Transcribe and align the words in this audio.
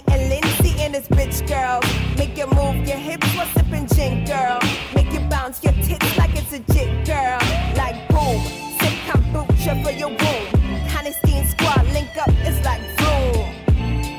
Got 0.00 0.12
and 0.12 0.28
Lindsay 0.28 0.80
in 0.82 0.92
this 0.92 1.08
bitch 1.08 1.46
girl. 1.46 1.80
Make 2.16 2.36
you 2.36 2.46
move 2.46 2.86
your 2.86 2.96
hips 2.96 3.26
while 3.34 3.46
sipping 3.48 3.86
gin 3.88 4.24
girl. 4.24 4.58
Make 4.94 5.12
you 5.12 5.20
bounce 5.28 5.62
your 5.62 5.72
tits 5.74 6.16
like 6.16 6.34
it's 6.36 6.52
a 6.52 6.60
jig 6.72 7.04
girl. 7.04 7.38
Like 7.76 8.08
boom, 8.08 8.40
sip 8.80 8.94
kombucha 9.06 9.82
for 9.82 9.90
your 9.90 10.08
womb. 10.08 10.88
Honesty 10.96 11.44
squad 11.46 11.84
link 11.92 12.16
up, 12.16 12.30
it's 12.46 12.64
like 12.64 12.80
boom. 12.98 13.48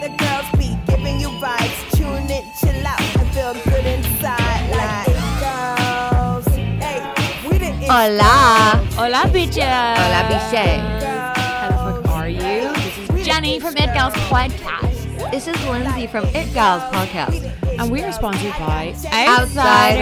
The 0.02 0.10
girls 0.18 0.50
be 0.58 0.78
giving 0.88 1.20
you 1.20 1.30
vibes. 1.42 1.92
Tune 1.96 2.30
in, 2.30 2.44
chill 2.60 2.88
out, 2.88 3.02
and 3.18 3.30
feel 3.34 3.54
good 3.54 3.86
inside. 3.86 4.70
Like 4.72 5.08
it 5.08 5.24
girls. 5.40 6.46
Hey, 6.84 7.50
we 7.50 7.58
the 7.58 7.72
ish 7.82 7.90
Hola. 7.90 8.86
Hola, 8.96 9.24
bitches. 9.34 9.98
Hola, 10.00 10.22
biche. 10.30 10.66
How 11.36 11.70
the 11.70 12.04
fuck 12.04 12.16
are 12.16 12.30
you? 12.30 12.74
This 12.74 13.22
is 13.22 13.26
Jenny 13.26 13.60
from 13.60 13.78
It 13.78 13.94
Gals 13.94 14.14
Podcast. 14.30 14.93
This 15.32 15.48
is 15.48 15.56
Lindsay 15.66 16.08
from 16.08 16.26
It 16.26 16.54
Gals 16.54 16.84
Podcast. 16.94 17.80
And 17.80 17.92
we 17.92 18.02
are 18.04 18.12
sponsored 18.12 18.52
by 18.54 18.94
Outsider. 19.28 20.02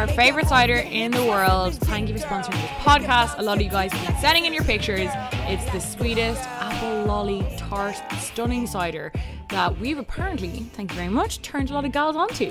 our 0.00 0.08
favorite 0.08 0.46
cider 0.48 0.74
in 0.76 1.10
the 1.12 1.24
world. 1.24 1.74
Thank 1.74 2.08
you 2.08 2.18
for 2.18 2.26
sponsoring 2.26 2.52
this 2.60 2.70
podcast. 2.82 3.38
A 3.38 3.42
lot 3.42 3.56
of 3.58 3.62
you 3.62 3.70
guys 3.70 3.92
have 3.92 4.06
been 4.06 4.20
sending 4.20 4.44
in 4.44 4.52
your 4.54 4.64
pictures. 4.64 5.08
It's 5.46 5.64
the 5.72 5.80
sweetest 5.80 6.40
apple 6.42 7.04
lolly 7.04 7.46
tart 7.56 7.96
stunning 8.18 8.66
cider 8.66 9.12
that 9.50 9.78
we've 9.78 9.98
apparently, 9.98 10.50
thank 10.74 10.90
you 10.90 10.96
very 10.96 11.08
much, 11.10 11.40
turned 11.42 11.70
a 11.70 11.74
lot 11.74 11.84
of 11.84 11.92
gals 11.92 12.16
onto. 12.16 12.50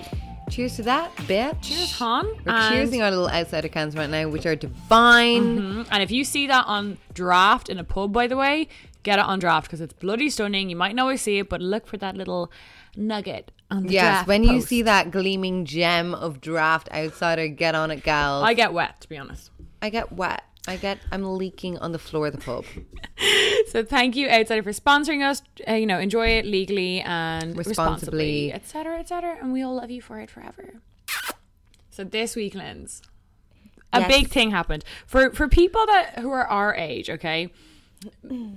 Cheers 0.49 0.75
to 0.77 0.83
that, 0.83 1.15
bitch. 1.17 1.61
Cheers, 1.61 1.91
hon. 1.93 2.25
We're 2.45 2.51
And- 2.53 2.75
cheersing 2.89 3.01
our 3.03 3.09
little 3.09 3.29
outsider 3.29 3.67
cans 3.69 3.95
right 3.95 4.09
now, 4.09 4.27
which 4.29 4.45
are 4.45 4.55
divine. 4.55 5.59
Mhm. 5.83 5.87
And 5.91 6.03
if 6.03 6.11
you 6.11 6.23
see 6.25 6.47
that 6.47 6.65
on 6.67 6.97
draft 7.13 7.69
in 7.69 7.79
a 7.79 7.83
pub, 7.83 8.11
by 8.13 8.27
the 8.27 8.37
way, 8.37 8.67
get 9.03 9.19
it 9.19 9.25
on 9.25 9.39
draft 9.39 9.67
because 9.67 9.81
it's 9.81 9.93
bloody 9.93 10.29
stunning. 10.29 10.69
You 10.69 10.75
might 10.75 10.95
not 10.95 11.03
always 11.03 11.21
see 11.21 11.37
it, 11.39 11.49
but 11.49 11.61
look 11.61 11.85
for 11.87 11.97
that 11.97 12.15
little 12.17 12.51
nugget 12.95 13.51
on 13.69 13.83
the 13.87 13.93
Yes, 13.93 14.25
when 14.27 14.43
you 14.43 14.61
see 14.61 14.81
that 14.83 15.11
gleaming 15.11 15.65
gem 15.65 16.13
of 16.13 16.41
draft 16.41 16.89
outsider, 16.91 17.47
get 17.47 17.75
on 17.75 17.91
it, 17.91 18.03
gals. 18.03 18.43
I 18.45 18.53
get 18.53 18.73
wet, 18.73 19.01
to 19.01 19.09
be 19.09 19.17
honest. 19.17 19.51
I 19.81 19.89
get 19.89 20.11
wet. 20.13 20.43
I 20.65 20.77
get. 20.77 20.97
I'm 21.11 21.23
leaking 21.37 21.77
on 21.79 21.91
the 21.91 21.99
floor 21.99 22.27
of 22.27 22.33
the 22.33 22.39
pub. 22.39 22.65
So 23.69 23.83
thank 23.83 24.15
you, 24.15 24.29
Outsider, 24.29 24.61
for 24.61 24.71
sponsoring 24.71 25.27
us. 25.27 25.41
Uh, 25.67 25.73
you 25.73 25.85
know, 25.87 25.97
enjoy 25.97 26.27
it 26.37 26.45
legally 26.45 27.01
and 27.01 27.57
Responsibly. 27.57 28.51
etc., 28.53 28.99
etc. 28.99 29.37
And 29.41 29.51
we 29.51 29.63
all 29.63 29.75
love 29.75 29.89
you 29.89 29.99
for 30.01 30.19
it 30.19 30.29
forever. 30.29 30.75
So 31.89 32.03
this 32.03 32.35
week, 32.35 32.53
Linz, 32.53 33.01
a 33.91 34.01
Yes. 34.01 34.07
big 34.07 34.27
thing 34.29 34.51
happened 34.51 34.83
for 35.07 35.31
for 35.31 35.47
people 35.47 35.85
that 35.87 36.19
who 36.19 36.29
are 36.31 36.45
our 36.47 36.75
age. 36.75 37.09
Okay, 37.09 37.51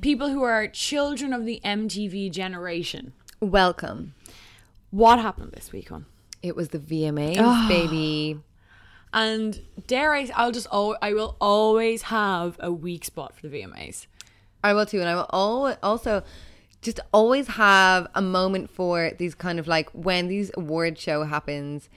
people 0.01 0.31
who 0.31 0.43
are 0.43 0.67
children 0.69 1.33
of 1.33 1.45
the 1.45 1.61
MTV 1.65 2.31
generation. 2.31 3.13
Welcome. 3.41 4.15
What 4.91 5.19
happened 5.19 5.53
this 5.53 5.73
week, 5.73 5.93
on? 5.93 6.07
It 6.43 6.57
was 6.57 6.69
the 6.69 6.79
VMAs, 6.79 7.39
ah. 7.39 7.67
baby. 7.69 8.41
And 9.13 9.61
dare 9.87 10.15
I? 10.15 10.29
I'll 10.35 10.53
just. 10.53 10.67
al- 10.73 10.99
I 11.01 11.13
will 11.13 11.37
always 11.41 12.03
have 12.03 12.57
a 12.61 12.73
weak 12.73 13.05
spot 13.05 13.35
for 13.35 13.49
the 13.49 13.63
VMAs. 13.63 14.07
I 14.63 14.75
will 14.75 14.87
too, 14.87 15.01
and 15.01 15.09
I 15.09 15.15
will 15.15 15.31
al- 15.33 15.79
also 15.83 16.23
just 16.83 17.01
always 17.13 17.49
have 17.49 18.07
a 18.15 18.23
moment 18.23 18.71
for 18.71 19.13
these 19.19 19.35
kind 19.35 19.59
of 19.59 19.67
like 19.67 19.91
when 19.91 20.29
these 20.29 20.51
award 20.57 20.99
show 20.99 21.25
happens. 21.25 21.89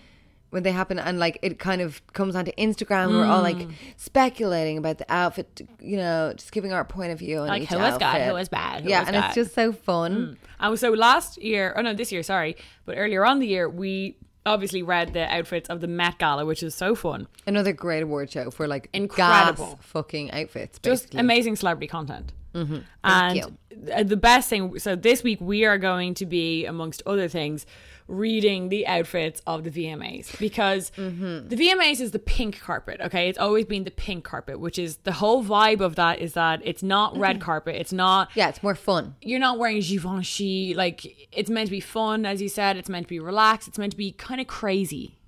When 0.52 0.64
they 0.64 0.72
happen 0.72 0.98
and 0.98 1.20
like 1.20 1.38
it 1.44 1.60
kind 1.60 1.80
of 1.82 2.02
comes 2.14 2.36
onto 2.36 2.52
Instagram, 2.54 3.10
we're 3.12 3.26
all 3.26 3.44
like 3.44 3.58
Mm. 3.58 3.72
speculating 3.98 4.78
about 4.80 4.98
the 4.98 5.06
outfit, 5.12 5.62
you 5.80 5.96
know, 5.98 6.34
just 6.36 6.52
giving 6.52 6.74
our 6.74 6.84
point 6.84 7.12
of 7.12 7.20
view 7.20 7.40
on 7.40 7.48
Like 7.48 7.64
each 7.64 7.70
who 7.70 7.78
was 7.78 7.98
good, 7.98 8.22
who 8.24 8.34
was 8.34 8.50
bad, 8.50 8.84
who 8.84 8.90
yeah, 8.90 9.02
was 9.02 9.08
and 9.09 9.16
it's 9.18 9.36
just 9.36 9.54
so 9.54 9.72
fun. 9.72 10.38
And 10.59 10.80
so 10.80 10.90
last 10.92 11.38
year, 11.42 11.74
oh 11.78 11.82
no, 11.82 11.94
this 11.94 12.12
year, 12.12 12.24
sorry, 12.24 12.56
but 12.86 12.96
earlier 12.98 13.26
on 13.26 13.40
the 13.40 13.48
year, 13.48 13.70
we 13.70 14.18
obviously 14.46 14.82
read 14.82 15.14
the 15.14 15.32
outfits 15.32 15.70
of 15.70 15.82
the 15.82 15.88
Met 15.88 16.18
Gala, 16.18 16.46
which 16.46 16.64
is 16.64 16.74
so 16.74 16.96
fun. 16.96 17.28
Another 17.46 17.72
great 17.74 18.02
award 18.02 18.32
show 18.32 18.50
for 18.50 18.68
like 18.68 18.90
Incredible. 18.94 19.78
fucking 19.84 20.32
outfits, 20.32 20.80
Just 20.80 21.04
basically. 21.04 21.20
amazing 21.20 21.56
celebrity 21.58 21.88
content. 21.88 22.34
Mm-hmm. 22.56 22.80
And 23.04 24.09
the 24.09 24.18
best 24.18 24.50
thing, 24.50 24.80
so 24.80 24.96
this 24.96 25.22
week 25.24 25.40
we 25.40 25.66
are 25.66 25.78
going 25.78 26.16
to 26.16 26.26
be, 26.26 26.66
amongst 26.66 27.04
other 27.06 27.28
things, 27.28 27.66
reading 28.09 28.70
the 28.70 28.86
outfits 28.88 29.42
of 29.47 29.64
the 29.64 29.70
VMAs 29.70 30.38
because 30.40 30.92
Mm-hmm. 30.97 31.47
the 31.47 31.56
VMAs 31.56 32.02
is 32.02 32.12
the 32.12 32.20
pink 32.20 32.59
carpet. 32.59 33.00
Okay, 33.02 33.30
it's 33.30 33.38
always 33.38 33.66
been 33.66 33.84
the 33.84 33.92
pink 33.92 34.24
carpet, 34.24 34.59
which 34.59 34.80
is 34.80 34.97
the 34.97 35.12
whole 35.14 35.44
vibe 35.44 35.80
of 35.80 35.96
that 35.96 36.20
is 36.20 36.34
that 36.34 36.59
it's 36.66 36.81
not 36.84 37.16
red 37.18 37.40
carpet, 37.40 37.75
it's 37.75 37.94
not 37.94 38.30
Yeah, 38.36 38.50
it's 38.50 38.64
more 38.64 38.75
fun. 38.75 39.16
you're 39.22 39.40
not 39.40 39.59
wearing 39.59 39.80
Givenchy. 39.81 40.74
Like 40.74 41.06
it's 41.31 41.50
meant 41.50 41.68
to 41.68 41.72
be 41.72 41.80
fun, 41.80 42.25
as 42.25 42.42
you 42.42 42.50
said. 42.50 42.75
It's 42.78 42.90
meant 42.90 43.06
to 43.06 43.09
be 43.09 43.20
relaxed. 43.20 43.68
It's 43.68 43.78
meant 43.78 43.92
to 43.92 43.97
be 43.97 44.12
kind 44.12 44.41
of 44.41 44.47
crazy. 44.47 45.20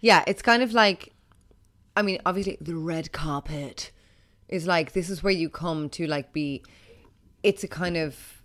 Yeah, 0.00 0.24
it's 0.26 0.40
kind 0.42 0.62
of 0.62 0.72
like, 0.72 1.12
I 1.94 2.02
mean, 2.02 2.20
obviously 2.24 2.56
the 2.60 2.76
red 2.76 3.12
carpet 3.12 3.90
is 4.48 4.66
like 4.66 4.92
this 4.92 5.10
is 5.10 5.22
where 5.22 5.32
you 5.32 5.50
come 5.50 5.90
to 5.90 6.06
like 6.06 6.32
be. 6.32 6.64
It's 7.42 7.62
a 7.62 7.68
kind 7.68 7.96
of 7.96 8.39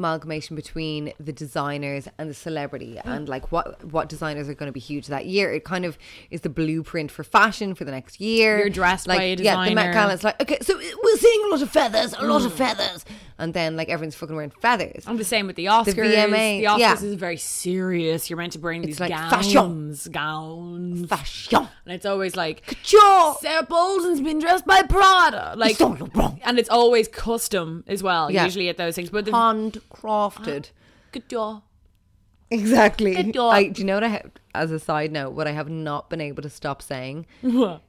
amalgamation 0.00 0.56
between 0.56 1.12
the 1.20 1.32
designers 1.32 2.08
and 2.18 2.28
the 2.28 2.34
celebrity 2.34 2.98
and 3.04 3.28
like 3.28 3.52
what 3.52 3.84
what 3.84 4.08
designers 4.08 4.48
are 4.48 4.54
going 4.54 4.68
to 4.68 4.72
be 4.72 4.80
huge 4.80 5.06
that 5.08 5.26
year 5.26 5.52
it 5.52 5.64
kind 5.64 5.84
of 5.84 5.98
is 6.30 6.40
the 6.40 6.48
blueprint 6.48 7.10
for 7.10 7.22
fashion 7.22 7.74
for 7.74 7.84
the 7.84 7.90
next 7.90 8.20
year 8.20 8.58
You're 8.58 8.70
dressed 8.70 9.06
like 9.06 9.18
by 9.18 9.24
a 9.24 9.36
yeah 9.36 9.64
the 9.64 9.74
Met 9.74 9.86
designer. 9.86 9.92
Gala 9.92 10.12
is 10.14 10.24
like 10.24 10.40
okay 10.40 10.58
so 10.62 10.76
we're 10.76 11.16
seeing 11.16 11.44
a 11.44 11.48
lot 11.48 11.62
of 11.62 11.70
feathers 11.70 12.14
a 12.18 12.24
lot 12.24 12.44
of 12.44 12.52
mm. 12.52 12.56
feathers 12.56 13.04
and 13.38 13.52
then 13.54 13.76
like 13.76 13.88
everyone's 13.88 14.16
fucking 14.16 14.34
wearing 14.34 14.50
feathers 14.50 15.04
I'm 15.06 15.18
the 15.18 15.24
same 15.24 15.46
with 15.46 15.56
the 15.56 15.66
Oscars. 15.66 15.94
The, 15.94 16.02
VMA, 16.02 16.62
Oscars 16.62 16.78
yeah. 16.78 16.94
is 16.94 17.14
very 17.14 17.36
serious. 17.36 18.30
You're 18.30 18.38
meant 18.38 18.52
to 18.52 18.58
bring 18.58 18.82
these 18.82 19.00
like 19.00 19.10
gowns, 19.10 20.08
gowns, 20.08 21.06
fashion 21.06 21.68
and 21.90 21.96
it's 21.96 22.06
always 22.06 22.36
like 22.36 22.64
Couture. 22.66 23.34
Sarah 23.40 23.64
Bolton's 23.64 24.20
been 24.20 24.38
dressed 24.38 24.64
by 24.64 24.82
Prada, 24.82 25.54
like, 25.56 25.74
so 25.74 25.96
wrong. 26.14 26.40
and 26.44 26.56
it's 26.56 26.68
always 26.68 27.08
custom 27.08 27.82
as 27.88 28.00
well. 28.00 28.30
Yeah. 28.30 28.44
Usually 28.44 28.68
at 28.68 28.76
those 28.76 28.94
things, 28.94 29.10
but 29.10 29.24
the 29.24 29.32
handcrafted 29.90 30.70
ah, 30.70 30.78
good 31.12 31.28
job. 31.28 31.62
Exactly. 32.50 33.14
Good 33.14 33.32
dog. 33.32 33.54
I, 33.54 33.68
do 33.68 33.80
you 33.80 33.86
know 33.86 33.94
what 33.94 34.04
I 34.04 34.08
have, 34.08 34.30
as 34.54 34.72
a 34.72 34.80
side 34.80 35.12
note, 35.12 35.30
what 35.30 35.46
I 35.46 35.52
have 35.52 35.68
not 35.68 36.10
been 36.10 36.20
able 36.20 36.42
to 36.42 36.50
stop 36.50 36.82
saying 36.82 37.26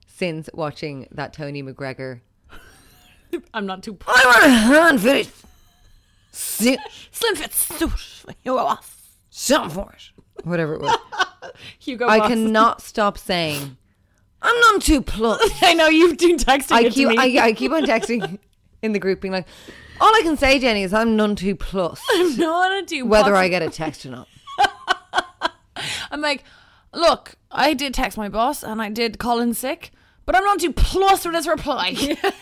since 0.06 0.50
watching 0.54 1.08
that 1.12 1.34
Tony 1.34 1.64
McGregor. 1.64 2.22
I'm 3.54 3.66
not 3.66 3.82
too 3.82 3.98
I 4.08 4.24
want 4.26 4.46
a 4.46 4.50
hand 4.50 5.02
for 5.02 5.08
it. 5.08 5.32
Sit 6.32 6.80
slim 7.12 7.36
fit 7.36 7.54
suit. 7.54 7.92
You 8.44 8.54
go 8.54 8.58
off. 8.60 9.18
something 9.30 9.72
for 9.72 9.92
it. 9.94 10.46
Whatever 10.46 10.76
it 10.76 10.82
was. 10.82 10.98
Hugo 11.80 12.08
I 12.08 12.20
Boss. 12.20 12.28
cannot 12.30 12.82
stop 12.82 13.18
saying, 13.18 13.78
I'm 14.42 14.60
none 14.60 14.80
too 14.80 15.02
plus. 15.02 15.42
I 15.62 15.74
know 15.74 15.88
you've 15.88 16.18
been 16.18 16.38
texting 16.38 16.74
I 16.74 16.82
it 16.82 16.94
keep, 16.94 17.10
to 17.10 17.16
me. 17.16 17.40
I, 17.40 17.46
I 17.48 17.54
keep 17.54 17.72
on 17.72 17.86
texting 17.86 18.40
in 18.82 18.94
the 18.94 19.00
group 19.00 19.22
being 19.22 19.32
like, 19.32 19.48
all 20.00 20.16
I 20.16 20.22
can 20.24 20.38
say, 20.38 20.60
Jenny, 20.60 20.84
is 20.84 20.94
I'm 20.94 21.16
none 21.16 21.36
too 21.36 21.56
plus. 21.56 22.02
no 22.38 22.52
want 22.52 22.88
to 22.88 22.96
do 22.96 23.06
Whether 23.06 23.36
I 23.36 23.48
get 23.48 23.62
a 23.62 23.70
text 23.70 24.06
or 24.06 24.10
not. 24.12 24.28
I'm 26.12 26.22
like, 26.22 26.44
look, 26.94 27.36
I 27.52 27.74
did 27.74 27.94
text 27.94 28.18
my 28.18 28.30
boss 28.30 28.64
and 28.64 28.82
I 28.82 28.90
did 28.90 29.20
call 29.20 29.40
in 29.40 29.54
sick, 29.54 29.92
but 30.26 30.36
I'm 30.36 30.44
not 30.44 30.60
too 30.60 30.72
plus 30.74 31.24
for 31.24 31.32
this 31.32 31.48
reply. 31.48 31.96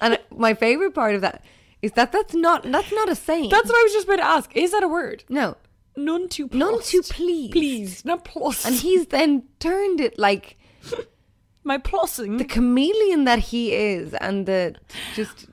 And 0.00 0.18
my 0.34 0.54
favorite 0.54 0.94
part 0.94 1.14
of 1.14 1.20
that 1.20 1.44
is 1.82 1.92
that 1.92 2.10
that's 2.10 2.34
not 2.34 2.62
that's 2.62 2.90
not 2.90 3.10
a 3.10 3.14
saying. 3.14 3.50
That's 3.50 3.68
what 3.68 3.78
I 3.78 3.82
was 3.82 3.92
just 3.92 4.06
about 4.06 4.16
to 4.16 4.24
ask. 4.24 4.56
Is 4.56 4.72
that 4.72 4.82
a 4.82 4.88
word? 4.88 5.24
no. 5.28 5.56
None 5.96 6.28
too 6.28 6.48
plus. 6.48 6.58
None 6.58 6.82
too 6.82 7.02
pleased. 7.02 7.52
Please, 7.52 8.04
not 8.04 8.24
plus. 8.24 8.64
And 8.64 8.74
he's 8.74 9.06
then 9.06 9.44
turned 9.60 10.00
it 10.00 10.18
like 10.18 10.58
my 11.64 11.78
plussing. 11.78 12.38
the 12.38 12.44
chameleon 12.44 13.24
that 13.24 13.38
he 13.38 13.72
is 13.72 14.12
and 14.14 14.44
the 14.46 14.74
just 15.14 15.46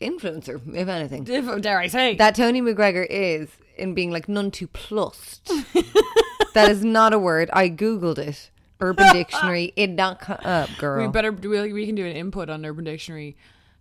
influencer, 0.00 0.60
if 0.74 0.88
anything. 0.88 1.26
if, 1.28 1.60
dare 1.62 1.78
I 1.78 1.86
say? 1.88 2.16
That 2.16 2.34
Tony 2.34 2.62
McGregor 2.62 3.06
is 3.08 3.48
in 3.76 3.94
being 3.94 4.10
like 4.10 4.28
none 4.28 4.50
too 4.50 4.66
plussed. 4.68 5.46
that 6.54 6.70
is 6.70 6.84
not 6.84 7.12
a 7.12 7.18
word. 7.18 7.50
I 7.52 7.68
googled 7.68 8.18
it. 8.18 8.50
Urban 8.80 9.12
Dictionary. 9.12 9.72
It 9.76 9.90
not 9.90 10.20
come 10.20 10.38
up, 10.44 10.70
girl. 10.78 11.04
We 11.04 11.10
better 11.12 11.32
we, 11.32 11.72
we 11.72 11.86
can 11.86 11.94
do 11.94 12.06
an 12.06 12.12
input 12.16 12.48
on 12.48 12.64
Urban 12.64 12.84
Dictionary, 12.84 13.36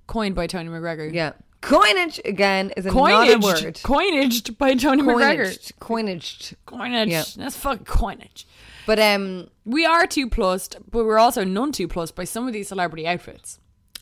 coined 0.07 0.35
by 0.35 0.47
Tony 0.47 0.69
McGregor. 0.69 1.13
yeah. 1.13 1.33
Coinage 1.59 2.21
again 2.23 2.71
is 2.77 2.85
coinage. 2.85 3.41
not 3.41 3.61
a 3.61 3.63
word. 3.63 3.75
Coinaged 3.77 4.57
by 4.59 4.75
Tony 4.75 5.01
McGregor. 5.01 5.47
Coinaged. 5.47 5.73
Coinaged. 5.79 6.53
Coinage. 6.67 7.09
Yeah. 7.09 7.23
That's 7.35 7.57
fucking 7.57 7.85
coinage. 7.85 8.47
But 8.85 8.99
um, 8.99 9.49
We 9.65 9.83
are 9.83 10.05
too 10.05 10.29
plussed, 10.29 10.77
but 10.91 11.03
we're 11.03 11.17
also 11.17 11.43
none 11.43 11.71
too 11.71 11.87
plussed 11.87 12.15
by 12.15 12.25
some 12.25 12.47
of 12.47 12.53
these 12.53 12.67
celebrity 12.67 13.07
outfits. 13.07 13.59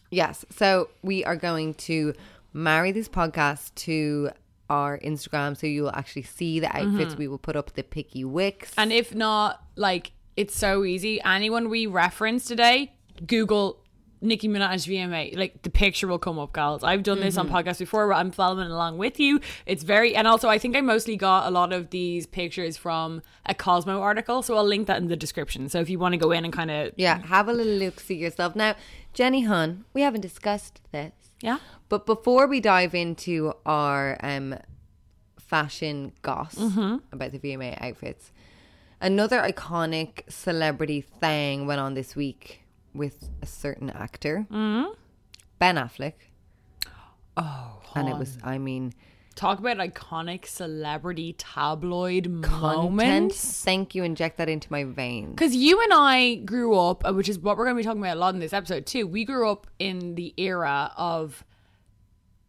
Yes. 0.09 0.45
So 0.49 0.89
we 1.01 1.23
are 1.25 1.35
going 1.35 1.73
to 1.75 2.13
marry 2.53 2.91
this 2.91 3.09
podcast 3.09 3.75
to 3.75 4.31
our 4.69 4.97
Instagram 4.99 5.55
so 5.57 5.67
you 5.67 5.83
will 5.83 5.95
actually 5.95 6.23
see 6.23 6.59
the 6.59 6.67
outfits. 6.75 7.11
Mm-hmm. 7.11 7.19
We 7.19 7.27
will 7.27 7.37
put 7.37 7.55
up 7.55 7.73
the 7.73 7.83
picky 7.83 8.23
wicks. 8.23 8.73
And 8.77 8.91
if 8.91 9.13
not, 9.13 9.63
like 9.75 10.11
it's 10.35 10.57
so 10.57 10.83
easy. 10.83 11.21
Anyone 11.23 11.69
we 11.69 11.85
reference 11.85 12.45
today, 12.45 12.93
Google 13.25 13.79
Nicki 14.21 14.47
Minaj 14.47 14.87
VMA. 14.87 15.37
Like 15.37 15.61
the 15.61 15.69
picture 15.69 16.07
will 16.07 16.19
come 16.19 16.39
up, 16.39 16.53
gals. 16.53 16.83
I've 16.83 17.03
done 17.03 17.19
this 17.19 17.37
on 17.37 17.47
mm-hmm. 17.47 17.55
podcasts 17.55 17.79
before 17.79 18.07
where 18.07 18.15
I'm 18.15 18.31
following 18.31 18.69
along 18.71 18.97
with 18.97 19.19
you. 19.19 19.39
It's 19.65 19.83
very 19.83 20.15
and 20.15 20.27
also 20.27 20.49
I 20.49 20.57
think 20.57 20.75
I 20.75 20.81
mostly 20.81 21.15
got 21.15 21.47
a 21.47 21.51
lot 21.51 21.71
of 21.71 21.91
these 21.91 22.25
pictures 22.25 22.77
from 22.77 23.21
a 23.45 23.53
Cosmo 23.53 24.01
article, 24.01 24.41
so 24.41 24.55
I'll 24.55 24.65
link 24.65 24.87
that 24.87 24.97
in 24.97 25.07
the 25.07 25.15
description. 25.15 25.69
So 25.69 25.79
if 25.79 25.89
you 25.89 25.99
want 25.99 26.13
to 26.13 26.17
go 26.17 26.31
in 26.31 26.43
and 26.43 26.53
kind 26.53 26.71
of 26.71 26.93
yeah, 26.95 27.19
have 27.27 27.47
a 27.47 27.53
little 27.53 27.73
look 27.73 27.99
see 27.99 28.15
yourself. 28.15 28.55
Now, 28.55 28.75
Jenny 29.15 29.41
Hun, 29.43 29.85
we 29.93 30.01
haven't 30.01 30.21
discussed 30.21 30.81
this. 30.91 31.13
yeah. 31.41 31.57
But 31.89 32.05
before 32.05 32.47
we 32.47 32.59
dive 32.59 32.93
into 32.93 33.53
our 33.65 34.17
um, 34.21 34.55
fashion 35.39 36.11
goss 36.21 36.55
about 37.11 37.31
the 37.31 37.39
VMA 37.39 37.77
outfits, 37.81 38.31
another 38.99 39.39
iconic 39.41 40.29
celebrity 40.29 41.01
thing 41.01 41.65
went 41.65 41.79
on 41.79 41.93
this 41.93 42.15
week 42.15 42.61
with 42.93 43.29
a 43.41 43.45
certain 43.45 43.89
actor, 43.89 44.45
Ben 44.49 45.75
Affleck. 45.77 46.13
Oh, 47.37 47.81
and 47.95 48.09
it 48.09 48.17
was, 48.17 48.37
I 48.43 48.57
mean, 48.57 48.93
Talk 49.35 49.59
about 49.59 49.77
iconic 49.77 50.45
celebrity 50.45 51.33
tabloid 51.33 52.41
content. 52.41 52.51
moments. 52.61 53.63
Thank 53.63 53.93
you. 53.93 54.03
Inject 54.03 54.37
that 54.37 54.47
into 54.47 54.71
my 54.71 54.85
veins. 54.85 55.31
Because 55.31 55.53
you 55.53 55.81
and 55.81 55.91
I 55.93 56.35
grew 56.35 56.77
up, 56.79 57.05
uh, 57.05 57.13
which 57.13 57.27
is 57.27 57.37
what 57.37 57.57
we're 57.57 57.65
going 57.65 57.75
to 57.75 57.79
be 57.81 57.83
talking 57.83 58.01
about 58.01 58.15
a 58.15 58.19
lot 58.19 58.33
in 58.33 58.39
this 58.39 58.53
episode 58.53 58.85
too. 58.85 59.05
We 59.05 59.25
grew 59.25 59.49
up 59.49 59.67
in 59.77 60.15
the 60.15 60.33
era 60.37 60.93
of 60.95 61.43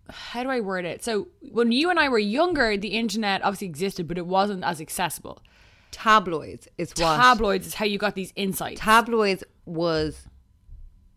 how 0.08 0.44
do 0.44 0.50
I 0.50 0.60
word 0.60 0.84
it? 0.84 1.02
So 1.02 1.26
when 1.40 1.72
you 1.72 1.90
and 1.90 1.98
I 1.98 2.08
were 2.08 2.18
younger, 2.20 2.76
the 2.76 2.88
internet 2.90 3.42
obviously 3.44 3.66
existed, 3.66 4.06
but 4.06 4.16
it 4.16 4.26
wasn't 4.26 4.62
as 4.62 4.80
accessible. 4.80 5.42
Tabloids 5.90 6.68
is 6.78 6.92
what 6.96 7.16
Tabloids 7.16 7.66
is 7.66 7.74
how 7.74 7.84
you 7.84 7.98
got 7.98 8.14
these 8.14 8.32
insights. 8.36 8.80
tabloids 8.80 9.42
was 9.64 10.28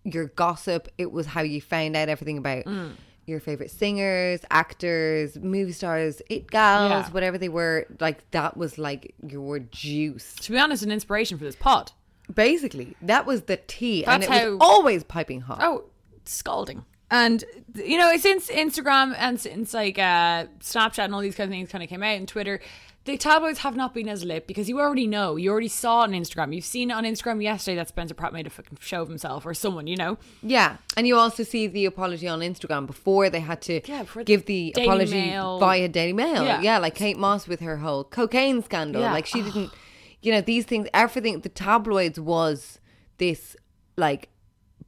your 0.04 0.25
gossip. 0.30 0.88
It 0.98 1.12
was 1.12 1.27
how 1.27 1.42
you 1.42 1.62
found 1.62 1.95
out 1.95 2.10
everything 2.10 2.38
about 2.39 2.65
Mm. 2.65 2.94
Your 3.29 3.39
favorite 3.39 3.71
singers, 3.71 4.41
actors, 4.51 5.37
movie 5.37 5.71
stars, 5.71 6.21
it 6.29 6.49
gals, 6.49 6.89
Yeah. 6.91 7.09
whatever 7.11 7.37
they 7.37 7.49
were. 7.49 7.85
Like 7.99 8.29
that 8.31 8.57
was 8.57 8.77
like 8.77 9.13
your 9.25 9.59
juice. 9.59 10.33
to 10.41 10.51
be 10.51 10.57
honest, 10.59 10.83
an 10.83 10.91
inspiration 10.91 11.37
for 11.37 11.43
this 11.45 11.55
pod. 11.55 11.91
Basically, 12.33 12.95
that 13.01 13.25
was 13.25 13.43
the 13.43 13.57
tea, 13.57 14.03
That's 14.03 14.25
and 14.25 14.33
it 14.35 14.41
how- 14.41 14.49
was 14.51 14.57
always 14.61 15.03
piping 15.03 15.41
hot. 15.41 15.59
Oh, 15.61 15.85
scalding. 16.25 16.85
And 17.11 17.43
you 17.73 17.97
know, 17.97 18.15
since 18.17 18.49
Instagram 18.51 19.15
and 19.17 19.39
since 19.39 19.73
like 19.73 19.97
uh, 19.97 20.45
Snapchat 20.59 21.05
and 21.05 21.15
all 21.15 21.21
these 21.21 21.35
kind 21.35 21.49
of 21.49 21.51
things 21.51 21.71
kind 21.71 21.83
of 21.83 21.89
came 21.89 22.03
out 22.03 22.15
and 22.17 22.27
Twitter, 22.27 22.59
the 23.06 23.18
tabloids 23.18 23.60
have 23.60 23.75
not 23.75 23.94
been 23.94 24.07
as 24.10 24.24
lit 24.24 24.46
because 24.46 24.69
you 24.69 24.80
already 24.80 25.07
know. 25.07 25.36
You 25.36 25.50
already 25.51 25.68
saw 25.69 26.00
on 26.01 26.12
Instagram. 26.12 26.54
You've 26.54 26.66
seen 26.66 26.92
on 26.92 27.06
Instagram 27.06 27.42
yesterday 27.42 27.78
that 27.78 27.88
Spencer 27.88 28.13
Pratt 28.13 28.34
made 28.34 28.46
a 28.46 28.50
fucking 28.50 28.78
show 28.81 29.01
of 29.01 29.07
himself 29.07 29.46
or 29.46 29.54
someone, 29.54 29.88
you 29.88 29.96
know. 29.96 30.18
Yeah, 30.44 30.78
and 30.98 31.07
you 31.07 31.16
also 31.18 31.44
see 31.44 31.66
the 31.68 31.86
apology 31.86 32.28
on 32.28 32.42
Instagram 32.42 32.86
before 32.86 33.30
they 33.30 33.40
had 33.40 33.62
to 33.63 33.81
Yeah, 33.90 34.04
give 34.25 34.46
the 34.46 34.72
Daily 34.75 34.88
apology 34.88 35.13
Mail. 35.22 35.60
via 35.60 35.88
Daily 35.88 36.13
Mail. 36.13 36.44
Yeah. 36.44 36.62
Yeah. 36.62 36.78
like 36.78 36.94
Kate 36.96 37.18
Moss 37.18 37.48
with 37.48 37.62
her 37.62 37.78
whole 37.78 38.04
cocaine 38.04 38.62
scandal. 38.63 39.01
Yeah. 39.01 39.13
Like 39.13 39.25
she 39.25 39.42
didn't, 39.42 39.72
you 40.22 40.31
know, 40.31 40.42
these 40.42 40.66
things, 40.66 40.88
everything. 40.94 41.40
The 41.40 41.50
tabloids 41.50 42.19
was 42.19 42.80
this 43.18 43.56
like 43.98 44.30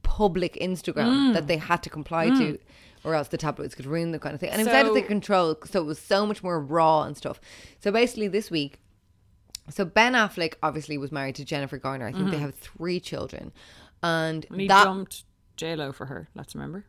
public 0.02 0.58
Instagram 0.60 1.08
Mm. 1.30 1.34
that 1.34 1.46
they 1.46 1.56
had 1.56 1.82
to 1.84 1.90
comply 1.90 2.28
to. 2.28 2.58
Or 3.04 3.14
else 3.16 3.28
the 3.28 3.36
tabloids 3.38 3.74
could 3.74 3.86
ruin 3.86 4.12
the 4.12 4.18
kind 4.20 4.32
of 4.34 4.40
thing, 4.40 4.50
and 4.50 4.60
it 4.60 4.64
was 4.64 4.72
out 4.74 4.86
of 4.86 4.94
their 4.94 5.02
control. 5.02 5.56
So 5.64 5.80
it 5.80 5.84
was 5.86 5.98
so 5.98 6.24
much 6.24 6.42
more 6.44 6.60
raw 6.60 7.02
and 7.02 7.16
stuff. 7.16 7.40
So 7.80 7.90
basically, 7.90 8.28
this 8.28 8.48
week, 8.50 8.78
so 9.70 9.84
Ben 9.84 10.12
Affleck 10.12 10.54
obviously 10.62 10.96
was 10.98 11.10
married 11.10 11.34
to 11.36 11.44
Jennifer 11.44 11.78
Garner. 11.78 12.06
I 12.06 12.12
think 12.12 12.30
they 12.30 12.38
have 12.38 12.54
three 12.54 13.00
children, 13.00 13.52
and, 14.02 14.42
Mm-hmm. 14.44 14.52
And 14.54 14.60
he 14.62 14.68
that 14.68 14.84
jumped 14.84 15.24
J 15.56 15.74
Lo 15.74 15.90
for 15.92 16.06
her. 16.06 16.28
Let's 16.36 16.54
remember. 16.54 16.84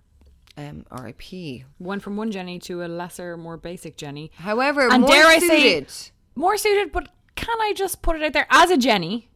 um, 0.55 0.85
R.I.P. 0.91 1.65
Went 1.79 2.03
from 2.03 2.15
one 2.15 2.29
Jenny 2.31 2.59
to 2.59 2.83
a 2.83 2.87
lesser, 2.87 3.35
more 3.37 3.57
basic 3.57 3.97
Jenny. 3.97 4.31
However, 4.35 4.89
And 4.91 5.01
more 5.01 5.09
dare 5.09 5.25
I 5.25 5.39
suited. 5.39 5.89
say, 5.89 6.11
more 6.35 6.57
suited. 6.57 6.91
But 6.91 7.09
can 7.35 7.59
I 7.59 7.73
just 7.75 8.03
put 8.03 8.15
it 8.17 8.21
out 8.23 8.33
there 8.33 8.47
as 8.51 8.69
a 8.69 8.77
Jenny? 8.77 9.29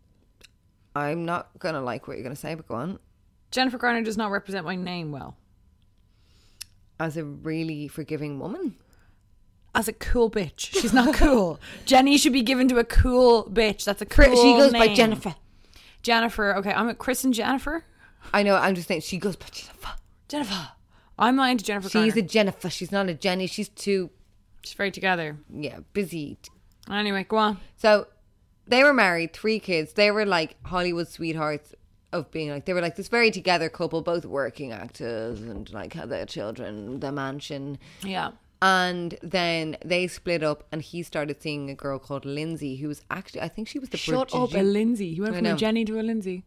I'm 0.95 1.25
not 1.25 1.49
gonna 1.59 1.81
like 1.81 2.07
what 2.07 2.17
you're 2.17 2.23
gonna 2.23 2.35
say, 2.35 2.53
but 2.55 2.67
go 2.67 2.75
on. 2.75 2.99
Jennifer 3.49 3.77
Garner 3.79 4.01
does 4.03 4.17
not 4.17 4.29
represent 4.31 4.65
my 4.65 4.75
name 4.75 5.11
well. 5.11 5.37
As 6.99 7.15
a 7.17 7.23
really 7.23 7.87
forgiving 7.87 8.39
woman, 8.39 8.75
as 9.75 9.87
a 9.87 9.93
cool 9.93 10.31
bitch. 10.31 10.59
She's 10.59 10.93
not 10.93 11.13
cool. 11.13 11.59
Jenny 11.85 12.17
should 12.17 12.33
be 12.33 12.41
given 12.41 12.67
to 12.69 12.79
a 12.79 12.83
cool 12.83 13.45
bitch. 13.45 13.83
That's 13.85 14.01
a 14.01 14.05
cool 14.05 14.25
she 14.35 14.53
goes 14.57 14.73
by. 14.73 14.93
Jennifer. 14.95 15.35
Jennifer. 16.01 16.55
Okay, 16.55 16.71
I'm 16.73 16.89
at 16.89 16.97
Chris 16.97 17.23
and 17.23 17.33
Jennifer. 17.33 17.83
I 18.33 18.41
know. 18.43 18.55
I'm 18.55 18.73
just 18.73 18.87
saying 18.87 19.01
she 19.01 19.17
goes 19.17 19.35
by 19.35 19.45
Jennifer. 19.51 19.93
Jennifer. 20.27 20.69
I'm 21.19 21.35
not 21.35 21.51
into 21.51 21.63
Jennifer. 21.63 21.89
She's 21.89 22.13
Garner. 22.13 22.19
a 22.19 22.21
Jennifer. 22.23 22.69
She's 22.69 22.91
not 22.91 23.09
a 23.09 23.13
Jenny. 23.13 23.47
She's 23.47 23.69
too 23.69 24.09
She's 24.63 24.73
very 24.73 24.91
together. 24.91 25.37
yeah 25.53 25.79
busy. 25.93 26.37
Anyway, 26.89 27.25
go 27.27 27.37
on. 27.37 27.57
So 27.77 28.07
they 28.67 28.83
were 28.83 28.93
married, 28.93 29.33
three 29.33 29.59
kids. 29.59 29.93
They 29.93 30.09
were 30.11 30.25
like 30.25 30.55
Hollywood 30.63 31.07
sweethearts 31.07 31.73
of 32.13 32.31
being 32.31 32.49
like 32.49 32.65
they 32.65 32.73
were 32.73 32.81
like 32.81 32.95
this 32.95 33.07
very 33.07 33.31
together 33.31 33.69
couple, 33.69 34.01
both 34.01 34.25
working 34.25 34.71
actors 34.71 35.41
and 35.41 35.71
like 35.73 35.93
had 35.93 36.09
their 36.09 36.25
children, 36.25 36.99
the 36.99 37.11
mansion. 37.11 37.77
Yeah. 38.01 38.31
And 38.61 39.17
then 39.21 39.77
they 39.85 40.07
split 40.07 40.41
up, 40.41 40.63
and 40.71 40.81
he 40.81 41.03
started 41.03 41.41
seeing 41.43 41.69
a 41.69 41.75
girl 41.75 41.99
called 41.99 42.25
Lindsay, 42.25 42.77
who 42.77 42.87
was 42.87 43.03
actually, 43.11 43.41
I 43.41 43.49
think 43.49 43.67
she 43.67 43.77
was 43.77 43.89
the 43.89 43.97
Shut 43.97 44.33
up, 44.33 44.53
a 44.53 44.63
Lindsay. 44.63 45.13
He 45.13 45.21
went 45.21 45.35
I 45.35 45.37
from 45.37 45.45
a 45.45 45.49
know. 45.49 45.55
Jenny 45.57 45.85
to 45.85 45.99
a 45.99 46.01
Lindsay. 46.01 46.43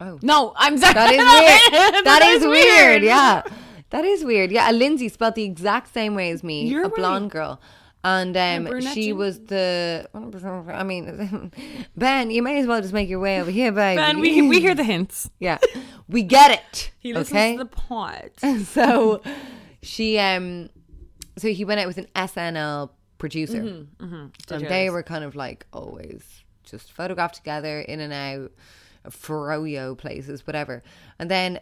Oh. 0.00 0.18
No, 0.22 0.54
I'm 0.56 0.76
sorry. 0.76 0.94
That 0.94 1.12
is 1.12 1.18
weird. 1.72 2.04
that 2.04 2.22
is 2.24 2.46
weird. 2.46 3.02
Yeah. 3.02 3.42
That 3.90 4.04
is 4.04 4.24
weird. 4.24 4.50
Yeah. 4.50 4.70
A 4.70 4.72
Lindsay 4.72 5.08
spelled 5.08 5.36
the 5.36 5.44
exact 5.44 5.92
same 5.92 6.14
way 6.16 6.30
as 6.30 6.42
me, 6.42 6.66
You're 6.66 6.84
a 6.84 6.88
blonde 6.88 7.26
right. 7.26 7.32
girl. 7.32 7.60
And 8.02 8.34
um, 8.36 8.80
she 8.80 9.12
was 9.12 9.40
the. 9.40 10.08
I 10.14 10.82
mean, 10.84 11.52
Ben, 11.96 12.30
you 12.30 12.42
may 12.42 12.58
as 12.60 12.66
well 12.66 12.80
just 12.80 12.94
make 12.94 13.10
your 13.10 13.20
way 13.20 13.40
over 13.40 13.50
here, 13.50 13.72
baby. 13.72 14.00
Ben, 14.00 14.20
we, 14.20 14.40
we 14.48 14.60
hear 14.60 14.74
the 14.74 14.84
hints. 14.84 15.28
yeah, 15.38 15.58
we 16.08 16.22
get 16.22 16.50
it. 16.50 16.92
He 16.98 17.12
listens 17.12 17.36
okay. 17.36 17.52
to 17.56 17.64
the 17.64 17.66
pod. 17.66 18.30
so 18.64 19.20
she 19.82 20.18
um, 20.18 20.70
so 21.36 21.48
he 21.48 21.64
went 21.64 21.80
out 21.80 21.86
with 21.86 21.98
an 21.98 22.06
SNL 22.16 22.90
producer, 23.18 23.60
Mm-hmm, 23.62 24.54
and 24.54 24.66
they 24.66 24.88
were 24.88 25.02
kind 25.02 25.22
of 25.22 25.36
like 25.36 25.66
always 25.72 26.42
just 26.64 26.92
photographed 26.92 27.34
together 27.34 27.80
in 27.80 28.00
and 28.00 28.14
out 28.14 28.52
of 29.04 29.14
froyo 29.14 29.96
places, 29.96 30.46
whatever. 30.46 30.82
And 31.18 31.30
then 31.30 31.60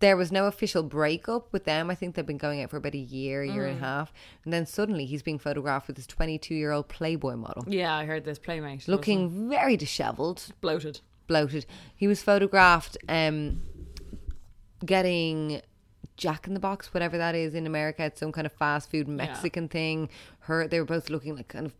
there 0.00 0.16
was 0.16 0.30
no 0.32 0.46
official 0.46 0.82
breakup 0.82 1.52
with 1.52 1.64
them. 1.64 1.88
I 1.90 1.94
think 1.94 2.14
they've 2.14 2.26
been 2.26 2.36
going 2.38 2.62
out 2.62 2.70
for 2.70 2.76
about 2.76 2.94
a 2.94 2.98
year, 2.98 3.42
year 3.44 3.64
Mm. 3.64 3.70
and 3.70 3.76
a 3.78 3.80
half. 3.80 4.12
And 4.44 4.52
then 4.52 4.66
suddenly 4.66 5.06
he's 5.06 5.22
being 5.22 5.38
photographed 5.38 5.86
with 5.86 5.96
this 5.96 6.06
22 6.06 6.54
year 6.54 6.72
old 6.72 6.88
Playboy 6.88 7.36
model, 7.36 7.64
Yeah, 7.66 7.94
I 7.94 8.04
heard 8.04 8.24
this 8.24 8.38
playmate. 8.38 8.86
looking 8.88 9.48
very 9.48 9.76
disheveled, 9.76 10.46
bloated. 10.60 11.00
bloated. 11.26 11.64
He 11.94 12.06
was 12.06 12.22
photographed 12.22 12.96
um, 13.08 13.62
getting 14.84 15.60
Jack 16.16 16.46
in 16.46 16.54
the 16.54 16.60
Box, 16.60 16.92
whatever 16.92 17.16
that 17.18 17.34
is 17.34 17.54
in 17.54 17.66
America. 17.66 18.04
It's 18.04 18.20
some 18.20 18.32
kind 18.32 18.46
of 18.46 18.52
fast 18.52 18.90
food 18.90 19.08
Mexican 19.08 19.68
thing. 19.68 20.08
Her, 20.40 20.66
they 20.66 20.80
were 20.80 20.86
both 20.86 21.10
looking 21.10 21.36
like 21.36 21.48
kind 21.48 21.66
of 21.66 21.74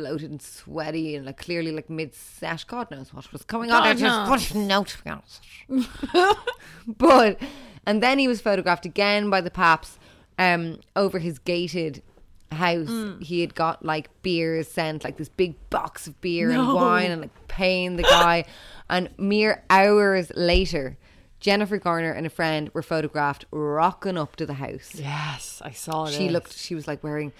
bloated 0.00 0.30
and 0.30 0.40
sweaty 0.40 1.14
and 1.14 1.26
like 1.26 1.36
clearly 1.36 1.72
like 1.72 1.90
mid 1.90 2.14
sesh. 2.14 2.64
God 2.64 2.90
knows 2.90 3.12
what 3.12 3.30
was 3.32 3.42
going 3.42 3.70
on. 3.70 3.82
I 3.82 3.94
just 3.94 4.30
wouldn't 4.30 4.66
know 4.66 4.84
to 4.84 5.04
be 5.04 5.10
honest. 5.10 6.38
but 6.86 7.38
and 7.86 8.02
then 8.02 8.18
he 8.18 8.26
was 8.26 8.40
photographed 8.40 8.86
again 8.86 9.28
by 9.28 9.40
the 9.40 9.50
Paps 9.50 9.98
um, 10.38 10.80
over 10.96 11.18
his 11.18 11.38
gated 11.38 12.02
house. 12.50 12.88
Mm. 12.88 13.22
He 13.22 13.42
had 13.42 13.54
got 13.54 13.84
like 13.84 14.08
beers 14.22 14.68
sent, 14.68 15.04
like 15.04 15.18
this 15.18 15.28
big 15.28 15.54
box 15.68 16.06
of 16.06 16.18
beer 16.20 16.50
and 16.50 16.72
wine, 16.72 17.10
and 17.10 17.20
like 17.20 17.48
paying 17.48 17.96
the 17.96 18.02
guy. 18.02 18.44
and 18.90 19.10
mere 19.18 19.64
hours 19.68 20.32
later, 20.34 20.96
Jennifer 21.40 21.78
Garner 21.78 22.12
and 22.12 22.26
a 22.26 22.30
friend 22.30 22.70
were 22.72 22.82
photographed 22.82 23.44
rocking 23.50 24.16
up 24.16 24.36
to 24.36 24.46
the 24.46 24.54
house. 24.54 24.92
Yes, 24.94 25.60
I 25.64 25.72
saw 25.72 26.06
it. 26.06 26.12
She 26.12 26.28
looked. 26.30 26.56
She 26.56 26.74
was 26.74 26.88
like 26.88 27.04
wearing 27.04 27.32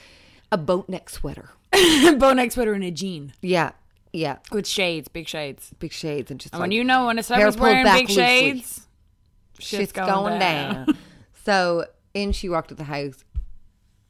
a 0.52 0.58
boat 0.58 0.88
neck 0.88 1.08
sweater. 1.08 1.50
Bow 1.72 2.32
neck 2.32 2.52
sweater 2.52 2.72
and 2.72 2.84
a 2.84 2.90
jean. 2.90 3.32
Yeah. 3.42 3.72
Yeah, 4.12 4.38
with 4.50 4.66
shades, 4.66 5.06
big 5.06 5.28
shades. 5.28 5.72
big 5.78 5.92
shades 5.92 6.32
and 6.32 6.40
just 6.40 6.52
And 6.52 6.60
when 6.60 6.72
you 6.72 6.82
know 6.82 7.06
when 7.06 7.18
a 7.18 7.22
pulled 7.22 7.60
wearing 7.60 7.84
big 7.84 8.08
loosely. 8.08 8.14
shades, 8.14 8.86
shit's 9.60 9.92
going, 9.92 10.40
down. 10.40 10.86
so 11.44 11.84
in 12.12 12.32
she 12.32 12.48
walked 12.48 12.72
at 12.72 12.78
the 12.78 12.84
house, 12.84 13.24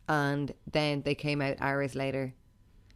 and 0.09 0.55
then 0.71 1.03
they 1.03 1.15
came 1.15 1.43
out 1.43 1.57
hours 1.61 1.95
later, 1.95 2.33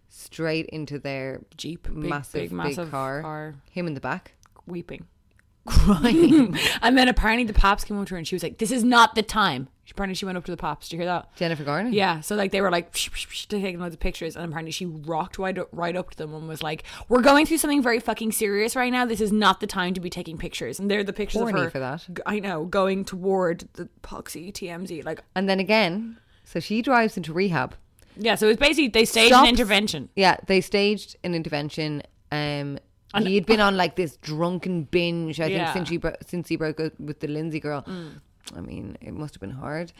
straight 0.08 0.64
into 0.66 0.98
their 0.98 1.42
Jeep, 1.58 1.82
big, 1.82 1.94
massive, 1.94 2.32
big, 2.32 2.50
big, 2.50 2.56
massive 2.56 2.90
car. 2.90 3.20
car. 3.20 3.54
Him 3.70 3.86
in 3.86 3.92
the 3.92 4.00
back, 4.00 4.32
weeping. 4.66 5.06
crying. 5.66 6.56
And 6.82 6.96
then 6.96 7.08
apparently 7.08 7.44
the 7.44 7.52
pops 7.52 7.84
came 7.84 7.98
up 7.98 8.06
to 8.08 8.14
her 8.14 8.18
and 8.18 8.26
she 8.26 8.34
was 8.34 8.42
like, 8.42 8.56
"This 8.58 8.70
is 8.70 8.82
not 8.82 9.14
the 9.14 9.22
time." 9.22 9.68
Apparently 9.90 10.14
she 10.14 10.24
went 10.24 10.36
up 10.38 10.44
to 10.46 10.50
the 10.50 10.56
pops. 10.56 10.88
Did 10.88 10.94
you 10.96 10.98
hear 11.00 11.06
that? 11.06 11.34
Jennifer 11.36 11.62
Garner. 11.64 11.90
Yeah, 11.90 12.20
so 12.20 12.34
like 12.34 12.50
they 12.52 12.60
were 12.60 12.70
like 12.70 12.92
psh, 12.92 13.10
psh, 13.10 13.26
psh, 13.28 13.48
taking 13.48 13.78
loads 13.78 13.94
of 13.94 14.00
pictures, 14.00 14.34
and 14.36 14.44
apparently 14.46 14.72
she 14.72 14.86
rocked 14.86 15.38
right 15.38 15.56
up, 15.58 15.68
right 15.72 15.94
up 15.96 16.10
to 16.12 16.16
them 16.16 16.34
and 16.34 16.48
was 16.48 16.62
like, 16.62 16.84
"We're 17.08 17.20
going 17.22 17.46
through 17.46 17.58
something 17.58 17.82
very 17.82 18.00
fucking 18.00 18.32
serious 18.32 18.74
right 18.74 18.90
now. 18.90 19.04
This 19.04 19.20
is 19.20 19.30
not 19.30 19.60
the 19.60 19.66
time 19.66 19.94
to 19.94 20.00
be 20.00 20.10
taking 20.10 20.38
pictures." 20.38 20.80
And 20.80 20.90
they're 20.90 21.04
the 21.04 21.12
pictures 21.12 21.40
Horny 21.42 21.58
of 21.58 21.64
her 21.66 21.70
for 21.70 21.78
that. 21.80 22.06
I 22.26 22.40
know 22.40 22.64
going 22.64 23.04
toward 23.04 23.68
the 23.74 23.88
poxy 24.02 24.52
TMZ. 24.52 25.04
Like, 25.04 25.22
And 25.34 25.48
then 25.48 25.60
again, 25.60 26.16
so 26.44 26.60
she 26.60 26.80
drives 26.82 27.16
into 27.16 27.32
rehab. 27.32 27.74
yeah, 28.16 28.34
so 28.36 28.48
it's 28.48 28.58
basically 28.58 28.88
they 28.88 29.04
staged 29.04 29.28
Stops- 29.34 29.48
an 29.48 29.54
intervention. 29.54 30.08
Yeah, 30.16 30.36
they 30.46 30.60
staged 30.60 31.16
an 31.24 31.34
intervention. 31.34 32.02
Um, 32.32 32.78
and, 33.12 33.28
he 33.28 33.34
had 33.36 33.46
been 33.46 33.60
on 33.60 33.76
like 33.76 33.94
this 33.96 34.16
drunken 34.16 34.84
binge. 34.84 35.40
I 35.40 35.46
Yeah. 35.46 35.66
think 35.66 35.72
since 35.76 35.88
he 35.90 35.96
bro- 35.98 36.16
since 36.26 36.48
he 36.48 36.56
broke 36.56 36.80
up 36.80 36.98
with 36.98 37.20
the 37.20 37.28
Lindsay 37.28 37.60
girl. 37.60 37.82
Mm. 37.82 38.20
I 38.56 38.60
mean, 38.60 38.96
it 39.00 39.12
must 39.14 39.34
have 39.34 39.40
been 39.40 39.50
hard. 39.50 39.92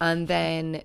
And 0.00 0.28
then 0.28 0.82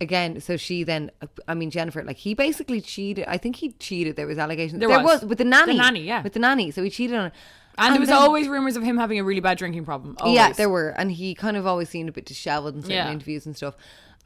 again, 0.00 0.40
so 0.40 0.56
she 0.56 0.82
then. 0.84 1.10
I 1.48 1.54
mean, 1.54 1.70
Jennifer, 1.70 2.02
like 2.02 2.16
he 2.18 2.34
basically 2.34 2.80
cheated. 2.80 3.24
I 3.28 3.38
think 3.38 3.56
he 3.56 3.70
cheated. 3.72 4.16
There 4.16 4.26
was 4.26 4.38
allegations. 4.38 4.80
There 4.80 4.88
There, 4.88 4.98
was. 5.02 5.22
was. 5.22 5.28
with 5.28 5.38
the 5.38 5.44
nanny. 5.44 5.72
The 5.72 5.78
nanny, 5.78 6.00
yeah. 6.02 6.22
with 6.22 6.32
the 6.34 6.40
nanny. 6.40 6.70
So 6.70 6.82
he 6.82 6.90
cheated 6.90 7.16
on 7.16 7.24
her. 7.30 7.32
And, 7.76 7.92
there 7.94 8.00
was 8.00 8.08
then- 8.08 8.18
always 8.18 8.46
rumors 8.48 8.76
of 8.76 8.82
him 8.84 8.98
having 8.98 9.18
a 9.18 9.24
really 9.24 9.40
bad 9.40 9.58
drinking 9.58 9.84
problem. 9.84 10.16
Yeah, 10.24 10.52
there 10.52 10.68
were, 10.68 10.90
and 10.90 11.10
he 11.10 11.34
kind 11.34 11.56
of 11.56 11.66
always 11.66 11.88
seemed 11.88 12.08
a 12.08 12.12
bit 12.12 12.24
disheveled 12.24 12.76
in 12.76 12.82
certain 12.82 12.96
Yeah. 12.96 13.10
interviews 13.10 13.46
and 13.46 13.56
stuff. 13.56 13.74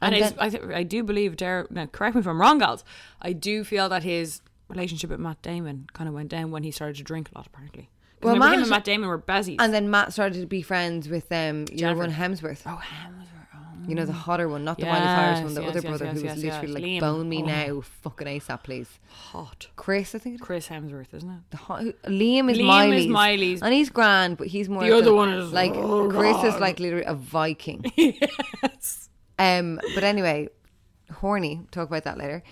And, 0.01 0.13
And, 0.13 0.23
then, 0.23 0.33
I, 0.37 0.49
th- 0.49 0.63
I 0.65 0.83
do 0.83 1.03
believe, 1.03 1.35
Dare, 1.35 1.65
now 1.71 1.87
correct 1.87 2.15
me 2.15 2.19
if 2.21 2.27
I'm 2.27 2.39
wrong, 2.39 2.59
gals. 2.59 2.83
I 3.23 3.33
do 3.33 3.63
feel 3.63 3.89
that 3.89 4.03
his 4.03 4.41
relationship 4.67 5.09
with 5.09 5.19
Matt 5.19 5.41
Damon 5.41 5.87
kind 5.93 6.07
of 6.07 6.13
went 6.13 6.29
down 6.29 6.51
when 6.51 6.61
he 6.63 6.69
started 6.69 6.95
to 6.97 7.03
drink 7.03 7.29
a 7.33 7.37
lot, 7.39 7.47
apparently. 7.47 7.89
Well, 8.21 8.33
remember 8.33 8.53
him 8.55 8.59
Matt- 8.59 8.61
and 8.61 8.69
Matt 8.69 8.83
Damon 8.83 9.09
were 9.09 9.19
bezies. 9.19 9.55
and 9.59 9.73
then 9.73 9.89
Matt 9.89 10.13
started 10.13 10.39
to 10.41 10.45
be 10.47 10.61
friends 10.61 11.07
with 11.09 11.31
um, 11.31 11.65
your 11.71 11.95
one 11.95 12.11
Hemsworth. 12.11 12.61
oh, 12.65 12.81
Hemsworth. 12.83 13.25
You 13.87 13.95
know, 13.95 14.05
the 14.05 14.13
hotter 14.13 14.47
one, 14.47 14.63
not 14.65 14.77
the 14.77 14.85
Miley 14.85 14.99
Cyrus 14.99 15.41
one, 15.41 15.53
the 15.55 15.61
Yes, 15.61 15.69
other 15.69 15.79
yes, 15.79 15.83
brother 15.89 16.05
yes, 16.05 16.13
who 16.13 16.21
was 16.27 16.35
yes, 16.35 16.43
yes. 16.43 16.53
literally 16.61 16.73
like, 16.73 16.83
Liam. 16.83 16.99
bone 16.99 17.29
me 17.29 17.41
Oh. 17.41 17.45
now, 17.45 17.81
fucking 18.03 18.27
ASAP, 18.27 18.61
please. 18.63 18.99
hot. 19.07 19.67
Chris, 19.77 20.13
I 20.13 20.19
think. 20.19 20.41
Chris 20.41 20.67
Hemsworth, 20.67 21.11
isn't 21.13 21.27
it? 21.29 21.39
The 21.49 21.57
hot, 21.57 21.81
Liam 21.81 22.51
is 22.51 22.57
Liam 22.59 22.59
is 22.59 22.59
Miley's. 22.59 23.07
Miley's. 23.07 23.61
And 23.63 23.73
he's 23.73 23.89
grand, 23.89 24.37
but 24.37 24.45
he's 24.47 24.69
more. 24.69 24.83
The 24.83 24.95
other 24.95 25.13
one 25.13 25.29
is- 25.33 25.51
Like, 25.51 25.71
oh, 25.73 26.07
Chris 26.11 26.37
is 26.53 26.59
like 26.59 26.79
literally 26.79 27.05
a 27.05 27.15
Viking. 27.15 27.83
yes. 27.97 29.09
Um, 29.39 29.79
But 29.95 30.03
anyway, 30.03 30.49
horny. 31.11 31.61
Talk 31.71 31.87
about 31.87 32.03
that 32.03 32.17
later. 32.19 32.43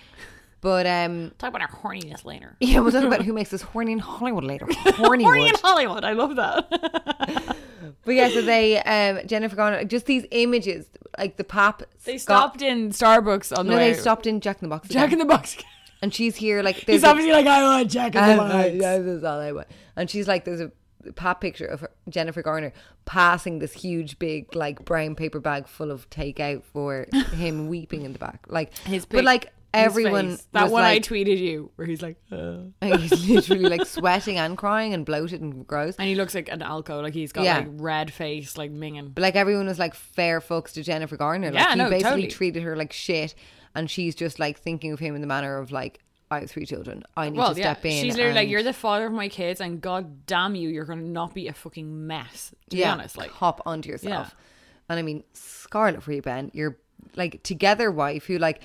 But 0.61 0.87
um, 0.87 1.31
Talk 1.37 1.49
about 1.49 1.61
our 1.61 1.67
horniness 1.69 2.25
later. 2.25 2.55
yeah, 2.59 2.79
we'll 2.79 2.91
talk 2.91 3.03
about 3.03 3.21
who 3.25 3.31
makes 3.33 3.53
us 3.53 3.61
horny 3.61 3.91
in 3.91 3.99
Hollywood 3.99 4.43
later. 4.43 4.65
Horny 4.95 5.23
Horny 5.23 5.49
in 5.49 5.55
Hollywood. 5.55 6.03
I 6.03 6.13
love 6.13 6.35
that. 6.35 7.55
But 8.03 8.15
yeah, 8.15 8.29
so 8.29 8.41
they 8.41 8.81
um 8.81 9.25
Jennifer 9.27 9.55
Garner 9.55 9.83
just 9.83 10.05
these 10.07 10.25
images, 10.31 10.87
like 11.17 11.37
the 11.37 11.43
pop. 11.43 11.83
they 12.05 12.17
stopped 12.17 12.61
in 12.61 12.89
Starbucks 12.89 13.55
on 13.57 13.67
the 13.67 13.71
No, 13.73 13.77
way. 13.77 13.91
they 13.93 13.97
stopped 13.99 14.25
in 14.27 14.41
Jack 14.41 14.61
in 14.61 14.69
the 14.69 14.75
Box. 14.75 14.87
Jack 14.89 15.11
in 15.11 15.19
the 15.19 15.25
Box. 15.25 15.57
and 16.01 16.13
she's 16.13 16.35
here 16.35 16.63
like 16.63 16.75
He's 16.77 16.85
there's 16.85 17.03
a- 17.03 17.07
obviously 17.07 17.31
like, 17.33 17.45
I 17.47 17.63
want 17.63 17.89
Jack 17.91 18.15
in 18.15 18.23
the 18.25 18.33
Uh, 18.33 18.37
Box. 18.37 18.69
yeah, 18.73 18.97
this 18.97 19.07
is 19.07 19.23
all 19.23 19.39
I 19.39 19.51
want. 19.51 19.67
And 19.95 20.09
she's 20.09 20.27
like, 20.27 20.43
there's 20.45 20.61
a 20.61 20.71
pap 21.15 21.39
picture 21.41 21.65
of 21.65 21.81
her, 21.81 21.91
Jennifer 22.09 22.41
Garner 22.41 22.73
passing 23.05 23.59
this 23.59 23.73
huge, 23.73 24.17
big, 24.19 24.55
like 24.55 24.83
brown 24.83 25.15
paper 25.15 25.39
bag 25.39 25.67
full 25.67 25.91
of 25.91 26.09
takeout 26.09 26.63
for 26.63 27.07
him 27.33 27.67
weeping 27.67 28.01
in 28.03 28.13
the 28.13 28.19
back. 28.19 28.45
Like, 28.47 28.75
His 28.79 29.05
but 29.05 29.23
like 29.23 29.53
everyone, 29.85 30.29
face. 30.37 30.47
That 30.51 30.69
one 30.71 30.83
I 30.83 30.99
tweeted 30.99 31.37
you, 31.39 31.71
where 31.75 31.87
he's 31.87 32.01
like, 32.01 32.17
uh. 32.31 32.57
he's 32.81 33.27
literally 33.29 33.69
like 33.69 33.85
sweating 33.85 34.37
and 34.37 34.57
crying 34.57 34.93
and 34.93 35.05
bloated 35.05 35.41
and 35.41 35.65
gross. 35.65 35.95
and 35.97 36.07
he 36.07 36.15
looks 36.15 36.35
like 36.35 36.49
an 36.49 36.59
alco, 36.59 37.01
like 37.01 37.13
he's 37.13 37.31
got 37.31 37.43
Yeah. 37.43 37.59
like 37.59 37.67
red 37.71 38.11
face, 38.13 38.57
like 38.57 38.71
minging. 38.71 39.13
But 39.13 39.21
like 39.21 39.35
everyone 39.35 39.67
was 39.67 39.79
like 39.79 39.93
fair 39.95 40.39
fucks 40.41 40.73
to 40.73 40.83
Jennifer 40.83 41.17
Garner. 41.17 41.51
Like 41.51 41.55
Yeah, 41.63 41.71
he 41.71 41.77
no, 41.77 41.89
basically 41.89 42.09
totally. 42.09 42.27
treated 42.27 42.63
her 42.63 42.75
like 42.75 42.93
shit, 42.93 43.35
and 43.75 43.89
she's 43.89 44.15
just 44.15 44.39
like 44.39 44.59
thinking 44.59 44.91
of 44.91 44.99
him 44.99 45.15
in 45.15 45.21
the 45.21 45.27
manner 45.27 45.57
of 45.57 45.71
like, 45.71 45.99
I 46.29 46.41
have 46.41 46.51
three 46.51 46.65
children. 46.65 47.03
I 47.15 47.29
need 47.29 47.37
Well, 47.37 47.53
to 47.53 47.59
yeah, 47.59 47.73
step 47.73 47.85
in. 47.85 48.03
she's 48.03 48.15
literally 48.17 48.35
like, 48.35 48.49
"You're 48.49 48.61
the 48.63 48.73
father 48.73 49.05
of 49.05 49.13
my 49.13 49.29
kids, 49.29 49.61
and 49.61 49.79
god 49.79 50.25
damn 50.25 50.55
you, 50.55 50.67
you're 50.67 50.83
gonna 50.83 51.01
not 51.03 51.33
be 51.33 51.47
a 51.47 51.53
fucking 51.53 52.05
mess." 52.05 52.53
To 52.69 52.75
be 52.75 52.83
honest, 52.85 53.15
like, 53.17 53.29
hop 53.31 53.61
onto 53.65 53.89
yourself. 53.89 54.27
Yeah. 54.35 54.43
And 54.89 54.99
I 54.99 55.03
mean, 55.03 55.23
Scarlet 55.33 56.03
for 56.03 56.11
you, 56.11 56.21
Ben. 56.21 56.51
You're 56.53 56.77
like 57.15 57.43
together 57.43 57.89
wife 57.91 58.25
who 58.25 58.37
like 58.39 58.59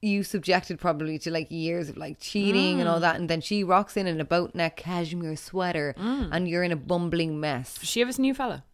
you 0.00 0.22
subjected 0.22 0.78
probably 0.78 1.18
to 1.18 1.30
like 1.30 1.50
years 1.50 1.88
of 1.88 1.96
like 1.96 2.18
cheating 2.20 2.76
Mm. 2.76 2.80
and 2.80 2.88
all 2.88 3.00
that, 3.00 3.16
and 3.16 3.28
then 3.28 3.40
she 3.40 3.64
rocks 3.64 3.96
in 3.96 4.06
in 4.06 4.20
a 4.20 4.24
boat 4.24 4.54
neck 4.54 4.76
cashmere 4.76 5.34
sweater, 5.36 5.94
Mm. 5.98 6.28
and 6.32 6.48
you're 6.48 6.62
in 6.62 6.72
a 6.72 6.76
bumbling 6.76 7.40
mess. 7.40 7.74
does 7.78 7.88
she 7.88 8.00
have 8.00 8.08
a 8.16 8.20
new 8.20 8.32
fella? 8.34 8.64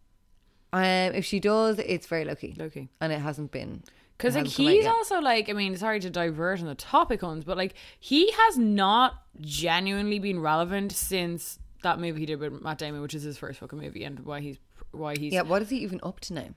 Um, 0.72 0.82
if 1.14 1.24
she 1.24 1.38
does, 1.40 1.78
it's 1.78 2.06
very 2.06 2.24
lucky. 2.24 2.54
Lucky. 2.58 2.88
and 3.00 3.12
it 3.12 3.20
hasn't 3.20 3.52
been 3.52 3.82
Because 4.18 4.34
like 4.34 4.46
hasn't 4.46 4.56
come 4.56 4.66
out 4.66 4.72
he's 4.72 4.86
also 4.86 5.20
like, 5.20 5.48
I 5.48 5.52
mean, 5.52 5.76
sorry 5.76 6.00
to 6.00 6.10
divert 6.10 6.60
on 6.60 6.66
the 6.66 6.74
topic, 6.74 7.22
ones, 7.22 7.44
but 7.44 7.56
like 7.56 7.74
he 8.00 8.30
has 8.32 8.58
not 8.58 9.22
genuinely 9.40 10.18
been 10.18 10.40
relevant 10.40 10.92
since 10.92 11.58
that 11.82 12.00
movie 12.00 12.20
he 12.20 12.26
did 12.26 12.40
with 12.40 12.60
Matt 12.62 12.78
Damon, 12.78 13.00
which 13.02 13.14
is 13.14 13.22
his 13.22 13.38
first 13.38 13.60
fucking 13.60 13.78
movie, 13.78 14.04
and 14.04 14.20
why 14.20 14.40
he's 14.40 14.58
why 14.90 15.14
he's 15.16 15.32
yeah. 15.32 15.42
What 15.42 15.62
is 15.62 15.70
he 15.70 15.78
even 15.78 16.00
up 16.02 16.20
to 16.20 16.34
now? 16.34 16.48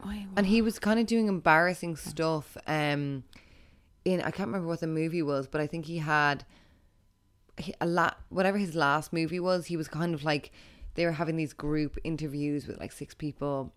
Why- 0.00 0.26
And 0.36 0.46
he 0.46 0.60
was 0.62 0.78
kind 0.80 0.98
of 0.98 1.06
doing 1.06 1.28
embarrassing 1.28 1.94
stuff. 1.96 2.56
Um, 2.66 3.22
in 4.04 4.20
I 4.20 4.30
can't 4.30 4.48
remember 4.48 4.66
what 4.68 4.80
the 4.80 4.86
movie 4.86 5.22
was, 5.22 5.46
but 5.46 5.60
I 5.60 5.66
think 5.66 5.86
he 5.86 5.98
had 5.98 6.44
a 7.80 7.86
lot. 7.86 8.18
Whatever 8.28 8.58
his 8.58 8.74
last 8.74 9.12
movie 9.12 9.40
was, 9.40 9.66
he 9.66 9.76
was 9.76 9.88
kind 9.88 10.14
of 10.14 10.24
like 10.24 10.52
they 10.94 11.04
were 11.04 11.12
having 11.12 11.36
these 11.36 11.52
group 11.52 11.96
interviews 12.04 12.66
with 12.66 12.78
like 12.80 12.92
six 12.92 13.14
people. 13.14 13.72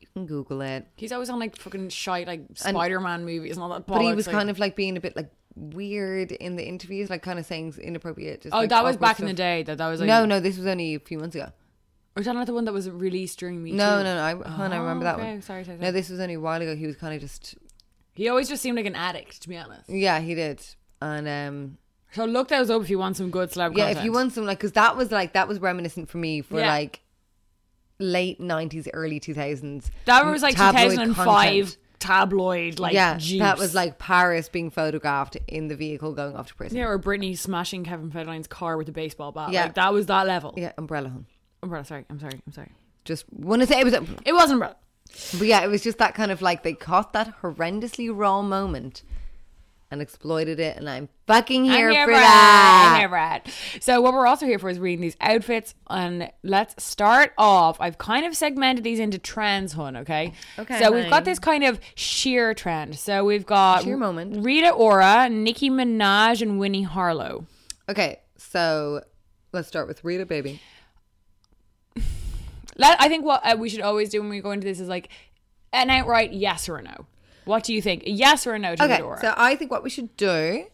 You 0.00 0.06
can 0.12 0.26
Google 0.26 0.60
it, 0.60 0.86
he's 0.96 1.10
always 1.12 1.30
on 1.30 1.38
like 1.38 1.56
fucking 1.56 1.88
shite 1.88 2.26
like 2.26 2.42
Spider 2.54 3.00
Man 3.00 3.24
movies 3.24 3.52
and 3.56 3.62
all 3.62 3.70
that. 3.70 3.86
but 3.86 4.00
he 4.02 4.12
was 4.14 4.26
like- 4.26 4.34
kind 4.36 4.50
of 4.50 4.58
like 4.58 4.76
being 4.76 4.96
a 4.96 5.00
bit 5.00 5.16
like 5.16 5.30
weird 5.54 6.32
in 6.32 6.56
the 6.56 6.66
interviews, 6.66 7.08
like 7.08 7.22
kind 7.22 7.38
of 7.38 7.46
saying 7.46 7.74
inappropriate. 7.82 8.42
Just, 8.42 8.54
Oh, 8.54 8.58
like, 8.58 8.68
that 8.68 8.84
was 8.84 8.98
back 8.98 9.20
in 9.20 9.26
the 9.26 9.32
day. 9.32 9.62
That 9.62 9.78
that 9.78 9.88
was 9.88 10.00
like 10.00 10.06
No, 10.06 10.26
no, 10.26 10.38
this 10.38 10.58
was 10.58 10.66
only 10.66 10.94
a 10.96 11.00
few 11.00 11.18
months 11.18 11.34
ago. 11.34 11.50
Or 12.14 12.20
is 12.20 12.26
that 12.26 12.34
not 12.34 12.46
the 12.46 12.52
one 12.54 12.64
that 12.66 12.72
was 12.74 12.88
released 12.90 13.38
during 13.38 13.62
Me 13.62 13.72
No, 13.72 13.98
Too? 13.98 14.04
no, 14.04 14.14
no. 14.16 14.22
I, 14.22 14.48
hon, 14.50 14.72
oh, 14.72 14.76
I 14.76 14.78
remember 14.78 15.04
that 15.04 15.16
okay, 15.16 15.32
one. 15.32 15.42
sorry, 15.42 15.64
sorry, 15.64 15.78
No, 15.78 15.92
this 15.92 16.08
was 16.10 16.20
only 16.20 16.34
a 16.34 16.40
while 16.40 16.60
ago. 16.60 16.74
He 16.76 16.86
was 16.86 16.96
kind 16.96 17.14
of 17.14 17.20
just, 17.22 17.54
He 18.16 18.28
always 18.28 18.48
just 18.48 18.62
seemed 18.62 18.76
like 18.76 18.86
an 18.86 18.96
addict, 18.96 19.42
to 19.42 19.48
be 19.48 19.56
honest. 19.56 19.88
yeah, 19.88 20.18
he 20.20 20.34
did. 20.34 20.60
And 21.00 21.28
um, 21.28 21.78
So 22.12 22.24
look 22.24 22.48
those 22.48 22.70
up 22.70 22.82
if 22.82 22.90
you 22.90 22.98
want 22.98 23.16
some 23.16 23.30
good 23.30 23.50
celeb 23.50 23.76
yeah, 23.76 23.84
content. 23.86 23.98
if 23.98 24.04
you 24.04 24.12
want 24.12 24.32
some 24.32 24.46
like, 24.46 24.58
because 24.58 24.72
that 24.72 24.96
was 24.96 25.12
like 25.12 25.34
that 25.34 25.46
was 25.48 25.60
reminiscent 25.60 26.08
for 26.08 26.18
me 26.18 26.40
for 26.40 26.58
Yeah. 26.58 26.68
like 26.68 27.02
late 27.98 28.40
nineties, 28.40 28.88
early 28.92 29.20
two 29.20 29.34
thousands. 29.34 29.90
that 30.06 30.24
was 30.24 30.42
like 30.42 30.56
2005 30.56 31.76
tabloid, 31.98 32.78
like 32.78 32.92
yeah, 32.94 33.16
juice. 33.16 33.38
that 33.40 33.58
was 33.58 33.74
like 33.74 33.98
Paris 33.98 34.48
being 34.48 34.70
photographed 34.70 35.36
in 35.48 35.68
the 35.68 35.76
vehicle 35.76 36.12
going 36.12 36.36
off 36.36 36.48
to 36.48 36.54
prison. 36.54 36.76
yeah, 36.78 36.84
or 36.86 36.98
Britney 36.98 37.36
smashing 37.36 37.84
Kevin 37.84 38.10
Federline's 38.10 38.46
car 38.46 38.76
with 38.76 38.88
a 38.88 38.92
baseball 38.92 39.32
bat. 39.32 39.50
Yeah. 39.50 39.64
like 39.64 39.74
that 39.74 39.92
was 39.92 40.06
that 40.06 40.26
level. 40.26 40.54
Yeah, 40.56 40.72
umbrella 40.78 41.08
hun. 41.08 41.26
Umbrella, 41.62 41.84
sorry, 41.84 42.04
I'm 42.10 42.20
sorry, 42.20 42.38
I'm 42.46 42.52
sorry. 42.52 42.70
Just 43.04 43.24
want 43.32 43.62
to 43.62 43.66
say 43.68 43.80
it 43.80 43.84
was, 43.84 43.94
a, 43.94 44.04
It 44.24 44.32
wasn't 44.32 44.54
umbrella. 44.54 44.76
But 45.38 45.46
yeah, 45.46 45.62
it 45.64 45.68
was 45.68 45.82
just 45.82 45.98
that 45.98 46.14
kind 46.14 46.30
of 46.30 46.42
like 46.42 46.62
they 46.62 46.74
caught 46.74 47.12
that 47.12 47.40
horrendously 47.42 48.10
raw 48.12 48.42
moment 48.42 49.02
and 49.90 50.02
exploited 50.02 50.58
it, 50.58 50.76
and 50.76 50.90
I'm 50.90 51.08
fucking 51.26 51.64
here, 51.64 51.88
I'm 51.88 51.94
here 51.94 52.06
for 52.06 52.12
that. 52.12 53.00
I'm 53.00 53.42
here. 53.44 53.52
So 53.80 54.00
what 54.00 54.14
we're 54.14 54.26
also 54.26 54.44
here 54.44 54.58
for 54.58 54.68
is 54.68 54.80
reading 54.80 55.00
these 55.00 55.16
outfits, 55.20 55.74
and 55.88 56.30
let's 56.42 56.82
start 56.82 57.32
off. 57.38 57.80
I've 57.80 57.96
kind 57.96 58.26
of 58.26 58.36
segmented 58.36 58.82
these 58.82 58.98
into 58.98 59.18
trends, 59.18 59.74
hun. 59.74 59.96
Okay. 59.98 60.32
Okay, 60.58 60.78
So 60.80 60.90
we've 60.90 61.08
got 61.08 61.24
this 61.24 61.38
kind 61.38 61.62
of 61.62 61.78
sheer 61.94 62.52
trend. 62.52 62.96
So 62.96 63.24
we've 63.24 63.46
got 63.46 63.84
Sheer 63.84 63.96
moment. 63.96 64.44
Rita 64.44 64.70
Ora, 64.70 65.28
Nicki 65.28 65.70
Minaj, 65.70 66.42
and 66.42 66.58
Winnie 66.58 66.82
Harlow. 66.82 67.46
Okay, 67.88 68.20
so 68.36 69.02
let's 69.52 69.68
start 69.68 69.86
with 69.86 70.02
Rita, 70.02 70.26
baby. 70.26 70.60
Let, 72.76 73.00
I 73.00 73.08
think 73.08 73.24
what 73.24 73.40
uh, 73.44 73.56
we 73.58 73.68
should 73.68 73.80
always 73.80 74.10
do 74.10 74.20
when 74.20 74.30
we 74.30 74.40
go 74.40 74.50
into 74.50 74.66
this 74.66 74.80
is 74.80 74.88
like 74.88 75.08
an 75.72 75.90
outright 75.90 76.32
yes 76.32 76.68
or 76.68 76.76
a 76.76 76.82
no. 76.82 77.06
What 77.44 77.64
do 77.64 77.72
you 77.72 77.80
think? 77.80 78.04
A 78.04 78.10
yes 78.10 78.46
or 78.46 78.54
a 78.54 78.58
no 78.58 78.74
to 78.74 78.84
Okay, 78.84 79.02
so 79.20 79.32
I 79.36 79.54
think 79.56 79.70
what 79.70 79.82
we 79.84 79.90
should 79.90 80.16
do 80.16 80.66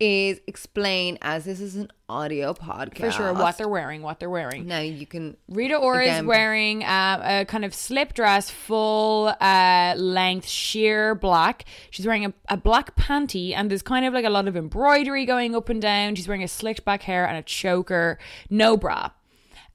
is 0.00 0.40
explain 0.48 1.16
as 1.22 1.44
this 1.44 1.60
is 1.60 1.76
an 1.76 1.88
audio 2.08 2.52
podcast 2.52 2.98
For 2.98 3.10
sure, 3.12 3.32
what 3.34 3.56
they're 3.56 3.68
wearing, 3.68 4.02
what 4.02 4.18
they're 4.18 4.28
wearing. 4.30 4.66
now 4.66 4.80
you 4.80 5.06
can 5.06 5.36
Rita 5.48 5.76
Ora 5.76 6.04
is 6.04 6.24
wearing 6.24 6.82
uh, 6.82 7.42
a 7.42 7.44
kind 7.44 7.64
of 7.64 7.72
slip 7.72 8.12
dress, 8.12 8.50
full 8.50 9.32
uh, 9.40 9.94
length, 9.96 10.48
sheer 10.48 11.14
black. 11.14 11.66
She's 11.90 12.04
wearing 12.04 12.24
a, 12.26 12.32
a 12.48 12.56
black 12.56 12.96
panty, 12.96 13.54
and 13.54 13.70
there's 13.70 13.82
kind 13.82 14.04
of 14.04 14.12
like 14.12 14.24
a 14.24 14.30
lot 14.30 14.48
of 14.48 14.56
embroidery 14.56 15.24
going 15.24 15.54
up 15.54 15.68
and 15.68 15.80
down. 15.80 16.16
She's 16.16 16.26
wearing 16.26 16.42
a 16.42 16.48
slicked 16.48 16.84
back 16.84 17.02
hair 17.02 17.24
and 17.26 17.36
a 17.36 17.42
choker, 17.42 18.18
no 18.50 18.76
bra. 18.76 19.10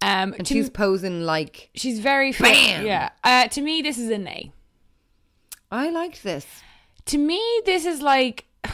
Um, 0.01 0.33
and 0.37 0.47
she's 0.47 0.69
posing 0.69 1.21
like 1.21 1.69
she's 1.73 1.99
very 1.99 2.31
fit. 2.31 2.43
Bam! 2.43 2.85
Yeah. 2.85 3.09
Uh, 3.23 3.47
to 3.47 3.61
me, 3.61 3.81
this 3.81 3.97
is 3.97 4.09
a 4.09 4.17
nay. 4.17 4.51
I 5.71 5.89
liked 5.89 6.23
this. 6.23 6.45
To 7.05 7.17
me, 7.17 7.41
this 7.65 7.85
is 7.85 8.01
like 8.01 8.45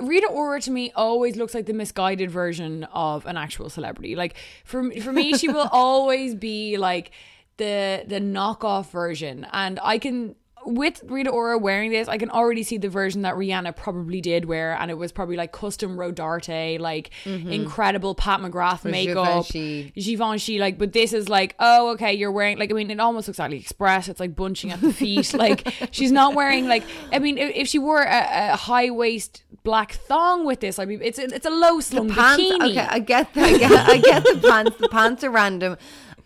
Rita 0.00 0.28
Ora. 0.28 0.60
To 0.60 0.70
me, 0.70 0.92
always 0.94 1.36
looks 1.36 1.54
like 1.54 1.66
the 1.66 1.72
misguided 1.72 2.30
version 2.30 2.84
of 2.84 3.26
an 3.26 3.36
actual 3.36 3.70
celebrity. 3.70 4.14
Like 4.14 4.36
for 4.64 4.90
for 5.00 5.12
me, 5.12 5.36
she 5.36 5.48
will 5.48 5.68
always 5.72 6.34
be 6.34 6.76
like 6.76 7.10
the 7.56 8.04
the 8.06 8.20
knockoff 8.20 8.90
version, 8.90 9.46
and 9.52 9.80
I 9.82 9.98
can. 9.98 10.36
With 10.64 11.02
Rita 11.06 11.30
Ora 11.30 11.58
wearing 11.58 11.90
this, 11.90 12.08
I 12.08 12.18
can 12.18 12.30
already 12.30 12.62
see 12.62 12.78
the 12.78 12.88
version 12.88 13.22
that 13.22 13.34
Rihanna 13.34 13.74
probably 13.76 14.20
did 14.20 14.44
wear, 14.44 14.74
and 14.74 14.90
it 14.90 14.94
was 14.94 15.12
probably 15.12 15.36
like 15.36 15.52
custom 15.52 15.96
Rodarte, 15.96 16.78
like 16.78 17.10
mm-hmm. 17.24 17.50
incredible 17.50 18.14
Pat 18.14 18.40
McGrath 18.40 18.84
makeup, 18.84 19.46
Givenchy. 19.48 19.92
Givenchy, 19.96 20.58
like, 20.58 20.78
but 20.78 20.92
this 20.92 21.12
is 21.12 21.28
like, 21.28 21.54
oh, 21.58 21.90
okay, 21.92 22.12
you're 22.12 22.32
wearing, 22.32 22.58
like, 22.58 22.70
I 22.70 22.74
mean, 22.74 22.90
it 22.90 23.00
almost 23.00 23.28
looks 23.28 23.38
like 23.38 23.52
Express. 23.52 24.08
It's 24.08 24.20
like 24.20 24.36
bunching 24.36 24.70
at 24.70 24.80
the 24.80 24.92
feet. 24.92 25.34
like, 25.34 25.68
she's 25.90 26.12
not 26.12 26.34
wearing, 26.34 26.68
like, 26.68 26.84
I 27.12 27.18
mean, 27.18 27.38
if, 27.38 27.54
if 27.54 27.68
she 27.68 27.78
wore 27.78 28.02
a, 28.02 28.52
a 28.52 28.56
high 28.56 28.90
waist 28.90 29.44
black 29.64 29.92
thong 29.92 30.44
with 30.44 30.60
this, 30.60 30.78
I 30.78 30.84
mean, 30.84 31.00
it's 31.02 31.18
a, 31.18 31.24
it's 31.24 31.46
a 31.46 31.50
low 31.50 31.80
slung 31.80 32.10
pants 32.10 32.42
bikini. 32.42 32.70
okay 32.70 32.86
i 32.88 32.98
get 32.98 33.32
that 33.34 33.44
I 33.44 33.58
get, 33.58 33.88
I 33.88 33.98
get 33.98 34.24
the 34.24 34.48
pants 34.48 34.76
the 34.78 34.88
pants 34.88 35.24
are 35.24 35.30
random 35.30 35.76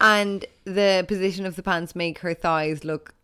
and 0.00 0.44
the 0.64 1.04
position 1.08 1.46
of 1.46 1.56
the 1.56 1.62
pants 1.62 1.94
make 1.94 2.18
her 2.20 2.34
thighs 2.34 2.84
look 2.84 3.14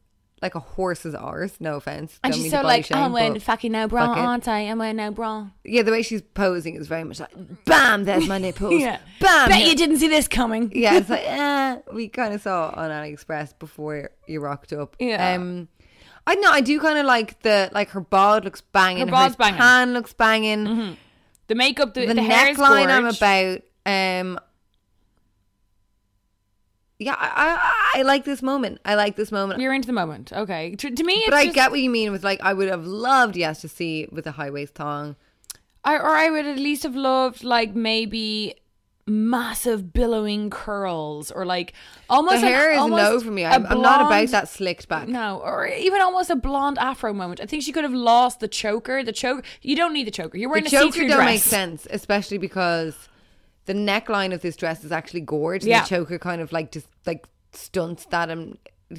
like 0.43 0.55
a 0.57 0.61
horse's 0.61 1.15
arse 1.15 1.55
no 1.61 1.77
offense 1.77 2.19
and 2.25 2.33
Don't 2.33 2.37
she's 2.43 2.43
mean 2.45 2.51
so 2.51 2.57
to 2.59 2.63
body 2.65 2.77
like, 2.79 2.85
shame, 2.87 2.99
I'm 2.99 3.13
wearing 3.13 3.33
but 3.35 3.43
fucking 3.43 3.73
no 3.73 3.87
bra, 3.89 4.09
fuck 4.09 4.17
it. 4.17 4.21
aren't 4.21 4.49
I? 4.49 4.59
I'm 4.61 4.79
wearing 4.79 4.97
no 4.97 5.11
bra. 5.13 5.47
yeah 5.65 5.83
the 5.83 5.93
way 5.93 6.03
she's 6.03 6.21
posing 6.21 6.75
is 6.75 6.89
very 6.89 7.05
much 7.05 7.21
like 7.21 7.31
bam 7.65 8.05
there's 8.05 8.27
my 8.29 8.39
nipples 8.39 8.75
Yeah. 8.81 8.99
bam 9.21 9.49
Bet 9.49 9.67
you 9.67 9.75
didn't 9.77 9.99
see 9.99 10.09
this 10.09 10.27
coming. 10.29 10.73
yeah 10.75 10.97
it's 10.97 11.09
like 11.09 11.23
eh, 11.27 11.79
we 11.93 12.09
kind 12.09 12.35
of 12.35 12.43
saw 12.43 12.71
it 12.71 12.77
on 12.79 12.91
aliexpress 12.91 13.59
before 13.59 14.11
you 14.27 14.41
rocked 14.41 14.73
up 14.73 14.97
Yeah. 14.99 15.35
um 15.35 15.69
I 16.27 16.35
know 16.37 16.51
I 16.51 16.61
do 16.61 16.79
kind 16.81 16.99
of 16.99 17.07
like 17.07 17.41
the 17.43 17.71
like 17.73 17.91
her 17.91 18.01
bod 18.01 18.45
looks 18.45 18.61
banging 18.61 19.07
Her 19.07 19.11
bod's 19.13 19.37
banging. 19.37 19.59
tan 19.59 19.93
looks 19.93 20.13
banging 20.13 20.97
The 21.49 21.55
makeup, 21.57 21.95
the, 21.95 22.07
the, 22.07 22.15
the, 22.15 22.23
hair 22.23 22.49
is 22.51 22.57
neckline 22.57 22.87
I'm 22.89 23.03
gorge. 23.03 23.17
about. 23.17 23.63
Um, 23.85 24.39
yeah, 27.05 27.17
I, 27.19 27.93
I 27.95 28.01
I 28.01 28.03
like 28.03 28.25
this 28.25 28.43
moment. 28.43 28.81
I 28.85 28.95
like 28.95 29.17
this 29.17 29.31
moment. 29.33 29.61
You're 29.61 29.75
into 29.75 29.87
the 29.87 29.93
moment. 29.93 30.33
Okay. 30.33 30.75
To, 30.77 30.91
to 30.91 31.05
me, 31.05 31.15
it's 31.15 31.27
but 31.31 31.35
I 31.37 31.45
just- 31.45 31.55
get 31.55 31.71
what 31.71 31.81
you 31.81 31.91
mean 31.91 32.13
with 32.13 32.25
like 32.25 32.41
I 32.43 32.53
would 32.55 32.69
have 32.69 32.87
loved 32.87 33.37
yes 33.37 33.61
to 33.63 33.69
see 33.69 34.09
with 34.11 34.27
a 34.27 34.33
high 34.33 34.51
waist 34.51 34.75
thong. 34.75 35.17
I, 35.85 35.95
or 35.97 36.11
I 36.11 36.31
would 36.31 36.47
at 36.47 36.59
least 36.59 36.85
have 36.85 36.95
loved 36.95 37.43
like 37.43 37.75
maybe 37.75 38.55
massive 39.05 39.93
billowing 39.93 40.49
curls 40.49 41.33
or 41.33 41.45
like 41.45 41.73
The 41.73 42.15
almost 42.15 42.37
an- 42.37 42.43
hair 42.45 42.71
is 42.71 42.81
a 42.81 42.89
no 42.89 43.21
for 43.21 43.31
me. 43.33 43.45
I'm, 43.45 43.67
I'm 43.67 43.83
not 43.83 44.07
about 44.07 44.29
that 44.29 44.49
slicked 44.49 44.89
back. 44.89 45.09
No, 45.09 45.41
or 45.45 45.67
even 45.67 46.01
almost 46.01 46.31
a 46.31 46.37
blonde 46.37 46.79
afro 46.79 47.13
moment. 47.13 47.41
I 47.41 47.47
think 47.47 47.65
she 47.65 47.73
could 47.73 47.83
have 47.85 47.93
lost 47.93 48.39
the 48.41 48.47
choker. 48.49 49.03
The 49.03 49.13
choker. 49.13 49.43
You 49.61 49.75
don't 49.75 49.93
need 49.93 50.07
the 50.07 50.13
choker. 50.13 50.39
You're 50.39 50.49
the 50.49 50.53
wearing 50.53 50.67
a 50.67 50.71
choker 50.71 51.01
don't 51.01 51.17
dress. 51.17 51.27
make 51.27 51.41
sense, 51.43 51.87
especially 51.91 52.39
because 52.39 53.09
the 53.67 53.75
neckline 53.75 54.33
of 54.35 54.43
this 54.43 54.57
dress 54.57 54.85
is 54.85 54.93
actually 54.93 55.21
gorgeous. 55.23 55.67
Yeah. 55.69 55.83
The 55.83 55.89
choker 55.89 56.19
kind 56.19 56.41
of 56.41 56.53
like 56.53 56.73
just 56.73 56.89
like 57.07 57.27
stunts 57.53 58.07
that 58.07 58.31
and 58.31 58.59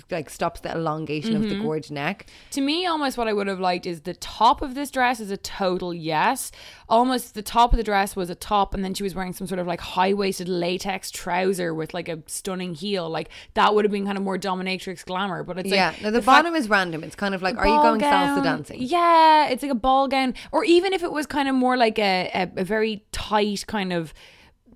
like 0.10 0.28
stops 0.28 0.60
the 0.62 0.72
elongation 0.72 1.36
of 1.36 1.44
the 1.44 1.50
Mm-hmm. 1.50 1.62
gorge 1.66 1.92
neck. 1.92 2.26
To 2.52 2.62
me, 2.62 2.88
almost 2.88 3.16
what 3.16 3.28
I 3.28 3.34
would 3.34 3.46
have 3.46 3.60
liked 3.60 3.86
is 3.86 4.02
the 4.02 4.16
top 4.16 4.64
of 4.64 4.74
this 4.74 4.90
dress 4.90 5.20
is 5.20 5.30
a 5.30 5.38
total 5.38 5.94
yes. 5.94 6.52
Almost 6.90 7.36
the 7.36 7.44
top 7.44 7.74
of 7.74 7.78
the 7.78 7.84
dress 7.84 8.16
was 8.16 8.32
a 8.32 8.34
top, 8.34 8.74
and 8.74 8.84
then 8.84 8.96
she 8.96 9.04
was 9.04 9.14
wearing 9.14 9.34
some 9.34 9.46
sort 9.46 9.60
of 9.60 9.68
like 9.68 9.80
high 9.82 10.14
waisted 10.14 10.50
latex 10.50 11.12
trouser 11.12 11.76
with 11.76 11.94
like 11.94 12.10
a 12.10 12.24
stunning 12.26 12.74
heel. 12.74 13.08
Like 13.08 13.30
that 13.54 13.76
would 13.76 13.86
have 13.86 13.92
been 13.92 14.06
kind 14.06 14.18
of 14.18 14.24
more 14.24 14.40
dominatrix 14.40 15.06
glamour. 15.06 15.44
But 15.44 15.60
it's 15.60 15.70
yeah, 15.70 15.90
like 15.90 16.02
now 16.02 16.10
the, 16.10 16.24
fact- 16.24 16.44
bottom 16.44 16.56
is 16.56 16.68
random. 16.70 17.04
It's 17.04 17.16
kind 17.16 17.36
of 17.36 17.44
like, 17.44 17.56
are 17.58 17.68
you 17.68 17.76
going 17.76 18.00
gown. 18.00 18.40
salsa 18.40 18.44
dancing? 18.44 18.78
Yeah, 18.82 19.50
it's 19.50 19.62
like 19.62 19.72
a 19.72 19.76
ball 19.76 20.08
gown, 20.08 20.34
or 20.52 20.64
even 20.66 20.94
if 20.94 21.04
it 21.04 21.12
was 21.12 21.28
kind 21.28 21.48
of 21.48 21.54
more 21.54 21.78
like 21.78 22.00
a, 22.00 22.32
a, 22.34 22.62
a 22.62 22.64
very 22.64 23.06
tight 23.12 23.66
kind 23.68 23.94
of 23.94 24.12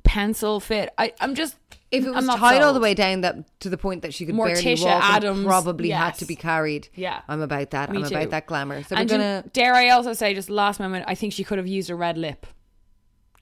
pencil 0.07 0.59
fit. 0.59 0.89
I, 0.97 1.13
I'm 1.19 1.35
just 1.35 1.55
If 1.91 2.05
it 2.05 2.11
was 2.11 2.25
tied 2.25 2.61
all 2.61 2.73
the 2.73 2.79
way 2.79 2.93
down 2.93 3.21
that 3.21 3.59
to 3.61 3.69
the 3.69 3.77
point 3.77 4.01
that 4.01 4.13
she 4.13 4.25
could 4.25 4.35
barely 4.35 4.53
walk, 4.53 5.03
and 5.03 5.03
Addams, 5.03 5.45
probably 5.45 5.89
had 5.89 6.15
to 6.15 6.25
be 6.25 6.35
carried. 6.35 6.89
Yeah. 6.95 7.21
I'm 7.27 7.41
about 7.41 7.71
that. 7.71 7.89
I'm 7.89 8.03
too. 8.03 8.15
about 8.15 8.29
that 8.31 8.45
glamour. 8.45 8.83
So 8.83 8.95
and 8.95 9.09
we're 9.09 9.17
gonna. 9.17 9.43
dare 9.53 9.73
I 9.73 9.89
also 9.89 10.13
say, 10.13 10.33
just 10.33 10.49
last 10.49 10.79
moment, 10.79 11.05
I 11.07 11.15
think 11.15 11.33
she 11.33 11.43
could 11.43 11.57
have 11.57 11.67
used 11.67 11.89
a 11.89 11.95
red 11.95 12.17
lip. 12.17 12.45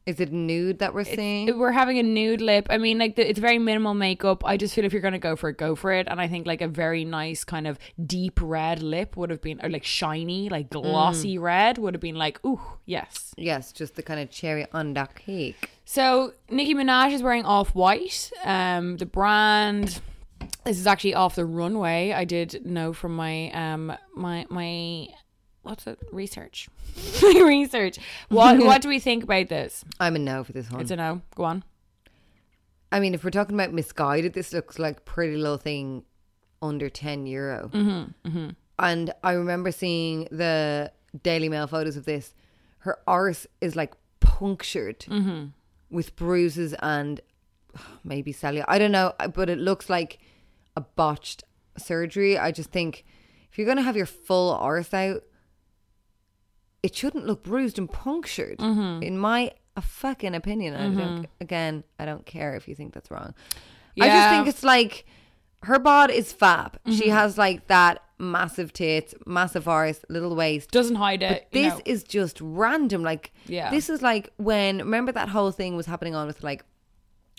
Is 0.06 0.20
it 0.20 0.32
nude 0.32 0.80
that 0.80 0.94
we're 0.94 1.04
seeing? 1.04 1.58
We're 1.58 1.72
having 1.72 1.98
a 1.98 2.04
nude 2.04 2.39
lip. 2.39 2.68
I 2.70 2.78
mean, 2.78 3.00
like 3.00 3.15
the, 3.15 3.28
it's 3.28 3.39
very 3.39 3.58
minimal 3.58 3.96
makeup. 3.96 4.46
I 4.46 4.56
just 4.56 4.76
feel 4.76 4.86
if 4.86 4.94
you're 4.94 5.02
gonna 5.02 5.18
go 5.18 5.36
for 5.36 5.50
it, 5.50 5.58
go 5.58 5.76
for 5.76 5.91
it. 5.91 6.08
And 6.08 6.22
I 6.22 6.28
think 6.28 6.46
like 6.46 6.62
a 6.62 6.68
very 6.68 7.04
nice 7.06 7.44
kind 7.44 7.65
of 7.65 7.80
deep 8.06 8.39
red 8.41 8.84
lip 8.84 9.18
would 9.18 9.32
have 9.32 9.41
been, 9.41 9.60
or 9.63 9.70
like 9.70 9.84
shiny, 9.84 10.48
like 10.50 10.70
Mm. 10.70 10.84
glossy 10.84 11.38
red 11.39 11.80
would 11.80 11.96
have 11.96 12.02
been 12.02 12.15
like, 12.15 12.39
ooh, 12.46 12.62
yes. 12.86 13.34
yes, 13.36 13.72
just 13.72 13.96
the 13.96 14.04
kind 14.04 14.20
of 14.20 14.30
cherry 14.30 14.68
on 14.74 14.94
that 14.94 15.15
cake. 15.15 15.72
So 15.86 16.34
Nicki 16.52 16.76
Minaj 16.76 17.12
is 17.12 17.24
wearing 17.24 17.46
off 17.46 17.74
white. 17.74 18.32
Um, 18.44 18.98
the 18.98 19.06
brand. 19.08 20.02
This 20.65 20.78
is 20.78 20.86
actually 20.86 21.15
off 21.15 21.36
the 21.36 21.46
runway. 21.46 22.12
I 22.12 22.26
did 22.26 22.63
know 22.65 22.94
from 22.94 23.15
my 23.15 23.50
um 23.52 23.96
my 24.15 24.46
my 24.50 25.08
what's 25.65 25.86
it 25.88 25.99
research 26.12 26.69
research. 27.23 27.97
What 28.30 28.60
what 28.69 28.82
do 28.82 28.88
we 28.89 28.99
think 28.99 29.23
about 29.23 29.49
this? 29.49 29.84
I'm 29.99 30.15
a 30.15 30.19
no 30.19 30.43
for 30.43 30.54
this 30.54 30.69
one. 30.71 30.82
It's 30.82 30.91
a 30.91 30.95
no. 30.95 31.21
Go 31.36 31.43
on. 31.43 31.63
I 32.91 32.99
mean, 32.99 33.13
if 33.13 33.23
we're 33.23 33.32
talking 33.32 33.56
about 33.56 33.73
misguided, 33.73 34.34
this 34.34 34.54
looks 34.54 34.80
like 34.80 35.04
Pretty 35.06 35.36
Little 35.36 35.58
Thing 35.58 36.04
under 36.62 36.89
10 36.89 37.25
euro. 37.28 37.69
Mm-hmm, 37.73 38.49
And 38.80 39.13
I 39.23 39.32
remember 39.34 39.71
seeing 39.71 40.28
the 40.32 40.91
Daily 41.23 41.49
Mail 41.49 41.67
photos 41.67 41.97
of 41.97 42.06
this. 42.06 42.34
Her 42.80 42.97
arse 43.08 43.47
is 43.60 43.75
like 43.75 43.93
punctured 44.19 44.99
Mm-hmm. 44.99 45.47
with 45.89 46.15
bruises 46.15 46.73
and 46.80 47.19
maybe 48.04 48.32
cellulite. 48.34 48.65
I 48.67 48.78
don't 48.80 48.91
know, 48.93 49.13
but 49.34 49.49
it 49.49 49.58
looks 49.58 49.89
like 49.89 50.19
a 50.78 50.82
botched 50.82 51.43
surgery. 51.78 52.38
I 52.38 52.51
just 52.51 52.71
think 52.71 53.04
if 53.51 53.58
you're 53.58 53.65
going 53.65 53.78
to 53.78 53.84
have 53.84 53.97
your 53.97 54.06
full 54.06 54.54
arse 54.54 54.93
out, 54.93 55.23
it 56.86 56.95
shouldn't 56.95 57.26
look 57.26 57.41
bruised 57.43 57.80
and 57.80 57.91
punctured. 57.91 58.60
Mm-hmm. 58.60 59.02
In 59.02 59.17
my 59.17 59.52
a 59.76 59.82
fucking 59.82 60.36
opinion, 60.36 60.76
I 60.76 60.88
don't. 60.88 61.26
Again, 61.41 61.84
I 61.98 62.06
don't 62.06 62.28
care 62.28 62.56
if 62.56 62.67
you 62.67 62.76
think 62.76 62.93
that's 62.93 63.10
wrong. 63.10 63.34
I 64.00 64.08
just 64.08 64.30
think 64.30 64.48
it's 64.48 64.63
like 64.63 65.06
her 65.63 65.80
bod 65.80 66.12
is 66.12 66.32
fab. 66.32 66.74
Mm-hmm. 66.74 66.91
She 66.91 67.10
has 67.10 67.39
like 67.39 67.65
that 67.67 68.04
massive 68.19 68.71
tits, 68.71 69.15
massive 69.26 69.67
arse, 69.67 70.06
little 70.10 70.36
waist. 70.36 70.69
Doesn't 70.69 70.98
hide 70.98 71.24
it. 71.24 71.48
But 71.52 71.58
you 71.60 71.63
this 71.63 71.74
know. 71.74 71.82
is 71.86 72.04
just 72.04 72.38
random. 72.39 73.02
Like, 73.02 73.34
Yeah. 73.48 73.71
this 73.71 73.89
is 73.89 74.04
like 74.04 74.32
when 74.38 74.78
remember 74.78 75.12
that 75.13 75.30
whole 75.30 75.52
thing 75.52 75.76
was 75.76 75.88
happening 75.88 76.13
on 76.13 76.28
with 76.28 76.43
like 76.43 76.63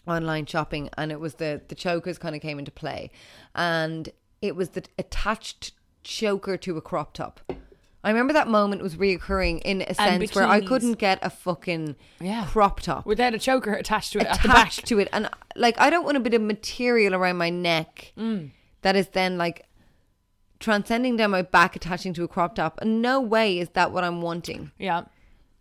online 0.09 0.46
shopping, 0.46 0.90
and 0.98 1.12
it 1.12 1.20
was 1.20 1.35
the 1.35 1.62
the 1.68 1.76
chokers 1.76 2.18
kind 2.18 2.35
of 2.35 2.42
came 2.42 2.59
into 2.59 2.72
play, 2.72 3.12
and 3.54 4.09
it 4.42 4.56
was 4.56 4.70
the 4.70 4.82
attached 4.98 5.72
choker 6.02 6.56
to 6.56 6.76
a 6.76 6.80
crop 6.80 7.12
top. 7.14 7.40
I 8.07 8.11
remember 8.11 8.33
that 8.35 8.47
moment 8.49 8.83
was 8.83 8.95
reoccurring 8.97 9.62
in 9.64 9.83
a 9.83 9.92
sense 9.95 10.35
where 10.35 10.47
I 10.47 10.61
couldn't 10.61 10.95
get 10.95 11.19
a 11.23 11.29
fucking 11.31 11.97
Yeah. 12.21 12.47
crop 12.47 12.81
top 12.81 13.05
without 13.05 13.35
a 13.35 13.38
choker 13.38 13.73
attached 13.75 14.12
to 14.12 14.21
it 14.21 14.27
at 14.27 14.40
the 14.40 14.49
back. 14.49 14.57
attached 14.59 14.87
to 14.87 14.99
it, 15.01 15.09
and 15.12 15.29
like 15.57 15.79
I 15.81 15.90
don't 15.90 16.05
want 16.05 16.16
a 16.16 16.21
bit 16.21 16.33
of 16.33 16.40
material 16.40 17.14
around 17.14 17.37
my 17.37 17.51
neck 17.51 18.12
Mm. 18.16 18.51
that 18.83 18.95
is 18.97 19.09
then 19.09 19.37
like 19.38 19.66
transcending 20.61 21.16
down 21.16 21.31
my 21.33 21.42
back, 21.42 21.77
attaching 21.77 22.14
to 22.14 22.25
a 22.25 22.29
crop 22.29 22.55
top. 22.55 22.79
And 22.81 23.03
no 23.03 23.21
way 23.21 23.59
is 23.59 23.69
that 23.71 23.92
what 23.92 24.05
I'm 24.05 24.23
wanting. 24.23 24.71
Yeah. 24.79 25.03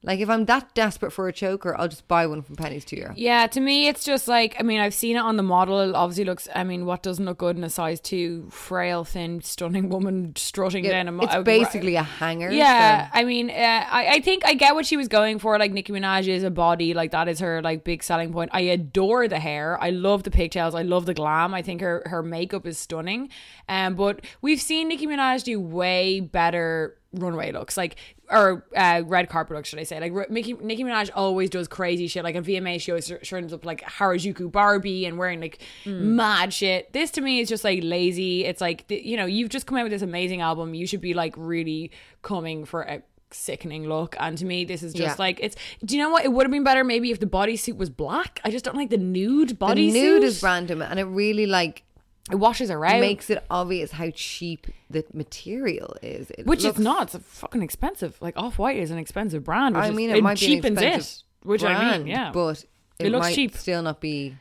Like 0.05 0.19
if 0.19 0.29
I'm 0.29 0.45
that 0.45 0.73
desperate 0.75 1.11
for 1.11 1.27
a 1.27 1.33
choker, 1.33 1.75
I'll 1.77 1.87
just 1.87 2.07
buy 2.07 2.27
one 2.27 2.41
from 2.41 2.55
Penneys 2.55 2.85
two 2.85 2.95
euro. 2.97 3.13
Yeah, 3.17 3.47
to 3.47 3.59
me, 3.59 3.87
it's 3.87 4.03
just 4.03 4.27
like 4.27 4.55
I 4.59 4.63
mean, 4.63 4.79
I've 4.79 4.93
seen 4.93 5.15
it 5.15 5.19
on 5.19 5.35
the 5.37 5.43
model. 5.43 5.79
It 5.81 5.95
obviously 5.95 6.25
looks. 6.25 6.47
I 6.55 6.63
mean, 6.63 6.85
what 6.85 7.01
doesn't 7.03 7.25
look 7.25 7.39
good 7.39 7.57
in 7.57 7.63
a 7.63 7.69
size 7.69 7.99
two, 7.99 8.47
frail, 8.49 9.03
thin, 9.03 9.41
stunning 9.41 9.89
woman 9.89 10.33
strutting 10.35 10.83
down 10.83 11.07
a. 11.07 11.11
mo- 11.11 11.23
it's 11.23 11.35
basically 11.43 11.95
a 11.95 12.03
hanger. 12.03 12.51
Yeah, 12.51 13.05
so- 13.07 13.19
I 13.19 13.23
mean, 13.23 13.49
uh, 13.49 13.53
I, 13.53 14.07
I 14.15 14.19
think 14.21 14.45
I 14.45 14.53
get 14.53 14.75
what 14.75 14.85
she 14.85 14.95
was 14.97 15.07
going 15.07 15.39
for. 15.39 15.57
Like 15.57 15.71
Nicki 15.71 15.91
Minaj 15.91 16.27
is 16.27 16.43
a 16.43 16.51
body, 16.51 16.93
like 16.93 17.11
that 17.11 17.27
is 17.27 17.39
her 17.39 17.61
like 17.61 17.83
big 17.83 18.03
selling 18.03 18.31
point. 18.31 18.51
I 18.53 18.61
adore 18.61 19.27
the 19.27 19.39
hair. 19.39 19.77
I 19.81 19.89
love 19.89 20.23
the 20.23 20.31
pigtails. 20.31 20.75
I 20.75 20.83
love 20.83 21.05
the 21.05 21.13
glam. 21.13 21.53
I 21.53 21.61
think 21.61 21.81
her 21.81 22.03
her 22.05 22.21
makeup 22.21 22.65
is 22.67 22.77
stunning. 22.77 23.29
Um, 23.67 23.95
but 23.95 24.23
we've 24.41 24.61
seen 24.61 24.89
Nicki 24.89 25.07
Minaj 25.07 25.43
do 25.43 25.59
way 25.59 26.19
better 26.19 26.97
runway 27.21 27.51
looks 27.51 27.77
like 27.77 27.95
or 28.29 28.65
uh, 28.75 29.01
red 29.05 29.29
carpet 29.29 29.55
looks 29.55 29.69
should 29.69 29.79
I 29.79 29.83
say. 29.83 29.99
Like 29.99 30.11
R- 30.13 30.27
Mickey 30.29 30.53
Nicki 30.53 30.83
Minaj 30.83 31.09
always 31.13 31.49
does 31.49 31.67
crazy 31.67 32.07
shit. 32.07 32.23
Like 32.23 32.35
a 32.35 32.41
VMA 32.41 32.79
she 32.81 32.91
always 32.91 33.11
turns 33.23 33.53
up 33.53 33.65
like 33.65 33.81
Harajuku 33.81 34.51
Barbie 34.51 35.05
and 35.05 35.17
wearing 35.17 35.39
like 35.41 35.59
mad 35.85 36.53
shit. 36.53 36.91
This 36.93 37.11
to 37.11 37.21
me 37.21 37.39
is 37.39 37.49
just 37.49 37.63
like 37.63 37.79
lazy. 37.83 38.45
It's 38.45 38.61
like 38.61 38.87
th- 38.87 39.03
you 39.05 39.17
know 39.17 39.25
you've 39.25 39.49
just 39.49 39.65
come 39.67 39.77
out 39.77 39.83
with 39.83 39.91
this 39.91 40.01
amazing 40.01 40.41
album. 40.41 40.73
You 40.73 40.87
should 40.87 41.01
be 41.01 41.13
like 41.13 41.33
really 41.37 41.91
coming 42.21 42.65
for 42.65 42.81
a 42.83 43.01
sickening 43.31 43.87
look. 43.89 44.15
And 44.19 44.37
to 44.37 44.45
me 44.45 44.65
this 44.65 44.81
is 44.83 44.93
just 44.93 45.17
Yeah. 45.17 45.23
like 45.25 45.39
it's 45.41 45.55
do 45.83 45.95
you 45.97 46.01
know 46.03 46.09
what? 46.09 46.25
It 46.25 46.31
would 46.31 46.45
have 46.45 46.51
been 46.51 46.63
better 46.63 46.83
maybe 46.83 47.11
if 47.11 47.19
the 47.19 47.25
bodysuit 47.25 47.75
was 47.77 47.89
black. 47.89 48.39
I 48.43 48.49
just 48.51 48.63
don't 48.65 48.77
like 48.77 48.89
the 48.89 48.97
nude 48.97 49.59
bodysuit. 49.59 49.75
The 49.93 50.01
nude 50.01 50.23
is 50.23 50.41
random, 50.43 50.81
and 50.81 50.99
it 50.99 51.03
really 51.05 51.45
like 51.45 51.83
it 52.31 52.35
washes 52.35 52.69
her 52.69 52.83
out 52.85 52.99
makes 52.99 53.29
it 53.29 53.43
obvious 53.49 53.91
how 53.91 54.09
cheap 54.15 54.67
the 54.89 55.05
material 55.13 55.95
is. 56.01 56.31
It 56.31 56.45
Which 56.47 56.63
looks- 56.63 56.77
it's 56.77 56.83
not. 56.83 57.13
It's 57.13 57.25
fucking 57.27 57.61
expensive. 57.61 58.17
Like 58.21 58.35
Off 58.37 58.57
White 58.57 58.77
is 58.77 58.89
an 58.91 58.97
expensive 58.97 59.43
brand. 59.43 59.75
Which 59.75 59.85
I 59.85 59.89
is- 59.89 59.95
mean, 59.95 60.09
it, 60.09 60.23
might 60.23 60.39
be 60.39 60.45
cheapens 60.47 60.77
expensive 60.81 61.23
it. 61.43 61.47
Which 61.47 61.63
I 61.63 61.97
mean, 61.97 62.07
yeah. 62.07 62.31
but 62.33 62.63
it, 62.99 63.07
It 63.07 63.11
looks 63.11 63.27
might 63.27 63.35
cheap. 63.35 63.55
Still 63.55 63.83
not 63.83 64.01
be 64.01 64.35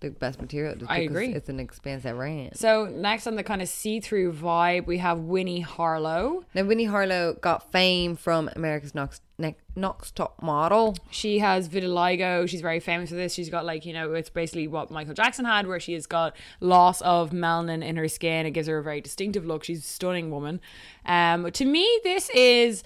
the 0.00 0.10
best 0.10 0.40
material. 0.40 0.74
I 0.88 1.00
because 1.00 1.10
agree. 1.12 1.32
It's 1.32 1.48
an 1.48 1.60
expensive 1.60 2.16
brand. 2.16 2.56
so 2.56 2.86
next 2.86 3.28
on 3.28 3.36
the 3.36 3.44
kind 3.44 3.62
of 3.62 3.68
see-through 3.68 4.32
vibe, 4.32 4.86
we 4.86 4.98
have 4.98 5.18
Winnie 5.20 5.60
Harlow. 5.60 6.44
Now, 6.54 6.64
Winnie 6.64 6.86
Harlow 6.86 7.34
got 7.34 7.70
fame 7.70 8.16
from 8.16 8.50
America's 8.56 8.96
Next 8.96 9.22
Ne- 9.42 9.56
Next 9.76 10.16
Top 10.16 10.40
Model. 10.42 10.96
She 11.10 11.40
has 11.40 11.68
vitiligo. 11.68 12.48
She's 12.48 12.60
very 12.60 12.80
famous 12.80 13.10
for 13.10 13.16
this. 13.16 13.34
She's 13.34 13.50
got 13.50 13.64
like 13.64 13.84
you 13.84 13.92
know, 13.92 14.14
it's 14.14 14.30
basically 14.30 14.68
what 14.68 14.90
Michael 14.90 15.14
Jackson 15.14 15.44
had, 15.44 15.66
where 15.66 15.80
she 15.80 15.92
has 15.92 16.06
got 16.06 16.34
loss 16.60 17.00
of 17.02 17.30
melanin 17.30 17.84
in 17.84 17.96
her 17.96 18.08
skin. 18.08 18.46
It 18.46 18.52
gives 18.52 18.68
her 18.68 18.78
a 18.78 18.82
very 18.82 19.00
distinctive 19.00 19.44
look. 19.44 19.64
She's 19.64 19.80
a 19.80 19.88
stunning 19.88 20.30
woman. 20.30 20.60
Um, 21.04 21.50
to 21.50 21.64
me, 21.64 21.86
this 22.02 22.30
is. 22.30 22.82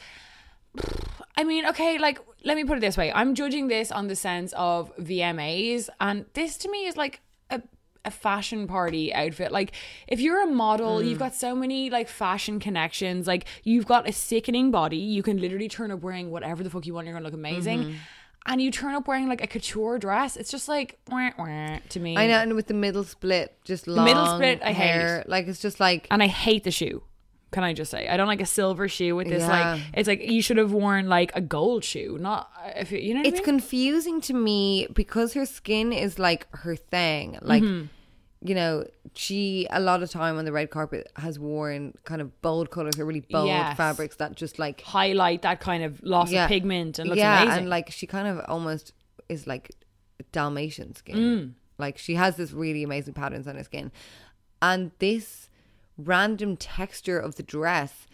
I 1.38 1.44
mean, 1.44 1.66
okay, 1.66 1.98
like 1.98 2.18
let 2.44 2.56
me 2.56 2.64
put 2.64 2.78
it 2.78 2.80
this 2.80 2.96
way. 2.96 3.12
I'm 3.12 3.34
judging 3.34 3.68
this 3.68 3.92
on 3.92 4.08
the 4.08 4.16
sense 4.16 4.52
of 4.56 4.94
VMAs, 4.96 5.88
and 6.00 6.26
this 6.34 6.56
to 6.58 6.70
me 6.70 6.86
is 6.86 6.96
like 6.96 7.20
a 8.06 8.10
fashion 8.10 8.66
party 8.66 9.12
outfit. 9.12 9.52
Like 9.52 9.72
if 10.06 10.20
you're 10.20 10.42
a 10.42 10.46
model, 10.46 11.02
you've 11.02 11.18
got 11.18 11.34
so 11.34 11.54
many 11.54 11.90
like 11.90 12.08
fashion 12.08 12.60
connections. 12.60 13.26
Like 13.26 13.44
you've 13.64 13.86
got 13.86 14.08
a 14.08 14.12
sickening 14.12 14.70
body. 14.70 14.96
You 14.96 15.22
can 15.22 15.38
literally 15.40 15.68
turn 15.68 15.90
up 15.90 16.00
wearing 16.00 16.30
whatever 16.30 16.62
the 16.62 16.70
fuck 16.70 16.86
you 16.86 16.94
want. 16.94 17.06
You're 17.06 17.14
gonna 17.14 17.24
look 17.24 17.34
amazing. 17.34 17.96
And 18.48 18.62
you 18.62 18.70
turn 18.70 18.94
up 18.94 19.08
wearing 19.08 19.28
like 19.28 19.42
a 19.42 19.48
couture 19.48 19.98
dress. 19.98 20.36
It's 20.36 20.52
just 20.52 20.68
like 20.68 20.98
wah, 21.10 21.30
wah, 21.36 21.78
to 21.88 21.98
me. 22.00 22.16
I 22.16 22.28
know, 22.28 22.38
and 22.38 22.54
with 22.54 22.68
the 22.68 22.74
middle 22.74 23.02
split, 23.02 23.56
just 23.64 23.88
long 23.88 24.04
middle 24.04 24.24
split, 24.36 24.60
I 24.62 24.72
hate. 24.72 24.74
hair. 24.74 25.24
Like 25.26 25.48
it's 25.48 25.60
just 25.60 25.80
like 25.80 26.06
and 26.12 26.22
I 26.22 26.28
hate 26.28 26.62
the 26.62 26.70
shoe. 26.70 27.02
Can 27.52 27.64
I 27.64 27.72
just 27.72 27.90
say 27.90 28.06
I 28.08 28.16
don't 28.16 28.26
like 28.26 28.40
a 28.40 28.46
silver 28.46 28.86
shoe 28.88 29.16
with 29.16 29.28
this 29.28 29.40
Yeah. 29.42 29.72
like 29.74 29.82
it's 29.94 30.06
like 30.08 30.20
you 30.30 30.42
should 30.42 30.58
have 30.58 30.72
worn 30.72 31.08
like 31.08 31.30
a 31.34 31.40
gold 31.40 31.84
shoe, 31.84 32.18
not 32.20 32.50
if 32.76 32.92
you, 32.92 32.98
you 32.98 33.14
know 33.14 33.20
what 33.20 33.26
it's 33.28 33.36
I 33.38 33.40
mean? 33.40 33.44
confusing 33.44 34.20
to 34.22 34.34
me 34.34 34.88
because 34.92 35.32
her 35.34 35.46
skin 35.46 35.92
is 35.92 36.18
like 36.18 36.46
her 36.54 36.76
thing. 36.76 37.38
Like, 37.42 37.62
Mm-hmm. 37.62 37.86
You 38.48 38.54
know, 38.54 38.86
she 39.14 39.66
a 39.70 39.80
lot 39.80 40.02
of 40.02 40.10
time 40.10 40.36
on 40.38 40.44
the 40.44 40.52
red 40.52 40.70
carpet 40.70 41.10
has 41.16 41.38
worn 41.38 41.94
kind 42.04 42.20
of 42.20 42.40
bold 42.42 42.70
colors 42.70 42.98
or 42.98 43.04
really 43.04 43.20
bold 43.30 43.48
Yes. 43.48 43.76
fabrics 43.76 44.16
that 44.16 44.34
just 44.34 44.58
like 44.58 44.80
highlight 44.82 45.42
that 45.42 45.60
kind 45.60 45.82
of 45.84 46.02
loss 46.02 46.32
of 46.32 46.48
pigment 46.48 46.98
and 46.98 47.08
looks 47.08 47.18
yeah, 47.18 47.42
amazing. 47.42 47.60
and 47.62 47.70
like 47.70 47.90
she 47.90 48.06
kind 48.06 48.28
of 48.28 48.44
almost 48.48 48.92
is 49.28 49.46
like 49.46 49.70
Dalmatian 50.32 50.94
skin. 50.94 51.16
Mm. 51.16 51.52
Like 51.78 51.98
she 51.98 52.14
has 52.14 52.36
this 52.36 52.52
really 52.52 52.82
amazing 52.82 53.14
patterns 53.14 53.46
on 53.46 53.56
her 53.56 53.64
skin, 53.64 53.92
and 54.62 54.90
this 54.98 55.48
random 55.98 56.56
texture 56.56 57.18
of 57.18 57.36
the 57.36 57.42
dress 57.42 58.05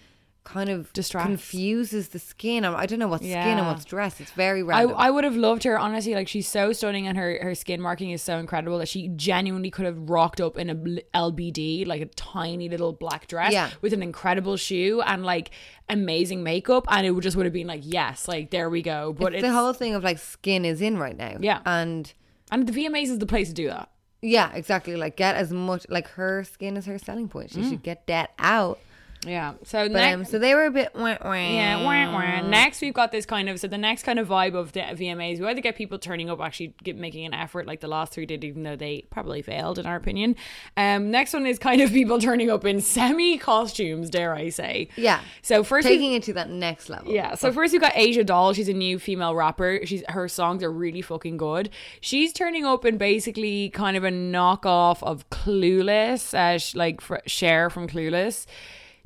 kind 0.44 0.68
of 0.68 0.92
Distracts. 0.92 1.26
confuses 1.26 2.09
the 2.09 2.18
skin. 2.18 2.64
I 2.64 2.74
I 2.74 2.87
don't 2.87 2.98
know 2.98 3.09
what's 3.09 3.22
skin 3.22 3.37
and 3.37 3.59
Yeah. 3.61 3.70
what's 3.70 3.85
dress. 3.85 4.20
It's 4.20 4.33
very 4.33 4.61
I, 4.61 4.62
random. 4.62 4.96
I 4.98 5.11
would 5.11 5.24
have 5.24 5.37
loved 5.37 5.62
her 5.64 5.78
honestly 5.78 6.14
like 6.14 6.28
she's 6.28 6.48
so 6.48 6.72
stunning 6.72 7.07
and 7.07 7.16
her 7.16 7.38
her 7.42 7.55
skin 7.55 7.81
marking 7.81 8.11
is 8.11 8.22
so 8.22 8.38
incredible 8.38 8.78
that 8.78 8.88
she 8.88 9.09
genuinely 9.09 9.70
could 9.70 9.87
have 9.87 10.11
rocked 10.11 10.40
up 10.40 10.59
in 10.59 10.70
a 10.70 10.74
LBD 11.16 11.87
like 11.87 12.02
a 12.02 12.07
tiny 12.07 12.68
little 12.68 12.92
black 12.92 13.26
dress 13.28 13.52
Yeah. 13.52 13.70
with 13.81 13.92
an 13.92 14.02
incredible 14.02 14.57
shoe 14.57 15.00
and 15.07 15.24
like 15.24 15.50
amazing 15.88 16.42
makeup 16.42 16.87
and 16.88 17.07
it 17.07 17.11
would 17.11 17.22
just 17.22 17.37
would 17.37 17.46
have 17.46 17.52
been 17.52 17.66
like 17.66 17.83
yes 17.85 18.26
like 18.26 18.50
there 18.50 18.70
we 18.70 18.83
go 18.83 19.12
but 19.12 19.35
it's, 19.35 19.42
it's, 19.42 19.48
the 19.48 19.52
whole 19.52 19.72
thing 19.72 19.94
of 19.94 20.02
like 20.02 20.18
skin 20.18 20.64
is 20.64 20.81
in 20.81 20.98
right 20.98 21.16
now. 21.16 21.37
Yeah. 21.40 21.61
and 21.66 22.12
and 22.50 22.66
the 22.66 22.72
VMAs 22.72 23.05
is 23.05 23.18
the 23.18 23.26
place 23.26 23.48
to 23.48 23.55
do 23.55 23.68
that 23.68 23.90
yeah, 24.22 24.52
exactly. 24.55 24.94
Like 24.94 25.16
get 25.16 25.35
as 25.35 25.52
much 25.52 25.85
like 25.88 26.07
her 26.11 26.44
skin 26.44 26.76
is 26.76 26.87
her 26.87 26.96
selling 26.96 27.28
point. 27.28 27.50
She 27.50 27.61
mm. 27.61 27.68
should 27.68 27.83
get 27.83 28.07
that 28.07 28.31
out. 28.38 28.78
Yeah 29.26 29.52
so 29.64 29.85
But 29.85 29.92
next, 29.92 30.14
um, 30.14 30.24
so 30.24 30.38
they 30.38 30.54
were 30.54 30.66
a 30.66 30.70
bit 30.70 30.94
wah, 30.94 31.16
wah. 31.24 31.32
Yeah, 31.32 31.82
wah, 31.85 32.12
wah. 32.12 32.48
next 32.48 32.80
we've 32.80 32.94
got 32.94 33.12
this 33.12 33.26
kind 33.26 33.48
of 33.48 33.61
so 33.61 33.68
the 33.68 33.78
next 33.78 34.02
kind 34.02 34.18
of 34.18 34.28
vibe 34.28 34.54
of 34.54 34.72
the 34.72 34.80
VMAs. 34.80 35.38
We 35.38 35.46
either 35.46 35.61
get 35.61 35.76
people 35.76 35.98
turning 35.98 36.30
up, 36.30 36.40
actually 36.40 36.74
get, 36.82 36.96
making 36.96 37.24
an 37.26 37.35
effort, 37.35 37.66
like 37.66 37.80
the 37.80 37.88
last 37.88 38.12
three 38.12 38.26
did, 38.26 38.44
even 38.44 38.62
though 38.62 38.76
they 38.76 39.04
probably 39.11 39.42
failed 39.42 39.78
in 39.78 39.87
our 39.87 39.96
opinion. 39.96 40.37
Um, 40.76 41.11
next 41.11 41.32
one 41.32 41.46
is 41.46 41.58
kind 41.58 41.80
of 41.80 41.90
people 41.90 42.18
turning 42.20 42.50
up 42.50 42.64
in 42.64 42.80
semi 42.80 43.38
costumes, 43.38 44.11
dare 44.11 44.35
I 44.35 44.48
say? 44.48 44.88
Yeah. 44.96 45.20
So 45.42 45.62
first, 45.62 45.87
taking 45.87 46.12
it 46.14 46.22
to 46.24 46.32
that 46.35 46.50
next 46.50 46.88
level. 46.88 47.12
yeah. 47.12 47.35
So 47.35 47.52
first 47.52 47.72
we 47.72 47.78
got 47.78 47.92
Asian 47.94 48.26
Doll. 48.26 48.52
She's 48.52 48.68
a 48.68 48.72
new 48.72 48.98
female 48.98 49.35
rapper. 49.35 49.80
She's 49.85 50.02
her 50.08 50.28
songs 50.28 50.62
are 50.62 50.72
really 50.72 51.02
fucking 51.02 51.37
good. 51.37 51.70
She's 52.00 52.32
turning 52.32 52.64
up 52.64 52.85
in 52.85 52.98
basically 52.98 53.70
kind 53.70 53.96
of 53.96 54.04
a 54.04 54.11
knockoff 54.11 55.02
of 55.02 55.28
Clueless, 55.30 56.35
uh, 56.35 56.58
sh- 56.58 56.74
like 56.74 57.00
fr- 57.00 57.16
Cher 57.26 57.70
from 57.70 57.88
Clueless. 57.88 58.46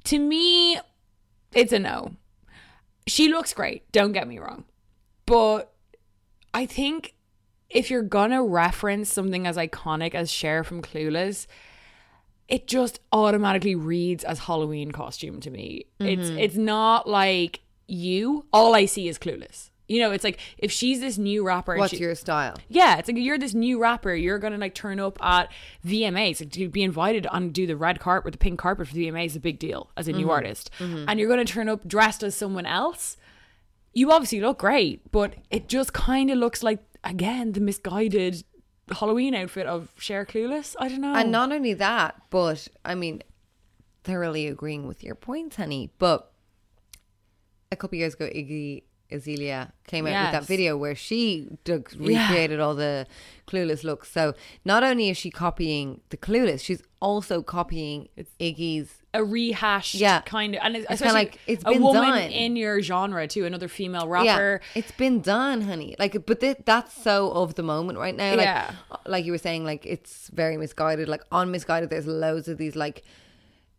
To 0.07 0.19
me, 0.19 0.79
it's 1.53 1.73
a 1.73 1.79
no. 1.79 2.13
She 3.07 3.29
looks 3.29 3.53
great. 3.53 3.91
Don't 3.93 4.13
get 4.13 4.27
me 4.27 4.39
wrong, 4.39 4.65
but 5.27 5.73
I 6.53 6.67
think 6.67 7.15
if 7.71 7.91
you're 7.91 8.03
gonna 8.03 8.43
reference 8.43 9.13
something 9.13 9.47
as 9.47 9.57
iconic 9.57 10.15
as 10.15 10.31
Cher 10.31 10.65
from 10.65 10.83
Clueless, 10.83 11.47
it 12.49 12.67
just 12.67 13.01
automatically 13.13 13.75
reads 13.75 14.25
as 14.25 14.41
Halloween 14.41 14.93
costume 14.93 15.41
to 15.41 15.51
me. 15.51 15.87
It's 15.99 16.29
mm-hmm. 16.29 16.39
it's 16.39 16.57
not 16.57 17.09
like 17.09 17.61
you. 17.87 18.47
All 18.53 18.75
I 18.75 18.87
see 18.87 19.09
is 19.09 19.19
Clueless. 19.19 19.71
You 19.89 20.01
know, 20.01 20.11
it's 20.11 20.25
like 20.25 20.41
if 20.59 20.73
she's 20.73 21.01
this 21.01 21.17
new 21.17 21.47
rapper. 21.47 21.77
What's 21.77 21.93
she- 21.93 21.99
your 21.99 22.15
style? 22.15 22.57
yeah, 22.69 22.99
it's 22.99 23.09
like 23.09 23.17
you're 23.17 23.39
this 23.39 23.55
new 23.55 23.81
rapper. 23.81 24.15
You're 24.15 24.39
gonna 24.39 24.59
like 24.59 24.75
turn 24.75 24.99
up 24.99 25.23
at 25.23 25.51
VMAs 25.87 26.41
like, 26.41 26.51
to 26.53 26.69
be 26.69 26.83
invited 26.83 27.27
on 27.29 27.51
do 27.51 27.67
the 27.67 27.77
red 27.77 28.01
carpet, 28.01 28.29
or 28.29 28.31
the 28.33 28.39
pink 28.39 28.59
carpet 28.59 28.89
for 28.89 28.95
the 28.95 29.07
VMAs 29.07 29.27
is 29.27 29.37
a 29.37 29.41
big 29.41 29.59
deal 29.59 29.91
as 29.97 30.09
a 30.09 30.13
new 30.13 30.21
mm-hmm. 30.21 30.31
artist, 30.31 30.71
mm-hmm. 30.79 31.09
and 31.09 31.21
you're 31.21 31.29
gonna 31.29 31.45
turn 31.45 31.69
up 31.69 31.87
dressed 31.87 32.23
as 32.23 32.35
someone 32.35 32.67
else. 32.67 33.17
You 33.93 34.13
obviously 34.13 34.41
look 34.41 34.59
great, 34.59 35.11
but 35.11 35.35
it 35.51 35.69
just 35.69 35.93
kind 35.93 36.31
of 36.31 36.39
looks 36.39 36.63
like 36.63 36.81
again 37.05 37.53
the 37.53 37.61
misguided 37.61 38.43
Halloween 38.91 39.35
outfit 39.35 39.67
of 39.67 39.93
Cher 39.99 40.25
Clueless. 40.25 40.77
I 40.79 40.89
don't 40.89 41.01
know. 41.01 41.15
And 41.15 41.33
not 41.33 41.53
only 41.53 41.75
that, 41.75 42.23
but 42.31 42.69
I 42.85 42.95
mean, 42.95 43.23
thoroughly 44.05 44.47
agreeing 44.47 44.87
with 44.87 45.03
your 45.03 45.15
points, 45.15 45.57
honey. 45.57 45.91
But 45.99 46.33
a 47.73 47.77
couple 47.77 47.99
years 47.99 48.15
ago, 48.15 48.27
Iggy 48.27 48.85
Azalea 49.11 49.73
came 49.87 50.07
out 50.07 50.25
with 50.25 50.33
that 50.33 50.45
video 50.45 50.77
where 50.77 50.95
she 50.95 51.49
dug, 51.65 51.91
Yeah. 51.99 52.29
recreated 52.29 52.61
all 52.61 52.75
the 52.75 53.07
clueless 53.47 53.85
looks. 53.85 54.11
So 54.11 54.35
not 54.65 54.83
only 54.83 55.09
is 55.11 55.17
she 55.17 55.31
copying 55.31 56.01
the 56.11 56.17
clueless, 56.17 56.61
she's 56.65 56.83
also 57.01 57.43
copying 57.43 58.09
Iggy's. 58.41 58.91
a 59.15 59.23
rehashed 59.25 59.95
Yeah. 59.95 60.21
kind 60.23 60.55
of, 60.57 60.61
and 60.63 60.77
it's, 60.77 60.87
It's 60.91 61.01
kinda 61.01 61.15
like, 61.15 61.39
it's 61.47 61.63
a 61.65 61.71
been 61.71 61.83
woman 61.83 62.03
done. 62.11 62.31
in 62.31 62.55
your 62.57 62.83
genre 62.83 63.27
too, 63.27 63.45
another 63.47 63.69
female 63.69 64.07
rapper. 64.09 64.61
Yeah, 64.75 64.81
it's 64.81 64.93
been 64.93 65.21
done, 65.23 65.63
honey. 65.63 65.95
Like, 65.99 66.27
but 66.27 66.41
th- 66.41 66.59
that's 66.67 66.93
so 67.03 67.31
of 67.31 67.55
the 67.55 67.63
moment 67.63 67.99
right 67.99 68.15
now. 68.15 68.31
Like, 68.33 68.41
Yeah. 68.45 68.73
like 69.07 69.25
you 69.25 69.33
were 69.33 69.39
saying, 69.39 69.65
like 69.65 69.87
it's 69.87 70.29
very 70.35 70.57
misguided. 70.59 71.09
Like 71.09 71.23
on 71.33 71.51
misguided, 71.51 71.89
there's 71.91 72.07
loads 72.07 72.49
of 72.49 72.59
these 72.59 72.77
like 72.77 73.05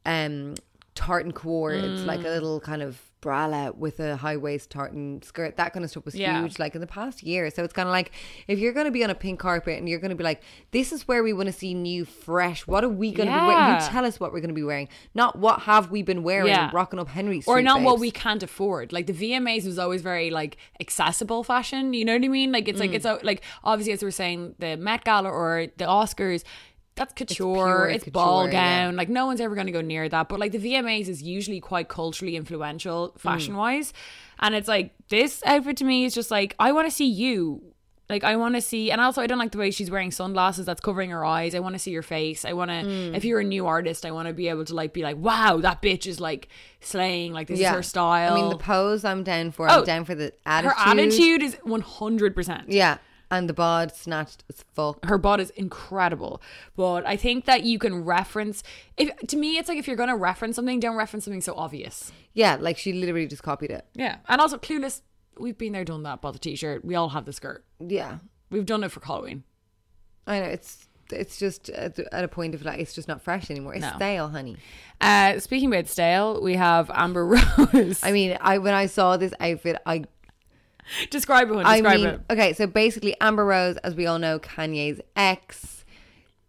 um 0.06 0.56
tartan 0.96 1.32
core. 1.34 1.74
It's 1.74 2.02
like 2.04 2.22
Mm. 2.22 2.26
a 2.26 2.30
little 2.30 2.60
kind 2.60 2.82
of 2.82 3.00
bralette 3.22 3.76
with 3.78 4.00
a 4.00 4.16
high 4.18 4.38
waist 4.38 4.70
tartan 4.70 5.22
skirt. 5.24 5.58
That 5.58 5.74
kind 5.74 5.84
of 5.84 5.90
stuff 5.90 6.06
was 6.06 6.16
Yeah. 6.16 6.40
huge. 6.42 6.60
Like 6.60 6.76
in 6.76 6.82
the 6.82 6.88
past 6.88 7.24
year. 7.24 7.50
So 7.50 7.64
it's 7.64 7.74
kind 7.74 7.88
of 7.88 7.92
like 7.92 8.12
if 8.48 8.60
you're 8.60 8.74
going 8.74 8.86
to 8.86 8.92
be 8.92 9.04
on 9.04 9.10
a 9.10 9.16
pink 9.16 9.40
carpet 9.40 9.78
and 9.80 9.90
you're 9.90 10.00
going 10.00 10.10
to 10.12 10.16
be 10.16 10.24
like, 10.24 10.42
this 10.72 10.92
is 10.92 11.08
where 11.08 11.24
we 11.24 11.34
want 11.34 11.48
to 11.48 11.54
see 11.54 11.74
new, 11.74 12.06
fresh. 12.06 12.68
What 12.68 12.84
are 12.84 12.90
we 12.90 13.12
going 13.12 13.28
to 13.30 13.34
be 13.34 13.46
wearing? 13.46 13.74
You 13.82 13.88
tell 13.88 14.06
us 14.06 14.20
what 14.20 14.32
we're 14.34 14.40
going 14.40 14.50
to 14.50 14.54
be 14.56 14.64
wearing, 14.64 14.88
not 15.16 15.38
what 15.38 15.62
have 15.62 15.90
we 15.92 16.04
been 16.04 16.22
wearing. 16.24 16.48
Yeah. 16.48 16.70
Rocking 16.74 17.00
up 17.00 17.08
Henry 17.10 17.42
or 17.48 17.62
not 17.62 17.82
what 17.82 18.00
we 18.00 18.12
can't 18.12 18.44
afford. 18.44 18.94
Like 18.94 19.08
the 19.08 19.14
VMAs 19.14 19.66
was 19.66 19.80
always 19.80 20.02
very 20.02 20.30
like 20.30 20.58
accessible 20.80 21.44
fashion. 21.44 21.94
You 21.94 22.06
know 22.06 22.14
what 22.14 22.24
I 22.24 22.28
mean? 22.28 22.52
Like 22.52 22.68
it's 22.68 22.80
like 22.80 22.92
Mm. 22.92 22.96
it's 22.96 23.06
uh, 23.06 23.18
like 23.24 23.42
obviously 23.64 23.94
as 23.94 24.04
we're 24.04 24.12
saying 24.12 24.56
the 24.60 24.78
Met 24.78 25.04
Gala 25.04 25.30
or 25.30 25.68
the 25.78 25.86
Oscars. 25.86 26.44
That's 26.98 27.14
couture, 27.14 27.56
pure 27.56 27.90
it's, 27.90 28.04
couture, 28.04 28.12
ball 28.12 28.46
yeah. 28.46 28.52
gown. 28.52 28.96
Like 28.98 29.08
no 29.08 29.26
one's 29.26 29.40
ever 29.40 29.56
going 29.56 29.68
to 29.68 29.74
go 29.74 29.82
near 29.82 30.10
that. 30.10 30.28
But 30.28 30.40
like 30.40 30.52
the 30.52 30.60
VMAs 30.60 31.08
is 31.08 31.24
usually 31.24 31.62
quite 31.62 31.88
culturally 31.88 32.36
influential, 32.36 33.14
fashion 33.18 33.56
wise, 33.56 33.94
and 34.40 34.54
it's 34.54 34.68
like 34.68 34.92
this 35.08 35.42
outfit 35.46 35.78
to 35.78 35.86
me 35.86 36.04
is 36.04 36.14
just 36.14 36.30
like 36.30 36.56
I 36.60 36.74
want 36.74 36.88
to 36.88 36.92
see 36.92 37.08
you 37.08 37.62
Like 38.10 38.24
I 38.24 38.38
want 38.38 38.56
to 38.56 38.62
see, 38.62 38.90
and 38.90 39.02
also 39.02 39.22
I 39.22 39.28
don't 39.28 39.38
like 39.38 39.52
the 39.52 39.58
way 39.58 39.70
she's 39.70 39.92
wearing 39.92 40.12
sunglasses 40.12 40.66
that's 40.66 40.80
covering 40.80 41.10
her 41.10 41.26
eyes. 41.26 41.54
I 41.54 41.60
want 41.60 41.76
to 41.76 41.80
see 41.80 41.92
your 41.92 42.04
face. 42.04 42.46
I 42.46 42.54
want 42.54 42.72
to. 42.72 42.78
Mm. 42.78 43.16
If 43.18 43.26
you're 43.26 43.42
a 43.42 43.44
new 43.44 43.68
artist, 43.68 44.06
I 44.06 44.12
want 44.12 44.30
to 44.30 44.34
be 44.34 44.48
able 44.48 44.64
to 44.66 44.74
like 44.74 44.94
be 44.94 45.02
like, 45.04 45.18
wow, 45.18 45.58
that 45.58 45.82
bitch 45.82 46.08
is 46.08 46.20
like 46.22 46.48
slaying. 46.80 47.34
Like 47.34 47.48
this 47.48 47.60
is 47.60 47.68
her 47.68 47.84
style. 47.84 48.34
I 48.34 48.36
mean, 48.42 48.50
the 48.50 48.58
pose 48.58 49.04
I'm 49.04 49.24
down 49.24 49.52
for. 49.52 49.68
I'm 49.68 49.82
Oh, 49.82 49.86
down 49.86 50.06
for 50.06 50.16
the 50.16 50.32
attitude. 50.46 50.74
her 50.78 50.90
attitude. 50.92 51.44
is 51.44 51.58
one 51.64 51.82
hundred 51.82 52.34
percent. 52.34 52.70
Yeah, 52.70 52.98
and 53.30 53.50
the 53.50 53.54
bod 53.54 53.94
snatched 53.96 54.44
as 54.50 54.64
fuck. 54.74 55.04
her 55.06 55.18
bod 55.18 55.40
is 55.40 55.50
incredible 55.52 56.42
but 56.76 57.06
i 57.06 57.16
think 57.16 57.46
that 57.46 57.64
you 57.64 57.78
can 57.80 58.04
reference 58.06 58.64
if 58.98 59.16
to 59.28 59.36
me 59.38 59.58
it's 59.58 59.68
like 59.70 59.78
if 59.78 59.88
you're 59.88 59.96
gonna 59.98 60.16
reference 60.16 60.56
something 60.56 60.80
don't 60.80 60.96
reference 60.96 61.26
something 61.26 61.42
so 61.42 61.54
obvious 61.56 62.12
Yeah, 62.34 62.58
like 62.60 62.78
she 62.78 62.94
literally 62.94 63.28
just 63.28 63.44
copied 63.44 63.72
it. 63.72 63.86
yeah 63.96 64.18
and 64.28 64.40
also 64.42 64.58
clueless 64.58 65.02
we've 65.40 65.58
been 65.58 65.74
there 65.74 65.84
done 65.86 66.04
that 66.04 66.22
bought 66.22 66.34
the 66.34 66.40
t-shirt 66.40 66.84
we 66.86 66.96
all 66.96 67.10
have 67.10 67.26
the 67.26 67.34
skirt 67.34 67.64
Yeah, 67.80 68.20
we've 68.50 68.66
done 68.66 68.84
it 68.84 68.92
for 68.92 69.04
halloween 69.06 69.44
I 70.26 70.40
know. 70.42 70.46
It's 70.48 70.88
it's 71.10 71.38
just 71.40 71.70
at, 71.70 71.98
a 72.12 72.28
point 72.28 72.54
of 72.54 72.66
like 72.66 72.80
it's 72.80 72.94
just 72.94 73.08
not 73.08 73.22
fresh 73.22 73.50
anymore. 73.50 73.74
It's 73.76 73.82
No. 73.82 73.94
stale, 73.96 74.28
honey. 74.28 74.58
uh 75.00 75.40
speaking 75.40 75.70
about 75.74 75.88
stale 75.88 76.42
we 76.44 76.56
have 76.56 76.92
amber 76.94 77.26
rose 77.74 78.02
I 78.04 78.12
mean, 78.12 78.38
I 78.42 78.58
when 78.58 78.74
I 78.74 78.88
saw 78.88 79.16
this 79.16 79.34
outfit, 79.40 79.78
I 79.86 80.04
describe 81.10 81.50
it 81.50 81.56
hun, 81.56 81.66
I 81.66 81.82
mean, 81.82 82.06
it 82.06 82.22
okay, 82.30 82.54
so 82.54 82.68
basically, 82.68 83.16
Amber 83.22 83.46
Rose, 83.46 83.78
as 83.78 83.96
we 83.96 84.06
all 84.06 84.20
know, 84.20 84.40
Kanye's 84.40 85.02
ex. 85.16 85.84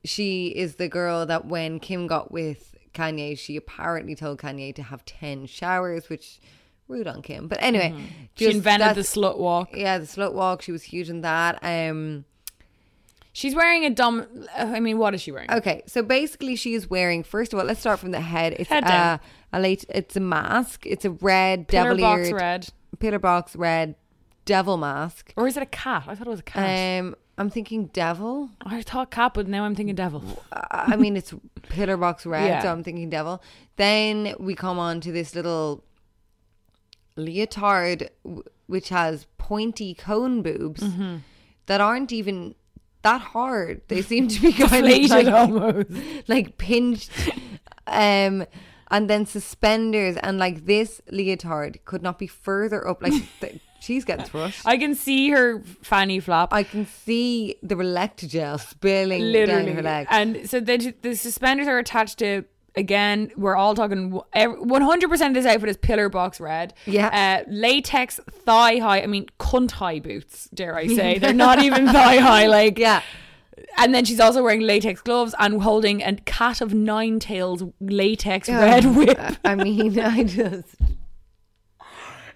She 0.05 0.49
is 0.49 0.77
the 0.77 0.89
girl 0.89 1.27
that 1.27 1.47
when 1.47 1.81
Kim 1.81 2.07
got 2.07 2.31
with 2.31 2.75
Kanye, 2.95 3.39
she 3.39 3.57
apparently 3.57 4.15
told 4.15 4.39
Kanye 4.41 4.75
to 4.77 4.83
have 4.83 5.05
ten 5.05 5.47
showers, 5.47 6.09
which 6.09 6.41
rude 6.87 7.07
on 7.09 7.21
Kim. 7.23 7.49
But 7.49 7.59
anyway, 7.63 7.91
Mm-hmm. 7.91 8.05
she 8.37 8.51
invented 8.51 8.95
the 8.97 9.03
slut 9.03 9.39
walk 9.39 9.71
Yeah, 9.77 9.99
the 9.99 10.07
slut 10.07 10.33
walk. 10.33 10.63
She 10.63 10.73
was 10.73 10.85
huge 10.85 11.11
in 11.11 11.21
that. 11.23 11.59
Um. 11.63 12.25
she's 13.33 13.55
wearing 13.55 13.85
a 13.85 13.91
dumb 13.91 14.27
i 14.57 14.81
mean 14.81 14.99
what 14.99 15.15
is 15.15 15.21
she 15.21 15.31
wearing 15.31 15.51
Okay, 15.53 15.83
so 15.87 16.03
basically, 16.03 16.57
she 16.57 16.75
is 16.75 16.89
wearing. 16.89 17.23
First 17.23 17.53
of 17.53 17.59
all, 17.59 17.67
let's 17.67 17.81
start 17.81 17.99
from 17.99 18.11
the 18.13 18.21
head. 18.21 18.55
It's 18.59 18.71
Head 18.71 18.85
a, 18.85 19.21
a 19.53 19.61
late. 19.61 19.85
It's 19.91 20.17
a 20.17 20.21
mask. 20.21 20.87
It's 20.87 21.05
a 21.05 21.11
red 21.11 21.69
Pillar 21.69 21.91
devil 21.95 22.01
box 22.01 22.31
red 22.33 22.69
pillar 23.01 23.19
box 23.19 23.55
red 23.55 23.95
devil 24.55 24.77
mask. 24.77 25.33
or 25.37 25.47
is 25.51 25.57
it 25.59 25.63
a 25.63 25.67
cat 25.85 26.05
i 26.11 26.15
thought 26.15 26.27
it 26.27 26.31
was 26.39 26.45
a 26.47 26.51
cat 26.55 26.65
Um, 27.01 27.15
I'm 27.41 27.51
thinking 27.57 27.81
devil. 28.05 28.51
i 28.63 28.83
thought 28.83 29.11
cat 29.19 29.31
but 29.35 29.47
now 29.55 29.63
i'm 29.67 29.75
thinking 29.79 29.95
devil 30.05 30.23
I 30.93 30.97
mean, 30.97 31.15
it's 31.21 31.33
pillar 31.75 31.97
box 32.05 32.25
red, 32.27 32.47
Yeah. 32.49 32.63
so 32.63 32.69
I'm 32.73 32.83
thinking 32.83 33.11
devil. 33.11 33.35
Then 33.77 34.35
we 34.47 34.55
come 34.65 34.79
on 34.79 35.01
to 35.05 35.11
this 35.13 35.35
little 35.39 35.85
leotard, 37.17 38.11
which 38.67 38.89
has 38.91 39.27
pointy 39.39 39.95
cone 39.95 40.43
boobs 40.43 40.83
Mm-hmm. 40.83 41.17
that 41.67 41.81
aren't 41.81 42.13
even 42.13 42.55
that 43.03 43.21
hard. 43.21 43.83
They 43.89 44.03
seem 44.03 44.29
to 44.29 44.41
be 44.41 44.53
kind 44.53 44.87
of 44.87 45.11
like, 45.11 45.27
almost 45.27 45.91
like 46.29 46.59
pinched. 46.59 47.11
Um, 47.87 48.45
and 48.91 49.09
then 49.11 49.27
suspenders, 49.27 50.17
and 50.17 50.39
like 50.39 50.65
this 50.67 51.01
leotard 51.11 51.85
could 51.85 52.03
not 52.03 52.19
be 52.19 52.27
further 52.27 52.87
up. 52.89 53.03
Like 53.03 53.13
th- 53.41 53.61
she's 53.89 54.05
getting 54.05 54.25
thrust. 54.33 54.61
i 54.67 54.77
can 54.77 54.95
see 54.95 55.31
her 55.31 55.63
fanny 55.83 56.21
flap 56.21 56.53
I 56.53 56.63
can 56.63 56.85
see 56.87 57.57
the 57.63 57.75
Relectagel 57.75 58.61
spilling 58.61 59.23
literally 59.37 59.65
down 59.67 59.77
her 59.77 59.83
leg. 59.83 60.07
and 60.11 60.49
so 60.51 60.61
the, 60.61 60.95
the 61.03 61.15
suspenders 61.17 61.67
are 61.67 61.79
attached 61.79 62.19
to 62.19 62.45
again 62.77 63.31
we're 63.37 63.57
all 63.57 63.75
talking 63.75 64.21
100% 64.37 65.29
of 65.29 65.35
this 65.35 65.47
outfit 65.47 65.69
is 65.71 65.77
pillar 65.79 66.09
box 66.09 66.39
red 66.39 66.75
Yeah. 66.87 67.09
uh, 67.09 67.51
latex 67.51 68.21
thigh 68.47 68.77
high 68.79 69.01
i 69.03 69.07
mean 69.07 69.27
cunt 69.41 69.73
high 69.73 69.99
boots 70.01 70.49
dare 70.55 70.77
i 70.77 70.87
say 70.87 71.19
they're 71.23 71.33
not 71.49 71.59
even 71.69 71.87
thigh 71.87 72.19
high 72.19 72.47
like 72.47 72.79
yeah. 72.79 73.03
and 73.79 73.95
then 73.95 74.05
she's 74.05 74.21
also 74.21 74.43
wearing 74.45 74.61
latex 74.61 75.01
gloves 75.01 75.35
and 75.39 75.63
holding 75.63 76.03
a 76.03 76.15
cat 76.39 76.61
of 76.61 76.73
nine 76.75 77.19
tails 77.19 77.65
latex 77.81 78.49
red 78.49 78.85
whip 78.97 79.19
I 79.45 79.55
mean, 79.55 79.99
I 80.17 80.23
just. 80.25 80.75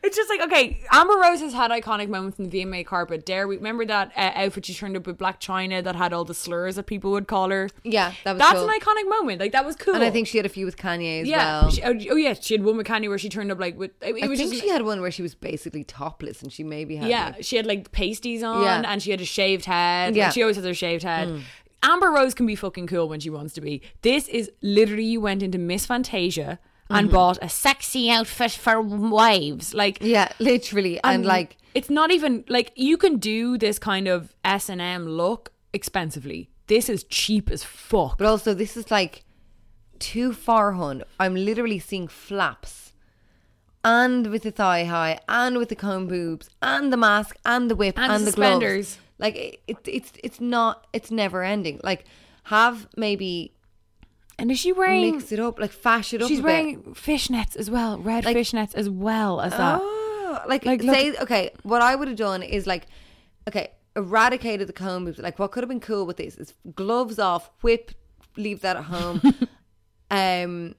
It's 0.03 0.17
just 0.17 0.29
like 0.29 0.41
okay, 0.43 0.79
Amber 0.91 1.15
Rose 1.15 1.41
has 1.41 1.53
had 1.53 1.71
iconic 1.71 2.09
moments 2.09 2.39
in 2.39 2.49
the 2.51 2.65
VMA 2.65 2.85
carpet. 2.85 3.25
Dare 3.25 3.47
we 3.47 3.57
remember 3.57 3.87
that 3.87 4.11
uh, 4.17 4.33
outfit 4.35 4.67
she 4.67 4.75
turned 4.75 4.97
up 4.97 5.07
with 5.07 5.17
Blac 5.17 5.39
Chyna 5.41 5.83
that 5.85 5.95
had 5.95 6.13
all 6.13 6.25
the 6.25 6.35
slurs 6.35 6.75
that 6.75 6.85
people 6.87 7.13
would 7.13 7.29
call 7.29 7.51
her? 7.51 7.69
Yeah, 7.85 8.13
that 8.25 8.33
was 8.33 8.41
That's 8.41 8.59
cool. 8.59 8.69
an 8.69 8.81
iconic 8.81 9.09
moment. 9.09 9.41
Like 9.41 9.53
that 9.53 9.65
was 9.65 9.77
cool. 9.77 9.95
And 9.95 10.03
I 10.03 10.11
think 10.11 10.27
she 10.27 10.39
had 10.39 10.47
a 10.47 10.49
few 10.49 10.67
with 10.67 10.77
Kanye 10.77 11.23
as 11.23 11.29
yeah. 11.29 11.63
well. 11.63 11.71
She- 11.71 11.83
oh, 11.83 11.95
oh, 12.11 12.17
yeah, 12.17 12.35
she 12.35 12.55
had 12.55 12.65
one 12.65 12.77
with 12.77 12.87
Kanye 12.87 13.09
where 13.09 13.19
she 13.19 13.29
turned 13.29 13.53
up 13.53 13.61
like 13.61 13.79
with. 13.79 13.93
It, 14.03 14.17
it 14.17 14.25
I 14.25 14.27
was 14.27 14.41
think 14.41 14.51
just 14.51 14.63
she 14.63 14.69
had 14.71 14.83
one 14.83 15.01
where 15.01 15.13
she 15.13 15.23
was 15.23 15.37
basically 15.37 15.85
topless, 15.85 16.43
and 16.43 16.53
she 16.53 16.65
maybe 16.65 16.97
had. 16.97 17.09
yeah, 17.09 17.27
like- 17.37 17.45
she 17.45 17.57
had 17.57 17.67
like 17.67 17.93
pasties 17.93 18.43
on 18.43 18.63
Yeah. 18.65 18.83
and 18.85 19.01
she 19.01 19.13
had 19.13 19.21
a 19.21 19.25
shaved 19.25 19.67
head. 19.67 20.17
Yeah. 20.17 20.25
Like, 20.25 20.35
she 20.35 20.43
always 20.43 20.57
has 20.57 20.65
her 20.65 20.75
shaved 20.75 21.05
head. 21.05 21.43
Amber 21.85 22.11
Rose 22.11 22.35
can 22.35 22.47
be 22.47 22.55
fucking 22.55 22.87
cool 22.87 23.09
when 23.09 23.21
she 23.21 23.31
wants 23.31 23.55
to 23.55 23.61
be. 23.61 23.83
This 24.03 24.29
is 24.29 24.51
literally 24.63 25.05
you 25.05 25.21
went 25.21 25.43
into 25.43 25.59
Miss 25.59 25.85
Fantasia 25.87 26.59
and 26.93 27.07
Mm-hmm. 27.07 27.15
bought 27.15 27.39
a 27.43 27.49
sexy 27.49 28.11
outfit 28.11 28.53
for 28.53 28.81
wives. 28.81 29.75
Like 29.75 29.99
yeah, 30.01 30.29
literally, 30.39 31.01
and, 31.03 31.25
like 31.25 31.57
it's 31.75 31.91
not 31.91 32.11
even 32.11 32.45
like 32.49 32.73
you 32.77 32.97
can 32.97 33.19
do 33.19 33.57
this 33.59 33.79
kind 33.79 34.09
of 34.09 34.35
S 34.45 34.69
and 34.69 34.81
M 34.81 35.07
look 35.09 35.53
expensively. 35.73 36.49
This 36.67 36.89
is 36.89 37.05
cheap 37.05 37.51
as 37.51 37.65
fuck. 37.65 38.19
But 38.19 38.27
also, 38.27 38.55
this 38.55 38.77
is 38.77 38.91
like 38.91 39.25
too 39.99 40.33
far, 40.33 40.73
hun. 40.73 41.03
I'm 41.19 41.35
literally 41.35 41.79
seeing 41.79 42.09
flaps. 42.09 42.93
And 43.85 44.29
with 44.29 44.45
the 44.45 44.53
thigh 44.53 44.85
high, 44.85 45.19
and 45.29 45.59
with 45.59 45.69
the 45.69 45.75
cone 45.75 46.07
boobs, 46.07 46.49
and 46.61 46.93
the 46.93 46.97
mask, 46.97 47.37
and 47.45 47.69
the 47.69 47.75
whip, 47.75 47.99
And 47.99 48.13
and, 48.13 48.27
the 48.27 48.31
gloves. 48.31 48.99
Like 49.19 49.37
it, 49.37 49.61
it, 49.67 49.77
it's 49.87 50.13
it's 50.23 50.41
not 50.41 50.87
it's 50.93 51.11
never 51.11 51.43
ending. 51.43 51.81
Like 51.83 52.05
have 52.45 52.87
maybe 52.97 53.53
And 54.39 54.51
is 54.51 54.59
she 54.59 54.73
wearing? 54.73 55.17
mix 55.17 55.31
it 55.33 55.39
up, 55.41 55.59
like 55.61 55.73
fash 55.73 56.13
it 56.15 56.23
up. 56.23 56.29
she's 56.29 56.39
a 56.41 56.43
bit. 56.43 56.47
wearing 56.47 56.83
fishnets 56.95 57.57
as 57.57 57.71
well, 57.71 57.99
red 57.99 58.25
Like- 58.25 58.37
fishnets 58.37 58.75
as 58.75 58.89
well 58.89 59.41
as 59.41 59.53
that. 59.53 59.81
Oh, 59.83 60.43
like, 60.49 60.65
Like, 60.65 60.83
look- 60.83 60.95
say 60.97 61.15
okay. 61.19 61.51
What 61.63 61.83
I 61.83 61.95
would 61.95 62.09
have 62.09 62.17
done 62.17 62.43
is 62.43 62.67
like, 62.67 62.87
okay, 63.49 63.73
eradicated 63.95 64.67
the 64.69 64.73
comb. 64.73 65.13
Like, 65.19 65.39
what 65.39 65.53
could 65.53 65.63
have 65.63 65.69
been 65.69 65.81
cool 65.81 66.07
with 66.07 66.17
this 66.17 66.37
is 66.37 66.55
gloves 66.75 67.19
off, 67.19 67.51
whip, 67.61 67.93
leave 68.37 68.61
that 68.63 68.77
at 68.77 68.85
home. 68.85 69.21
um, 70.11 70.75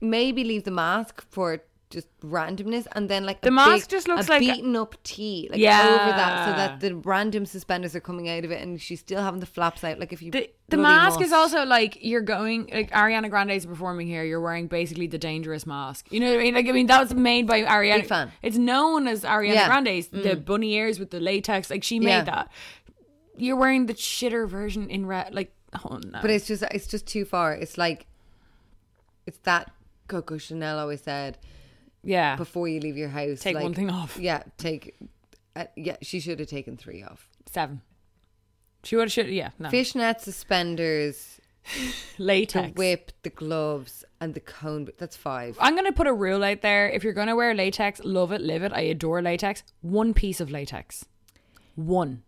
maybe 0.00 0.44
leave 0.44 0.64
the 0.64 0.70
mask 0.70 1.24
for 1.30 1.62
just 1.90 2.06
randomness, 2.20 2.86
and 2.92 3.10
then 3.10 3.26
like 3.26 3.40
The 3.40 3.50
mask 3.50 3.88
big- 3.88 3.90
just 3.90 4.06
looks 4.08 4.28
like 4.28 4.42
a- 4.42 4.46
beaten 4.46 4.76
up 4.76 4.94
tee, 5.02 5.48
like 5.50 5.58
Yeah. 5.58 5.80
over 6.00 6.16
that, 6.16 6.44
so 6.48 6.52
that 6.56 6.80
the 6.80 6.94
random 6.94 7.44
suspenders 7.46 7.96
are 7.96 8.00
coming 8.00 8.28
out 8.28 8.44
of 8.44 8.52
it, 8.52 8.62
and 8.62 8.80
she's 8.80 9.00
still 9.00 9.20
having 9.20 9.40
the 9.40 9.46
flaps 9.46 9.82
out. 9.82 9.98
Like 9.98 10.12
if 10.12 10.22
you 10.22 10.30
The, 10.30 10.48
the 10.68 10.76
mask 10.76 11.20
is 11.20 11.32
also 11.32 11.64
like 11.64 11.98
you're 12.00 12.20
going 12.20 12.68
like 12.72 12.90
Ariana 12.92 13.28
Grande 13.28 13.50
is 13.50 13.66
performing 13.66 14.06
here. 14.06 14.22
You're 14.22 14.40
wearing 14.40 14.68
basically 14.68 15.08
the 15.08 15.18
dangerous 15.18 15.66
mask. 15.66 16.06
You 16.12 16.20
know 16.20 16.30
what 16.30 16.38
I 16.38 16.42
mean? 16.44 16.54
Like 16.54 16.68
I 16.68 16.72
mean 16.72 16.86
that 16.86 17.00
was 17.00 17.12
made 17.12 17.46
by 17.48 17.62
Ariana. 17.62 17.96
Big 18.02 18.06
fan. 18.06 18.30
It's 18.40 18.56
known 18.56 19.08
as 19.08 19.22
Ariana 19.24 19.54
Yeah. 19.54 19.64
Mm. 19.64 19.68
Grande's 19.68 20.08
the 20.08 20.36
bunny 20.36 20.74
ears 20.74 21.00
with 21.00 21.10
the 21.10 21.18
latex. 21.20 21.70
Like 21.70 21.82
she 21.82 21.98
made 21.98 22.06
Yeah. 22.10 22.24
that. 22.24 22.52
You're 23.36 23.56
wearing 23.56 23.86
the 23.86 23.94
shitter 23.94 24.46
version 24.48 24.88
in 24.90 25.06
red. 25.06 25.34
Like 25.34 25.52
oh 25.84 25.98
no. 26.04 26.20
But 26.22 26.30
it's 26.30 26.46
just 26.46 26.62
it's 26.70 26.86
just 26.86 27.06
too 27.06 27.24
far. 27.24 27.52
It's 27.52 27.76
like 27.76 28.06
it's 29.26 29.38
that 29.38 29.72
Coco 30.08 30.38
Chanel 30.38 30.78
always 30.78 31.02
said. 31.02 31.36
Yeah. 32.02 32.36
before 32.36 32.68
you 32.68 32.80
leave 32.80 32.96
your 32.96 33.08
house. 33.08 33.40
Take 33.40 33.58
one 33.58 33.74
thing 33.74 33.90
off. 33.90 34.16
Yeah, 34.18 34.42
take. 34.56 34.96
Uh, 35.56 35.64
yeah, 35.76 35.96
she 36.02 36.20
should 36.20 36.38
have 36.38 36.48
taken 36.48 36.76
three 36.76 37.02
off. 37.02 37.28
Seven. 37.46 37.82
She 38.84 38.96
would 38.96 39.02
have 39.02 39.12
should 39.12 39.28
yeah 39.28 39.50
no 39.58 39.68
Fishnet 39.68 40.20
suspenders, 40.20 41.40
the 42.16 42.22
latex. 42.24 42.76
whip, 42.78 43.12
the 43.22 43.30
gloves, 43.30 44.04
and 44.20 44.32
the 44.34 44.40
cone. 44.40 44.84
But 44.84 44.96
that's 44.98 45.16
five. 45.16 45.56
I'm 45.60 45.74
gonna 45.74 45.92
put 45.92 46.06
a 46.06 46.12
rule 46.14 46.42
out 46.44 46.62
there. 46.62 46.88
If 46.88 47.04
you're 47.04 47.12
gonna 47.12 47.36
wear 47.36 47.52
latex, 47.54 48.00
love 48.04 48.32
it, 48.32 48.40
live 48.40 48.62
it. 48.62 48.72
I 48.72 48.82
adore 48.82 49.20
latex. 49.22 49.62
One 49.82 50.14
piece 50.14 50.40
of 50.40 50.50
latex. 50.50 51.04
One. 51.74 52.22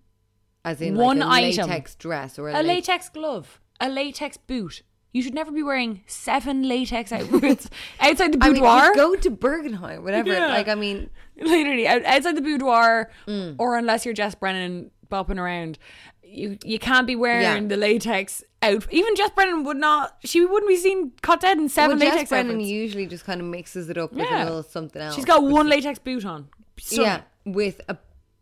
As 0.64 0.80
in 0.80 0.94
one 0.94 1.18
like 1.18 1.42
a 1.42 1.46
item. 1.48 1.68
latex 1.70 1.94
dress 1.96 2.38
or 2.38 2.48
a, 2.48 2.52
A 2.52 2.56
late- 2.62 2.66
latex 2.66 3.08
glove. 3.08 3.60
A 3.80 3.88
latex 3.88 4.36
boot. 4.36 4.82
You 5.12 5.22
should 5.22 5.34
never 5.34 5.50
be 5.52 5.62
wearing 5.62 6.02
seven 6.06 6.66
latex 6.68 7.12
outfits 7.12 7.68
outside 8.00 8.32
the 8.32 8.38
I 8.40 8.46
mean, 8.48 8.54
boudoir. 8.62 8.94
go 8.94 9.14
to 9.14 9.30
Bergenheim, 9.30 10.02
whatever. 10.02 10.32
Yeah. 10.32 10.46
Like, 10.48 10.68
I 10.68 10.74
mean, 10.74 11.10
Literally 11.36 11.86
out- 11.86 12.04
outside 12.04 12.36
the 12.36 12.42
boudoir, 12.42 13.10
Mm. 13.26 13.56
or 13.58 13.76
unless 13.76 14.04
you're 14.04 14.14
Jess 14.14 14.34
Brennan 14.34 14.90
bopping 15.10 15.38
around, 15.38 15.78
you 16.22 16.56
you 16.64 16.78
can't 16.78 17.06
be 17.06 17.14
wearing 17.16 17.42
Yeah. 17.42 17.68
the 17.68 17.76
latex 17.76 18.42
out. 18.62 18.86
Even 18.90 19.14
Jess 19.16 19.30
Brennan 19.30 19.64
would 19.64 19.76
not. 19.76 20.16
She 20.24 20.40
wouldn't 20.44 20.68
be 20.68 20.76
seen 20.76 21.12
caught 21.22 21.40
dead 21.40 21.58
in 21.58 21.68
seven 21.68 21.98
well, 21.98 22.06
latex 22.06 22.22
Jess 22.22 22.28
Brennan 22.30 22.52
outfits. 22.56 22.70
usually 22.70 23.06
just 23.06 23.24
kind 23.24 23.40
of 23.40 23.46
mixes 23.46 23.90
it 23.90 23.98
up 23.98 24.12
with 24.12 24.20
Yeah. 24.26 24.44
a 24.44 24.46
little 24.46 24.62
something 24.62 25.00
else. 25.02 25.14
She's 25.14 25.24
got 25.26 25.42
one 25.42 25.68
latex 25.68 25.98
boot 25.98 26.24
on. 26.24 26.48
Yeah, 26.90 27.22
with 27.44 27.80
a 27.88 27.96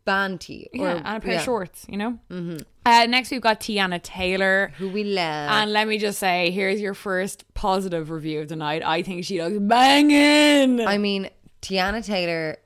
banty 0.05 0.67
or 0.73 0.85
Yeah, 0.85 1.01
and 1.05 1.17
a 1.17 1.19
pair 1.19 1.33
yeah, 1.33 1.39
of 1.39 1.43
shorts, 1.45 1.85
you 1.89 1.97
know? 1.97 2.19
Mm-hmm. 2.29 2.57
Uh, 2.85 3.05
next, 3.05 3.31
we've 3.31 3.41
got 3.41 3.59
Teyana 3.59 4.01
Taylor. 4.01 4.71
who 4.77 4.89
we 4.89 5.03
love. 5.03 5.51
And 5.51 5.71
let 5.73 5.87
me 5.87 5.97
just 5.97 6.19
say, 6.19 6.49
here's 6.51 6.81
your 6.81 6.93
first 6.93 7.45
positive 7.53 8.09
review 8.09 8.41
of 8.41 8.47
the 8.47 8.55
night. 8.55 8.83
I 8.83 9.03
think 9.03 9.25
she 9.25 9.41
looks 9.41 9.59
banging. 9.59 10.81
I 10.85 10.97
mean, 10.97 11.29
Teyana 11.61 12.03
Taylor 12.05 12.57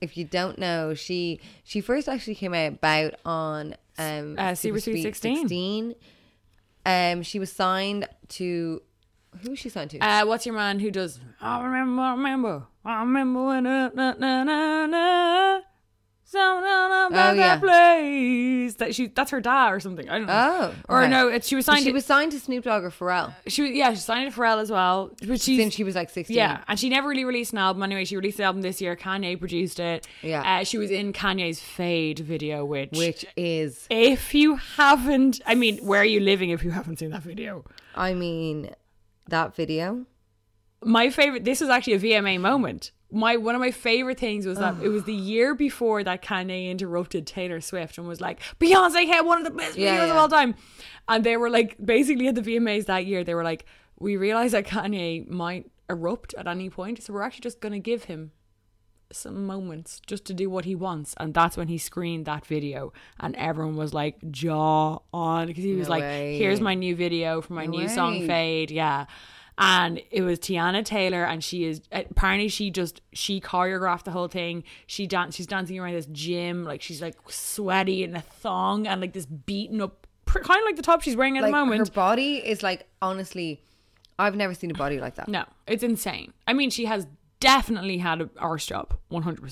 if 0.00 0.16
you 0.16 0.24
don't 0.24 0.58
know, 0.58 0.94
she 0.94 1.40
she 1.62 1.80
first 1.80 2.08
actually 2.08 2.34
came 2.34 2.54
out 2.54 2.72
about 2.72 3.14
on 3.24 3.74
um 3.98 4.34
Uh, 4.38 4.54
Super 4.54 4.80
Sweet 4.80 5.02
16. 5.02 5.48
16. 5.48 5.94
Um, 6.86 7.22
she 7.22 7.38
was 7.38 7.52
signed 7.52 8.08
to 8.28 8.82
who 9.42 9.50
was 9.50 9.58
she 9.58 9.68
signed 9.68 9.90
to? 9.90 9.98
Uh, 9.98 10.24
what's 10.24 10.44
your 10.46 10.54
man 10.54 10.80
who 10.80 10.90
does? 10.90 11.20
I 11.40 11.62
remember, 11.62 12.02
I 12.02 12.12
remember, 12.12 12.66
I 12.84 13.00
remember 13.00 13.44
when 13.46 13.66
uh, 13.66 13.90
na 13.94 14.14
na 14.18 14.44
na 14.44 14.86
na. 14.86 15.60
Something 16.30 16.62
about 16.64 17.10
Oh, 17.12 17.32
yeah. 17.32 17.56
that 17.56 17.60
place. 17.60 18.74
That 18.74 18.94
she, 18.94 19.08
that's 19.08 19.32
her 19.32 19.40
dad 19.40 19.70
or 19.72 19.80
something. 19.80 20.08
I 20.08 20.18
don't 20.18 20.28
know. 20.28 20.72
Oh, 20.88 20.94
or 20.94 21.02
okay. 21.02 21.10
no, 21.10 21.26
it's, 21.26 21.48
she 21.48 21.56
was 21.56 21.66
signed. 21.66 21.80
she 21.80 21.86
to, 21.86 21.92
was 21.92 22.04
signed 22.06 22.30
to 22.32 22.38
Snoop 22.38 22.62
Dogg 22.62 22.84
or 22.84 22.90
Pharrell 22.90 23.34
she 23.48 23.62
was, 23.62 23.70
yeah, 23.72 23.90
she 23.90 23.96
signed 23.96 24.32
to 24.32 24.38
Pharrell 24.40 24.60
as 24.60 24.70
well. 24.70 25.10
But 25.26 25.40
she's, 25.40 25.58
since 25.58 25.74
she 25.74 25.82
was 25.82 25.96
like 25.96 26.08
sixteen. 26.08 26.36
Yeah, 26.36 26.62
and 26.68 26.78
she 26.78 26.88
never 26.88 27.08
really 27.08 27.24
released 27.24 27.52
an 27.52 27.58
album 27.58 27.82
anyway. 27.82 28.04
She 28.04 28.16
released 28.16 28.36
the 28.36 28.44
album 28.44 28.62
this 28.62 28.80
year. 28.80 28.94
Kanye 28.94 29.36
produced 29.40 29.80
it. 29.80 30.06
Yeah. 30.22 30.60
uh, 30.60 30.64
she 30.64 30.78
was 30.78 30.92
in 30.92 31.12
Kanye's 31.12 31.58
Fade 31.58 32.20
video, 32.20 32.64
which, 32.64 32.92
which 32.92 33.26
is, 33.36 33.88
if 33.90 34.32
you 34.32 34.54
haven't, 34.54 35.40
I 35.46 35.56
mean, 35.56 35.78
where 35.78 36.00
are 36.00 36.04
you 36.04 36.20
living 36.20 36.50
if 36.50 36.62
you 36.62 36.70
haven't 36.70 37.00
seen 37.00 37.10
that 37.10 37.22
video? 37.22 37.64
I 37.96 38.14
mean, 38.14 38.70
that 39.26 39.56
video. 39.56 40.06
my 40.84 41.10
favorite 41.10 41.44
this 41.44 41.60
was 41.60 41.70
actually 41.70 41.94
a 41.94 41.98
VMA 41.98 42.40
moment. 42.40 42.92
My 43.12 43.36
one 43.36 43.54
of 43.54 43.60
my 43.60 43.70
favorite 43.70 44.18
things 44.18 44.46
was 44.46 44.58
that 44.58 44.76
it 44.82 44.88
was 44.88 45.04
the 45.04 45.14
year 45.14 45.54
before 45.54 46.04
that 46.04 46.22
Kanye 46.22 46.70
interrupted 46.70 47.26
Taylor 47.26 47.60
Swift 47.60 47.98
and 47.98 48.06
was 48.06 48.20
like, 48.20 48.40
Beyonce 48.60 49.06
had 49.06 49.22
one 49.22 49.38
of 49.38 49.44
the 49.44 49.50
best 49.50 49.76
Yeah, 49.76 49.98
videos 49.98 50.10
of 50.10 50.16
all 50.16 50.28
time. 50.28 50.54
And 51.08 51.24
they 51.24 51.36
were 51.36 51.50
like 51.50 51.76
basically 51.84 52.28
at 52.28 52.34
the 52.36 52.42
VMAs 52.42 52.86
that 52.86 53.06
year, 53.06 53.24
they 53.24 53.34
were 53.34 53.44
like, 53.44 53.64
We 53.98 54.16
realize 54.16 54.52
that 54.52 54.66
Kanye 54.66 55.28
might 55.28 55.70
erupt 55.88 56.34
at 56.34 56.46
any 56.46 56.70
point, 56.70 57.02
so 57.02 57.12
we're 57.12 57.22
actually 57.22 57.40
just 57.42 57.60
gonna 57.60 57.80
give 57.80 58.04
him 58.04 58.30
some 59.12 59.44
moments 59.44 60.00
just 60.06 60.24
to 60.24 60.32
do 60.32 60.48
what 60.48 60.64
he 60.64 60.76
wants 60.76 61.14
and 61.18 61.34
that's 61.34 61.56
when 61.56 61.66
he 61.66 61.76
screened 61.76 62.26
that 62.26 62.46
video 62.46 62.92
and 63.18 63.34
everyone 63.34 63.74
was 63.74 63.92
like 63.92 64.16
jaw 64.30 65.00
on 65.12 65.48
because 65.48 65.64
he 65.64 65.74
was 65.74 65.88
No 65.88 65.94
like 65.94 66.02
way. 66.04 66.38
here's 66.38 66.60
my 66.60 66.74
new 66.74 66.94
video 66.94 67.40
for 67.40 67.54
my 67.54 67.66
No 67.66 67.72
new 67.78 67.88
song. 67.88 68.24
Fade 68.28 68.70
yeah 68.70 69.06
and 69.62 70.00
it 70.10 70.22
was 70.22 70.38
Teyana 70.38 70.84
Taylor 70.84 71.22
and 71.24 71.44
she 71.44 71.64
is 71.64 71.82
uh, 71.92 72.02
apparently 72.10 72.48
she 72.48 72.70
just 72.70 73.02
she 73.12 73.40
choreographed 73.40 74.04
the 74.04 74.10
whole 74.10 74.26
thing 74.28 74.64
she 74.86 75.06
dance 75.06 75.36
she's 75.36 75.46
dancing 75.46 75.78
around 75.78 75.92
this 75.94 76.06
gym 76.06 76.64
like 76.64 76.80
she's 76.80 77.02
like 77.02 77.14
sweaty 77.28 78.02
in 78.02 78.16
a 78.16 78.20
thong 78.22 78.86
and 78.86 79.00
like 79.00 79.12
this 79.12 79.26
beaten 79.26 79.80
up 79.80 80.06
kind 80.26 80.60
of 80.60 80.64
like 80.64 80.76
the 80.76 80.82
top 80.82 81.02
she's 81.02 81.14
wearing 81.16 81.36
at 81.36 81.42
Like 81.42 81.50
the 81.50 81.56
moment 81.58 81.78
her 81.86 81.92
body 81.92 82.36
is 82.36 82.62
like 82.62 82.86
honestly, 83.02 83.60
I've 84.18 84.34
never 84.36 84.54
seen 84.54 84.70
a 84.70 84.74
body 84.74 84.98
like 84.98 85.16
that. 85.16 85.28
no 85.28 85.44
it's 85.66 85.82
insane 85.82 86.32
I 86.46 86.52
mean 86.54 86.70
she 86.70 86.86
has 86.86 87.06
definitely 87.40 87.98
had 87.98 88.20
a 88.22 88.30
arse 88.38 88.66
job 88.66 88.94
100% 89.12 89.50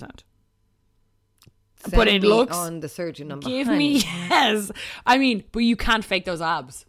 Send 1.81 1.94
but 1.94 2.09
it 2.09 2.23
looks- 2.23 2.57
on 2.57 2.81
the 2.81 2.88
surgeon 2.88 3.29
number. 3.29 3.49
Give 3.49 3.68
me 3.68 3.99
yes. 4.31 4.73
I 5.07 5.16
mean, 5.18 5.44
but 5.53 5.61
you 5.61 5.77
can't 5.77 6.05
fake 6.05 6.25
those 6.25 6.40
abs. 6.40 6.85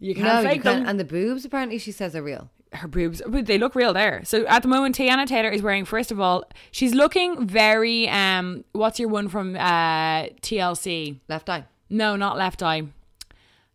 You 0.00 0.14
can't 0.14 0.26
No, 0.26 0.42
fake 0.42 0.56
you 0.56 0.62
can't. 0.62 0.80
them. 0.80 0.88
And 0.88 0.98
the 0.98 1.04
boobs, 1.04 1.44
apparently, 1.44 1.78
she 1.78 1.92
says 1.92 2.16
are 2.16 2.22
real. 2.22 2.50
Her 2.72 2.88
boobs, 2.88 3.20
but 3.26 3.46
they 3.46 3.58
look 3.58 3.74
real 3.74 3.92
there. 3.92 4.22
So 4.24 4.46
at 4.46 4.62
the 4.62 4.68
moment, 4.68 4.96
Teyana 4.96 5.26
Taylor 5.26 5.50
is 5.50 5.60
wearing. 5.60 5.84
First 5.84 6.10
of 6.10 6.20
all, 6.20 6.44
she's 6.70 6.94
looking 6.94 7.46
very. 7.46 8.08
Um, 8.08 8.64
what's 8.72 8.98
your 9.00 9.08
one 9.08 9.28
from 9.28 9.56
uh 9.56 10.26
TLC? 10.40 11.18
Left 11.28 11.48
eye. 11.50 11.64
No, 11.88 12.14
not 12.16 12.36
Left 12.38 12.62
Eye. 12.62 12.84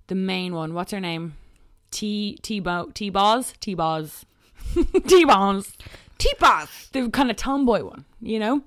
The 0.08 0.16
main 0.16 0.54
one. 0.56 0.74
What's 0.74 0.92
her 0.94 1.00
name? 1.02 1.36
T 1.92 2.38
T 2.42 2.60
Bo 2.62 2.90
T 2.94 3.10
Boz 3.10 3.54
T 3.60 3.74
Boz 3.76 4.26
T 5.08 5.26
Boz 5.26 5.74
T-Boz. 6.18 6.90
The 6.94 7.10
kind 7.10 7.30
of 7.30 7.36
tomboy 7.36 7.84
one, 7.84 8.06
you 8.22 8.40
know. 8.40 8.62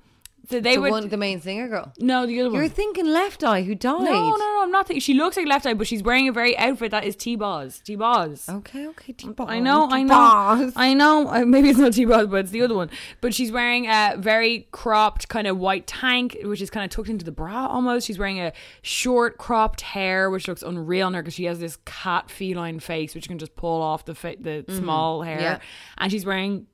So 0.51 0.61
they 0.61 0.77
The 0.77 0.81
would 0.81 0.91
one, 0.91 1.09
the 1.09 1.17
main 1.19 1.41
singer 1.43 1.69
girl. 1.69 1.93
no 1.99 2.25
the 2.27 2.41
other 2.41 2.51
one. 2.51 2.59
You're 2.61 2.69
thinking 2.71 3.07
Left 3.07 3.45
Eye, 3.45 3.63
who 3.63 3.75
died. 3.75 4.01
No, 4.03 4.31
no, 4.31 4.37
no, 4.37 4.61
I'm 4.63 4.71
not. 4.71 4.87
Thinking, 4.87 5.01
she 5.01 5.13
looks 5.13 5.37
like 5.37 5.47
Left 5.47 5.67
Eye, 5.67 5.75
but 5.75 5.87
she's 5.87 6.03
wearing 6.03 6.27
a 6.27 6.33
very 6.33 6.57
outfit 6.57 6.91
that 6.93 7.05
is 7.05 7.17
T-Boz. 7.17 7.81
T-Boz. 7.85 8.49
Okay, 8.49 8.87
okay, 8.89 9.13
T-Boz. 9.13 9.47
I 9.51 9.59
know, 9.61 9.89
I 9.91 10.03
know. 10.03 10.73
I 10.75 10.95
know. 10.95 11.29
Uh, 11.29 11.45
maybe 11.45 11.69
it's 11.69 11.79
not 11.79 11.93
T-Boz, 11.93 12.29
but 12.29 12.37
it's 12.41 12.51
the 12.51 12.63
other 12.63 12.75
one. 12.75 12.89
But 13.21 13.35
she's 13.35 13.53
wearing 13.53 13.87
a 13.89 14.15
very 14.19 14.69
cropped 14.73 15.29
kind 15.29 15.47
of 15.47 15.59
white 15.59 15.87
tank, 15.87 16.39
which 16.43 16.63
is 16.63 16.71
kind 16.71 16.85
of 16.85 16.91
tucked 16.91 17.11
into 17.11 17.25
the 17.27 17.33
bra 17.33 17.67
almost. 17.67 18.07
She's 18.07 18.19
wearing 18.19 18.41
a 18.41 18.53
short 18.81 19.37
cropped 19.37 19.83
hair, 19.83 20.31
which 20.31 20.49
looks 20.49 20.63
unreal 20.63 21.07
on 21.09 21.15
her 21.15 21.21
because 21.23 21.35
she 21.35 21.45
has 21.45 21.59
this 21.61 21.77
cat 21.85 22.31
feline 22.31 22.81
face, 22.81 23.15
which 23.15 23.27
you 23.27 23.29
can 23.29 23.39
just 23.39 23.55
pull 23.55 23.83
off 23.83 24.07
the 24.07 24.15
fa- 24.15 24.37
the 24.41 24.65
small 24.71 25.23
hair. 25.23 25.35
Mm-hmm. 25.37 25.43
Yeah. 25.45 25.59
And 25.99 26.11
she's 26.11 26.25
wearing 26.25 26.67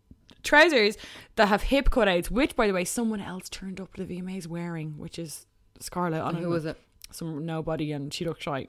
trousers 0.44 0.96
that 1.36 1.48
have 1.48 1.62
hip 1.64 1.90
cutouts, 1.90 2.30
which, 2.30 2.54
by 2.54 2.66
the 2.66 2.72
way, 2.72 2.84
someone 2.84 3.20
else 3.20 3.48
turned 3.48 3.80
up 3.80 3.94
to 3.94 4.04
the 4.04 4.20
VMAs 4.20 4.46
wearing, 4.46 4.98
which 4.98 5.18
is 5.18 5.46
Scarlett. 5.80 6.20
I 6.22 6.26
don't 6.30 6.36
Who 6.36 6.42
know. 6.42 6.48
was 6.50 6.64
it? 6.66 6.78
Some 7.10 7.44
nobody, 7.46 7.90
and 7.92 8.12
she 8.12 8.24
looked 8.24 8.42
shy. 8.42 8.68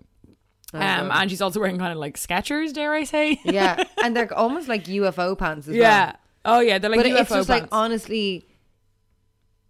Oh, 0.74 0.80
Um, 0.80 1.12
and 1.12 1.30
she's 1.30 1.42
also 1.42 1.60
wearing 1.60 1.78
kind 1.78 1.92
of 1.92 1.98
like 2.00 2.18
Skechers, 2.18 2.74
dare 2.74 2.94
I 2.94 3.04
say? 3.04 3.40
yeah, 3.46 3.84
and 4.04 4.16
they're 4.16 4.34
almost 4.34 4.68
like 4.68 4.86
UFO 4.86 5.38
pants 5.38 5.68
as 5.68 5.74
well. 5.74 5.82
yeah. 5.82 6.06
well. 6.44 6.58
Oh 6.58 6.60
yeah, 6.60 6.78
they're 6.80 6.90
like 6.90 7.00
But 7.00 7.08
UFO 7.08 7.20
it's 7.22 7.30
just 7.30 7.50
like 7.50 7.68
honestly, 7.72 8.46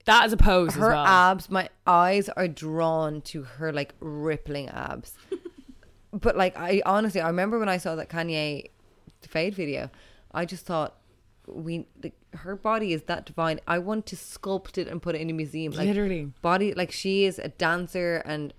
that 0.06 0.26
is 0.26 0.34
a 0.34 0.38
pose 0.38 0.74
her 0.76 0.92
as 0.92 0.96
well. 0.96 1.06
abs. 1.06 1.50
My 1.50 1.70
eyes 1.88 2.28
are 2.30 2.48
drawn 2.48 3.22
to 3.22 3.44
her 3.44 3.72
like 3.74 3.94
rippling 4.00 4.70
abs. 4.70 5.14
but 6.14 6.36
like 6.38 6.58
I 6.58 6.82
honestly, 6.86 7.22
I 7.22 7.28
remember 7.28 7.60
when 7.60 7.70
I 7.70 7.78
saw 7.78 7.96
that 7.96 8.10
Kanye 8.10 8.70
fade 9.22 9.56
video, 9.56 9.90
I 10.34 10.46
just 10.46 10.66
thought 10.66 10.96
we 11.48 11.88
like, 12.04 12.14
her 12.34 12.56
body 12.56 12.94
is 12.94 13.04
that 13.04 13.26
divine. 13.26 13.60
I 13.68 13.80
want 13.80 14.06
to 14.08 14.16
sculpt 14.16 14.78
it 14.78 14.88
and 14.88 15.02
put 15.02 15.16
it 15.16 15.22
in 15.22 15.30
a 15.30 15.34
museum. 15.34 15.74
Like, 15.74 15.88
Literally. 15.88 16.32
body 16.42 16.74
like 16.74 16.92
she 16.92 17.26
is 17.26 17.40
a 17.40 17.50
dancer 17.50 18.22
and 18.26 18.54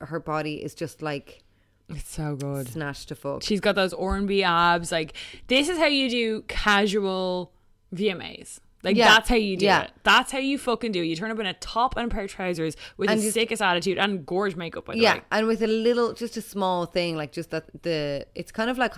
her 0.00 0.20
body 0.20 0.56
is 0.62 0.74
just 0.74 1.02
like 1.02 1.42
It's 1.88 2.10
so 2.10 2.36
good. 2.36 2.68
snatched 2.68 3.08
to 3.08 3.14
fuck. 3.14 3.42
She's 3.42 3.60
got 3.60 3.74
those 3.74 3.92
R&B 3.94 4.42
abs. 4.42 4.90
Like 4.92 5.14
this 5.46 5.68
is 5.68 5.78
how 5.78 5.86
you 5.86 6.10
do 6.10 6.42
casual 6.42 7.52
VMAs. 7.94 8.58
Like 8.82 8.96
Yeah. 8.96 9.08
that's 9.14 9.30
how 9.30 9.36
you 9.36 9.56
do 9.56 9.64
Yeah. 9.64 9.84
it. 9.84 9.92
That's 10.02 10.30
how 10.30 10.38
you 10.40 10.58
fucking 10.58 10.92
do 10.92 11.00
it. 11.02 11.06
You 11.06 11.16
turn 11.16 11.30
up 11.30 11.38
in 11.38 11.46
a 11.46 11.54
top 11.54 11.96
and 11.96 12.10
a 12.10 12.14
pair 12.14 12.24
of 12.24 12.30
trousers 12.30 12.76
with 12.98 13.08
And 13.08 13.18
the 13.18 13.24
just- 13.24 13.34
sickest 13.34 13.62
attitude 13.62 13.96
and 13.98 14.26
gorge 14.26 14.56
makeup. 14.56 14.86
The 14.86 14.98
yeah, 14.98 15.20
and 15.30 15.46
with 15.46 15.62
a 15.62 15.66
little, 15.66 16.12
just 16.12 16.36
a 16.36 16.42
small 16.42 16.84
thing, 16.84 17.16
like 17.16 17.32
just 17.32 17.48
that 17.50 17.64
the 17.82 18.26
it's 18.34 18.52
kind 18.52 18.68
of 18.68 18.76
like 18.76 18.92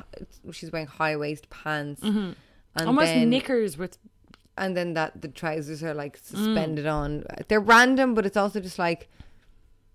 she's 0.50 0.72
wearing 0.72 0.88
high 0.88 1.14
waist 1.16 1.48
pants, 1.50 2.02
mm-hmm. 2.02 2.32
And 2.76 2.86
almost 2.88 3.06
then, 3.08 3.30
knickers 3.30 3.76
with. 3.78 3.98
and 4.58 4.76
then 4.76 4.94
that 4.94 5.20
the 5.22 5.28
trousers 5.28 5.82
are 5.82 5.92
Mm. 5.94 5.96
like 5.96 6.16
suspended 6.16 6.86
on. 6.86 7.24
They're 7.48 7.60
random, 7.60 8.14
but 8.14 8.24
it's 8.26 8.36
also 8.36 8.60
just 8.60 8.78
like 8.78 9.08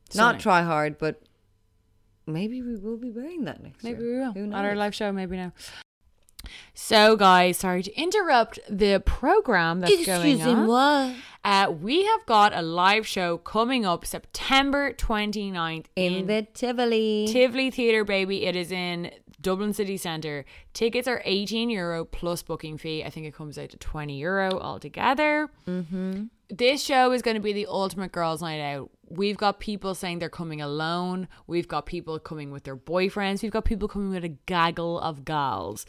Stunning. 0.09 0.33
not 0.33 0.39
try 0.41 0.61
hard, 0.63 0.97
but 0.97 1.21
maybe 2.27 2.61
we 2.61 2.75
will 2.77 2.97
be 2.97 3.11
wearing 3.11 3.45
that 3.45 3.61
next 3.63 3.83
Maybe 3.83 4.03
year. 4.03 4.31
we 4.35 4.41
will 4.43 4.55
at 4.55 4.65
our 4.65 4.75
live 4.75 4.93
show. 4.95 5.11
Maybe 5.11 5.37
now. 5.37 5.53
So, 6.73 7.15
guys, 7.15 7.57
sorry 7.57 7.83
to 7.83 7.93
interrupt 7.95 8.59
the 8.67 8.99
program 9.05 9.79
that's 9.79 10.05
going 10.05 10.41
on. 10.41 10.65
what? 10.67 11.15
Uh, 11.45 11.71
we 11.71 12.03
have 12.05 12.25
got 12.25 12.51
a 12.55 12.61
live 12.63 13.05
show 13.05 13.37
coming 13.37 13.85
up 13.85 14.05
September 14.05 14.91
29th 14.91 15.85
In 15.95 16.25
the 16.27 16.47
Tivoli. 16.53 17.27
Tivoli 17.31 17.69
Theatre, 17.69 18.03
baby. 18.03 18.45
It 18.45 18.55
is 18.55 18.71
in 18.71 19.11
Dublin 19.41 19.73
City 19.73 19.97
Centre. 19.97 20.45
Tickets 20.73 21.07
are 21.07 21.21
18 21.25 21.69
euro 21.69 22.05
plus 22.05 22.43
booking 22.43 22.77
fee. 22.77 23.03
I 23.03 23.09
think 23.09 23.25
it 23.25 23.35
comes 23.35 23.57
out 23.57 23.69
to 23.69 23.77
20 23.77 24.17
euro 24.17 24.59
altogether. 24.59 25.49
Mm-hmm. 25.67 26.25
This 26.49 26.83
show 26.83 27.11
is 27.11 27.21
going 27.21 27.35
to 27.35 27.41
be 27.41 27.53
the 27.53 27.67
ultimate 27.67 28.11
girls' 28.11 28.41
night 28.41 28.59
out. 28.59 28.91
We've 29.09 29.37
got 29.37 29.59
people 29.59 29.95
saying 29.95 30.19
they're 30.19 30.29
coming 30.29 30.61
alone. 30.61 31.27
We've 31.47 31.67
got 31.67 31.85
people 31.85 32.19
coming 32.19 32.51
with 32.51 32.63
their 32.63 32.75
boyfriends. 32.75 33.41
We've 33.41 33.51
got 33.51 33.65
people 33.65 33.87
coming 33.87 34.09
with 34.09 34.23
a 34.23 34.35
gaggle 34.45 34.99
of 34.99 35.23
gals. 35.25 35.85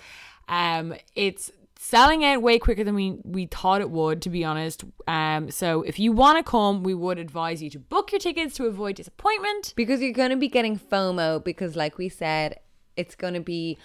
Um, 0.48 0.94
it's 1.14 1.50
selling 1.82 2.24
out 2.24 2.42
way 2.42 2.60
quicker 2.60 2.84
than 2.84 2.94
we 2.94 3.18
we 3.24 3.46
thought 3.46 3.80
it 3.80 3.90
would, 3.90 4.22
to 4.22 4.30
be 4.30 4.44
honest. 4.44 4.84
Um, 5.08 5.50
so 5.50 5.82
if 5.82 5.98
you 5.98 6.12
want 6.12 6.38
to 6.38 6.48
come, 6.48 6.84
we 6.84 6.94
would 6.94 7.18
advise 7.18 7.60
you 7.60 7.70
to 7.70 7.78
book 7.80 8.12
your 8.12 8.20
tickets 8.20 8.54
to 8.54 8.66
avoid 8.66 8.96
disappointment. 8.96 9.72
because 9.74 10.00
you're 10.00 10.12
going 10.12 10.30
to 10.30 10.36
be 10.36 10.48
getting 10.48 10.78
FOMO 10.78 11.42
because 11.42 11.74
like 11.74 11.98
we 11.98 12.08
said 12.08 12.60
it's 12.96 13.14
going 13.14 13.35
to 13.35 13.40
be 13.40 13.78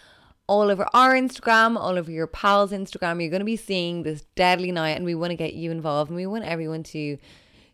all 0.47 0.71
over 0.71 0.87
our 0.93 1.13
Instagram 1.13 1.77
all 1.77 1.97
over 1.97 2.09
your 2.09 2.27
pals 2.27 2.71
Instagram. 2.71 3.21
You're 3.21 3.29
going 3.29 3.41
to 3.41 3.45
be 3.45 3.57
seeing 3.57 4.03
this 4.03 4.25
deadly 4.35 4.71
night 4.71 4.91
and 4.91 5.05
we 5.05 5.13
want 5.13 5.31
to 5.31 5.35
get 5.35 5.53
you 5.53 5.71
involved 5.71 6.09
and 6.09 6.15
we 6.15 6.25
want 6.25 6.45
everyone 6.45 6.83
to 6.83 7.17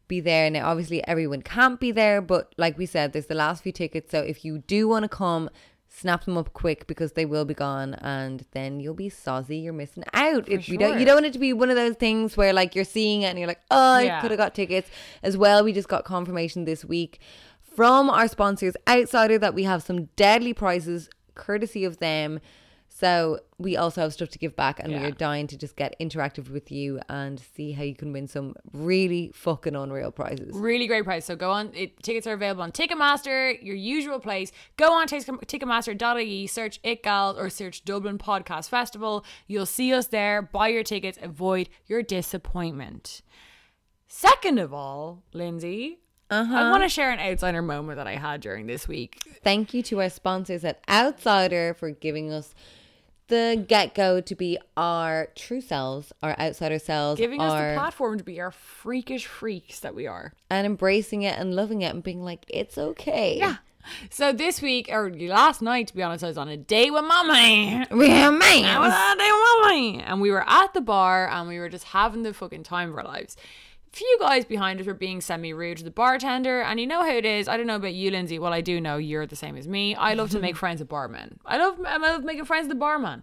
be 0.07 0.19
there. 0.19 0.49
Now 0.49 0.69
obviously 0.69 1.05
everyone 1.07 1.43
can't 1.43 1.79
be 1.79 1.91
there 1.91 2.21
but 2.21 2.53
like 2.57 2.77
we 2.77 2.85
said 2.85 3.13
there's 3.13 3.27
the 3.27 3.35
last 3.35 3.63
few 3.63 3.71
tickets 3.71 4.11
so 4.11 4.19
if 4.19 4.43
you 4.43 4.57
do 4.59 4.87
want 4.87 5.03
to 5.03 5.09
come 5.09 5.49
snap 5.87 6.25
them 6.25 6.35
up 6.35 6.51
quick 6.53 6.87
because 6.87 7.11
they 7.11 7.23
will 7.23 7.45
be 7.45 7.53
gone 7.53 7.93
and 7.93 8.45
then 8.53 8.79
you'll 8.79 8.95
be 8.95 9.09
saucy 9.09 9.57
you're 9.59 9.71
missing 9.71 10.03
out. 10.13 10.49
If 10.49 10.67
you 10.67 10.79
don't 10.79 10.99
you 10.99 11.05
don't 11.05 11.17
want 11.17 11.27
it 11.27 11.33
to 11.33 11.39
be 11.39 11.53
one 11.53 11.69
of 11.69 11.75
those 11.75 11.95
things 11.95 12.35
where 12.35 12.53
like 12.53 12.73
you're 12.73 12.85
seeing 12.85 13.21
it 13.21 13.27
and 13.27 13.37
you're 13.37 13.47
like 13.47 13.61
oh 13.69 13.93
I 13.93 14.19
could 14.19 14.31
have 14.31 14.39
got 14.39 14.55
tickets. 14.55 14.89
As 15.21 15.37
well 15.37 15.63
we 15.63 15.73
just 15.73 15.87
got 15.87 16.05
confirmation 16.05 16.65
this 16.65 16.83
week 16.83 17.19
from 17.61 18.09
our 18.09 18.27
sponsors 18.27 18.73
outsider 18.87 19.37
that 19.37 19.53
we 19.53 19.63
have 19.63 19.83
some 19.83 20.05
deadly 20.15 20.53
prices 20.53 21.09
courtesy 21.35 21.85
of 21.85 21.97
them 21.97 22.39
So 22.95 23.39
we 23.57 23.75
also 23.75 24.01
have 24.01 24.13
stuff 24.13 24.29
to 24.29 24.37
give 24.37 24.55
back, 24.55 24.79
and 24.79 24.93
we 24.93 24.99
are 24.99 25.09
dying 25.09 25.47
to 25.47 25.57
just 25.57 25.75
get 25.75 25.99
interactive 25.99 26.51
with 26.51 26.71
you 26.71 26.99
and 27.09 27.39
see 27.55 27.71
how 27.71 27.81
you 27.81 27.95
can 27.95 28.13
win 28.13 28.27
some 28.27 28.53
really 28.71 29.31
fucking 29.33 29.75
unreal 29.75 30.11
prizes. 30.11 30.55
Really 30.55 30.85
great 30.85 31.03
price. 31.03 31.25
So 31.25 31.35
go 31.35 31.49
on. 31.49 31.71
It, 31.73 32.03
tickets 32.03 32.27
are 32.27 32.33
available 32.33 32.61
on 32.61 32.71
Ticketmaster, 32.71 33.57
your 33.63 33.75
usual 33.75 34.19
place. 34.19 34.51
Go 34.77 34.93
on 34.93 35.07
Tick- 35.07 35.25
Ticketmaster.ie, 35.25 36.45
search 36.45 36.79
It 36.83 37.01
Gals 37.01 37.35
or 37.35 37.49
search 37.49 37.83
Dublin 37.83 38.19
Podcast 38.19 38.69
Festival. 38.69 39.25
You'll 39.47 39.65
see 39.65 39.91
us 39.91 40.05
there. 40.07 40.43
Buy 40.43 40.67
your 40.67 40.83
tickets. 40.83 41.17
Avoid 41.19 41.69
your 41.87 42.03
disappointment. 42.03 43.23
Second 44.07 44.59
of 44.59 44.71
all, 44.71 45.23
Lindsay, 45.33 45.97
Uh-huh. 46.41 46.55
I 46.55 46.71
want 46.71 46.83
to 46.83 46.89
share 46.89 47.11
an 47.11 47.19
outsider 47.19 47.61
moment 47.61 47.97
that 47.97 48.07
I 48.07 48.15
had 48.15 48.41
during 48.41 48.67
this 48.67 48.87
week. 48.87 49.19
Thank 49.43 49.73
you 49.73 49.81
to 49.83 50.01
our 50.01 50.09
sponsors 50.09 50.63
at 50.65 50.81
Outsider 50.89 51.73
for 51.73 51.91
giving 51.91 52.31
us 52.31 52.53
the 53.27 53.63
get 53.67 53.95
go 53.95 54.19
to 54.19 54.35
be 54.35 54.57
our 54.75 55.29
true 55.35 55.61
selves, 55.61 56.11
our 56.21 56.37
outsider 56.39 56.77
selves, 56.79 57.19
Giving 57.19 57.39
us 57.41 57.51
the 57.53 57.79
platform 57.79 58.17
to 58.17 58.23
be 58.23 58.39
our 58.41 58.51
freakish 58.51 59.25
freaks 59.25 59.79
that 59.79 59.95
we 59.95 60.07
are. 60.07 60.33
and 60.49 60.65
embracing 60.65 61.21
it 61.23 61.37
and 61.39 61.55
loving 61.55 61.81
it 61.81 61.93
and 61.93 62.03
being 62.03 62.23
like, 62.23 62.45
it's 62.49 62.77
okay. 62.77 63.37
Yeah. 63.37 63.55
So 64.09 64.31
this 64.31 64.61
week, 64.61 64.87
or 64.91 65.11
last 65.13 65.61
night, 65.61 65.87
to 65.87 65.95
be 65.95 66.01
honest, 66.03 66.23
I 66.23 66.27
was 66.27 66.37
on 66.37 66.47
a 66.47 66.55
date 66.57 66.91
with 66.91 67.03
mommy. 67.03 67.85
We 67.91 68.09
have 68.09 68.33
I 68.33 68.37
was 68.37 68.39
man. 68.39 68.65
on 68.77 69.17
a 69.17 69.19
date 69.19 69.31
with 69.31 69.41
mommy. 69.61 70.01
And 70.03 70.21
we 70.21 70.31
were 70.31 70.43
at 70.47 70.73
the 70.73 70.81
bar 70.81 71.29
and 71.29 71.47
we 71.49 71.59
were 71.59 71.69
just 71.69 71.85
having 71.85 72.23
the 72.23 72.33
fucking 72.33 72.63
time 72.63 72.91
of 72.91 72.97
our 72.97 73.03
lives. 73.03 73.35
Few 73.93 74.17
guys 74.19 74.43
behind 74.43 74.79
us 74.79 74.87
were 74.87 74.95
being 74.95 75.21
semi 75.21 75.53
rude 75.53 75.77
to 75.77 75.83
the 75.83 75.91
bartender, 75.91 76.61
and 76.61 76.79
you 76.79 76.87
know 76.87 77.03
how 77.03 77.11
it 77.11 77.25
is. 77.25 77.47
I 77.47 77.57
don't 77.57 77.67
know 77.67 77.75
about 77.75 77.93
you, 77.93 78.09
Lindsay. 78.09 78.39
Well, 78.39 78.51
I 78.51 78.59
do 78.59 78.81
know 78.81 78.97
you're 78.97 79.27
the 79.27 79.35
same 79.35 79.55
as 79.55 79.67
me. 79.67 79.93
I 79.93 80.15
love 80.15 80.31
to 80.31 80.39
make 80.39 80.55
friends 80.63 80.79
with 80.79 80.89
barmen. 80.89 81.37
I 81.45 81.57
love, 81.57 81.79
I 81.85 81.97
love 81.97 82.23
making 82.23 82.45
friends 82.45 82.63
with 82.63 82.69
the 82.69 82.79
barman. 82.79 83.21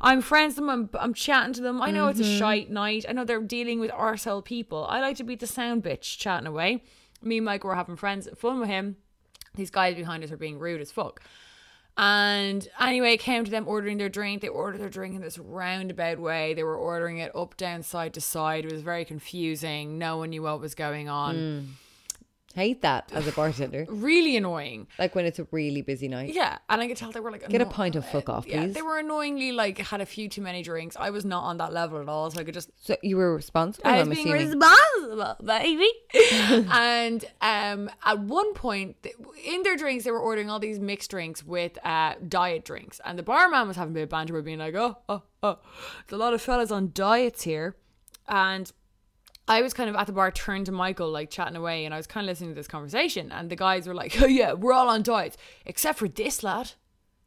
I'm 0.00 0.20
friends 0.20 0.52
with 0.52 0.56
them. 0.56 0.70
I'm, 0.70 0.90
I'm 0.94 1.12
chatting 1.12 1.54
to 1.54 1.60
them. 1.60 1.82
I 1.82 1.90
know 1.90 2.06
it's 2.06 2.20
a 2.20 2.22
mm-hmm. 2.22 2.38
shite 2.38 2.70
night. 2.70 3.04
I 3.08 3.12
know 3.12 3.24
they're 3.24 3.40
dealing 3.40 3.80
with 3.80 3.90
arsehole 3.90 4.44
people. 4.44 4.86
I 4.88 5.00
like 5.00 5.16
to 5.16 5.24
be 5.24 5.34
the 5.34 5.48
sound 5.48 5.82
bitch 5.82 6.16
chatting 6.18 6.46
away. 6.46 6.84
Me 7.20 7.38
and 7.38 7.44
Mike 7.44 7.64
were 7.64 7.74
having 7.74 7.96
friends, 7.96 8.28
fun 8.36 8.60
with 8.60 8.68
him. 8.68 8.98
These 9.56 9.70
guys 9.70 9.96
behind 9.96 10.22
us 10.22 10.30
are 10.30 10.36
being 10.36 10.60
rude 10.60 10.80
as 10.80 10.92
fuck. 10.92 11.20
And 11.96 12.66
anyway, 12.80 13.14
it 13.14 13.20
came 13.20 13.44
to 13.44 13.50
them 13.50 13.68
ordering 13.68 13.98
their 13.98 14.08
drink. 14.08 14.40
They 14.40 14.48
ordered 14.48 14.80
their 14.80 14.88
drink 14.88 15.14
in 15.14 15.20
this 15.20 15.38
roundabout 15.38 16.18
way. 16.18 16.54
They 16.54 16.64
were 16.64 16.76
ordering 16.76 17.18
it 17.18 17.34
up, 17.36 17.56
down, 17.56 17.82
side 17.82 18.14
to 18.14 18.20
side. 18.20 18.64
It 18.64 18.72
was 18.72 18.82
very 18.82 19.04
confusing. 19.04 19.98
No 19.98 20.16
one 20.18 20.30
knew 20.30 20.42
what 20.42 20.60
was 20.60 20.74
going 20.74 21.08
on. 21.08 21.34
Hmm. 21.34 21.60
Hate 22.54 22.82
that 22.82 23.10
as 23.12 23.26
a 23.26 23.32
bartender. 23.32 23.86
Really 24.02 24.36
annoying. 24.36 24.86
like 24.98 25.14
when 25.14 25.24
it's 25.26 25.38
a 25.38 25.46
really 25.50 25.80
busy 25.82 26.08
night. 26.08 26.34
Yeah, 26.34 26.58
and 26.68 26.80
I 26.80 26.88
could 26.88 26.96
tell 26.96 27.10
they 27.12 27.20
were 27.20 27.30
like 27.30 27.48
Get 27.48 27.60
a 27.60 27.64
anno- 27.64 27.70
pint 27.72 27.96
of 27.96 28.04
fuck 28.08 28.28
off, 28.28 28.46
Yeah, 28.46 28.62
please. 28.64 28.74
they 28.74 28.82
were 28.82 28.98
annoyingly 28.98 29.52
like 29.52 29.78
had 29.78 30.00
a 30.00 30.06
few 30.06 30.28
too 30.28 30.42
many 30.42 30.62
drinks. 30.62 30.96
I 30.98 31.10
was 31.10 31.24
not 31.24 31.44
on 31.44 31.56
that 31.58 31.72
level 31.72 32.00
at 32.00 32.08
all, 32.08 32.30
so 32.30 32.40
I 32.40 32.44
could 32.44 32.54
just 32.54 32.70
So 32.84 32.96
you 33.02 33.16
were 33.16 33.34
responsible, 33.34 33.88
I 33.88 33.98
was 33.98 34.08
I'm 34.08 34.14
being 34.14 34.28
assuming. 34.34 34.58
responsible, 34.60 35.36
baby. 35.44 35.90
and 36.70 37.24
um, 37.40 37.90
at 38.04 38.18
one 38.20 38.54
point, 38.54 39.02
th- 39.02 39.14
in 39.44 39.62
their 39.62 39.76
drinks, 39.76 40.04
they 40.04 40.10
were 40.10 40.20
ordering 40.20 40.50
all 40.50 40.58
these 40.58 40.78
mixed 40.78 41.10
drinks 41.10 41.44
with 41.44 41.78
uh, 41.84 42.14
diet 42.28 42.64
drinks. 42.64 43.00
And 43.04 43.18
the 43.18 43.22
barman 43.22 43.68
was 43.68 43.76
having 43.76 43.92
a 43.92 43.94
bit 43.94 44.02
of 44.04 44.08
banter 44.08 44.34
with 44.34 44.44
being 44.44 44.58
like, 44.58 44.74
oh, 44.74 44.98
oh, 45.08 45.22
oh, 45.42 45.58
there's 46.06 46.16
a 46.20 46.22
lot 46.22 46.34
of 46.34 46.42
fellas 46.42 46.70
on 46.70 46.90
diets 46.94 47.42
here. 47.42 47.76
And 48.28 48.70
I 49.48 49.60
was 49.62 49.74
kind 49.74 49.90
of 49.90 49.96
at 49.96 50.06
the 50.06 50.12
bar, 50.12 50.30
turned 50.30 50.66
to 50.66 50.72
Michael, 50.72 51.10
like 51.10 51.30
chatting 51.30 51.56
away, 51.56 51.84
and 51.84 51.92
I 51.92 51.96
was 51.96 52.06
kind 52.06 52.24
of 52.24 52.28
listening 52.28 52.50
to 52.50 52.54
this 52.54 52.68
conversation. 52.68 53.32
And 53.32 53.50
the 53.50 53.56
guys 53.56 53.86
were 53.86 53.94
like, 53.94 54.16
oh, 54.22 54.26
yeah, 54.26 54.52
we're 54.52 54.72
all 54.72 54.88
on 54.88 55.02
diets, 55.02 55.36
except 55.66 55.98
for 55.98 56.08
this 56.08 56.42
lad, 56.42 56.72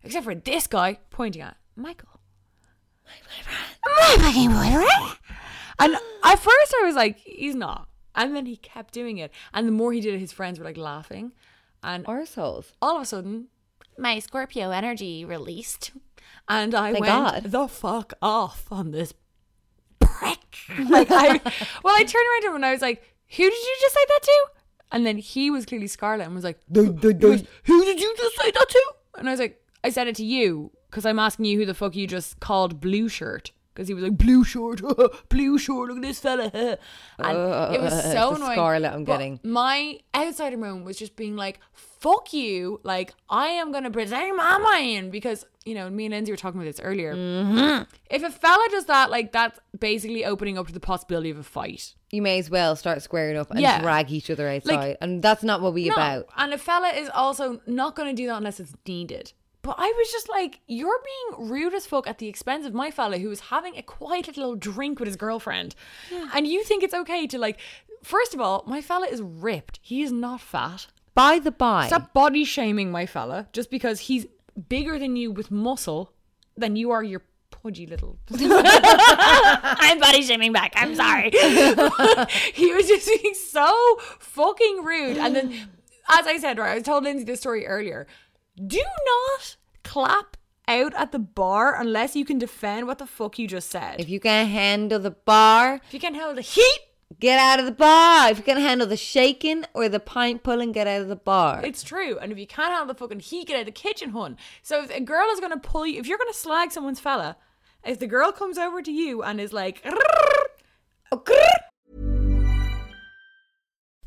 except 0.03 0.23
for 0.23 0.35
this 0.35 0.67
guy, 0.67 0.99
pointing 1.09 1.41
at 1.41 1.57
Michael. 1.75 2.19
My 3.05 3.13
boyfriend. 3.23 3.67
My 3.85 4.25
fucking 4.25 4.49
boyfriend. 4.49 5.17
And 5.77 5.95
at 6.23 6.39
first 6.39 6.73
I 6.81 6.85
was 6.85 6.95
like, 6.95 7.17
he's 7.19 7.55
not. 7.55 7.87
And 8.15 8.35
then 8.35 8.45
he 8.45 8.55
kept 8.55 8.93
doing 8.93 9.17
it. 9.17 9.31
And 9.53 9.67
the 9.67 9.73
more 9.73 9.91
he 9.91 9.99
did 9.99 10.13
it, 10.13 10.19
his 10.19 10.31
friends 10.31 10.57
were 10.57 10.65
like 10.65 10.77
laughing. 10.77 11.33
And 11.83 12.05
Arseholes. 12.05 12.71
all 12.81 12.95
of 12.95 13.01
a 13.01 13.05
sudden, 13.05 13.49
my 13.97 14.19
Scorpio 14.19 14.71
energy 14.71 15.25
released. 15.25 15.91
And 16.47 16.73
I 16.73 16.93
Thank 16.93 17.05
went 17.05 17.11
God. 17.11 17.43
the 17.51 17.67
fuck 17.67 18.13
off 18.21 18.67
on 18.71 18.91
this 18.91 19.13
prick. 20.19 20.39
like 20.89 21.11
I 21.11 21.39
well, 21.83 21.95
I 21.95 22.03
turned 22.03 22.25
around 22.27 22.41
to 22.41 22.47
him 22.49 22.55
and 22.55 22.65
I 22.65 22.71
was 22.71 22.81
like, 22.81 23.03
Who 23.37 23.43
did 23.43 23.53
you 23.53 23.75
just 23.81 23.93
say 23.93 24.05
that 24.07 24.19
to? 24.23 24.45
And 24.91 25.05
then 25.05 25.17
he 25.17 25.49
was 25.49 25.65
clearly 25.65 25.87
Scarlet 25.87 26.25
and 26.25 26.35
was 26.35 26.43
like, 26.43 26.59
Who 26.73 26.93
did 26.93 27.21
you 27.21 28.15
just 28.17 28.35
say 28.37 28.51
that 28.51 28.69
to? 28.69 28.93
And 29.17 29.27
I 29.27 29.31
was 29.31 29.39
like, 29.39 29.61
I 29.83 29.89
said 29.89 30.07
it 30.07 30.15
to 30.17 30.25
you 30.25 30.71
because 30.89 31.05
I'm 31.05 31.19
asking 31.19 31.45
you 31.45 31.59
who 31.59 31.65
the 31.65 31.73
fuck 31.73 31.95
you 31.95 32.07
just 32.07 32.39
called 32.39 32.79
blue 32.79 33.09
shirt. 33.09 33.51
Because 33.73 33.89
he 33.89 33.93
was 33.93 34.05
like, 34.05 34.17
blue 34.17 34.45
shirt, 34.45 34.81
blue 35.29 35.57
shirt, 35.57 35.89
look 35.89 35.97
at 35.97 36.01
this 36.01 36.19
fella. 36.21 36.49
And 36.53 37.37
it 37.75 37.81
was 37.81 38.03
so 38.03 38.35
annoying. 38.35 38.53
scarlet 38.53 38.93
I'm 38.93 39.03
But 39.03 39.17
getting. 39.17 39.39
My 39.43 39.99
outsider 40.15 40.55
moment 40.55 40.85
was 40.85 40.97
just 40.97 41.17
being 41.17 41.35
like, 41.35 41.59
fuck 42.05 42.33
you. 42.33 42.79
Like, 42.83 43.13
I 43.29 43.47
am 43.47 43.71
going 43.71 43.83
to 43.83 43.89
present 43.91 44.35
my 44.35 44.57
mind. 44.57 45.11
Because, 45.11 45.45
you 45.65 45.73
know, 45.75 45.89
me 45.89 46.05
and 46.05 46.13
Lindsay 46.13 46.31
were 46.31 46.37
talking 46.37 46.59
about 46.59 46.67
this 46.69 46.79
earlier. 46.79 47.15
Mm-hmm. 47.15 47.83
If 48.09 48.23
a 48.23 48.29
fella 48.29 48.67
does 48.71 48.85
that, 48.85 49.09
like, 49.09 49.31
that's 49.31 49.59
basically 49.79 50.23
opening 50.23 50.57
up 50.57 50.67
to 50.67 50.73
the 50.73 50.79
possibility 50.79 51.29
of 51.31 51.37
a 51.37 51.43
fight. 51.43 51.95
You 52.11 52.21
may 52.21 52.37
as 52.39 52.49
well 52.49 52.75
start 52.75 53.01
squaring 53.01 53.37
up 53.37 53.49
and 53.51 53.59
Yeah. 53.59 53.81
drag 53.81 54.11
each 54.11 54.29
other 54.29 54.47
outside. 54.47 54.97
and 55.01 55.21
that's 55.21 55.43
not 55.43 55.61
what 55.61 55.73
we 55.73 55.85
No. 55.89 55.93
about. 55.95 56.27
And 56.37 56.53
a 56.53 56.57
fella 56.57 56.89
is 56.89 57.09
also 57.13 57.59
not 57.65 57.95
going 57.95 58.09
to 58.15 58.21
do 58.21 58.27
that 58.27 58.37
unless 58.37 58.59
it's 58.59 58.73
needed. 58.87 59.33
But 59.63 59.75
I 59.79 59.91
was 59.97 60.11
just 60.11 60.29
like, 60.29 60.59
you're 60.67 61.01
being 61.11 61.49
rude 61.49 61.73
as 61.73 61.87
fuck 61.87 62.05
at 62.07 62.19
the 62.19 62.27
expense 62.27 62.67
of 62.67 62.75
my 62.75 62.91
fella 62.91 63.17
who 63.17 63.31
is 63.31 63.39
having 63.39 63.75
a 63.75 63.81
quiet 63.81 64.27
little 64.27 64.55
drink 64.55 64.99
with 64.99 65.07
his 65.07 65.15
girlfriend. 65.15 65.73
And 66.35 66.45
you 66.45 66.63
think 66.63 66.83
it's 66.83 66.93
okay 66.93 67.25
to, 67.25 67.39
like, 67.39 67.57
first 68.03 68.35
of 68.35 68.39
all, 68.39 68.63
my 68.67 68.79
fella 68.79 69.07
is 69.07 69.23
ripped. 69.23 69.79
He 69.81 70.03
is 70.03 70.11
not 70.11 70.39
fat. 70.39 70.85
By 71.15 71.39
the 71.39 71.51
by, 71.51 71.87
Stop 71.87 72.13
body 72.13 72.43
shaming 72.43 72.91
my 72.91 73.05
fella 73.05 73.47
just 73.53 73.71
because 73.71 74.01
he's 74.01 74.27
bigger 74.69 74.99
than 74.99 75.15
you 75.15 75.31
with 75.31 75.49
muscle 75.49 76.13
than 76.57 76.75
you 76.75 76.91
are 76.91 77.03
your 77.03 77.23
pudgy 77.49 77.87
little. 77.87 78.17
I'm 78.33 79.99
body 79.99 80.21
shaming 80.21 80.53
back. 80.53 80.73
I'm 80.75 80.93
sorry. 80.95 81.31
he 82.53 82.73
was 82.73 82.87
just 82.87 83.07
being 83.07 83.33
so 83.33 83.97
fucking 84.19 84.83
rude. 84.83 85.17
And 85.17 85.35
then, 85.35 85.51
as 86.09 86.27
I 86.27 86.37
said, 86.37 86.57
right, 86.57 86.71
I 86.71 86.75
was 86.75 86.83
told 86.83 87.03
Lindsay 87.05 87.23
this 87.23 87.39
story 87.39 87.65
earlier. 87.65 88.07
Do 88.55 88.77
not 88.77 89.55
clap 89.83 90.37
out 90.67 90.93
at 90.95 91.11
the 91.11 91.19
bar 91.19 91.79
unless 91.79 92.15
you 92.15 92.25
can 92.25 92.37
defend 92.37 92.87
what 92.87 92.97
the 92.97 93.05
fuck 93.05 93.37
you 93.39 93.47
just 93.47 93.69
said. 93.69 93.99
if 93.99 94.09
you 94.09 94.19
can 94.19 94.47
handle 94.47 94.99
the 94.99 95.11
bar, 95.11 95.81
if 95.87 95.93
you 95.93 95.99
can 95.99 96.13
handle 96.13 96.35
the 96.35 96.41
heat, 96.41 96.79
get 97.19 97.39
out 97.39 97.59
of 97.59 97.65
the 97.65 97.71
bar. 97.71 98.31
If 98.31 98.37
you 98.37 98.43
can 98.43 98.57
handle 98.57 98.87
the 98.87 98.97
shaking 98.97 99.65
or 99.73 99.89
the 99.89 99.99
pint 99.99 100.43
pulling, 100.43 100.71
get 100.71 100.87
out 100.87 101.01
of 101.01 101.07
the 101.07 101.15
bar. 101.15 101.61
It's 101.63 101.83
true. 101.83 102.17
And 102.19 102.31
if 102.31 102.37
you 102.37 102.47
can't 102.47 102.71
handle 102.71 102.87
the 102.87 102.95
fucking 102.99 103.19
heat, 103.19 103.47
get 103.47 103.55
out 103.55 103.61
of 103.61 103.65
the 103.67 103.71
kitchen, 103.71 104.11
hun. 104.11 104.37
So 104.61 104.83
if 104.83 104.91
a 104.91 105.01
girl 105.01 105.27
is 105.31 105.39
going 105.39 105.51
to 105.53 105.59
pull 105.59 105.85
you, 105.85 105.99
if 105.99 106.07
you're 106.07 106.17
going 106.17 106.31
to 106.31 106.37
slag 106.37 106.71
someone's 106.71 106.99
fella, 106.99 107.37
if 107.83 107.99
the 107.99 108.07
girl 108.07 108.31
comes 108.31 108.57
over 108.57 108.81
to 108.81 108.91
you 108.91 109.23
and 109.23 109.39
is 109.39 109.53
like, 109.53 109.85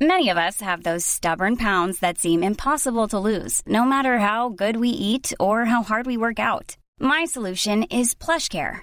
Many 0.01 0.29
of 0.29 0.37
us 0.37 0.61
have 0.61 0.83
those 0.85 1.05
stubborn 1.05 1.57
pounds 1.57 1.99
that 2.01 2.19
seem 2.19 2.43
impossible 2.43 3.09
to 3.09 3.19
lose, 3.19 3.63
no 3.67 3.85
matter 3.85 4.19
how 4.19 4.49
good 4.49 4.77
we 4.77 4.91
eat 4.91 5.33
or 5.41 5.65
how 5.65 5.83
hard 5.83 6.07
we 6.07 6.17
work 6.17 6.39
out. 6.39 6.77
My 7.01 7.25
solution 7.25 7.85
is 7.85 8.15
PlushCare. 8.15 8.83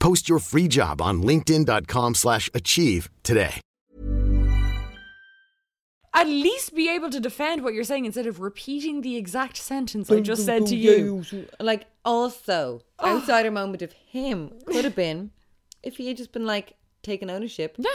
Post 0.00 0.28
your 0.28 0.38
free 0.40 0.66
job 0.68 1.00
on 1.00 1.22
linkedin.com/achieve 1.22 2.16
slash 2.16 2.50
achieve 2.54 3.08
today. 3.22 3.60
at 6.12 6.26
least 6.26 6.74
be 6.74 6.88
able 6.90 7.08
to 7.08 7.20
defend 7.20 7.62
what 7.62 7.72
you're 7.72 7.84
saying 7.84 8.04
instead 8.04 8.26
of 8.26 8.40
repeating 8.40 9.00
the 9.00 9.16
exact 9.16 9.56
sentence 9.56 10.10
I 10.10 10.18
just 10.20 10.44
said 10.44 10.66
to 10.66 10.76
you. 10.76 11.24
Like, 11.60 11.86
also, 12.04 12.82
outsider 13.02 13.50
moment 13.52 13.80
of 13.82 13.92
him 13.92 14.52
could 14.66 14.84
have 14.84 14.96
been 14.96 15.30
if 15.84 15.96
he 15.98 16.08
had 16.08 16.16
just 16.16 16.32
been 16.32 16.44
like 16.46 16.74
taking 17.02 17.30
ownership. 17.30 17.76
Yeah. 17.78 17.88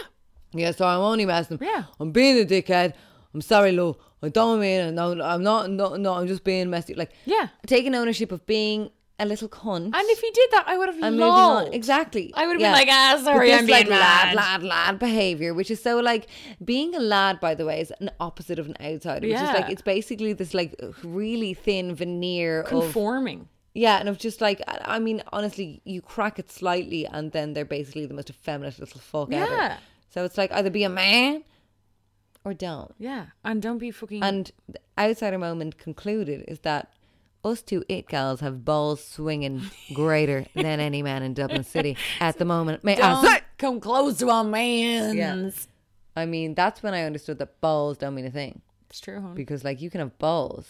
Yeah, 0.53 0.71
so 0.71 0.87
I'm 0.87 1.01
only 1.01 1.25
messing. 1.25 1.59
Yeah. 1.61 1.83
I'm 1.99 2.11
being 2.11 2.39
a 2.41 2.45
dickhead. 2.45 2.93
I'm 3.33 3.41
sorry, 3.41 3.73
Lou. 3.73 3.97
I 4.23 4.29
don't 4.29 4.61
mean 4.61 4.79
it. 4.79 4.91
No, 4.93 5.21
I'm 5.21 5.43
not. 5.43 5.69
No, 5.69 5.95
no, 5.97 6.13
I'm 6.13 6.27
just 6.27 6.45
being 6.45 6.69
messy. 6.69 6.93
Like, 6.93 7.11
Yeah. 7.25 7.49
taking 7.67 7.93
ownership 7.93 8.31
of 8.31 8.45
being 8.45 8.89
a 9.17 9.25
little 9.25 9.47
cunt. 9.47 9.85
And 9.85 9.95
if 9.95 10.19
he 10.19 10.29
did 10.31 10.49
that, 10.51 10.65
I 10.67 10.77
would 10.77 10.89
have 10.89 11.01
and 11.01 11.15
moving 11.15 11.23
on. 11.31 11.63
lolled. 11.63 11.73
Exactly. 11.73 12.33
I 12.35 12.45
would 12.45 12.53
have 12.53 12.61
Yeah. 12.61 12.71
been 12.73 12.79
like, 12.79 12.89
ah, 12.91 13.21
sorry, 13.23 13.47
this, 13.49 13.59
I'm 13.59 13.65
being 13.65 13.79
like 13.87 13.87
lad, 13.87 14.35
lad, 14.35 14.63
lad 14.63 14.99
behavior, 14.99 15.53
which 15.53 15.71
is 15.71 15.81
so 15.81 15.99
like 15.99 16.27
being 16.63 16.93
a 16.95 16.99
lad. 16.99 17.39
By 17.39 17.55
the 17.55 17.65
way, 17.65 17.79
is 17.79 17.93
an 18.01 18.11
opposite 18.19 18.59
of 18.59 18.67
an 18.67 18.75
outsider. 18.81 19.25
Which 19.27 19.35
is 19.35 19.41
like 19.41 19.69
it's 19.69 19.81
basically 19.81 20.33
this 20.33 20.53
like 20.53 20.75
really 21.03 21.53
thin 21.53 21.95
veneer 21.95 22.61
of 22.61 22.67
Conforming. 22.67 23.47
yeah, 23.73 23.99
and 23.99 24.09
of 24.09 24.17
just 24.17 24.41
like 24.41 24.61
I 24.67 24.99
mean, 24.99 25.23
honestly, 25.31 25.81
you 25.85 26.01
crack 26.01 26.37
it 26.39 26.51
slightly, 26.51 27.05
and 27.05 27.31
then 27.31 27.53
they're 27.53 27.63
basically 27.63 28.05
the 28.07 28.13
most 28.13 28.29
effeminate 28.29 28.79
little 28.79 28.99
fuck 28.99 29.31
ever. 29.31 29.49
Yeah. 29.53 29.77
So 30.09 30.25
it's 30.25 30.37
like 30.37 30.51
either 30.51 30.69
be 30.69 30.83
a 30.83 30.89
man 30.89 31.43
or 32.43 32.53
don't. 32.53 32.93
Yeah. 32.99 33.27
And 33.45 33.61
don't 33.61 33.77
be 33.79 33.91
fucking. 33.91 34.23
And 34.23 34.51
the 34.67 34.79
outsider 34.97 35.37
moment 35.37 35.77
concluded 35.77 36.43
is 36.47 36.59
that 36.59 36.91
us 37.45 37.61
two 37.61 37.83
it 37.87 38.07
gals 38.07 38.39
have 38.41 38.65
balls 38.65 39.03
swinging 39.03 39.61
greater 39.93 40.45
than 40.55 40.79
any 40.79 41.01
man 41.03 41.23
in 41.23 41.33
Dublin 41.33 41.63
City 41.63 41.97
at 42.19 42.37
the 42.37 42.45
moment. 42.45 42.83
May 42.83 42.95
don't 42.95 43.25
say? 43.25 43.41
come 43.57 43.79
close 43.79 44.17
to 44.17 44.29
a 44.29 44.43
man's. 44.43 45.67
I 46.15 46.25
mean, 46.25 46.55
that's 46.55 46.81
when 46.81 46.93
I 46.93 47.03
understood 47.03 47.39
that 47.39 47.59
balls 47.61 47.97
don't 47.97 48.15
mean 48.15 48.25
a 48.25 48.31
thing 48.31 48.61
It's 48.89 48.99
true, 49.01 49.19
hon. 49.19 49.35
because, 49.35 49.63
like, 49.63 49.81
you 49.81 49.89
can 49.89 49.99
have 49.99 50.17
balls, 50.17 50.67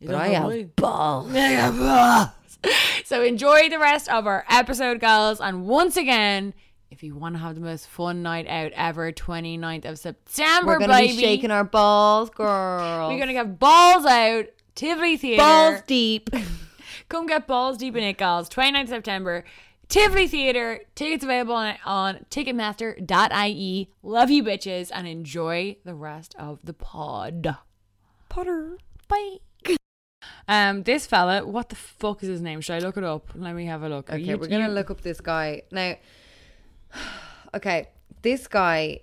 but 0.00 0.12
don't 0.12 0.20
I 0.20 0.28
have 0.28 0.42
have 0.44 0.52
me. 0.52 0.64
balls. 0.76 2.58
So 3.04 3.22
enjoy 3.22 3.68
the 3.68 3.78
rest 3.78 4.08
of 4.08 4.26
our 4.26 4.44
episode, 4.48 5.00
girls. 5.00 5.40
And 5.40 5.66
once 5.66 5.96
again, 5.96 6.54
if 6.90 7.02
you 7.02 7.14
want 7.16 7.34
to 7.34 7.40
have 7.40 7.56
the 7.56 7.60
most 7.60 7.88
fun 7.88 8.22
night 8.22 8.46
out 8.46 8.72
ever, 8.74 9.10
29th 9.12 9.84
of 9.84 9.98
September, 9.98 10.66
We're 10.74 10.78
gonna 10.78 10.92
baby. 10.94 11.16
be 11.16 11.20
shaking 11.22 11.50
our 11.50 11.64
balls, 11.64 12.30
girl. 12.30 13.08
We're 13.08 13.18
gonna 13.18 13.32
get 13.32 13.58
balls 13.58 14.06
out. 14.06 14.46
Tivoli 14.74 15.16
Theatre. 15.16 15.42
balls 15.42 15.80
deep. 15.86 16.30
Come 17.08 17.26
get 17.26 17.46
balls 17.46 17.78
deep 17.78 17.96
in 17.96 18.02
it, 18.04 18.18
girls. 18.18 18.48
29th 18.48 18.88
September. 18.88 19.44
Tivoli 19.88 20.26
Theatre. 20.26 20.80
Tickets 20.94 21.22
available 21.24 21.54
on, 21.54 21.74
on 21.84 22.26
ticketmaster.ie. 22.30 23.90
Love 24.02 24.30
you 24.30 24.42
bitches 24.42 24.90
and 24.92 25.06
enjoy 25.06 25.76
the 25.84 25.94
rest 25.94 26.34
of 26.38 26.60
the 26.64 26.72
pod. 26.72 27.56
Potter. 28.28 28.78
Bye. 29.08 29.36
Um, 30.48 30.82
this 30.82 31.06
fella, 31.06 31.46
what 31.46 31.68
the 31.68 31.76
fuck 31.76 32.22
is 32.22 32.28
his 32.28 32.40
name? 32.42 32.60
Should 32.60 32.74
I 32.76 32.78
look 32.78 32.96
it 32.96 33.04
up? 33.04 33.28
Let 33.34 33.54
me 33.54 33.66
have 33.66 33.82
a 33.82 33.88
look. 33.88 34.10
Okay, 34.10 34.18
You- 34.22 34.38
we're 34.38 34.46
gonna 34.48 34.68
you- 34.68 34.72
look 34.74 34.90
up 34.90 35.00
this 35.02 35.20
guy 35.20 35.62
now. 35.70 35.94
Okay, 37.54 37.86
this 38.22 38.48
guy 38.48 38.98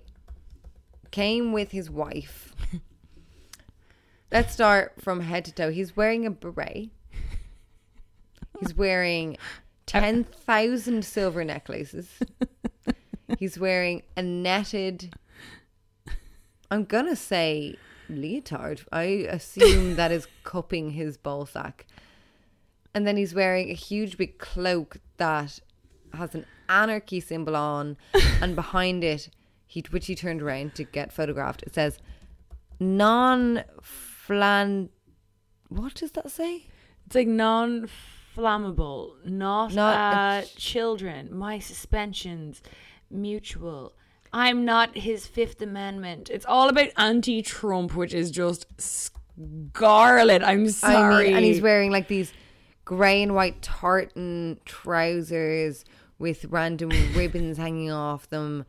came 1.10 1.52
with 1.52 1.70
his 1.70 1.88
wife. 1.88 2.54
Let's 4.32 4.54
start 4.54 4.94
from 4.98 5.20
head 5.20 5.44
to 5.44 5.52
toe. 5.52 5.70
He's 5.70 5.94
wearing 5.94 6.24
a 6.24 6.30
beret. 6.30 6.88
He's 8.58 8.74
wearing 8.74 9.36
ten 9.84 10.24
thousand 10.24 11.04
silver 11.04 11.44
necklaces. 11.44 12.08
He's 13.38 13.58
wearing 13.58 14.04
a 14.16 14.22
netted. 14.22 15.14
I'm 16.70 16.84
gonna 16.84 17.14
say 17.14 17.76
leotard. 18.08 18.86
I 18.90 19.02
assume 19.28 19.96
that 19.96 20.10
is 20.10 20.26
cupping 20.44 20.92
his 20.92 21.18
ball 21.18 21.44
sack. 21.44 21.86
And 22.94 23.06
then 23.06 23.18
he's 23.18 23.34
wearing 23.34 23.68
a 23.68 23.74
huge 23.74 24.16
big 24.16 24.38
cloak 24.38 24.96
that 25.18 25.60
has 26.14 26.34
an 26.34 26.46
anarchy 26.70 27.20
symbol 27.20 27.54
on, 27.54 27.98
and 28.40 28.56
behind 28.56 29.04
it, 29.04 29.28
he 29.66 29.84
which 29.90 30.06
he 30.06 30.14
turned 30.14 30.40
around 30.40 30.74
to 30.76 30.84
get 30.84 31.12
photographed. 31.12 31.62
It 31.64 31.74
says 31.74 31.98
non-flan. 34.32 34.88
What 35.68 35.94
does 35.94 36.12
that 36.12 36.30
say? 36.30 36.66
It's 37.06 37.14
like 37.14 37.28
non 37.28 37.88
flammable, 38.36 39.14
not, 39.24 39.74
Not- 39.74 39.96
uh, 39.96 40.46
children, 40.56 41.34
my 41.34 41.58
suspensions, 41.58 42.62
mutual. 43.10 43.94
I'm 44.32 44.64
not 44.64 44.96
his 44.96 45.26
Fifth 45.26 45.60
Amendment. 45.60 46.30
It's 46.30 46.46
all 46.46 46.68
about 46.70 46.88
anti 46.96 47.42
Trump, 47.42 47.94
which 47.94 48.14
is 48.14 48.30
just 48.30 48.66
scarlet. 48.80 50.42
I'm 50.42 50.68
sorry. 50.70 51.24
I 51.24 51.28
mean, 51.28 51.36
and 51.36 51.44
he's 51.44 51.60
wearing 51.60 51.90
like 51.90 52.08
these 52.08 52.32
grey 52.84 53.22
and 53.22 53.34
white 53.34 53.60
tartan 53.60 54.58
trousers 54.64 55.84
with 56.18 56.46
random 56.46 56.90
ribbons 57.14 57.58
hanging 57.58 57.90
off 57.90 58.28
them. 58.30 58.64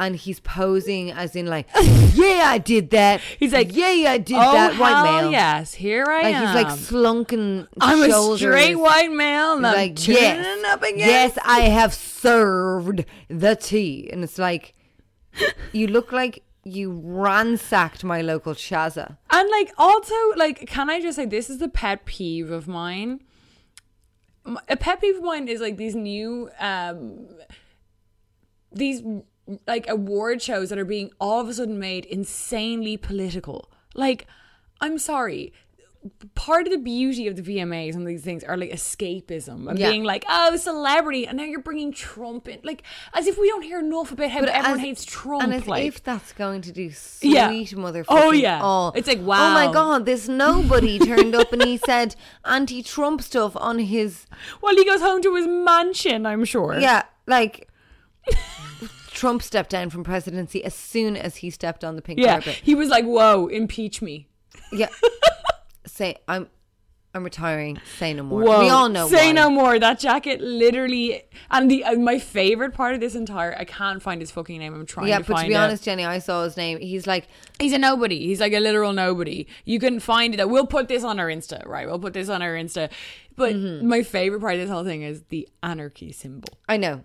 And 0.00 0.16
he's 0.16 0.40
posing 0.40 1.12
as 1.12 1.36
in 1.36 1.46
like, 1.46 1.68
yeah, 2.14 2.44
I 2.46 2.58
did 2.58 2.90
that. 2.90 3.20
He's 3.38 3.52
like, 3.52 3.74
yeah, 3.74 4.10
I 4.10 4.18
did 4.18 4.36
oh, 4.36 4.52
that. 4.52 4.78
White 4.78 5.02
male. 5.04 5.30
yes, 5.30 5.74
here 5.74 6.04
I 6.08 6.22
Like 6.22 6.34
am. 6.34 6.46
he's 6.46 6.64
like 6.64 6.78
slunken. 6.78 7.68
I'm 7.80 8.10
shoulders. 8.10 8.42
a 8.42 8.44
straight 8.44 8.74
white 8.74 9.12
male, 9.12 9.56
and 9.56 9.66
I'm 9.66 9.74
like, 9.74 9.96
turning 9.96 10.20
yes, 10.20 10.64
up 10.66 10.82
against 10.82 11.06
yes, 11.06 11.38
I 11.44 11.60
have 11.60 11.94
served 11.94 13.04
the 13.28 13.54
tea, 13.54 14.10
and 14.12 14.24
it's 14.24 14.38
like, 14.38 14.74
you 15.72 15.86
look 15.86 16.12
like 16.12 16.42
you 16.64 17.00
ransacked 17.04 18.02
my 18.04 18.20
local 18.22 18.54
Shaza. 18.54 19.18
And 19.30 19.50
like 19.50 19.72
also 19.76 20.14
like 20.36 20.66
can 20.66 20.90
I 20.90 21.00
just 21.00 21.16
say 21.16 21.26
this 21.26 21.50
is 21.50 21.60
a 21.60 21.68
pet 21.68 22.04
peeve 22.04 22.50
of 22.50 22.66
mine. 22.66 23.20
A 24.68 24.76
pet 24.76 25.00
peeve 25.00 25.16
of 25.16 25.22
mine 25.22 25.48
is 25.48 25.60
like 25.60 25.76
these 25.76 25.94
new 25.94 26.50
um 26.58 27.28
these 28.72 29.02
like 29.66 29.88
award 29.88 30.40
shows 30.42 30.70
that 30.70 30.78
are 30.78 30.84
being 30.84 31.10
all 31.20 31.40
of 31.40 31.48
a 31.48 31.54
sudden 31.54 31.78
made 31.78 32.04
insanely 32.06 32.96
political. 32.96 33.70
Like 33.94 34.26
I'm 34.80 34.98
sorry. 34.98 35.52
Part 36.34 36.66
of 36.66 36.70
the 36.70 36.76
beauty 36.78 37.26
of 37.28 37.34
the 37.36 37.40
VMAs 37.40 37.94
and 37.94 38.06
these 38.06 38.20
things 38.20 38.44
are 38.44 38.58
like 38.58 38.70
escapism 38.70 39.70
and 39.70 39.78
Yeah. 39.78 39.88
being 39.90 40.04
like, 40.04 40.26
oh, 40.28 40.54
celebrity, 40.58 41.26
and 41.26 41.38
now 41.38 41.44
you're 41.44 41.62
bringing 41.62 41.92
Trump 41.94 42.46
in, 42.46 42.60
like 42.62 42.82
as 43.14 43.26
if 43.26 43.38
we 43.38 43.48
don't 43.48 43.62
hear 43.62 43.78
enough 43.78 44.12
about 44.12 44.28
how 44.30 44.40
everyone 44.40 44.64
as- 44.74 44.80
hates 44.80 45.04
Trump. 45.06 45.42
and 45.44 45.54
as 45.54 45.66
like, 45.66 45.86
if 45.86 46.02
that's 46.04 46.34
going 46.34 46.60
to 46.60 46.72
do 46.72 46.90
sweet 46.92 47.32
Yeah. 47.32 47.48
motherfucking 47.50 48.04
Oh, 48.10 48.32
yeah. 48.32 48.60
all. 48.62 48.92
It's 48.94 49.08
like, 49.08 49.22
wow, 49.22 49.48
Oh 49.52 49.54
my 49.54 49.72
god, 49.72 50.04
this 50.04 50.28
nobody 50.28 50.98
turned 51.10 51.34
up 51.34 51.54
and 51.54 51.62
he 51.64 51.78
said 51.78 52.16
anti-Trump 52.44 53.22
stuff 53.22 53.56
on 53.56 53.78
his 53.78 54.26
well, 54.60 54.76
he 54.76 54.84
goes 54.84 55.00
home 55.00 55.22
to 55.22 55.34
his 55.36 55.46
mansion, 55.46 56.26
I'm 56.26 56.44
sure. 56.44 56.78
yeah, 56.78 57.04
like. 57.26 57.70
Trump 59.14 59.42
stepped 59.42 59.70
down 59.70 59.88
from 59.90 60.04
presidency 60.04 60.62
as 60.64 60.74
soon 60.74 61.16
as 61.16 61.36
he 61.36 61.48
stepped 61.50 61.82
on 61.84 61.96
the 61.96 62.02
pink 62.02 62.18
Yeah, 62.20 62.34
carpet. 62.34 62.60
he 62.62 62.74
was 62.74 62.88
like, 62.90 63.04
"Whoa, 63.04 63.46
impeach 63.46 64.02
me." 64.02 64.28
Yeah. 64.72 64.88
Say 65.86 66.16
I'm 66.26 66.48
I'm 67.16 67.22
retiring. 67.22 67.78
Say 67.98 68.12
no 68.12 68.24
more. 68.24 68.42
Whoa, 68.42 68.60
We 68.64 68.70
all 68.70 68.88
know 68.88 69.06
Say 69.08 69.26
why. 69.28 69.32
no 69.32 69.48
more. 69.48 69.78
That 69.78 70.00
jacket, 70.00 70.40
literally, 70.40 71.22
and 71.50 71.70
the 71.70 71.84
uh, 71.84 71.94
my 71.94 72.18
favorite 72.18 72.74
part 72.74 72.94
of 72.94 73.00
this 73.00 73.14
entire, 73.14 73.54
I 73.56 73.64
can't 73.64 74.02
find 74.02 74.20
his 74.20 74.32
fucking 74.32 74.58
name. 74.58 74.74
I'm 74.74 74.84
trying 74.86 75.06
Yeah, 75.08 75.18
to 75.20 75.24
but 75.24 75.42
to 75.42 75.46
be 75.46 75.52
it. 75.54 75.56
honest, 75.56 75.84
Jenny, 75.84 76.04
I 76.04 76.18
saw 76.18 76.42
his 76.42 76.56
name. 76.56 76.80
He's 76.80 77.06
like 77.06 77.28
he's 77.60 77.72
a 77.72 77.78
nobody. 77.78 78.26
He's 78.26 78.40
like 78.40 78.52
a 78.52 78.58
literal 78.58 78.92
nobody. 78.92 79.46
You 79.64 79.78
can 79.78 80.00
find 80.00 80.34
it. 80.34 80.48
We'll 80.48 80.66
put 80.66 80.88
this 80.88 81.04
on 81.04 81.20
our 81.20 81.28
Insta, 81.28 81.64
right? 81.66 81.86
We'll 81.86 82.00
put 82.00 82.14
this 82.14 82.28
on 82.28 82.42
our 82.42 82.54
Insta. 82.54 82.90
But 83.36 83.54
Mm-hmm. 83.54 83.86
my 83.88 84.02
favorite 84.02 84.40
part 84.40 84.54
of 84.54 84.60
this 84.60 84.70
whole 84.70 84.84
thing 84.84 85.02
is 85.02 85.22
the 85.28 85.48
anarchy 85.62 86.10
symbol. 86.12 86.48
I 86.68 86.76
know. 86.78 87.04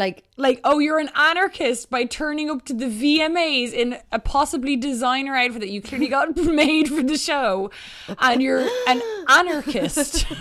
Like 0.00 0.24
Like, 0.38 0.60
oh, 0.64 0.78
you're 0.78 0.98
an 0.98 1.10
anarchist 1.14 1.90
by 1.90 2.04
turning 2.04 2.48
up 2.48 2.64
to 2.64 2.72
the 2.74 2.86
VMAs 2.86 3.72
in 3.72 3.98
a 4.10 4.18
possibly 4.18 4.74
designer 4.74 5.36
outfit 5.36 5.60
that 5.60 5.68
you 5.68 5.82
clearly 5.82 6.08
got 6.08 6.34
made 6.62 6.88
for 6.88 7.02
the 7.02 7.18
show, 7.18 7.70
and 8.18 8.40
you're 8.42 8.66
an 8.88 9.02
anarchist. 9.28 10.24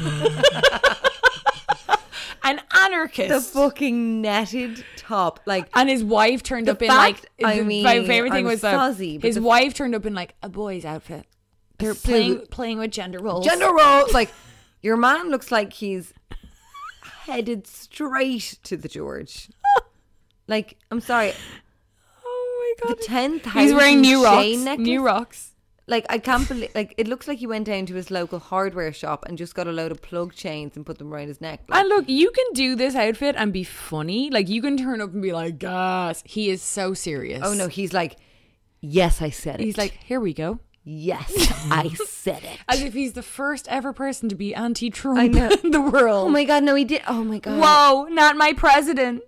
an 2.43 2.62
anarchist. 2.74 3.30
the 3.30 3.41
fucking 3.41 4.22
netted 4.22 4.84
top. 4.95 5.39
Like 5.45 5.68
and 5.76 5.89
his 5.89 6.03
wife 6.03 6.41
turned 6.43 6.70
up 6.70 6.82
in 6.82 6.88
fact- 6.89 7.26
like 7.41 7.57
I 7.57 7.62
mean, 7.62 7.84
my 7.84 8.05
favorite 8.05 8.32
thing 8.32 8.45
I'm 8.45 8.51
was 8.51 8.62
fuzzy, 8.62 9.20
his 9.22 9.36
the- 9.36 9.41
wife 9.41 9.74
turned 9.74 9.93
up 9.95 10.05
in 10.05 10.14
like 10.14 10.36
a 10.41 10.49
boy's 10.49 10.86
outfit. 10.86 11.26
They're 11.80 11.93
playing 11.95 12.45
playing 12.49 12.80
with 12.80 12.91
gender 12.91 13.20
roles. 13.20 13.45
gender 13.45 13.74
roles. 13.74 14.14
Like 14.14 14.32
your 14.82 14.97
man 14.97 15.30
looks 15.30 15.51
like 15.51 15.74
he's 15.74 16.14
headed 17.30 17.68
straight 17.68 18.58
to 18.64 18.76
the 18.78 18.88
George. 18.88 19.50
like 20.48 20.78
I'm 20.92 21.02
sorry, 21.02 21.34
Oh 22.26 22.76
my 22.82 22.88
god. 22.88 22.98
the 22.98 23.02
god. 23.02 23.06
ten 23.08 23.40
thousand. 23.40 23.62
He's 23.62 23.74
wearing 23.74 24.02
new 24.02 24.24
rocks. 24.24 24.58
necklace. 24.58 24.86
New 24.88 25.06
rocks. 25.06 25.46
Like 25.88 26.06
I 26.10 26.20
can't 26.20 26.48
believe. 26.48 26.70
Like 26.76 26.94
it 26.98 27.08
looks 27.08 27.28
like 27.28 27.40
he 27.40 27.48
went 27.48 27.66
down 27.66 27.86
to 27.88 27.96
his 27.96 28.12
local 28.12 28.38
hardware 28.40 28.94
shop 28.94 29.26
and 29.28 29.38
just 29.38 29.56
got 29.56 29.68
a 29.68 29.72
load 29.72 29.92
of 29.92 30.02
plug 30.02 30.34
chains 30.34 30.76
and 30.76 30.86
put 30.86 31.00
them 31.00 31.12
around 31.12 31.30
his 31.30 31.42
neck. 31.42 31.62
Like, 31.68 31.80
And 31.80 31.90
look, 31.90 32.08
you 32.08 32.30
can 32.32 32.46
do 32.54 32.76
this 32.76 32.94
outfit 32.96 33.36
and 33.38 33.52
be 33.52 33.64
funny. 33.64 34.30
Like 34.30 34.48
you 34.50 34.62
can 34.62 34.78
turn 34.78 35.02
up 35.02 35.14
and 35.14 35.22
be 35.22 35.32
like, 35.34 35.58
"Gas." 35.58 36.22
He 36.26 36.50
is 36.52 36.62
so 36.62 36.94
serious. 36.94 37.42
oh 37.44 37.54
no, 37.54 37.68
he's 37.68 37.92
like 37.94 38.18
Yes, 38.82 39.22
I 39.22 39.30
said 39.30 39.60
it. 39.60 39.66
He's 39.66 39.78
like, 39.78 39.98
here 40.06 40.20
we 40.22 40.34
go. 40.34 40.60
Yes, 40.92 41.32
I 41.70 41.90
said 42.08 42.44
it. 42.44 42.58
As 42.68 42.82
if 42.82 42.94
he's 42.96 43.14
the 43.14 43.22
first 43.22 43.68
ever 43.68 43.94
person 43.94 44.28
to 44.30 44.36
be 44.36 44.56
anti-Trump 44.56 45.36
in 45.64 45.70
the 45.72 45.82
world. 45.82 46.28
Oh 46.28 46.30
my 46.30 46.44
god, 46.46 46.64
no, 46.64 46.74
he 46.74 46.84
did. 46.84 47.04
Oh 47.08 47.24
my 47.24 47.38
god. 47.38 47.60
Whoa, 47.62 48.08
not 48.14 48.36
my 48.38 48.54
president. 48.54 49.22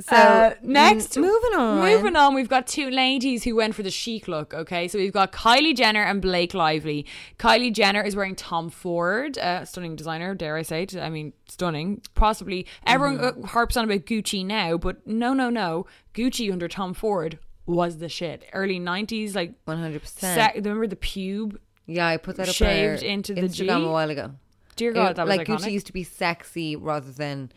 So 0.00 0.16
Uh, 0.16 0.54
next, 0.62 1.16
m- 1.16 1.22
moving 1.22 1.54
on. 1.58 1.80
Moving 1.80 2.16
on, 2.16 2.34
we've 2.34 2.48
got 2.48 2.66
two 2.66 2.90
ladies 2.90 3.44
who 3.44 3.54
went 3.54 3.74
for 3.74 3.82
the 3.82 3.90
chic 3.90 4.26
look. 4.28 4.52
Okay, 4.52 4.86
so 4.88 4.98
we've 4.98 5.12
got 5.12 5.32
Kylie 5.32 5.74
Jenner 5.76 6.02
and 6.02 6.20
Blake 6.20 6.52
Lively. 6.54 7.06
Kylie 7.38 7.72
Jenner 7.72 8.02
is 8.02 8.14
wearing 8.16 8.34
Tom 8.34 8.68
Ford, 8.68 9.38
uh, 9.38 9.64
stunning 9.64 9.94
designer, 9.96 10.34
dare 10.34 10.56
I 10.56 10.62
say? 10.62 10.82
it. 10.82 10.96
I 10.96 11.08
mean, 11.08 11.32
stunning. 11.48 12.02
Possibly 12.14 12.66
everyone 12.86 13.18
Mm-hmm. 13.18 13.44
uh, 13.44 13.46
harps 13.48 13.76
on 13.76 13.84
about 13.84 14.04
Gucci 14.04 14.44
now, 14.44 14.76
but 14.76 15.06
no, 15.06 15.32
no, 15.34 15.48
no. 15.48 15.86
Gucci 16.14 16.52
under 16.52 16.68
Tom 16.68 16.92
Ford 16.94 17.38
was 17.66 17.98
the 17.98 18.08
shit. 18.08 18.44
Early 18.52 18.78
nineties, 18.78 19.34
like 19.34 19.54
One 19.64 19.78
hundred 19.78 20.02
percent. 20.02 20.54
remember 20.56 20.86
the 20.86 20.96
pube? 20.96 21.56
Yeah, 21.86 22.06
I 22.06 22.16
put 22.16 22.36
that 22.36 22.48
up 22.48 22.54
Shaved 22.54 23.02
into 23.02 23.34
the 23.34 23.42
Instagram 23.42 23.80
G? 23.80 23.84
a 23.84 23.90
while 23.90 24.10
ago. 24.10 24.32
Dear 24.76 24.92
God, 24.92 25.10
It- 25.12 25.16
that 25.16 25.26
was 25.26 25.36
like 25.36 25.46
iconic. 25.46 25.58
Gucci 25.66 25.72
used 25.72 25.86
to 25.86 25.92
be 25.92 26.02
sexy 26.04 26.76
rather 26.76 27.10
than 27.12 27.52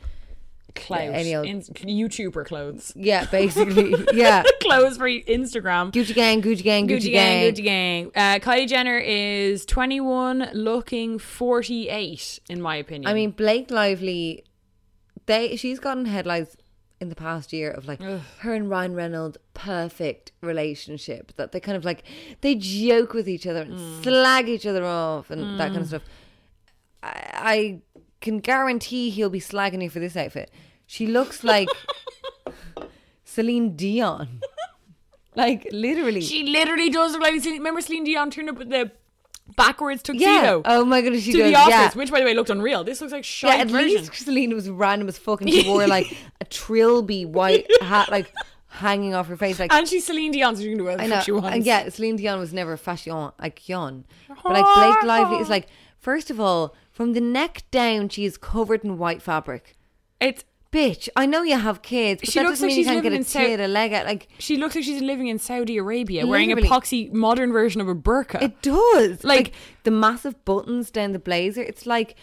Clout, 0.76 1.14
any 1.14 1.34
old- 1.34 1.46
in- 1.46 1.62
YouTuber 1.62 2.46
clothes. 2.46 2.92
yeah, 2.98 3.26
basically 3.32 3.96
yeah. 4.14 4.44
clothes 4.62 4.98
for 4.98 5.06
Instagram. 5.08 5.92
Gucci 5.94 6.14
gang, 6.14 6.42
Gucci 6.42 6.64
gang, 6.64 6.86
Gucci, 6.88 7.04
Gucci 7.04 7.12
gang, 7.14 7.54
Gucci 7.54 7.64
gang. 7.64 8.12
Uh, 8.14 8.40
Kylie 8.40 8.68
Jenner 8.68 8.98
is 8.98 9.66
21, 9.66 10.50
looking 10.54 11.18
48, 11.18 12.40
in 12.50 12.62
my 12.62 12.76
opinion. 12.76 13.10
I 13.10 13.14
mean, 13.14 13.32
Blake 13.32 13.72
Lively, 13.72 14.44
they 15.28 15.56
she's 15.56 15.80
gotten 15.80 16.06
headlines 16.06 16.58
in 17.06 17.10
the 17.10 17.16
past 17.16 17.54
year 17.54 17.72
of 17.72 17.88
like 17.88 18.02
her 18.40 18.54
and 18.54 18.70
Ryan 18.70 18.94
Reynolds 18.96 19.38
perfect 19.54 20.32
relationship 20.42 21.32
that 21.38 21.52
they 21.52 21.60
kind 21.60 21.78
of 21.78 21.86
like 21.86 22.04
they 22.42 22.56
joke 22.56 23.14
with 23.14 23.28
each 23.30 23.46
other 23.48 23.62
and 23.62 23.74
Mm. 23.80 24.04
slag 24.04 24.50
each 24.50 24.66
other 24.66 24.84
off 24.86 25.30
and 25.32 25.60
that 25.60 25.70
kind 25.72 25.82
of 25.82 25.88
stuff. 25.88 26.02
I, 27.04 27.22
I 27.34 27.82
can 28.22 28.40
guarantee 28.40 29.10
he'll 29.12 29.30
be 29.30 29.40
slagging 29.40 29.84
you 29.84 29.90
for 29.90 30.00
this 30.00 30.18
outfit. 30.18 30.50
She 30.88 31.06
looks 31.08 31.44
like 31.44 31.70
Celine 33.24 33.76
Dion. 33.76 34.42
Like 35.36 35.68
literally. 35.72 36.22
she 36.22 36.44
literally 36.44 36.90
does 36.90 37.12
look 37.12 37.22
like 37.22 37.40
Celine. 37.42 37.58
Remember 37.60 37.82
Celine 37.82 38.04
Dion 38.06 38.32
turned 38.32 38.50
up 38.50 38.58
with 38.58 38.70
the 38.70 38.92
backwards 39.58 40.02
tuxedo. 40.04 40.26
yeah. 40.32 40.62
Oh 40.66 40.84
my 40.86 41.02
goodness, 41.02 41.24
she 41.24 41.32
to 41.34 41.38
does. 41.40 41.52
the 41.52 41.56
office, 41.58 41.72
yeah. 41.72 41.92
which 41.94 42.12
by 42.12 42.20
the 42.20 42.26
way 42.26 42.34
looked 42.34 42.50
unreal. 42.50 42.84
This 42.84 43.00
looks 43.02 43.14
like 43.14 43.26
Yeah, 43.44 43.56
at 43.62 43.68
version. 43.70 43.88
least 44.02 44.16
Celine 44.16 44.54
was 44.54 44.70
random 44.70 45.08
as 45.08 45.18
fucking. 45.18 45.48
she 45.48 45.68
wore 45.68 45.88
like 45.88 46.16
a 46.42 46.46
trilby 46.46 47.26
white 47.26 47.68
hat 47.82 48.10
like 48.10 48.32
hanging 48.68 49.14
off 49.14 49.28
her 49.28 49.38
face 49.38 49.58
like 49.60 49.72
and 49.72 49.88
she's 49.88 50.06
Celine 50.06 50.32
Dion, 50.32 50.56
so 50.56 50.62
she 50.64 50.70
can 50.70 50.78
do 50.80 50.84
whatever 50.84 51.04
I 51.04 51.06
the 51.06 51.10
know. 51.12 51.16
fuck 51.18 51.26
she 51.26 51.32
wants. 51.32 51.56
And 51.56 51.66
yeah, 51.66 51.88
Celine 51.90 52.16
Dion 52.18 52.40
was 52.40 52.54
never 52.54 52.76
fashion 52.78 53.32
icon. 53.40 54.06
But 54.28 54.54
like 54.54 54.66
Blake 54.76 55.04
Lively 55.04 55.38
is 55.38 55.50
like 55.50 55.68
first 56.00 56.30
of 56.30 56.40
all, 56.40 56.76
from 56.92 57.14
the 57.14 57.22
neck 57.22 57.64
down 57.72 58.10
she 58.10 58.26
is 58.26 58.38
covered 58.38 58.84
in 58.84 58.98
white 58.98 59.22
fabric. 59.22 59.76
It's 60.20 60.44
Bitch, 60.76 61.08
I 61.16 61.26
know 61.26 61.42
you 61.44 61.58
have 61.58 61.82
kids, 61.82 62.20
but 62.22 62.30
She 62.32 62.40
that 62.40 62.44
looks 62.46 62.60
doesn't 62.60 62.68
like 62.68 62.72
mean 62.72 62.78
you 62.80 62.84
she's 62.84 62.92
can't 62.92 63.04
get 63.04 63.12
living 63.14 63.18
a 63.20 63.22
in 63.22 63.58
Sau- 63.58 63.66
a 63.66 63.68
leg 63.68 63.94
out. 63.94 64.06
Like 64.06 64.28
she 64.40 64.58
looks 64.58 64.76
like 64.76 64.84
she's 64.84 65.02
living 65.02 65.28
in 65.28 65.40
Saudi 65.40 65.78
Arabia, 65.78 66.28
wearing 66.28 66.52
a 66.52 66.56
Literally. 66.56 66.70
poxy 66.82 67.14
modern 67.14 67.54
version 67.54 67.80
of 67.80 67.88
a 67.88 67.96
burqa. 67.96 68.42
It 68.42 68.62
does. 68.62 69.24
Like, 69.24 69.54
the 69.84 69.92
massive 69.92 70.44
buttons 70.44 70.92
down 70.92 71.14
the 71.14 71.20
blazer. 71.20 71.62
It's 71.62 71.86
like, 71.86 72.16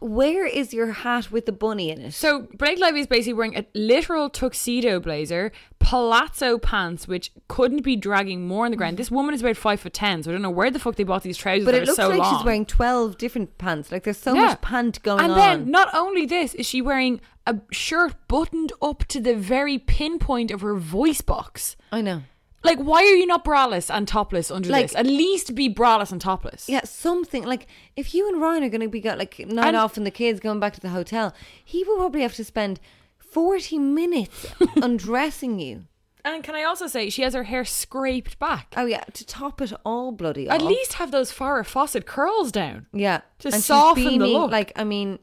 where 0.00 0.46
is 0.46 0.72
your 0.72 0.92
hat 0.92 1.30
with 1.30 1.46
the 1.46 1.52
bunny 1.52 1.90
in 1.90 2.00
it? 2.00 2.12
So 2.14 2.48
Blake 2.54 2.78
Lively 2.78 3.00
is 3.00 3.06
basically 3.06 3.32
wearing 3.34 3.56
a 3.56 3.66
literal 3.74 4.30
tuxedo 4.30 5.00
blazer, 5.00 5.50
palazzo 5.80 6.58
pants, 6.58 7.08
which 7.08 7.32
couldn't 7.48 7.82
be 7.82 7.96
dragging 7.96 8.46
more 8.46 8.64
on 8.64 8.70
the 8.70 8.76
ground. 8.76 8.96
This 8.96 9.10
woman 9.10 9.34
is 9.34 9.40
about 9.40 9.56
five 9.56 9.80
foot 9.80 9.92
ten, 9.94 10.22
so 10.22 10.30
I 10.30 10.32
don't 10.32 10.42
know 10.42 10.50
where 10.50 10.70
the 10.70 10.78
fuck 10.78 10.96
they 10.96 11.04
bought 11.04 11.22
these 11.22 11.36
trousers. 11.36 11.64
but 11.64 11.74
it 11.74 11.84
looks 11.84 11.96
so 11.96 12.08
like 12.08 12.18
long. 12.20 12.36
she's 12.36 12.44
wearing 12.44 12.66
twelve 12.66 13.18
different 13.18 13.58
pants. 13.58 13.90
Like 13.90 14.04
there's 14.04 14.18
so 14.18 14.34
Yeah. 14.34 14.42
much 14.42 14.60
pant 14.60 15.02
going 15.02 15.20
and 15.24 15.32
on. 15.32 15.38
And 15.38 15.62
then 15.64 15.70
not 15.70 15.88
only 15.94 16.26
this 16.26 16.54
is 16.54 16.66
she 16.66 16.80
wearing 16.82 17.20
a 17.46 17.56
shirt 17.72 18.14
buttoned 18.28 18.72
up 18.82 19.04
to 19.06 19.20
the 19.20 19.34
very 19.34 19.78
pinpoint 19.78 20.50
of 20.50 20.60
her 20.60 20.74
voice 20.76 21.20
box. 21.22 21.76
I 21.90 22.02
know. 22.02 22.22
Like, 22.64 22.78
why 22.80 23.02
are 23.02 23.14
you 23.14 23.24
not 23.26 23.44
braless 23.44 23.88
and 23.94 24.06
topless 24.08 24.50
under 24.50 24.68
Like- 24.68 24.86
this? 24.88 24.96
At 24.96 25.06
least 25.06 25.54
be 25.54 25.72
braless 25.72 26.10
and 26.10 26.20
topless. 26.20 26.68
Yeah, 26.68 26.82
something 26.84 27.44
like 27.44 27.66
if 27.96 28.14
you 28.14 28.28
and 28.28 28.40
Ryan 28.40 28.64
are 28.64 28.68
going 28.68 28.80
to 28.80 28.88
be 28.88 29.00
got 29.00 29.16
like 29.18 29.38
night 29.38 29.68
And- 29.68 29.76
off 29.76 29.96
and 29.96 30.04
the 30.04 30.10
kids 30.10 30.40
going 30.40 30.58
back 30.60 30.74
to 30.74 30.80
the 30.80 30.88
hotel, 30.90 31.32
he 31.64 31.84
will 31.84 31.96
probably 31.96 32.22
have 32.22 32.34
to 32.34 32.44
spend 32.44 32.80
forty 33.16 33.78
minutes 33.78 34.46
undressing 34.76 35.58
you. 35.60 35.84
And 36.24 36.42
can 36.42 36.56
I 36.56 36.64
also 36.64 36.88
say 36.88 37.08
she 37.10 37.22
has 37.22 37.32
her 37.34 37.44
hair 37.44 37.64
scraped 37.64 38.38
back? 38.40 38.74
Oh 38.76 38.84
yeah, 38.86 39.04
to 39.14 39.24
top 39.24 39.62
it 39.62 39.72
all 39.84 40.10
bloody 40.12 40.48
At 40.48 40.60
off. 40.60 40.68
least 40.68 40.94
have 40.94 41.10
those 41.12 41.30
Farrah 41.32 41.64
Fawcett 41.64 42.06
curls 42.06 42.50
down. 42.50 42.86
yeah, 42.92 43.20
to 43.38 43.48
and 43.52 43.62
soften 43.62 44.18
the 44.18 44.26
look. 44.26 44.50
Like 44.50 44.72
I 44.74 44.82
mean, 44.84 45.20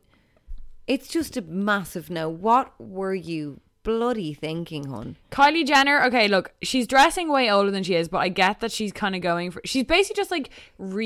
it's 0.87 1.07
just 1.09 1.35
a 1.35 1.41
massive 1.41 2.09
no. 2.09 2.29
What 2.29 2.71
were 2.79 3.13
you 3.13 3.59
bloody 3.85 4.33
thinking, 4.33 4.87
hon? 4.89 5.15
Kylie 5.31 5.65
Jenner, 5.65 6.03
okay, 6.07 6.27
look, 6.27 6.51
she's 6.61 6.85
dressing 6.87 7.29
way 7.31 7.49
older 7.49 7.71
than 7.71 7.83
she 7.83 7.95
is, 7.95 8.09
but 8.09 8.17
I 8.17 8.27
get 8.27 8.59
that 8.59 8.73
she's 8.73 8.91
kind 8.91 9.15
of 9.15 9.21
going 9.21 9.51
for. 9.51 9.61
She's 9.63 9.85
basically 9.85 10.19
just 10.19 10.31
like 10.31 10.49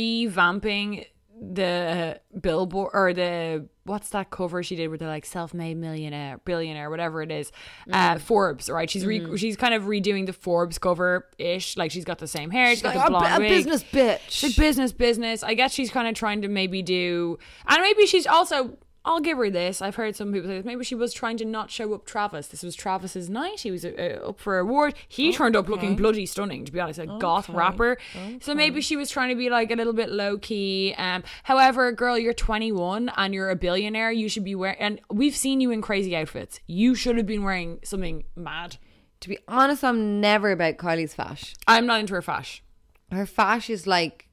revamping 0.03 1.05
the 1.41 2.19
billboard 2.41 2.89
or 2.93 3.13
the 3.13 3.65
what's 3.85 4.09
that 4.09 4.29
cover 4.29 4.61
she 4.61 4.75
did 4.75 4.89
with 4.89 4.99
the 4.99 5.07
like 5.07 5.25
self-made 5.25 5.77
millionaire, 5.77 6.37
billionaire, 6.43 6.89
whatever 6.89 7.21
it 7.21 7.31
is, 7.31 7.51
uh, 7.93 8.15
Mm. 8.15 8.19
Forbes, 8.21 8.69
right? 8.69 8.89
She's 8.89 9.05
re- 9.05 9.37
she's 9.37 9.55
kind 9.55 9.73
of 9.73 9.83
redoing 9.83 10.25
the 10.25 10.33
Forbes 10.33 10.77
cover 10.77 11.29
ish. 11.37 11.77
Like 11.77 11.91
she's 11.91 12.03
got 12.03 12.17
the 12.19 12.27
same 12.27 12.49
hair, 12.51 12.71
she's 12.71 12.81
got 12.81 12.95
like, 12.95 13.07
the 13.07 13.15
"A- 13.15 13.19
blonde 13.19 13.43
a 13.45 13.47
business 13.47 13.83
bitch." 13.83 14.19
She's 14.27 14.57
business, 14.57 14.91
business. 14.91 15.41
I 15.43 15.53
guess 15.53 15.73
she's 15.73 15.91
kind 15.91 16.07
of 16.09 16.13
trying 16.13 16.41
to 16.41 16.49
maybe 16.49 16.81
do, 16.81 17.39
and 17.67 17.81
maybe 17.81 18.05
she's 18.05 18.27
also. 18.27 18.77
I'll 19.05 19.21
give 19.21 19.37
her 19.37 19.49
this. 19.49 19.81
I've 19.81 19.95
heard 19.95 20.15
some 20.15 20.33
people 20.33 20.49
say 20.49 20.57
this. 20.57 20.65
Maybe 20.65 20.83
she 20.83 20.93
was 20.95 21.13
trying 21.13 21.37
to 21.37 21.45
not 21.45 21.71
show 21.71 21.93
up 21.93 22.05
Travis. 22.05 22.47
This 22.47 22.63
was 22.63 22.75
Travis's 22.75 23.29
night. 23.29 23.61
He 23.61 23.71
was 23.71 23.85
uh, 23.85 24.19
up 24.27 24.39
for 24.39 24.59
a 24.59 24.61
award. 24.61 24.93
He 25.07 25.31
turned 25.33 25.55
up 25.55 25.69
looking 25.69 25.95
bloody 25.95 26.25
stunning, 26.25 26.65
to 26.65 26.71
be 26.71 26.79
honest, 26.79 26.99
a 26.99 27.07
goth 27.07 27.47
rapper. 27.49 27.97
So 28.41 28.53
maybe 28.53 28.81
she 28.81 28.95
was 28.97 29.09
trying 29.09 29.29
to 29.29 29.35
be 29.35 29.49
like 29.49 29.71
a 29.71 29.75
little 29.75 29.93
bit 29.93 30.09
low 30.09 30.37
key. 30.37 30.93
Um, 30.97 31.23
however, 31.43 31.91
girl, 31.91 32.17
you're 32.17 32.33
21 32.33 33.09
and 33.15 33.33
you're 33.33 33.49
a 33.49 33.55
billionaire. 33.55 34.11
You 34.11 34.27
should 34.29 34.43
be 34.43 34.55
wearing, 34.55 34.77
and 34.79 35.01
we've 35.09 35.35
seen 35.35 35.61
you 35.61 35.71
in 35.71 35.81
crazy 35.81 36.15
outfits. 36.15 36.59
You 36.67 36.93
should 36.93 37.17
have 37.17 37.25
been 37.25 37.43
wearing 37.43 37.79
something 37.83 38.25
mad. 38.35 38.77
To 39.21 39.29
be 39.29 39.37
honest, 39.47 39.83
I'm 39.83 40.21
never 40.21 40.51
about 40.51 40.77
Kylie's 40.77 41.13
fash. 41.13 41.55
I'm 41.67 41.85
not 41.85 41.99
into 41.99 42.13
her 42.13 42.21
fash. 42.21 42.63
Her 43.11 43.25
fash 43.25 43.69
is 43.69 43.87
like 43.87 44.28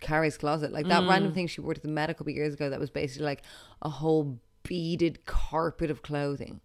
Carrie's 0.00 0.36
closet, 0.38 0.72
like 0.72 0.86
that 0.88 1.02
Mm. 1.02 1.08
random 1.08 1.32
thing 1.34 1.46
she 1.46 1.60
wore 1.60 1.74
to 1.74 1.80
the 1.80 1.88
Met 1.88 2.10
a 2.10 2.14
couple 2.14 2.30
of 2.30 2.36
years 2.36 2.54
ago. 2.54 2.70
That 2.70 2.80
was 2.80 2.90
basically 2.90 3.26
like 3.26 3.42
a 3.82 3.88
whole 3.90 4.40
beaded 4.62 5.24
carpet 5.26 5.90
of 5.90 6.02
clothing. 6.02 6.60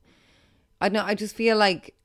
I 0.82 0.90
don't 0.90 0.94
know. 0.94 1.04
I 1.06 1.16
just 1.16 1.36
feel 1.36 1.58
like 1.58 1.96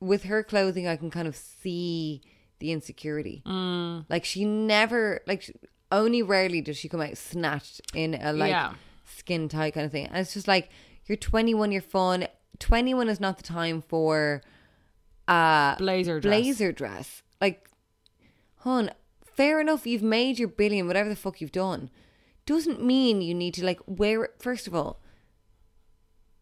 with 0.00 0.24
her 0.24 0.42
clothing, 0.42 0.86
I 0.86 0.96
can 0.96 1.10
kind 1.10 1.26
of 1.28 1.36
see 1.36 2.22
the 2.58 2.72
insecurity. 2.72 3.42
Mm. 3.46 4.06
Like 4.08 4.24
she 4.24 4.44
never, 4.44 5.20
like 5.26 5.42
she- 5.42 5.54
only 5.92 6.22
rarely 6.22 6.60
does 6.60 6.76
she 6.76 6.88
come 6.88 7.00
out 7.00 7.16
snatched 7.16 7.80
in 7.94 8.14
a 8.14 8.32
like 8.32 8.50
Yeah. 8.50 8.74
skin 9.04 9.48
tight 9.48 9.74
kind 9.74 9.86
of 9.86 9.92
thing. 9.92 10.06
And 10.06 10.18
it's 10.18 10.34
just 10.34 10.48
like 10.48 10.68
you're 11.06 11.16
21, 11.16 11.70
you're 11.72 11.80
fun. 11.82 12.26
21 12.58 13.08
is 13.08 13.20
not 13.20 13.36
the 13.36 13.42
time 13.42 13.80
for 13.82 14.42
uh 15.28 15.76
Blazer 15.76 16.20
dress. 16.20 16.30
blazer 16.30 16.72
dress. 16.72 17.22
Like, 17.40 17.68
hon, 18.58 18.90
fair 19.36 19.60
enough. 19.60 19.86
You've 19.86 20.02
made 20.02 20.38
your 20.38 20.48
billion, 20.48 20.86
whatever 20.86 21.08
the 21.08 21.16
fuck 21.16 21.40
you've 21.40 21.52
done, 21.52 21.90
doesn't 22.46 22.84
mean 22.84 23.20
you 23.20 23.34
need 23.34 23.54
to 23.54 23.64
like 23.64 23.80
wear 23.86 24.24
it. 24.24 24.34
First 24.38 24.66
of 24.66 24.74
all, 24.74 25.00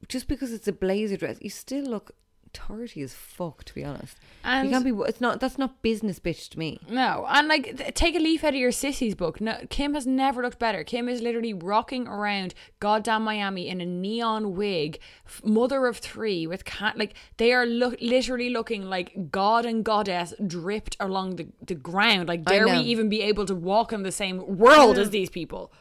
just 0.09 0.29
because 0.29 0.53
it's 0.53 0.69
a 0.69 0.73
blazer 0.73 1.17
dress, 1.17 1.39
you 1.41 1.51
still 1.51 1.85
look 1.85 2.13
tarty 2.55 3.03
as 3.03 3.13
fuck. 3.13 3.65
To 3.65 3.75
be 3.75 3.85
honest, 3.85 4.17
And- 4.43 4.67
you 4.69 4.73
can't 4.73 4.85
be. 4.85 4.93
It's 5.07 5.21
not. 5.21 5.41
That's 5.41 5.59
not 5.59 5.83
business, 5.83 6.19
bitch. 6.19 6.49
To 6.51 6.59
me, 6.59 6.81
No, 6.89 7.27
and 7.29 7.49
like 7.49 7.77
th- 7.77 7.93
take 7.95 8.15
a 8.15 8.19
leaf 8.19 8.43
out 8.45 8.55
of 8.55 8.61
your 8.61 8.71
sissy's 8.71 9.15
book. 9.15 9.41
No, 9.41 9.59
Kim 9.69 9.93
has 9.95 10.07
never 10.07 10.41
looked 10.43 10.59
better. 10.59 10.85
Kim 10.85 11.09
is 11.09 11.21
literally 11.21 11.53
rocking 11.53 12.07
around 12.09 12.55
goddamn 12.81 13.25
Miami 13.25 13.69
in 13.69 13.81
a 13.83 13.87
neon 13.87 14.55
wig, 14.55 14.99
mother 15.45 15.87
of 15.87 15.99
three 15.99 16.47
with 16.47 16.65
cat. 16.65 16.97
Like 16.97 17.15
they 17.37 17.53
are 17.53 17.67
look 17.67 17.97
literally 18.01 18.49
looking 18.49 18.85
like 18.85 19.31
god 19.31 19.67
and 19.67 19.85
goddess 19.85 20.33
dripped 20.47 20.97
along 21.01 21.37
the, 21.37 21.49
the 21.67 21.75
ground. 21.75 22.29
Like 22.29 22.45
dare 22.45 22.67
we 22.67 22.79
even 22.79 23.09
be 23.09 23.21
able 23.23 23.45
to 23.47 23.55
walk 23.55 23.93
in 23.93 24.03
the 24.05 24.13
same 24.13 24.57
world 24.59 24.97
as 24.99 25.11
these 25.11 25.29
people? 25.31 25.73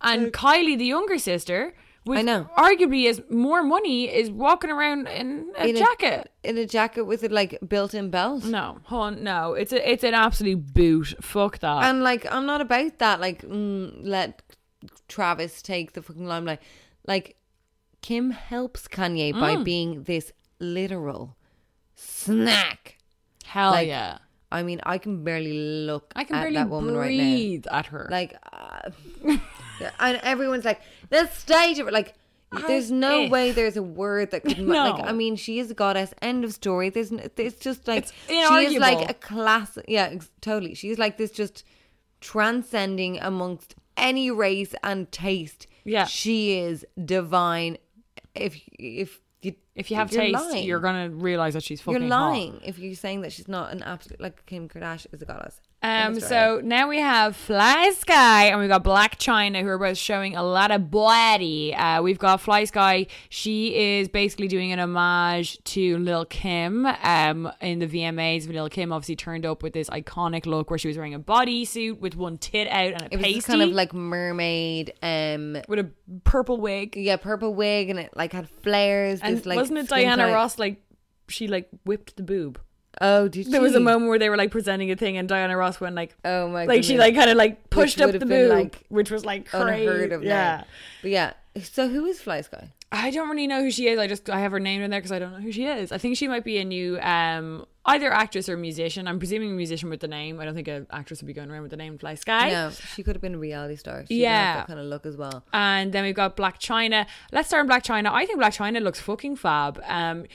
And 0.00 0.26
uh, 0.26 0.30
Kylie, 0.30 0.76
the 0.76 0.86
younger 0.86 1.18
sister, 1.18 1.74
with 2.04 2.18
I 2.18 2.22
know. 2.22 2.48
arguably 2.56 3.04
is 3.08 3.22
more 3.30 3.62
money, 3.62 4.06
is 4.12 4.30
walking 4.30 4.70
around 4.70 5.06
in 5.08 5.52
a 5.56 5.66
In 5.68 5.76
jacket. 5.76 6.30
in 6.42 6.58
a 6.58 6.66
jacket 6.66 7.04
with 7.04 7.22
a 7.22 7.28
like 7.28 7.58
built-in 7.66 8.10
belt. 8.10 8.44
No, 8.44 8.78
hon, 8.84 9.22
no. 9.22 9.54
It's 9.54 9.72
a, 9.72 9.90
it's 9.90 10.02
an 10.04 10.14
absolute 10.14 10.74
boot. 10.74 11.14
Fuck 11.20 11.58
that. 11.60 11.84
And 11.84 12.02
like, 12.02 12.26
I'm 12.32 12.44
not 12.46 12.60
about 12.60 12.98
that. 12.98 13.20
Like, 13.20 13.42
mm, 13.42 13.92
let 14.02 14.42
Travis 15.08 15.62
take 15.62 15.92
the 15.92 16.02
fucking 16.02 16.26
limelight. 16.26 16.60
Like, 17.06 17.36
Kim 18.00 18.30
helps 18.32 18.88
Kanye 18.88 19.32
by 19.32 19.54
Mm. 19.56 19.64
being 19.64 20.02
this 20.04 20.32
literal 20.58 21.36
snack. 21.94 22.98
Hell 23.44 23.70
like, 23.72 23.86
yeah. 23.88 24.18
I 24.50 24.62
mean, 24.62 24.80
I 24.84 24.98
can 24.98 25.24
barely 25.24 25.52
look 25.86 26.12
I 26.14 26.24
can 26.24 26.36
at 26.36 26.42
barely 26.42 26.56
that 26.56 26.68
woman 26.68 26.94
right 26.96 27.06
breathe 27.06 27.64
at 27.70 27.86
her. 27.86 28.06
Like, 28.10 28.36
uh, 28.52 28.90
and 29.98 30.20
everyone's 30.22 30.64
like, 30.64 30.80
the 31.12 31.28
stage 31.28 31.78
of 31.78 31.86
it. 31.86 31.92
Like, 31.94 32.14
there's 32.66 32.90
no 32.90 33.22
if. 33.22 33.30
way 33.30 33.52
there's 33.52 33.76
a 33.76 33.82
word 33.82 34.32
that 34.32 34.42
could. 34.44 34.58
ma- 34.58 34.90
Like, 34.90 35.06
I 35.08 35.12
mean, 35.12 35.36
she 35.36 35.58
is 35.58 35.70
a 35.70 35.74
goddess. 35.74 36.12
End 36.20 36.44
of 36.44 36.52
story. 36.52 36.90
There's, 36.90 37.10
it's 37.12 37.58
just 37.60 37.86
like 37.88 38.04
It's 38.04 38.12
she 38.28 38.64
is 38.66 38.76
like 38.78 39.08
a 39.08 39.14
class. 39.14 39.78
Yeah, 39.88 40.10
ex- 40.12 40.30
totally. 40.40 40.74
She's 40.74 40.98
like 40.98 41.16
this, 41.16 41.30
just 41.30 41.64
transcending 42.20 43.18
amongst 43.20 43.74
any 43.96 44.30
race 44.30 44.74
and 44.82 45.10
taste. 45.12 45.66
Yeah. 45.84 46.04
she 46.06 46.58
is 46.58 46.86
divine. 47.04 47.78
If 48.34 48.60
if 48.78 49.20
you 49.42 49.54
if 49.74 49.90
you 49.90 49.96
have 49.96 50.12
you're 50.12 50.22
taste, 50.22 50.34
lying. 50.50 50.64
you're 50.64 50.80
gonna 50.80 51.10
realize 51.10 51.54
that 51.54 51.62
she's 51.62 51.80
fucking 51.80 52.02
You're 52.02 52.10
hot. 52.10 52.30
lying 52.30 52.60
if 52.64 52.78
you're 52.78 52.94
saying 52.94 53.22
that 53.22 53.32
she's 53.32 53.48
not 53.48 53.72
an 53.72 53.82
absolute 53.82 54.20
like 54.20 54.46
Kim 54.46 54.68
Kardashian 54.68 55.12
is 55.12 55.20
a 55.22 55.26
goddess. 55.26 55.60
Um, 55.84 55.90
End 55.90 56.16
of 56.18 56.22
story. 56.22 56.28
so 56.28 56.60
now 56.62 56.88
we 56.88 56.98
have 56.98 57.34
Fly 57.34 57.90
Sky 57.98 58.44
and 58.46 58.60
we've 58.60 58.68
got 58.68 58.84
Blac 58.84 59.16
Chyna 59.18 59.62
who 59.62 59.68
are 59.68 59.78
both 59.78 59.98
showing 59.98 60.36
a 60.36 60.42
lot 60.42 60.70
of 60.70 60.92
body. 60.92 61.74
Uh, 61.74 62.00
we've 62.02 62.20
got 62.20 62.40
Fly 62.40 62.64
Sky. 62.64 63.08
She 63.30 63.74
is 63.74 64.08
basically 64.08 64.46
doing 64.46 64.70
an 64.70 64.78
homage 64.78 65.62
to 65.64 65.98
Lil 65.98 66.24
Kim. 66.26 66.86
Um, 66.86 67.50
in 67.60 67.80
the 67.80 67.88
VMAs, 67.88 68.48
Lil 68.48 68.68
Kim 68.68 68.92
obviously 68.92 69.16
turned 69.16 69.44
up 69.44 69.64
with 69.64 69.72
this 69.72 69.90
iconic 69.90 70.46
look 70.46 70.70
where 70.70 70.78
she 70.78 70.86
was 70.86 70.96
wearing 70.96 71.14
a 71.14 71.20
bodysuit 71.20 71.98
with 71.98 72.14
one 72.14 72.38
tit 72.38 72.68
out 72.68 72.92
and 72.92 73.02
a 73.02 73.06
it 73.06 73.16
was 73.16 73.24
pasty 73.24 73.34
this 73.34 73.46
kind 73.46 73.62
of 73.62 73.70
like 73.70 73.92
mermaid, 73.92 74.92
um, 75.02 75.56
with 75.68 75.80
a 75.80 75.90
purple 76.22 76.60
wig. 76.60 76.96
yeah, 76.96 77.16
purple 77.16 77.54
wig, 77.54 77.90
and 77.90 77.98
it 77.98 78.16
like 78.16 78.32
had 78.32 78.48
flares. 78.48 79.20
And 79.20 79.38
this, 79.38 79.46
like, 79.46 79.56
wasn't 79.56 79.78
it 79.78 79.88
Diana 79.88 80.32
Ross 80.32 80.58
like 80.58 80.80
she 81.28 81.48
like 81.48 81.68
whipped 81.84 82.16
the 82.16 82.22
boob? 82.22 82.60
Oh, 83.00 83.26
did 83.28 83.50
There 83.50 83.60
was 83.60 83.74
a 83.74 83.80
moment 83.80 84.08
where 84.10 84.18
they 84.18 84.28
were 84.28 84.36
like 84.36 84.50
presenting 84.50 84.90
a 84.90 84.96
thing 84.96 85.16
and 85.16 85.28
Diana 85.28 85.56
Ross 85.56 85.80
went 85.80 85.94
like 85.94 86.14
Oh 86.24 86.48
my 86.48 86.66
God. 86.66 86.68
like 86.74 86.84
she 86.84 86.98
like 86.98 87.14
kind 87.14 87.30
of 87.30 87.36
like 87.36 87.70
pushed 87.70 87.98
Which 87.98 88.14
up 88.14 88.20
the 88.20 88.26
boob, 88.26 88.50
like, 88.50 88.84
which 88.88 89.10
was 89.10 89.24
like 89.24 89.48
crazy. 89.48 89.86
unheard 89.86 90.12
of. 90.12 90.22
yeah. 90.22 90.58
now. 90.58 90.64
but 91.00 91.10
yeah. 91.10 91.32
So 91.62 91.88
who 91.88 92.04
is 92.06 92.20
Fly 92.20 92.40
Sky? 92.42 92.68
I 92.94 93.10
don't 93.10 93.30
really 93.30 93.46
know 93.46 93.62
who 93.62 93.70
she 93.70 93.88
is. 93.88 93.98
I 93.98 94.06
just 94.06 94.28
I 94.28 94.40
have 94.40 94.52
her 94.52 94.60
name 94.60 94.82
in 94.82 94.90
there 94.90 95.00
because 95.00 95.12
I 95.12 95.18
don't 95.18 95.32
know 95.32 95.40
who 95.40 95.50
she 95.52 95.64
is. 95.64 95.92
I 95.92 95.98
think 95.98 96.18
she 96.18 96.28
might 96.28 96.44
be 96.44 96.58
a 96.58 96.64
new 96.64 96.98
um 97.00 97.64
either 97.86 98.12
actress 98.12 98.48
or 98.50 98.56
musician. 98.58 99.08
I'm 99.08 99.18
presuming 99.18 99.50
a 99.50 99.54
musician 99.54 99.88
with 99.88 100.00
the 100.00 100.08
name. 100.08 100.38
I 100.40 100.44
don't 100.44 100.54
think 100.54 100.68
an 100.68 100.86
actress 100.90 101.22
would 101.22 101.26
be 101.26 101.32
going 101.32 101.50
around 101.50 101.62
with 101.62 101.70
the 101.70 101.76
name 101.78 101.96
Fly 101.96 102.14
Sky. 102.16 102.50
No, 102.50 102.70
she 102.94 103.02
could 103.02 103.16
have 103.16 103.22
been 103.22 103.34
a 103.34 103.38
reality 103.38 103.76
star. 103.76 104.04
She 104.06 104.20
Yeah. 104.20 104.56
that 104.56 104.66
kind 104.66 104.78
of 104.78 104.84
look 104.86 105.06
as 105.06 105.16
well. 105.16 105.42
And 105.54 105.92
then 105.92 106.04
we've 106.04 106.14
got 106.14 106.36
Blac 106.36 106.58
Chyna. 106.58 107.06
Let's 107.32 107.48
start 107.48 107.68
on 107.68 107.68
Blac 107.68 107.82
Chyna. 107.82 108.10
I 108.12 108.26
think 108.26 108.38
Blac 108.38 108.56
Chyna 108.58 108.82
looks 108.82 109.00
fucking 109.00 109.36
fab. 109.36 109.82
Um, 109.88 110.26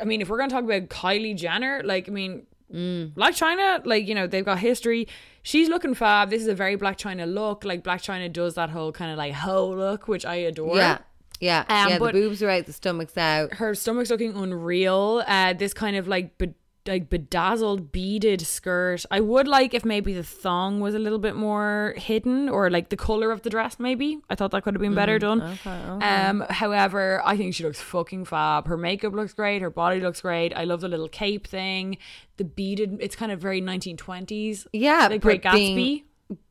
I 0.00 0.04
mean, 0.04 0.20
if 0.20 0.28
we're 0.28 0.38
gonna 0.38 0.50
talk 0.50 0.64
about 0.64 0.88
Kylie 0.88 1.36
Jenner, 1.36 1.82
like, 1.84 2.08
I 2.08 2.12
mean, 2.12 2.46
Blac 2.72 3.36
Chyna, 3.38 3.84
like, 3.84 4.06
you 4.08 4.14
know, 4.14 4.26
they've 4.26 4.44
got 4.44 4.58
history. 4.58 5.06
She's 5.42 5.68
looking 5.68 5.92
fab. 5.94 6.30
This 6.30 6.40
is 6.40 6.48
a 6.48 6.54
very 6.54 6.76
Blac 6.76 6.96
Chyna 6.96 7.30
look. 7.32 7.64
Like, 7.64 7.82
Blac 7.84 7.98
Chyna 7.98 8.32
does 8.32 8.54
that 8.54 8.70
whole 8.70 8.92
kind 8.92 9.10
of 9.10 9.18
like 9.18 9.34
hoe 9.34 9.68
look, 9.70 10.08
which 10.08 10.24
I 10.24 10.36
adore. 10.36 10.76
Yeah, 10.76 10.98
yeah, 11.40 11.64
Um, 11.68 11.88
yeah. 11.90 11.98
The 11.98 12.12
boobs 12.12 12.42
are 12.42 12.48
out, 12.50 12.64
the 12.66 12.72
stomach's 12.72 13.16
out. 13.18 13.54
her 13.54 13.74
stomach's 13.74 14.10
looking 14.10 14.34
unreal. 14.34 15.22
Uh, 15.26 15.52
this 15.52 15.74
kind 15.74 15.96
of 15.96 16.08
like 16.08 16.38
be- 16.38 16.54
like 16.86 17.08
bedazzled 17.08 17.92
beaded 17.92 18.40
skirt. 18.42 19.04
I 19.10 19.20
would 19.20 19.46
like 19.46 19.72
if 19.72 19.84
maybe 19.84 20.12
the 20.14 20.24
thong 20.24 20.80
was 20.80 20.94
a 20.94 20.98
little 20.98 21.18
bit 21.20 21.36
more 21.36 21.94
hidden 21.96 22.48
or 22.48 22.70
like 22.70 22.88
the 22.88 22.96
color 22.96 23.30
of 23.30 23.42
the 23.42 23.50
dress. 23.50 23.78
Maybe 23.78 24.18
I 24.28 24.34
thought 24.34 24.50
that 24.50 24.62
could 24.64 24.74
have 24.74 24.80
been 24.80 24.94
better 24.94 25.18
done. 25.18 25.58
Um, 25.64 26.44
however, 26.50 27.22
I 27.24 27.36
think 27.36 27.54
she 27.54 27.62
looks 27.62 27.80
fucking 27.80 28.24
fab. 28.24 28.66
Her 28.66 28.76
makeup 28.76 29.12
looks 29.12 29.32
great. 29.32 29.62
Her 29.62 29.70
body 29.70 30.00
looks 30.00 30.20
great. 30.22 30.52
I 30.54 30.64
love 30.64 30.80
the 30.80 30.88
little 30.88 31.08
cape 31.08 31.46
thing. 31.46 31.98
The 32.36 32.44
beaded. 32.44 32.98
It's 33.00 33.14
kind 33.14 33.30
of 33.30 33.40
very 33.40 33.60
1920s. 33.62 34.66
Yeah, 34.72 35.08
like 35.10 35.20
Great 35.20 35.42
but 35.42 35.52
being- 35.52 35.76
Gatsby. 35.78 36.04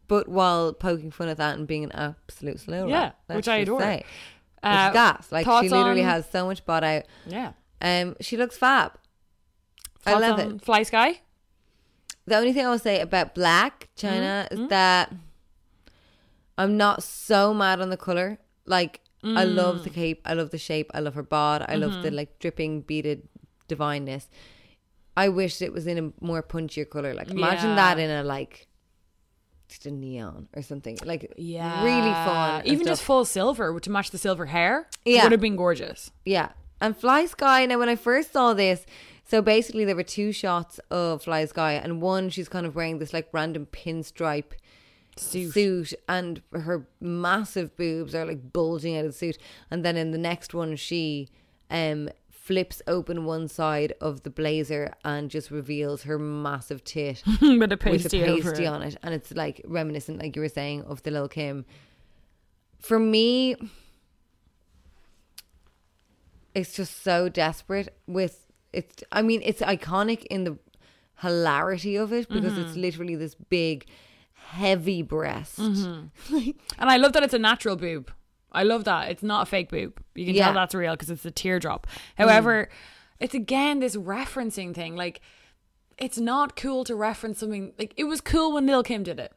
But 0.07 0.27
while 0.27 0.73
poking 0.73 1.09
fun 1.11 1.29
at 1.29 1.37
that 1.37 1.57
and 1.57 1.65
being 1.65 1.85
an 1.85 1.91
absolute 1.93 2.59
slow, 2.59 2.87
Yeah, 2.87 3.11
let's 3.29 3.37
which 3.37 3.47
I 3.47 3.57
adore. 3.57 3.79
Say. 3.79 4.03
Uh, 4.61 4.91
gas. 4.91 5.31
Like 5.31 5.45
she 5.45 5.69
literally 5.69 6.03
on- 6.03 6.09
has 6.09 6.29
so 6.29 6.45
much 6.45 6.65
bought 6.65 6.83
out. 6.83 7.03
Yeah, 7.25 7.53
Um, 7.81 8.15
she 8.19 8.35
looks 8.37 8.57
fab. 8.57 8.91
I 10.05 10.17
love 10.17 10.39
it. 10.39 10.61
Fly 10.63 10.83
Sky. 10.83 11.21
The 12.25 12.37
only 12.37 12.53
thing 12.53 12.65
I 12.65 12.69
will 12.69 12.79
say 12.79 12.99
about 13.01 13.33
Blac 13.35 13.71
Chyna 13.97 14.47
Mm-hmm. 14.47 14.63
is 14.63 14.69
that 14.69 15.13
I'm 16.57 16.77
not 16.77 17.03
so 17.03 17.53
mad 17.53 17.81
on 17.81 17.89
the 17.89 17.97
color. 17.97 18.37
Like 18.65 19.01
I 19.23 19.43
love 19.43 19.83
the 19.83 19.89
Mm. 19.89 19.93
cape, 19.93 20.21
I 20.25 20.33
love 20.33 20.49
the 20.49 20.57
shape, 20.57 20.89
I 20.93 20.99
love 20.99 21.13
her 21.15 21.23
bod, 21.23 21.63
I 21.67 21.75
love 21.75 21.91
Mm-hmm. 21.91 22.01
the 22.03 22.11
like 22.11 22.39
dripping 22.39 22.81
beaded 22.81 23.27
divineness. 23.67 24.29
I 25.15 25.29
wish 25.29 25.61
it 25.61 25.73
was 25.73 25.85
in 25.87 25.97
a 25.97 26.25
more 26.25 26.41
punchier 26.41 26.89
color. 26.89 27.13
Like 27.13 27.29
imagine 27.29 27.69
Yeah. 27.71 27.75
that 27.75 27.99
in 27.99 28.09
a 28.09 28.23
like 28.23 28.67
just 29.67 29.85
a 29.85 29.91
neon 29.91 30.47
or 30.55 30.61
something. 30.61 30.97
Like 31.03 31.33
Yeah, 31.37 31.83
really 31.83 32.13
fun. 32.13 32.65
Even 32.65 32.85
just 32.87 33.03
full 33.03 33.25
silver 33.25 33.79
to 33.79 33.89
match 33.91 34.11
the 34.11 34.17
silver 34.17 34.47
hair. 34.47 34.87
Yeah. 35.05 35.23
would 35.23 35.31
have 35.31 35.41
been 35.41 35.55
gorgeous. 35.55 36.11
Yeah. 36.25 36.49
And 36.79 36.97
Fly 36.97 37.25
Sky, 37.25 37.65
now 37.67 37.77
when 37.77 37.89
I 37.89 37.95
first 37.95 38.33
saw 38.33 38.53
this, 38.53 38.85
so 39.31 39.41
basically 39.41 39.85
there 39.85 39.95
were 39.95 40.03
two 40.03 40.33
shots 40.33 40.77
of 40.89 41.23
Fly 41.23 41.45
Sky, 41.45 41.75
and 41.75 42.01
one 42.01 42.29
she's 42.29 42.49
kind 42.49 42.65
of 42.65 42.75
wearing 42.75 42.99
this 42.99 43.13
like 43.13 43.29
random 43.31 43.65
pinstripe 43.65 44.51
Suit. 45.15 45.53
suit, 45.53 45.93
and 46.09 46.41
her 46.51 46.85
massive 46.99 47.77
boobs 47.77 48.13
are 48.13 48.25
like 48.25 48.51
bulging 48.51 48.97
out 48.97 49.05
of 49.05 49.13
the 49.13 49.17
suit. 49.17 49.37
And 49.69 49.85
then 49.85 49.95
in 49.95 50.11
the 50.11 50.17
next 50.17 50.53
one, 50.53 50.75
she 50.75 51.29
um 51.69 52.09
flips 52.29 52.81
open 52.87 53.23
one 53.23 53.47
side 53.47 53.93
of 54.01 54.23
the 54.23 54.29
blazer 54.29 54.93
and 55.05 55.29
just 55.29 55.49
reveals 55.49 56.03
her 56.03 56.19
massive 56.19 56.83
tit 56.83 57.23
with 57.41 57.41
a 57.41 57.57
with 57.57 57.71
a 57.71 57.77
pasty, 57.77 58.21
pasty 58.25 58.65
it. 58.65 58.67
on 58.67 58.81
it, 58.81 58.97
and 59.01 59.13
it's 59.13 59.31
like 59.31 59.61
reminiscent, 59.63 60.19
like 60.19 60.35
you 60.35 60.41
were 60.41 60.49
saying, 60.49 60.81
of 60.81 61.03
the 61.03 61.11
Lil 61.11 61.29
Kim. 61.29 61.63
For 62.79 62.99
me, 62.99 63.55
it's 66.53 66.73
just 66.73 67.01
so 67.01 67.29
desperate. 67.29 67.95
With 68.07 68.50
it's, 68.73 69.03
I 69.11 69.21
mean, 69.21 69.41
it's 69.43 69.61
iconic 69.61 70.25
in 70.25 70.43
the 70.43 70.57
hilarity 71.21 71.95
of 71.95 72.11
it 72.13 72.27
because 72.29 72.57
it's 72.57 72.71
Mm-hmm. 72.71 72.81
literally 72.81 73.15
this 73.15 73.35
big, 73.35 73.85
heavy 74.33 75.01
breast. 75.01 75.59
Mm-hmm. 75.59 76.49
And 76.79 76.89
I 76.89 76.97
love 76.97 77.13
that 77.13 77.23
it's 77.23 77.33
a 77.33 77.39
natural 77.39 77.75
boob. 77.75 78.11
I 78.51 78.63
love 78.63 78.83
that. 78.85 79.09
It's 79.09 79.23
not 79.23 79.43
a 79.43 79.45
fake 79.45 79.69
boob. 79.69 80.01
You 80.15 80.25
can 80.25 80.35
Yeah. 80.35 80.45
tell 80.45 80.53
that's 80.53 80.75
real 80.75 80.93
because 80.93 81.09
it's 81.09 81.25
a 81.25 81.31
teardrop. 81.31 81.87
However, 82.17 82.69
it's 83.19 83.33
again 83.35 83.79
this 83.79 83.95
referencing 83.95 84.73
thing. 84.73 84.95
Like, 84.95 85.21
it's 85.97 86.17
not 86.17 86.55
cool 86.55 86.83
to 86.85 86.95
reference 86.95 87.39
something. 87.39 87.73
Like, 87.77 87.93
it 87.95 88.05
was 88.05 88.19
cool 88.19 88.53
when 88.53 88.65
Lil 88.65 88.83
Kim 88.83 89.03
did 89.03 89.19
it. 89.19 89.31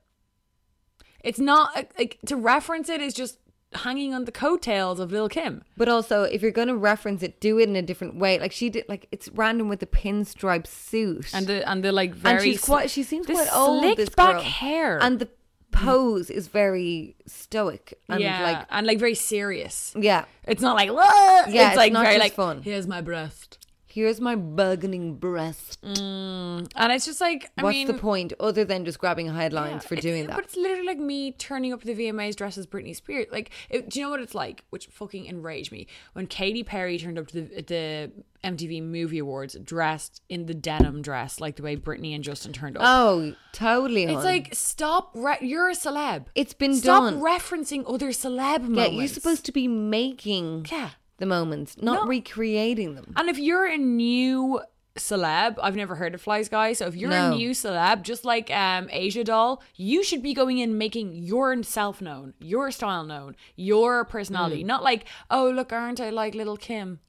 It's 1.22 1.38
not 1.38 1.86
like 1.98 2.18
to 2.26 2.36
reference 2.36 2.88
it 2.88 3.00
is 3.00 3.14
just 3.14 3.38
hanging 3.76 4.14
on 4.14 4.24
the 4.24 4.32
coattails 4.32 5.00
of 5.00 5.10
Lil 5.12 5.28
Kim. 5.28 5.62
But 5.76 5.88
also, 5.88 6.22
if 6.22 6.42
you're 6.42 6.50
going 6.50 6.68
to 6.68 6.76
reference 6.76 7.22
it, 7.22 7.40
do 7.40 7.58
it 7.58 7.68
in 7.68 7.76
a 7.76 7.82
different 7.82 8.16
way. 8.16 8.38
Like 8.38 8.52
she 8.52 8.70
did, 8.70 8.84
like 8.88 9.06
it's 9.12 9.28
random 9.30 9.68
with 9.68 9.80
the 9.80 9.86
pinstripe 9.86 10.66
suit 10.66 11.32
And 11.34 11.46
the 11.46 11.68
and 11.68 11.84
the 11.84 11.92
like 11.92 12.14
very 12.14 12.34
and 12.36 12.44
she's 12.44 12.60
quite. 12.60 12.90
She 12.90 13.02
seems 13.02 13.26
quite 13.26 13.48
old. 13.52 13.82
slicked 13.82 13.96
This 13.96 14.08
back 14.10 14.34
girl. 14.34 14.42
hair 14.42 14.98
and 15.02 15.18
the 15.18 15.28
pose 15.72 16.30
is 16.30 16.46
very 16.46 17.16
stoic 17.26 17.98
and 18.08 18.20
yeah, 18.20 18.42
like 18.42 18.66
and 18.70 18.86
like 18.86 18.98
very 18.98 19.14
serious. 19.16 19.92
yeah. 19.98 20.24
It's 20.46 20.62
not 20.62 20.76
like, 20.76 20.90
Whoa! 20.90 21.00
Yeah, 21.00 21.46
it's 21.46 21.68
it's 21.70 21.76
like 21.76 21.92
not 21.92 22.04
very 22.04 22.18
like, 22.18 22.32
fun. 22.34 22.62
here's 22.62 22.86
my 22.86 23.00
breast. 23.00 23.58
Here's 23.94 24.20
my 24.20 24.34
burgeoning 24.34 25.18
breast. 25.18 25.80
Mm. 25.82 26.68
And 26.74 26.92
it's 26.92 27.04
just 27.04 27.20
like, 27.20 27.52
I 27.56 27.62
What's 27.62 27.74
mean, 27.76 27.86
the 27.86 27.94
point 27.94 28.32
other 28.40 28.64
than 28.64 28.84
just 28.84 28.98
grabbing 28.98 29.32
headlines 29.32 29.84
yeah, 29.84 29.88
for 29.88 29.94
doing 29.94 30.26
that? 30.26 30.34
But 30.34 30.46
it's 30.46 30.56
literally 30.56 30.84
like 30.84 30.98
me 30.98 31.30
turning 31.30 31.72
up 31.72 31.80
the 31.82 31.94
VMAs 31.94 32.34
dressed 32.34 32.58
as 32.58 32.66
Britney 32.66 32.96
Spears. 32.96 33.26
Like, 33.30 33.50
it, 33.70 33.88
do 33.88 34.00
you 34.00 34.04
know 34.04 34.10
what 34.10 34.18
it's 34.18 34.34
like? 34.34 34.64
Which 34.70 34.86
fucking 34.86 35.26
enraged 35.26 35.70
me 35.70 35.86
when 36.12 36.26
Katy 36.26 36.64
Perry 36.64 36.98
turned 36.98 37.20
up 37.20 37.28
to 37.28 37.42
the 37.42 37.62
the 37.62 38.12
MTV 38.42 38.82
Movie 38.82 39.18
Awards 39.20 39.54
dressed 39.62 40.22
in 40.28 40.46
the 40.46 40.54
denim 40.54 41.00
dress, 41.00 41.38
like 41.38 41.54
the 41.54 41.62
way 41.62 41.76
Britney 41.76 42.16
and 42.16 42.24
Justin 42.24 42.52
turned 42.52 42.76
up. 42.76 42.82
Oh, 42.84 43.36
totally. 43.52 44.06
it's 44.06 44.24
like 44.24 44.48
stop. 44.56 45.12
Re- 45.14 45.38
you're 45.40 45.70
a 45.70 45.74
celeb. 45.74 46.26
It's 46.34 46.52
been 46.52 46.74
stop 46.74 47.12
done. 47.12 47.20
referencing 47.20 47.84
other 47.86 48.08
celeb 48.08 48.38
yeah, 48.38 48.58
moments. 48.58 48.94
you're 48.96 49.06
supposed 49.06 49.46
to 49.46 49.52
be 49.52 49.68
making 49.68 50.66
Yeah. 50.68 50.90
The 51.18 51.26
moments, 51.26 51.76
not 51.80 52.02
No. 52.02 52.06
recreating 52.08 52.94
them. 52.96 53.12
And 53.16 53.28
if 53.28 53.38
you're 53.38 53.66
a 53.66 53.76
new 53.78 54.60
celeb, 54.96 55.56
I've 55.62 55.76
never 55.76 55.94
heard 55.96 56.14
of 56.14 56.20
Flies 56.22 56.48
Guy, 56.48 56.72
so 56.72 56.86
if 56.86 56.94
you're 56.96 57.10
No. 57.10 57.32
a 57.32 57.36
new 57.36 57.50
celeb, 57.50 58.02
just 58.02 58.24
like 58.24 58.50
um 58.50 58.88
Asian 58.92 59.24
Doll, 59.24 59.62
you 59.76 60.02
should 60.04 60.22
be 60.22 60.34
going 60.34 60.58
in 60.58 60.76
making 60.78 61.12
yourself 61.14 62.00
known, 62.00 62.34
your 62.40 62.70
style 62.70 63.04
known, 63.04 63.36
your 63.56 64.04
personality. 64.04 64.62
Mm. 64.62 64.66
Not 64.66 64.82
like, 64.84 65.04
oh 65.30 65.50
look, 65.50 65.72
aren't 65.72 66.00
I 66.00 66.10
like 66.10 66.34
little 66.34 66.56
Kim 66.56 67.00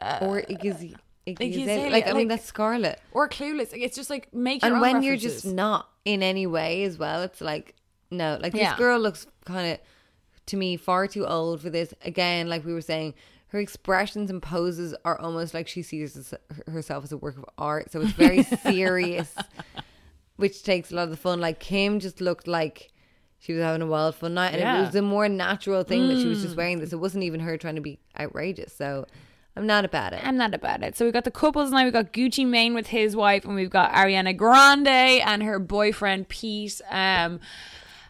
or 0.00 0.42
Iggy, 0.42 0.96
Iggy 1.26 1.36
Iggy 1.36 1.50
Azalea. 1.50 1.62
Azalea, 1.74 1.90
Like, 1.90 2.04
I 2.06 2.12
mean, 2.12 2.16
like- 2.16 2.28
that's 2.28 2.46
Scarlet. 2.46 3.00
or 3.12 3.28
Clueless? 3.28 3.72
Like, 3.72 3.82
it's 3.82 3.96
just 3.96 4.10
like 4.10 4.32
make 4.34 4.62
your 4.62 4.68
And 4.68 4.76
own 4.76 4.80
when 4.80 5.02
you're 5.02 5.14
references. 5.14 5.42
just 5.42 5.54
not 5.54 5.88
in 6.04 6.22
any 6.22 6.46
way 6.46 6.82
as 6.84 6.98
well, 6.98 7.22
it's 7.22 7.40
like, 7.40 7.74
no. 8.10 8.38
Like, 8.40 8.54
Yeah. 8.54 8.70
this 8.70 8.78
girl 8.78 8.98
looks 8.98 9.26
kind 9.44 9.72
of, 9.74 9.78
to 10.46 10.56
me, 10.56 10.76
far 10.76 11.06
too 11.06 11.26
old 11.26 11.60
for 11.60 11.70
this. 11.70 11.94
Again, 12.04 12.48
like 12.48 12.64
we 12.64 12.72
were 12.72 12.80
saying, 12.80 13.14
her 13.50 13.58
expressions 13.58 14.30
and 14.30 14.40
poses 14.42 14.94
are 15.04 15.18
almost 15.20 15.54
like 15.54 15.66
she 15.68 15.82
sees 15.82 16.32
herself 16.66 17.04
as 17.04 17.12
a 17.12 17.16
work 17.16 17.36
of 17.36 17.44
art. 17.58 17.90
So 17.92 18.00
it's 18.00 18.12
very 18.12 18.42
serious. 18.62 19.34
which 20.36 20.62
takes 20.62 20.90
a 20.90 20.94
lot 20.94 21.04
of 21.04 21.10
the 21.10 21.16
fun. 21.16 21.40
Like 21.40 21.60
Kim 21.60 22.00
just 22.00 22.20
looked 22.20 22.46
like 22.46 22.92
she 23.38 23.52
was 23.52 23.62
having 23.62 23.82
a 23.82 23.86
wild 23.86 24.14
fun 24.14 24.34
night, 24.34 24.52
and 24.52 24.60
Yeah. 24.60 24.76
Mm. 24.76 24.82
it 24.82 24.86
was 24.86 24.94
a 24.94 25.02
more 25.02 25.28
natural 25.28 25.82
thing 25.82 26.08
that 26.08 26.18
she 26.18 26.26
was 26.26 26.42
just 26.42 26.56
wearing 26.56 26.78
this. 26.78 26.92
It 26.92 26.96
wasn't 27.00 27.24
even 27.24 27.40
her 27.40 27.56
trying 27.56 27.76
to 27.76 27.80
be 27.80 27.98
outrageous. 28.18 28.72
So 28.74 29.06
I'm 29.56 29.66
not 29.66 29.84
about 29.84 30.12
it. 30.12 30.20
I'm 30.24 30.36
not 30.36 30.54
about 30.54 30.82
it. 30.82 30.96
So 30.96 31.04
we've 31.04 31.14
got 31.14 31.24
the 31.24 31.30
couples 31.30 31.70
now. 31.70 31.82
We've 31.84 31.92
got 31.92 32.12
Gucci 32.12 32.46
Mane 32.46 32.74
with 32.74 32.86
his 32.88 33.16
wife, 33.16 33.44
and 33.44 33.54
we've 33.54 33.70
got 33.70 33.92
Ariana 33.92 34.36
Grande 34.36 34.86
and 34.88 35.42
her 35.42 35.58
boyfriend 35.58 36.28
Pete. 36.28 36.80
Um, 36.90 37.40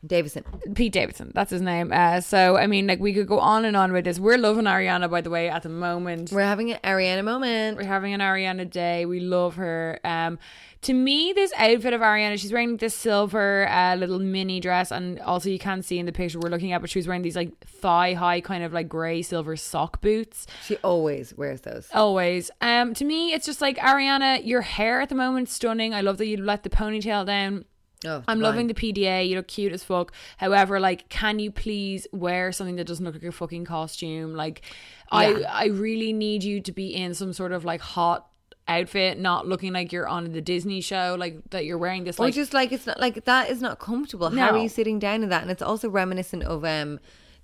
Davison. 0.07 0.45
Pete 0.75 0.93
Davidson, 0.93 1.31
that's 1.35 1.51
his 1.51 1.61
name. 1.61 1.93
Uh, 1.93 2.21
so 2.21 2.57
I 2.57 2.67
mean, 2.67 2.87
like 2.87 3.01
we 3.01 3.13
could 3.13 3.27
go 3.27 3.39
on 3.39 3.65
and 3.67 3.77
on 3.77 3.93
with 3.93 4.07
this. 4.07 4.19
We're 4.19 4.39
loving 4.39 4.65
Ariana, 4.65 5.11
by 5.11 5.21
the 5.21 5.31
way, 5.31 5.51
at 5.51 5.63
the 5.63 5.69
moment. 5.69 6.33
We're 6.33 6.41
having 6.43 6.73
an 6.73 6.79
Ariana 6.83 7.23
moment. 7.23 7.77
We're 7.77 7.85
having 7.85 8.15
an 8.15 8.21
Ariana 8.21 8.69
day. 8.69 9.05
We 9.05 9.21
love 9.21 9.57
her. 9.57 10.01
Um, 10.03 10.39
to 10.83 10.95
me, 10.95 11.35
this 11.35 11.53
outfit 11.59 11.93
of 11.93 12.01
Ariana, 12.01 12.39
she's 12.39 12.53
wearing 12.53 12.79
this 12.79 12.95
silver 12.95 13.69
uh, 13.69 13.97
little 13.97 14.19
mini 14.19 14.61
dress, 14.61 14.91
and 14.91 15.21
also 15.21 15.51
you 15.51 15.59
can't 15.59 15.85
see 15.85 15.99
in 15.99 16.07
the 16.07 16.13
picture 16.13 16.39
we're 16.39 16.49
looking 16.49 16.73
at, 16.73 16.81
but 16.81 16.89
she 16.89 16.99
was 16.99 17.07
wearing 17.07 17.21
these 17.21 17.37
like 17.37 17.53
thigh 17.67 18.15
high 18.15 18.41
kind 18.41 18.65
of 18.65 18.73
like 18.73 18.89
grey 18.89 19.21
silver 19.21 19.57
sock 19.57 20.01
boots. 20.01 20.47
She 20.65 20.79
always 20.79 21.37
wears 21.37 21.61
those. 21.61 21.89
Always. 21.93 22.51
Um, 22.63 22.95
to 22.95 23.05
me, 23.05 23.35
it's 23.35 23.45
just 23.45 23.61
like 23.61 23.77
Ariana. 23.77 24.47
Your 24.47 24.63
hair 24.63 25.03
at 25.03 25.11
the 25.11 25.15
moment 25.15 25.51
stunning. 25.51 25.93
I 25.93 26.01
love 26.01 26.17
that 26.17 26.27
you 26.27 26.39
let 26.39 26.63
the 26.63 26.71
ponytail 26.71 27.27
down. 27.27 27.67
Oh, 28.07 28.23
I'm 28.27 28.41
loving 28.41 28.67
the 28.67 28.75
PDA. 28.75 29.29
You 29.29 29.37
look 29.37 29.49
cute 29.49 29.73
as 29.73 29.85
fuck. 29.85 30.13
However, 30.39 30.81
like, 30.81 31.09
can 31.11 31.39
you 31.39 31.51
please 31.51 32.07
wear 32.13 32.51
something 32.51 32.77
that 32.77 32.87
doesn't 32.87 33.05
look 33.05 33.15
like 33.15 33.23
a 33.25 33.33
fucking 33.33 33.67
costume? 33.67 34.35
Like, 34.35 34.63
I 35.13 35.43
I 35.43 35.67
really 35.67 36.13
need 36.13 36.43
you 36.43 36.61
to 36.63 36.73
be 36.73 36.95
in 36.95 37.13
some 37.15 37.33
sort 37.33 37.53
of 37.53 37.65
like 37.65 37.81
hot 37.81 38.27
outfit, 38.69 39.19
not 39.19 39.47
looking 39.47 39.73
like 39.73 39.93
you're 39.93 40.09
on 40.09 40.33
the 40.33 40.41
Disney 40.41 40.81
show, 40.81 41.17
like 41.19 41.39
that 41.51 41.65
you're 41.67 41.77
wearing 41.77 42.05
this 42.05 42.19
Or 42.19 42.27
like 42.27 42.35
just 42.35 42.55
like 42.55 42.73
it's 42.73 42.87
not 42.87 42.99
like 42.99 43.25
that 43.25 43.51
is 43.51 43.61
not 43.61 43.79
comfortable. 43.79 44.31
How 44.31 44.55
are 44.55 44.59
you 44.59 44.69
sitting 44.69 44.99
down 44.99 45.23
in 45.23 45.29
that? 45.29 45.43
And 45.43 45.51
it's 45.51 45.63
also 45.63 45.91
reminiscent 45.91 46.45
of 46.45 46.65
um 46.65 47.01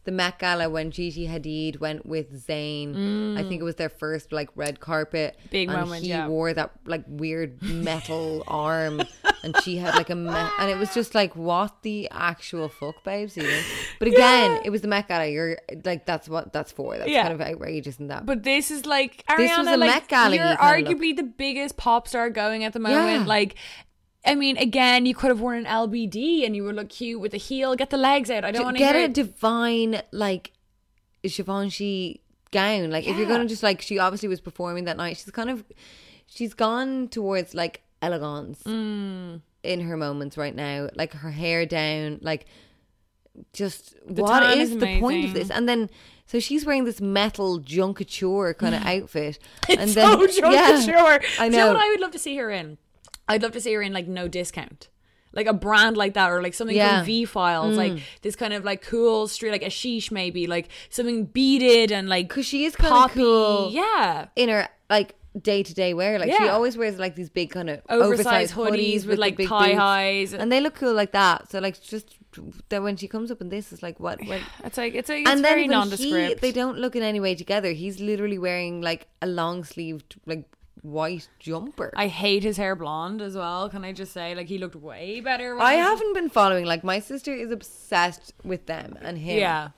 the 0.07 0.13
Met 0.13 0.39
Gala 0.39 0.71
when 0.71 0.91
Gigi 0.91 1.27
Hadid 1.29 1.79
went 1.79 2.07
with 2.07 2.47
Zayn. 2.47 3.37
I 3.37 3.43
think 3.43 3.61
it 3.61 3.65
was 3.65 3.75
their 3.75 3.91
first 3.91 4.33
like 4.33 4.49
red 4.55 4.81
carpet. 4.81 5.37
Mm. 5.47 5.51
Big 5.51 5.69
and 5.69 5.79
moment, 5.79 6.03
He 6.05 6.09
yeah. 6.09 6.27
wore 6.29 6.55
that 6.55 6.71
like 6.87 7.05
weird 7.07 7.61
metal 7.63 8.43
arm, 8.49 9.03
and 9.43 9.55
she 9.63 9.77
had 9.77 9.95
like 9.95 10.09
a 10.09 10.15
me- 10.15 10.31
and 10.59 10.71
it 10.71 10.79
was 10.79 10.95
just 10.95 11.15
like 11.15 11.37
what 11.37 11.83
the 11.83 12.09
actual 12.11 12.69
fuck, 12.71 13.05
babes. 13.05 13.37
Know? 13.37 13.61
But 13.99 14.09
again, 14.09 14.61
it 14.65 14.71
was 14.71 14.81
the 14.81 14.89
Met 14.89 15.09
Gala. 15.09 15.27
You're 15.27 15.59
like 15.85 16.07
that's 16.07 16.29
what 16.29 16.53
that's 16.53 16.73
for. 16.73 16.97
That's 16.97 17.11
Yeah. 17.11 17.23
kind 17.29 17.35
of 17.35 17.41
outrageous 17.41 17.99
in 17.99 18.07
that. 18.09 18.25
But 18.25 18.43
this 18.45 18.71
is 18.71 18.87
like 18.87 19.25
Ariana. 19.29 19.37
This 19.37 19.59
was 19.59 19.67
a 19.67 19.77
like, 19.77 19.91
Met 19.91 20.09
Gala 20.09 20.35
You're 20.37 20.45
you 20.51 20.57
kinda 20.57 20.63
look. 20.63 20.99
arguably 21.01 21.17
the 21.17 21.23
biggest 21.25 21.77
pop 21.77 22.09
star 22.09 22.31
going 22.31 22.65
at 22.65 22.73
the 22.73 22.79
moment. 22.81 23.21
Yeah. 23.23 23.27
Like, 23.27 23.57
I 24.27 24.35
mean, 24.35 24.57
again, 24.57 25.07
you 25.07 25.15
could 25.15 25.29
have 25.29 25.41
worn 25.41 25.59
an 25.59 25.65
LBD 25.67 26.45
and 26.45 26.57
you 26.57 26.65
would 26.65 26.75
look 26.75 26.89
cute 26.89 27.21
with 27.21 27.33
a 27.35 27.37
heel. 27.39 27.75
Get 27.77 27.91
the 27.91 27.97
legs 27.97 28.31
out. 28.31 28.45
I 28.45 28.51
don't 28.51 28.65
want 28.65 28.77
to 28.77 28.83
get 28.83 28.95
hear 28.97 29.05
a 29.05 29.09
divine 29.09 30.03
like 30.13 30.53
Givenchy 31.23 32.21
gown. 32.51 32.91
Like 32.91 33.05
if 33.07 33.17
you're 33.17 33.27
Yeah. 33.29 33.37
gonna 33.37 33.47
just 33.49 33.63
like 33.63 33.81
she 33.83 33.99
obviously 33.99 34.29
was 34.29 34.41
performing 34.41 34.85
that 34.85 34.97
night. 34.97 35.17
She's 35.17 35.31
kind 35.31 35.51
of 35.51 35.65
she's 36.27 36.55
gone 36.55 37.09
towards 37.09 37.55
like 37.55 37.83
elegance 38.03 38.63
Mm. 38.65 39.41
in 39.63 39.81
her 39.81 39.97
moments 39.97 40.37
right 40.37 40.55
now. 40.55 40.89
Like 40.95 41.13
her 41.15 41.31
hair 41.31 41.67
down, 41.67 42.19
like 42.23 42.47
just 43.53 43.95
The 44.07 44.23
what 44.23 44.41
tan 44.41 44.59
is 44.59 44.71
is 44.73 44.79
the 44.79 45.01
point 45.01 45.25
of 45.25 45.31
amazing. 45.31 45.35
this? 45.35 45.51
And 45.51 45.69
then 45.69 45.91
so 46.27 46.41
she's 46.41 46.65
wearing 46.65 46.85
this 46.85 47.01
metal 47.01 47.61
junkature 47.61 48.57
kind 48.57 48.75
of 48.75 48.83
outfit. 48.87 49.39
and 49.69 49.81
It's 49.81 49.95
then 49.95 50.13
so 50.13 50.27
junkature. 50.27 50.53
yeah, 50.53 51.19
I 51.39 51.49
know 51.49 51.77
I 51.77 51.89
would 51.91 52.01
love 52.01 52.13
to 52.13 52.19
see 52.19 52.37
her 52.37 52.51
in? 52.51 52.79
I'd 53.29 53.43
love 53.43 53.53
to 53.53 53.61
see 53.61 53.73
her 53.75 53.83
in 53.83 53.93
like 53.93 54.07
no 54.09 54.29
discount. 54.29 54.89
Like 55.33 55.47
a 55.47 55.53
brand 55.53 55.97
like 55.99 56.15
that, 56.15 56.31
or 56.31 56.43
like 56.43 56.55
something 56.55 56.77
Yeah. 56.77 56.95
Mm. 56.95 56.97
from 57.01 57.07
V 57.07 57.25
Files, 57.27 57.77
like 57.77 57.99
this 58.23 58.37
kind 58.37 58.55
of 58.55 58.65
like 58.65 58.81
cool 58.81 59.29
street, 59.29 59.51
like 59.51 59.63
a 59.63 59.67
sheesh 59.67 60.11
maybe, 60.11 60.47
like 60.47 60.69
something 60.89 61.27
beaded 61.27 61.93
and 61.93 62.09
like 62.09 62.29
because 62.29 62.47
she 62.47 62.65
is 62.65 62.75
kinda 62.75 63.09
cool. 63.11 63.71
Yeah, 63.71 64.29
in 64.35 64.49
her 64.49 64.69
like 64.89 65.15
day 65.39 65.63
to 65.63 65.75
day 65.75 65.93
wear. 65.93 66.19
Like 66.19 66.33
she 66.33 66.49
always 66.49 66.79
wears 66.79 66.99
like 66.99 67.17
these 67.17 67.29
big 67.29 67.51
kind 67.51 67.69
of 67.69 67.81
Oversized 67.91 68.55
oversized, 68.55 68.55
hoodies 68.55 69.05
with, 69.07 69.17
the 69.17 69.21
like, 69.21 69.37
big 69.37 69.49
thigh 69.51 69.67
boots. 69.69 69.79
highs. 69.79 70.33
and 70.33 70.51
they 70.51 70.61
look 70.63 70.77
cool 70.77 70.95
like 70.95 71.13
that. 71.13 71.51
So 71.51 71.59
like 71.59 71.79
just 71.83 72.17
that 72.71 72.83
when 72.83 72.97
she 72.97 73.07
comes 73.07 73.31
up 73.31 73.43
in 73.43 73.51
this, 73.51 73.73
it's 73.73 73.83
like 73.83 74.01
what? 74.01 74.19
what 74.25 74.41
it's 74.65 74.79
like 74.79 74.95
it's, 74.95 75.11
a, 75.11 75.19
it's 75.19 75.29
and 75.29 75.45
then 75.45 75.51
very 75.53 75.63
when 75.63 75.71
nondescript. 75.73 76.29
he, 76.29 76.35
they 76.41 76.53
don't 76.53 76.79
look 76.79 76.97
in 76.97 77.03
any 77.03 77.21
way 77.21 77.35
together. 77.35 77.73
He's 77.73 78.01
literally 78.01 78.39
wearing 78.39 78.81
like 78.81 79.07
a 79.21 79.27
long 79.27 79.65
sleeved 79.65 80.17
like 80.25 80.45
white 80.83 81.29
jumper. 81.39 81.93
I 81.97 82.09
hate 82.09 82.43
his 82.43 82.57
hair 82.57 82.77
blonde 82.77 83.21
as 83.21 83.37
well. 83.37 83.69
Can 83.69 83.85
I 83.85 83.93
just 83.93 84.13
say, 84.13 84.35
like 84.35 84.47
he 84.49 84.59
looked 84.59 84.77
way 84.77 85.21
better. 85.21 85.55
When 85.57 85.65
I 85.65 85.75
haven't 85.75 86.15
been 86.15 86.29
following. 86.29 86.65
Like 86.65 86.85
my 86.85 87.01
sister 87.01 87.33
is 87.33 87.51
obsessed 87.51 88.33
with 88.45 88.67
them 88.67 88.99
and 89.01 89.19
him. 89.19 89.39
Yeah, 89.39 89.71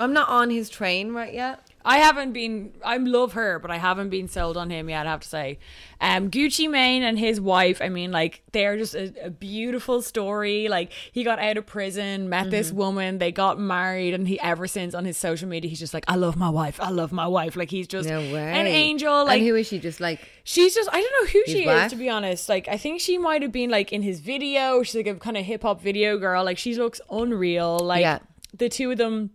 I'm 0.00 0.12
not 0.12 0.28
on 0.28 0.50
his 0.50 0.68
train 0.68 1.12
right 1.12 1.32
yet. 1.32 1.67
I 1.84 1.98
haven't 1.98 2.32
been. 2.32 2.72
I 2.84 2.96
love 2.98 3.32
her, 3.32 3.58
but 3.58 3.70
I 3.70 3.76
haven't 3.78 4.10
been 4.10 4.28
sold 4.28 4.56
on 4.56 4.68
him 4.68 4.90
yet. 4.90 5.06
I 5.06 5.10
have 5.10 5.20
to 5.20 5.28
say, 5.28 5.58
um, 6.00 6.30
Gucci 6.30 6.68
Mane 6.68 7.02
and 7.02 7.18
his 7.18 7.40
wife. 7.40 7.80
I 7.80 7.88
mean, 7.88 8.10
like 8.10 8.42
they're 8.52 8.76
just 8.76 8.94
a, 8.94 9.12
a 9.26 9.30
beautiful 9.30 10.02
story. 10.02 10.68
Like 10.68 10.92
he 10.92 11.24
got 11.24 11.38
out 11.38 11.56
of 11.56 11.66
prison, 11.66 12.28
met 12.28 12.50
this 12.50 12.68
Mm-hmm. 12.68 12.76
woman, 12.76 13.18
they 13.18 13.32
got 13.32 13.58
married, 13.58 14.12
and 14.12 14.26
he 14.28 14.38
ever 14.40 14.66
since 14.66 14.92
on 14.94 15.04
his 15.04 15.16
social 15.16 15.48
media, 15.48 15.68
he's 15.70 15.78
just 15.78 15.94
like, 15.94 16.04
I 16.08 16.16
love 16.16 16.36
my 16.36 16.50
wife. 16.50 16.80
I 16.80 16.90
love 16.90 17.12
my 17.12 17.26
wife. 17.26 17.56
Like 17.56 17.70
he's 17.70 17.86
just 17.88 18.08
No 18.08 18.18
an 18.20 18.66
angel. 18.66 19.24
Like 19.24 19.38
and 19.38 19.48
who 19.48 19.54
is 19.54 19.66
she? 19.68 19.78
Just 19.78 20.00
like 20.00 20.20
She's 20.44 20.74
just 20.74 20.88
I 20.92 21.00
don't 21.00 21.12
know 21.24 21.30
who 21.32 21.42
she 21.46 21.66
wife? 21.66 21.86
is 21.86 21.92
to 21.92 21.96
be 21.98 22.08
honest. 22.10 22.48
Like 22.48 22.68
I 22.68 22.76
think 22.76 23.00
she 23.00 23.18
might 23.18 23.42
have 23.42 23.52
been 23.52 23.70
like 23.70 23.92
in 23.92 24.02
his 24.02 24.20
video. 24.20 24.82
She's 24.82 24.96
like 24.96 25.06
a 25.06 25.14
kind 25.14 25.36
of 25.36 25.44
hip 25.44 25.62
hop 25.62 25.80
video 25.80 26.18
girl. 26.18 26.44
Like 26.44 26.58
she 26.58 26.74
looks 26.74 27.00
unreal. 27.10 27.78
Like 27.78 28.00
Yeah. 28.02 28.18
the 28.52 28.68
two 28.68 28.90
of 28.90 28.98
them 28.98 29.30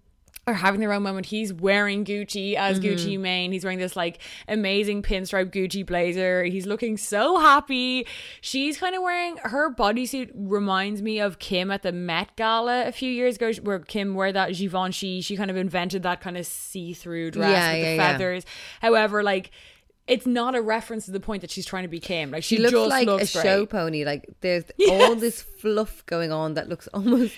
are 0.46 0.54
having 0.54 0.82
their 0.82 0.92
own 0.92 1.04
moment. 1.04 1.26
He's 1.28 1.54
wearing 1.54 2.04
Gucci 2.04 2.56
as 2.56 2.80
Mm-hmm. 2.80 2.88
Gucci 2.90 3.20
Mane. 3.20 3.52
He's 3.54 3.64
wearing 3.64 3.80
this 3.80 3.96
like 3.96 4.20
amazing 4.48 5.02
pinstripe 5.02 5.52
Gucci 5.52 5.86
blazer. 5.86 6.44
He's 6.44 6.66
looking 6.66 6.98
so 6.98 7.40
happy. 7.40 8.06
She's 8.42 8.78
kind 8.78 8.94
of 8.96 9.02
wearing 9.02 9.38
her 9.38 9.74
bodysuit 9.74 10.32
reminds 10.36 11.02
me 11.02 11.20
of 11.22 11.40
Kim 11.40 11.72
at 11.72 11.82
the 11.84 11.94
Met 11.94 12.36
Gala 12.36 12.86
a 12.88 12.92
few 12.92 13.10
years 13.10 13.38
ago, 13.38 13.54
where 13.64 13.80
Kim 13.80 14.16
wore 14.16 14.32
that 14.34 14.54
Givenchy. 14.54 15.22
She 15.22 15.38
kind 15.38 15.50
of 15.50 15.56
invented 15.56 16.04
that 16.04 16.20
kind 16.20 16.38
of 16.38 16.46
see-through 16.46 17.32
dress 17.32 17.50
Yeah, 17.52 17.72
with 17.74 17.82
yeah, 17.82 17.90
the 17.90 17.96
yeah. 17.96 18.12
feathers. 18.12 18.46
However, 18.82 19.24
like 19.24 19.52
it's 20.06 20.26
not 20.28 20.54
a 20.56 20.62
reference 20.62 21.06
to 21.06 21.12
the 21.12 21.20
point 21.22 21.40
that 21.40 21.52
she's 21.52 21.66
trying 21.66 21.84
to 21.84 21.88
be 21.90 22.02
Kim. 22.02 22.32
Like 22.32 22.44
she, 22.44 22.58
she 22.58 22.62
looks 22.62 22.74
just 22.74 22.90
like 22.90 23.06
looks 23.08 23.34
a 23.34 23.38
great. 23.38 23.44
show 23.44 23.66
pony. 23.66 24.04
Like 24.04 24.28
there's 24.42 24.66
all 24.90 25.16
this 25.16 25.42
fluff 25.42 26.06
going 26.06 26.34
on 26.34 26.56
that 26.56 26.68
looks 26.68 26.88
almost 26.94 27.34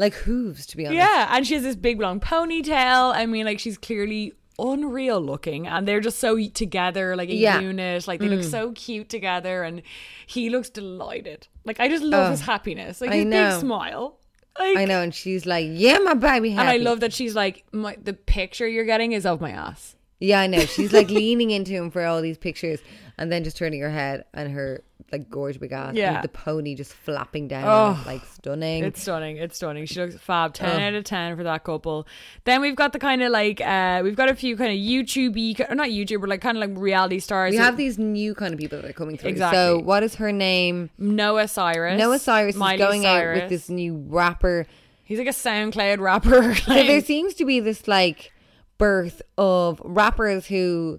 like 0.00 0.14
hooves. 0.14 0.66
To 0.66 0.76
be 0.76 0.86
honest. 0.86 0.96
Yeah, 0.98 1.28
and 1.34 1.46
she 1.46 1.54
has 1.54 1.62
this 1.62 1.76
big 1.76 2.00
long 2.00 2.18
ponytail. 2.18 3.14
I 3.14 3.26
mean, 3.26 3.44
like 3.46 3.58
she's 3.60 3.78
clearly 3.78 4.32
unreal 4.58 5.20
looking, 5.20 5.66
and 5.66 5.86
they're 5.86 6.00
just 6.00 6.18
so 6.18 6.38
together, 6.48 7.16
like 7.16 7.28
a 7.28 7.34
Yeah. 7.34 7.60
Mm. 7.60 7.62
unit. 7.62 8.08
Like 8.08 8.20
they 8.20 8.28
look 8.28 8.42
so 8.42 8.72
cute 8.72 9.08
together, 9.08 9.62
and 9.62 9.82
he 10.26 10.50
looks 10.50 10.68
delighted. 10.70 11.46
Like 11.64 11.78
I 11.80 11.88
just 11.88 12.02
love 12.02 12.26
Oh, 12.28 12.30
his 12.30 12.40
happiness, 12.42 13.00
like 13.00 13.10
I 13.10 13.16
his 13.16 13.26
know. 13.26 13.50
big 13.50 13.60
smile. 13.60 14.16
Like, 14.58 14.76
I 14.78 14.84
know, 14.84 15.00
and 15.00 15.14
she's 15.14 15.46
like, 15.46 15.66
"Yeah, 15.70 15.98
my 15.98 16.14
baby." 16.14 16.50
Happy. 16.50 16.60
and 16.60 16.68
I 16.68 16.76
love 16.76 17.00
that 17.00 17.12
she's 17.12 17.34
like, 17.34 17.64
my, 17.72 17.96
the 18.02 18.12
picture 18.12 18.66
you're 18.68 18.84
getting 18.84 19.12
is 19.12 19.24
of 19.24 19.40
my 19.40 19.50
ass. 19.52 19.96
Yeah, 20.18 20.40
I 20.40 20.48
know. 20.48 20.60
She's 20.66 20.92
like 20.92 21.08
leaning 21.20 21.50
into 21.50 21.72
him 21.72 21.90
for 21.90 22.04
all 22.04 22.20
these 22.20 22.36
pictures, 22.36 22.80
and 23.16 23.30
then 23.32 23.42
just 23.44 23.56
turning 23.56 23.80
her 23.80 23.90
head 23.90 24.24
and 24.34 24.52
her 24.52 24.82
like 25.12 25.28
gorge 25.28 25.58
big 25.58 25.72
ass. 25.72 25.94
Yeah. 25.94 26.20
the 26.22 26.28
pony 26.28 26.74
just 26.74 26.92
flapping 26.92 27.48
down, 27.48 27.64
Oh, 27.66 28.02
like 28.06 28.22
stunning. 28.26 28.84
It's 28.84 29.02
stunning. 29.02 29.36
It's 29.38 29.56
stunning. 29.56 29.86
She 29.86 30.00
looks 30.00 30.16
fab. 30.16 30.54
Ten 30.54 30.80
Oh. 30.80 30.84
out 30.86 30.94
of 30.94 31.04
ten 31.04 31.36
for 31.36 31.42
that 31.44 31.64
couple. 31.64 32.06
Then 32.44 32.60
we've 32.60 32.76
got 32.76 32.92
the 32.92 32.98
kind 32.98 33.22
of 33.22 33.30
like 33.32 33.60
uh 33.60 34.00
we've 34.04 34.16
got 34.16 34.28
a 34.28 34.34
few 34.34 34.56
kind 34.56 34.70
of 34.72 34.78
YouTubey 34.78 35.70
or 35.70 35.74
not 35.74 35.88
YouTube, 35.88 36.20
but 36.20 36.28
like 36.30 36.40
kind 36.40 36.56
of 36.56 36.60
like 36.68 36.78
reality 36.80 37.18
stars. 37.18 37.50
we 37.52 37.56
have 37.58 37.76
these 37.76 37.98
new 37.98 38.34
kind 38.34 38.52
of 38.54 38.60
people 38.60 38.80
that 38.80 38.88
are 38.88 38.92
coming 38.92 39.16
through. 39.16 39.30
Exactly. 39.30 39.56
So, 39.56 39.78
what 39.78 40.02
is 40.02 40.14
her 40.16 40.32
name? 40.32 40.90
Noah 40.98 41.48
Cyrus. 41.48 41.98
Noah 41.98 42.18
Cyrus 42.18 42.56
Miley 42.56 42.74
is 42.74 42.80
going 42.80 43.06
out 43.06 43.34
with 43.34 43.48
this 43.48 43.68
new 43.68 43.96
rapper. 44.08 44.66
He's 45.04 45.18
like 45.18 45.26
a 45.26 45.30
SoundCloud 45.30 45.98
rapper. 45.98 46.54
So 46.54 46.72
there 46.74 47.00
seems 47.00 47.34
to 47.34 47.44
be 47.44 47.58
this 47.58 47.88
like 47.88 48.32
birth 48.78 49.22
of 49.36 49.80
rappers 49.84 50.46
who 50.46 50.98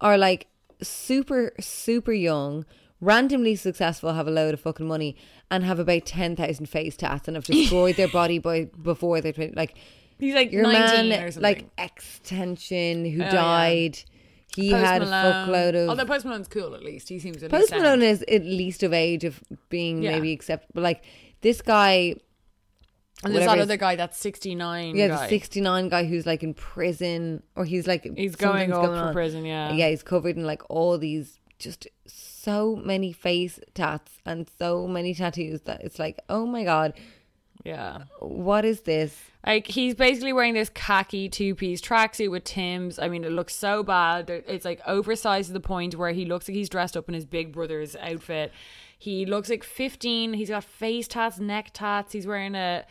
are 0.00 0.16
like 0.18 0.46
super 0.82 1.52
super 1.60 2.12
young, 2.12 2.64
randomly 3.04 3.54
successful, 3.56 4.12
have 4.14 4.26
a 4.26 4.30
load 4.30 4.54
of 4.54 4.60
fucking 4.60 4.86
money, 4.86 5.16
and 5.50 5.64
have 5.64 5.78
about 5.78 6.06
ten 6.06 6.34
thousand 6.36 6.66
face 6.66 6.96
tats 6.96 7.28
and 7.28 7.36
have 7.36 7.44
destroyed 7.44 7.96
their 7.96 8.08
body 8.08 8.38
by 8.38 8.64
before 8.82 9.20
they're 9.20 9.32
20, 9.32 9.52
like 9.54 9.76
He's 10.18 10.34
like 10.34 10.52
your 10.52 10.62
19 10.62 11.08
man 11.08 11.22
or 11.24 11.30
something. 11.32 11.42
like 11.42 11.66
extension 11.76 13.04
who 13.04 13.20
Oh, 13.22 13.24
yeah. 13.26 13.30
died. 13.30 13.98
He 14.54 14.70
Post 14.70 14.84
had 14.84 15.02
Malone. 15.02 15.26
a 15.26 15.46
fuckload 15.48 15.82
of 15.82 15.88
Although 15.90 16.04
Post 16.06 16.24
Malone's 16.24 16.46
cool 16.48 16.74
at 16.76 16.84
least. 16.84 17.08
He 17.08 17.18
seems 17.18 17.38
to 17.38 17.48
Post. 17.48 17.72
Malone 17.72 18.02
is 18.02 18.22
at 18.28 18.44
least 18.44 18.82
of 18.84 18.92
age 18.92 19.24
of 19.24 19.42
being 19.68 20.02
Yeah. 20.02 20.12
maybe 20.12 20.32
acceptable. 20.32 20.80
Like 20.82 21.04
this 21.40 21.60
guy, 21.60 22.14
And 23.24 23.34
there's 23.34 23.46
that 23.46 23.58
other 23.58 23.76
guy 23.76 23.96
that's 23.96 24.16
69 24.18 24.94
yeah, 24.96 25.08
guy. 25.08 25.22
the 25.24 25.28
sixty-nine 25.28 25.88
guy 25.88 26.04
who's 26.04 26.26
like 26.26 26.42
in 26.44 26.54
prison, 26.54 27.42
or 27.56 27.64
he's 27.64 27.86
like 27.88 28.04
He's 28.16 28.36
going 28.36 28.72
up 28.72 28.84
for 28.84 28.90
on. 28.94 29.12
prison, 29.12 29.44
yeah. 29.44 29.72
yeah, 29.72 29.88
he's 29.90 30.02
covered 30.04 30.36
in 30.36 30.44
like 30.44 30.62
all 30.70 30.96
these 30.98 31.40
just 31.58 31.88
so 32.44 32.76
many 32.76 33.12
face 33.12 33.58
tats 33.74 34.12
and 34.26 34.46
so 34.58 34.86
many 34.86 35.14
tattoos 35.14 35.62
that 35.62 35.82
it's 35.82 35.98
like, 35.98 36.18
oh 36.28 36.46
my 36.46 36.64
god, 36.64 36.92
Yeah. 37.64 38.04
what 38.20 38.64
is 38.64 38.80
this? 38.82 39.18
Like 39.46 39.66
he's 39.66 39.94
basically 39.94 40.32
wearing 40.32 40.54
this 40.54 40.70
khaki 40.70 41.28
two 41.28 41.54
piece 41.54 41.80
tracksuit 41.80 42.30
with 42.30 42.44
Tim's. 42.44 42.98
I 42.98 43.08
mean, 43.08 43.24
it 43.24 43.32
looks 43.32 43.54
so 43.54 43.82
bad. 43.82 44.30
It's 44.30 44.64
like 44.64 44.80
oversized 44.86 45.48
to 45.48 45.52
the 45.52 45.60
point 45.60 45.94
where 45.96 46.12
he 46.12 46.24
looks 46.24 46.48
like 46.48 46.54
he's 46.54 46.68
dressed 46.70 46.96
up 46.96 47.08
in 47.08 47.14
his 47.14 47.26
big 47.26 47.52
brother's 47.52 47.94
outfit. 47.96 48.52
He 48.98 49.26
looks 49.26 49.50
like 49.50 49.62
15. 49.64 50.32
He's 50.34 50.48
got 50.48 50.64
face 50.64 51.06
tats, 51.08 51.38
neck 51.38 51.70
tats. 51.74 52.12
He's 52.14 52.26
wearing 52.26 52.54
a 52.54 52.84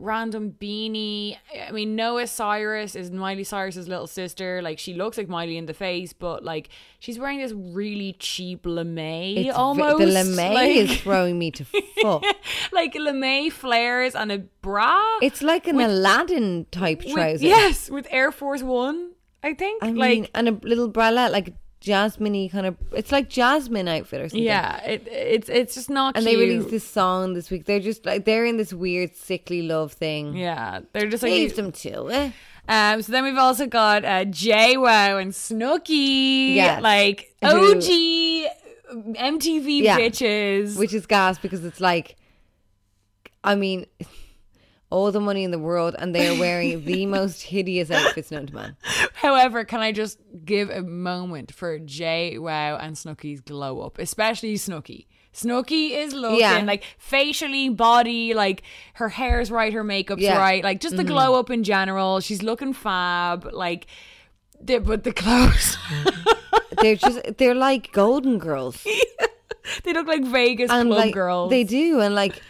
random 0.00 0.56
beanie. 0.60 1.36
I 1.68 1.70
mean, 1.70 1.94
Noah 1.94 2.26
Cyrus 2.26 2.96
is 2.96 3.10
Miley 3.10 3.44
Cyrus's 3.44 3.86
little 3.88 4.06
sister. 4.06 4.60
Like 4.62 4.78
she 4.78 4.94
looks 4.94 5.18
like 5.18 5.28
Miley 5.28 5.56
in 5.56 5.66
the 5.66 5.74
face, 5.74 6.12
but 6.12 6.42
like 6.42 6.68
she's 6.98 7.18
wearing 7.18 7.38
this 7.38 7.52
really 7.52 8.16
cheap 8.18 8.60
lame 8.64 8.98
It's 9.38 9.46
v- 9.46 9.50
almost. 9.50 9.98
the 9.98 10.06
lame 10.06 10.54
like, 10.54 10.76
is 10.76 11.00
throwing 11.00 11.38
me 11.38 11.50
to 11.52 11.64
fuck. 12.02 12.24
like 12.72 12.94
lame 12.94 13.50
flares 13.50 14.14
and 14.14 14.32
a 14.32 14.38
bra. 14.62 15.00
It's 15.22 15.42
like 15.42 15.66
an 15.66 15.80
Aladdin 15.80 16.66
type 16.70 17.04
With- 17.04 17.12
trouser. 17.12 17.44
yes, 17.46 17.90
with 17.90 18.06
Air 18.10 18.32
Force 18.32 18.62
One, 18.62 19.12
I 19.42 19.54
think. 19.54 19.82
I 19.84 19.90
like, 19.90 20.30
and 20.34 20.48
a 20.48 20.52
little 20.62 20.90
bralette, 20.90 21.30
like 21.30 21.54
jasmine 21.80 22.48
kind 22.50 22.66
of. 22.66 22.76
It's 22.92 23.10
like 23.12 23.28
Jasmine 23.28 23.88
outfit 23.88 24.20
or 24.20 24.28
something. 24.28 24.42
yeah, 24.42 24.82
it, 24.84 25.08
it's 25.08 25.48
it's 25.48 25.74
just 25.74 25.90
not. 25.90 26.16
And 26.16 26.24
cute. 26.26 26.38
they 26.38 26.44
released 26.46 26.70
this 26.70 26.86
song 26.86 27.34
this 27.34 27.50
week. 27.50 27.64
They're 27.66 27.80
just 27.80 28.04
like 28.06 28.24
they're 28.24 28.44
in 28.44 28.56
this 28.56 28.72
weird 28.72 29.16
sickly 29.16 29.62
love 29.62 29.92
thing. 29.92 30.36
Yeah, 30.36 30.80
they're 30.92 31.08
just 31.08 31.22
like. 31.22 31.32
Leave 31.32 31.56
them 31.56 31.72
to 31.72 32.08
it. 32.08 32.32
Um, 32.68 33.02
so 33.02 33.10
then 33.10 33.24
we've 33.24 33.36
also 33.38 33.66
got 33.66 34.04
uh, 34.04 34.24
JWoww 34.26 35.20
and 35.20 35.32
Snooki, 35.32 36.54
Yes. 36.54 36.80
like 36.82 37.34
Who- 37.42 37.48
OG 37.76 37.82
MTV 39.16 39.82
Yeah. 39.82 39.98
bitches. 39.98 40.76
which 40.78 40.94
is 40.94 41.06
gas 41.06 41.36
because 41.38 41.64
it's 41.64 41.80
like, 41.80 42.16
I 43.42 43.54
mean, 43.56 43.86
all 44.90 45.10
the 45.12 45.20
money 45.20 45.44
in 45.44 45.50
the 45.52 45.58
world, 45.58 45.94
and 45.98 46.14
they 46.14 46.28
are 46.28 46.38
wearing 46.38 46.84
the 46.84 47.06
most 47.18 47.42
hideous 47.42 47.90
outfits 47.90 48.30
known 48.30 48.46
to 48.48 48.54
man. 48.54 48.76
However, 49.14 49.64
can 49.64 49.80
I 49.80 49.92
just 49.92 50.18
give 50.44 50.68
a 50.70 50.82
moment 50.82 51.52
for 51.54 51.78
JWoww 51.78 52.82
and 52.82 52.96
Snooki's 52.96 53.40
glow 53.40 53.80
up, 53.80 53.98
especially 53.98 54.54
Snooki. 54.54 55.06
Snooki 55.32 55.92
is 55.92 56.12
looking 56.12 56.40
Yeah. 56.40 56.62
like 56.66 56.82
facially, 56.98 57.68
body, 57.68 58.34
like 58.34 58.62
her 58.94 59.08
hair's 59.08 59.48
right, 59.50 59.72
her 59.72 59.84
makeup's 59.84 60.20
Yeah. 60.22 60.32
Mm-hmm. 60.32 60.40
right, 60.40 60.64
like 60.64 60.80
just 60.80 60.96
the 60.96 61.04
glow 61.04 61.38
up 61.38 61.50
in 61.50 61.62
general. 61.62 62.18
She's 62.20 62.42
looking 62.42 62.72
fab, 62.72 63.48
like. 63.52 63.86
The, 64.62 64.78
but 64.78 65.04
the 65.04 65.12
clothes, 65.12 65.78
They're 66.82 66.96
just 66.96 67.18
they're 67.38 67.54
like 67.54 67.92
Golden 67.92 68.38
Girls, 68.38 68.84
they 69.84 69.92
look 69.94 70.06
like 70.06 70.22
Vegas 70.24 70.70
and 70.70 70.88
club 70.90 70.98
like 70.98 71.14
girls. 71.14 71.48
they 71.50 71.64
do, 71.64 72.00
and 72.00 72.14
like. 72.14 72.42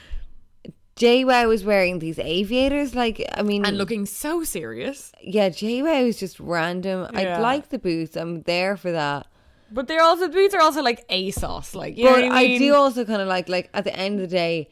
JWoww 1.00 1.48
was 1.48 1.64
wearing 1.64 1.98
these 1.98 2.18
aviators, 2.18 2.94
like 2.94 3.24
I 3.34 3.42
mean, 3.42 3.64
and 3.64 3.78
looking 3.78 4.04
so 4.04 4.44
serious. 4.44 5.12
yeah, 5.22 5.48
JWoww 5.48 6.06
is 6.06 6.18
just 6.18 6.38
random. 6.38 7.08
Yeah. 7.14 7.38
I 7.38 7.40
like 7.40 7.70
the 7.70 7.78
boots. 7.78 8.16
I'm 8.16 8.42
there 8.42 8.76
for 8.76 8.92
that. 8.92 9.26
But 9.72 9.88
they're 9.88 10.02
also 10.02 10.26
the 10.26 10.32
boots 10.32 10.54
are 10.54 10.60
also 10.60 10.82
like 10.82 11.08
ASOS, 11.08 11.74
like 11.74 11.96
you 11.96 12.04
but 12.04 12.24
I 12.24 12.40
I, 12.40 12.58
do 12.58 12.74
also 12.74 13.06
kind 13.06 13.22
of 13.22 13.28
like 13.28 13.48
like 13.48 13.70
at 13.72 13.84
the 13.84 13.96
end 13.96 14.20
of 14.20 14.28
the 14.28 14.36
day, 14.36 14.68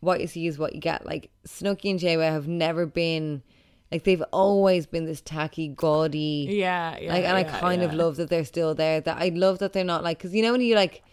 what 0.00 0.20
you 0.20 0.26
see 0.26 0.48
is 0.48 0.58
what 0.58 0.74
you 0.74 0.80
get. 0.80 1.06
Like 1.06 1.30
Snooki 1.46 1.90
and 1.90 2.00
JWoww 2.00 2.32
have 2.32 2.48
never 2.48 2.84
been 2.84 3.44
like 3.92 4.02
they've 4.02 4.24
always 4.32 4.86
been 4.86 5.04
this 5.04 5.20
tacky, 5.20 5.68
gaudy. 5.68 6.48
yeah, 6.50 6.98
yeah. 6.98 7.12
like, 7.12 7.24
and 7.24 7.36
I 7.36 7.40
yeah, 7.42 7.60
kind 7.60 7.82
of 7.82 7.94
love 7.94 8.16
that 8.16 8.30
they're 8.30 8.44
still 8.44 8.74
there. 8.74 9.00
That 9.00 9.18
I 9.18 9.28
love 9.28 9.60
that 9.60 9.74
they're 9.74 9.84
not 9.84 10.02
like 10.02 10.18
because 10.18 10.34
you 10.34 10.42
know 10.42 10.50
when 10.50 10.60
you 10.60 10.74
like 10.74 11.04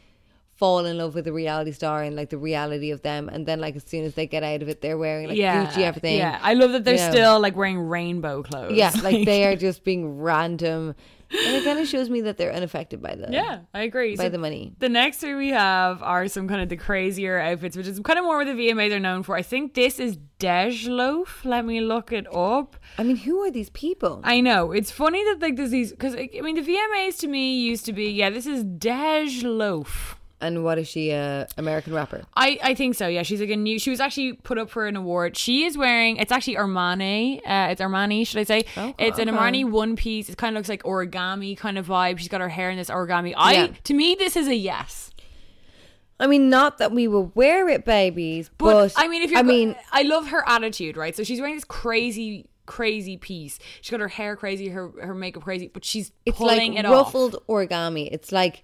fall 0.60 0.86
in 0.86 0.97
love 0.97 1.16
with 1.16 1.26
a 1.28 1.34
reality 1.34 1.72
star 1.72 2.03
and 2.03 2.16
like 2.16 2.30
the 2.30 2.38
reality 2.38 2.91
of 2.91 3.01
them, 3.01 3.30
and 3.30 3.45
then 3.45 3.60
like 3.60 3.76
as 3.78 3.84
soon 3.86 4.03
as 4.03 4.14
they 4.16 4.28
get 4.28 4.43
out 4.43 4.62
of 4.62 4.68
it, 4.70 4.82
they're 4.82 4.97
wearing 4.97 5.28
like 5.30 5.38
yeah, 5.38 5.66
Gucci 5.66 5.84
everything. 5.84 6.18
Yeah, 6.18 6.38
I 6.41 6.53
love 6.53 6.72
that 6.74 6.84
they're 6.84 6.95
You 6.95 6.99
know. 7.01 7.12
still 7.12 7.39
like 7.39 7.55
wearing 7.55 7.80
rainbow 7.80 8.43
clothes. 8.43 8.74
Yeah, 8.74 8.91
like 9.03 9.26
they 9.26 9.45
are 9.47 9.55
just 9.55 9.84
being 9.86 10.20
random, 10.20 10.95
and 11.32 11.55
it 11.55 11.64
kind 11.64 11.80
of 11.80 11.88
shows 11.88 12.10
me 12.10 12.22
that 12.22 12.38
they're 12.38 12.51
unaffected 12.53 13.01
by 13.01 13.16
the 13.16 13.28
Yeah, 13.32 13.60
I 13.74 13.84
agree. 13.84 14.16
by 14.18 14.26
So 14.26 14.30
the 14.30 14.38
money. 14.38 14.74
The 14.80 14.89
next 14.89 15.18
three 15.18 15.36
we 15.36 15.49
have 15.49 16.03
are 16.03 16.28
some 16.28 16.47
kind 16.47 16.62
of 16.62 16.68
the 16.70 16.78
crazier 16.78 17.39
outfits, 17.39 17.78
which 17.78 17.88
is 17.88 17.99
kind 18.01 18.20
of 18.20 18.26
more 18.26 18.38
what 18.39 18.47
the 18.47 18.53
VMAs 18.53 18.91
are 18.91 18.99
known 18.99 19.24
for. 19.24 19.36
I 19.38 19.41
think 19.43 19.76
this 19.76 19.99
is 19.99 20.18
DeJ 20.39 20.88
Loaf. 20.89 21.45
Let 21.45 21.66
me 21.66 21.80
look 21.82 22.12
it 22.12 22.28
up. 22.34 22.76
I 22.97 23.03
mean, 23.03 23.16
who 23.18 23.39
are 23.45 23.51
these 23.51 23.70
people? 23.70 24.22
I 24.24 24.41
know 24.41 24.72
it's 24.72 24.91
funny 24.91 25.24
that 25.24 25.39
like 25.41 25.55
there's 25.55 25.72
these 25.72 25.91
because 25.91 26.16
I 26.16 26.30
mean 26.41 26.55
the 26.55 26.62
VMAs 26.70 27.18
to 27.20 27.28
me 27.28 27.60
used 27.60 27.86
to 27.86 27.93
be 27.93 28.10
yeah 28.12 28.30
this 28.30 28.45
is 28.45 28.64
DeJ 28.66 29.43
Loaf. 29.43 30.18
And 30.41 30.63
what 30.63 30.77
is 30.77 30.87
she? 30.87 31.11
A 31.11 31.47
American 31.57 31.93
rapper? 31.93 32.23
I, 32.35 32.57
I 32.63 32.73
think 32.73 32.95
so. 32.95 33.07
Yeah, 33.07 33.23
she's 33.23 33.39
like 33.41 33.49
a 33.49 33.55
new. 33.57 33.77
She 33.79 33.89
was 33.89 33.99
actually 33.99 34.33
put 34.33 34.57
up 34.57 34.69
for 34.69 34.87
an 34.87 34.95
award. 34.95 35.35
She 35.37 35.65
is 35.65 35.77
wearing. 35.77 36.17
It's 36.17 36.31
actually 36.31 36.55
Armani. 36.55 37.37
Uh, 37.39 37.71
it's 37.71 37.81
Armani, 37.81 38.25
should 38.25 38.39
I 38.39 38.43
say? 38.43 38.59
Okay, 38.77 38.93
it's 38.97 39.19
an. 39.19 39.27
Armani 39.27 39.69
one 39.69 39.95
piece. 39.95 40.29
It 40.29 40.37
kind 40.37 40.55
of 40.55 40.59
looks 40.61 40.69
like 40.69 40.83
origami 40.83 41.57
kind 41.57 41.77
of 41.77 41.87
vibe. 41.87 42.19
She's 42.19 42.27
got 42.29 42.41
her 42.41 42.49
hair 42.49 42.69
in 42.69 42.77
this 42.77 42.89
origami. 42.89 43.33
I 43.37 43.53
Yeah. 43.53 43.67
to 43.85 43.93
me 43.93 44.15
this 44.15 44.35
is 44.35 44.47
a 44.47 44.55
yes. 44.55 45.11
I 46.21 46.27
mean, 46.27 46.49
not 46.49 46.79
that 46.79 46.91
we 46.91 47.07
will 47.07 47.31
wear 47.33 47.69
it, 47.69 47.85
babies, 47.85 48.49
But, 48.57 48.73
but, 48.73 48.93
I 48.97 49.07
mean, 49.07 49.21
if 49.21 49.29
you're, 49.31 49.39
I 49.39 49.41
go- 49.41 49.47
mean, 49.47 49.75
I 49.93 50.01
love 50.01 50.27
her 50.27 50.43
attitude, 50.47 50.97
right? 50.97 51.15
So 51.15 51.23
she's 51.23 51.39
wearing 51.39 51.55
this 51.55 51.63
crazy, 51.63 52.49
crazy 52.65 53.15
piece. 53.15 53.57
She's 53.79 53.89
got 53.91 54.01
her 54.01 54.09
hair 54.09 54.35
crazy, 54.35 54.67
her 54.67 54.89
her 55.01 55.13
makeup 55.13 55.43
crazy, 55.43 55.67
but 55.73 55.85
she's 55.85 56.11
it's 56.25 56.37
pulling 56.37 56.73
like 56.75 56.83
it 56.85 56.89
ruffled 56.89 57.35
off. 57.35 57.41
origami. 57.47 58.09
It's 58.11 58.31
like 58.33 58.63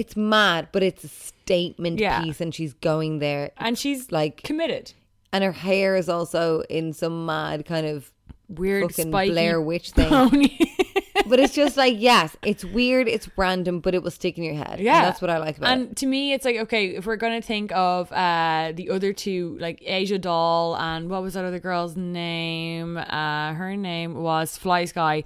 it's 0.00 0.16
mad, 0.16 0.68
but 0.72 0.82
it's 0.82 1.04
a 1.04 1.08
statement 1.08 1.98
Yeah. 2.00 2.22
piece, 2.22 2.40
and 2.40 2.54
she's 2.54 2.74
going 2.74 3.18
there. 3.18 3.50
and 3.58 3.78
she's 3.78 4.10
like- 4.10 4.42
committed. 4.42 4.92
And 5.32 5.44
her 5.44 5.52
hair 5.52 5.94
is 5.96 6.08
also 6.08 6.62
in 6.68 6.92
some 6.92 7.24
mad 7.26 7.64
kind 7.64 7.86
of 7.86 8.10
Weird 8.48 8.82
fucking 8.90 9.10
spiky 9.12 9.30
Blair 9.30 9.60
Witch 9.60 9.90
thing. 9.92 10.08
pony. 10.08 10.58
but 11.28 11.38
it's 11.38 11.54
just 11.54 11.76
like 11.76 11.94
yes, 11.98 12.36
it's 12.42 12.64
weird, 12.64 13.06
it's 13.06 13.28
random, 13.36 13.78
but 13.78 13.94
it 13.94 14.02
will 14.02 14.10
stick 14.10 14.36
in 14.38 14.42
your 14.42 14.54
head. 14.54 14.74
And 14.78 14.80
Yeah, 14.80 15.02
that's 15.04 15.20
what 15.22 15.30
I 15.30 15.38
like 15.38 15.56
about 15.58 15.70
it. 15.70 15.72
and 15.72 15.96
to 15.98 16.06
me, 16.06 16.32
it's 16.32 16.44
like 16.44 16.56
okay, 16.56 16.82
if 16.96 17.06
we're 17.06 17.14
gonna 17.24 17.42
think 17.42 17.70
of 17.72 18.10
uh 18.10 18.72
the 18.74 18.90
other 18.90 19.12
two, 19.12 19.56
like 19.60 19.78
Asian 19.86 20.20
Doll 20.20 20.74
and 20.76 21.08
what 21.08 21.22
was 21.22 21.34
that 21.34 21.44
other 21.44 21.60
girl's 21.60 21.96
name? 21.96 22.96
Uh, 22.96 23.54
her 23.54 23.76
name 23.76 24.14
was 24.14 24.56
Fly 24.58 24.84
Sky. 24.86 25.22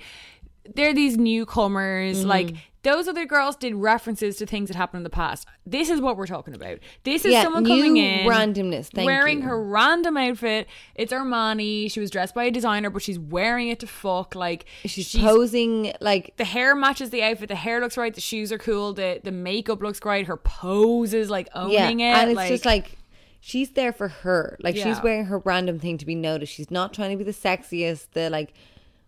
They're 0.74 0.92
these 0.94 1.16
newcomers, 1.16 2.18
Mm-hmm. 2.18 2.28
like. 2.28 2.50
Those 2.84 3.08
other 3.08 3.24
girls 3.24 3.56
did 3.56 3.74
references 3.74 4.36
to 4.36 4.46
things 4.46 4.68
that 4.68 4.76
happened 4.76 5.00
in 5.00 5.04
the 5.04 5.10
past. 5.10 5.48
This 5.66 5.90
is 5.90 6.00
what 6.00 6.16
we're 6.16 6.26
talking 6.26 6.54
about. 6.54 6.78
This 7.02 7.24
is 7.24 7.32
Yeah, 7.32 7.42
someone 7.42 7.64
coming 7.64 7.96
in, 7.96 8.26
randomness, 8.28 8.90
thank 8.92 9.06
wearing 9.06 9.38
you. 9.38 9.44
her 9.44 9.62
random 9.62 10.16
outfit. 10.16 10.68
It's 10.94 11.12
Armani. 11.12 11.90
She 11.90 11.98
was 11.98 12.10
dressed 12.10 12.34
by 12.34 12.44
a 12.44 12.50
designer, 12.50 12.90
but 12.90 13.02
she's 13.02 13.18
wearing 13.18 13.68
it 13.68 13.80
to 13.80 13.86
fuck. 13.86 14.34
Like 14.34 14.66
She's, 14.84 15.14
posing 15.16 15.92
like 16.00 16.36
the 16.36 16.44
hair 16.44 16.76
matches 16.76 17.10
the 17.10 17.22
outfit. 17.22 17.48
The 17.48 17.56
hair 17.56 17.80
looks 17.80 17.96
right. 17.96 18.14
The 18.14 18.20
shoes 18.20 18.52
are 18.52 18.58
cool. 18.58 18.92
The 18.92 19.20
the 19.24 19.32
makeup 19.32 19.82
looks 19.82 19.98
great. 19.98 20.26
Her 20.26 20.36
pose 20.36 21.14
is 21.14 21.30
like 21.30 21.48
owning 21.54 22.00
yeah, 22.00 22.20
it. 22.20 22.28
and 22.28 22.38
it's 22.38 22.48
just 22.48 22.64
like 22.66 22.98
she's 23.40 23.70
there 23.70 23.92
for 23.92 24.08
her. 24.08 24.58
Like 24.60 24.76
she's 24.76 25.02
wearing 25.02 25.24
her 25.26 25.38
random 25.38 25.78
thing 25.78 25.98
to 25.98 26.06
be 26.06 26.14
noticed. 26.14 26.52
She's 26.52 26.70
not 26.70 26.92
trying 26.92 27.10
to 27.10 27.16
be 27.16 27.24
the 27.24 27.32
sexiest, 27.32 28.08
the 28.12 28.28
like 28.30 28.52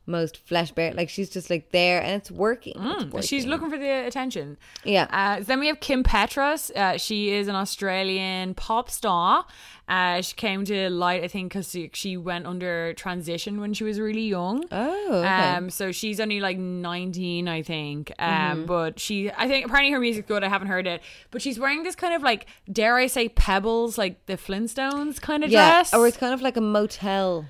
most 0.07 0.38
flesh 0.46 0.70
bare. 0.72 0.92
Like 0.94 1.09
she's 1.09 1.28
just 1.30 1.50
like 1.50 1.70
there, 1.72 2.00
and 2.02 2.12
it's 2.20 2.30
working. 2.30 2.74
It's 2.76 3.04
Mm, 3.04 3.28
she's 3.28 3.44
looking 3.46 3.70
for 3.70 3.78
the 3.78 4.07
attention. 4.07 4.57
Yeah. 4.84 5.07
Uh, 5.11 5.42
then 5.42 5.61
we 5.61 5.66
have 5.66 5.80
Kim 5.80 6.02
Petras. 6.04 6.70
Uh, 6.74 6.96
she 6.98 7.30
is 7.30 7.48
an 7.48 7.54
Australian 7.57 8.54
pop 8.54 8.90
star. 8.90 9.46
Uh, 9.88 10.20
she 10.20 10.34
came 10.34 10.64
to 10.64 10.90
light, 10.90 11.22
I 11.22 11.28
think, 11.28 11.52
because 11.52 11.76
she, 11.92 12.16
went 12.16 12.44
under 12.44 12.92
transition 12.94 13.61
when 13.61 13.72
she 13.72 13.84
was 13.84 14.00
really 14.00 14.26
young. 14.26 14.64
Oh, 14.72 15.18
okay. 15.20 15.28
Um, 15.28 15.70
so 15.70 15.92
she's 15.92 16.18
only 16.18 16.40
like 16.40 16.59
19, 16.59 17.46
I 17.48 17.62
think. 17.62 18.12
Um, 18.18 18.28
Mm-hmm. 18.28 18.64
but 18.66 18.98
she, 18.98 19.30
I 19.30 19.46
think, 19.46 19.66
apparently 19.66 19.92
her 19.92 20.00
music's 20.00 20.26
good. 20.26 20.42
I 20.42 20.48
haven't 20.48 20.66
heard 20.68 20.88
it, 20.88 21.02
but 21.30 21.40
she's 21.40 21.59
wearing 21.61 21.84
this 21.84 21.94
kind 21.94 22.14
of 22.14 22.22
like, 22.22 22.46
dare 22.70 22.96
I 22.96 23.07
say, 23.07 23.28
pebbles, 23.28 23.96
like 23.96 24.26
the 24.26 24.36
Flintstones 24.36 25.20
kind 25.20 25.44
of 25.44 25.50
yeah, 25.50 25.68
dress. 25.82 25.94
or 25.94 26.07
it's 26.09 26.16
kind 26.16 26.34
of 26.34 26.42
like 26.42 26.57
a 26.57 26.61
motel. 26.61 27.46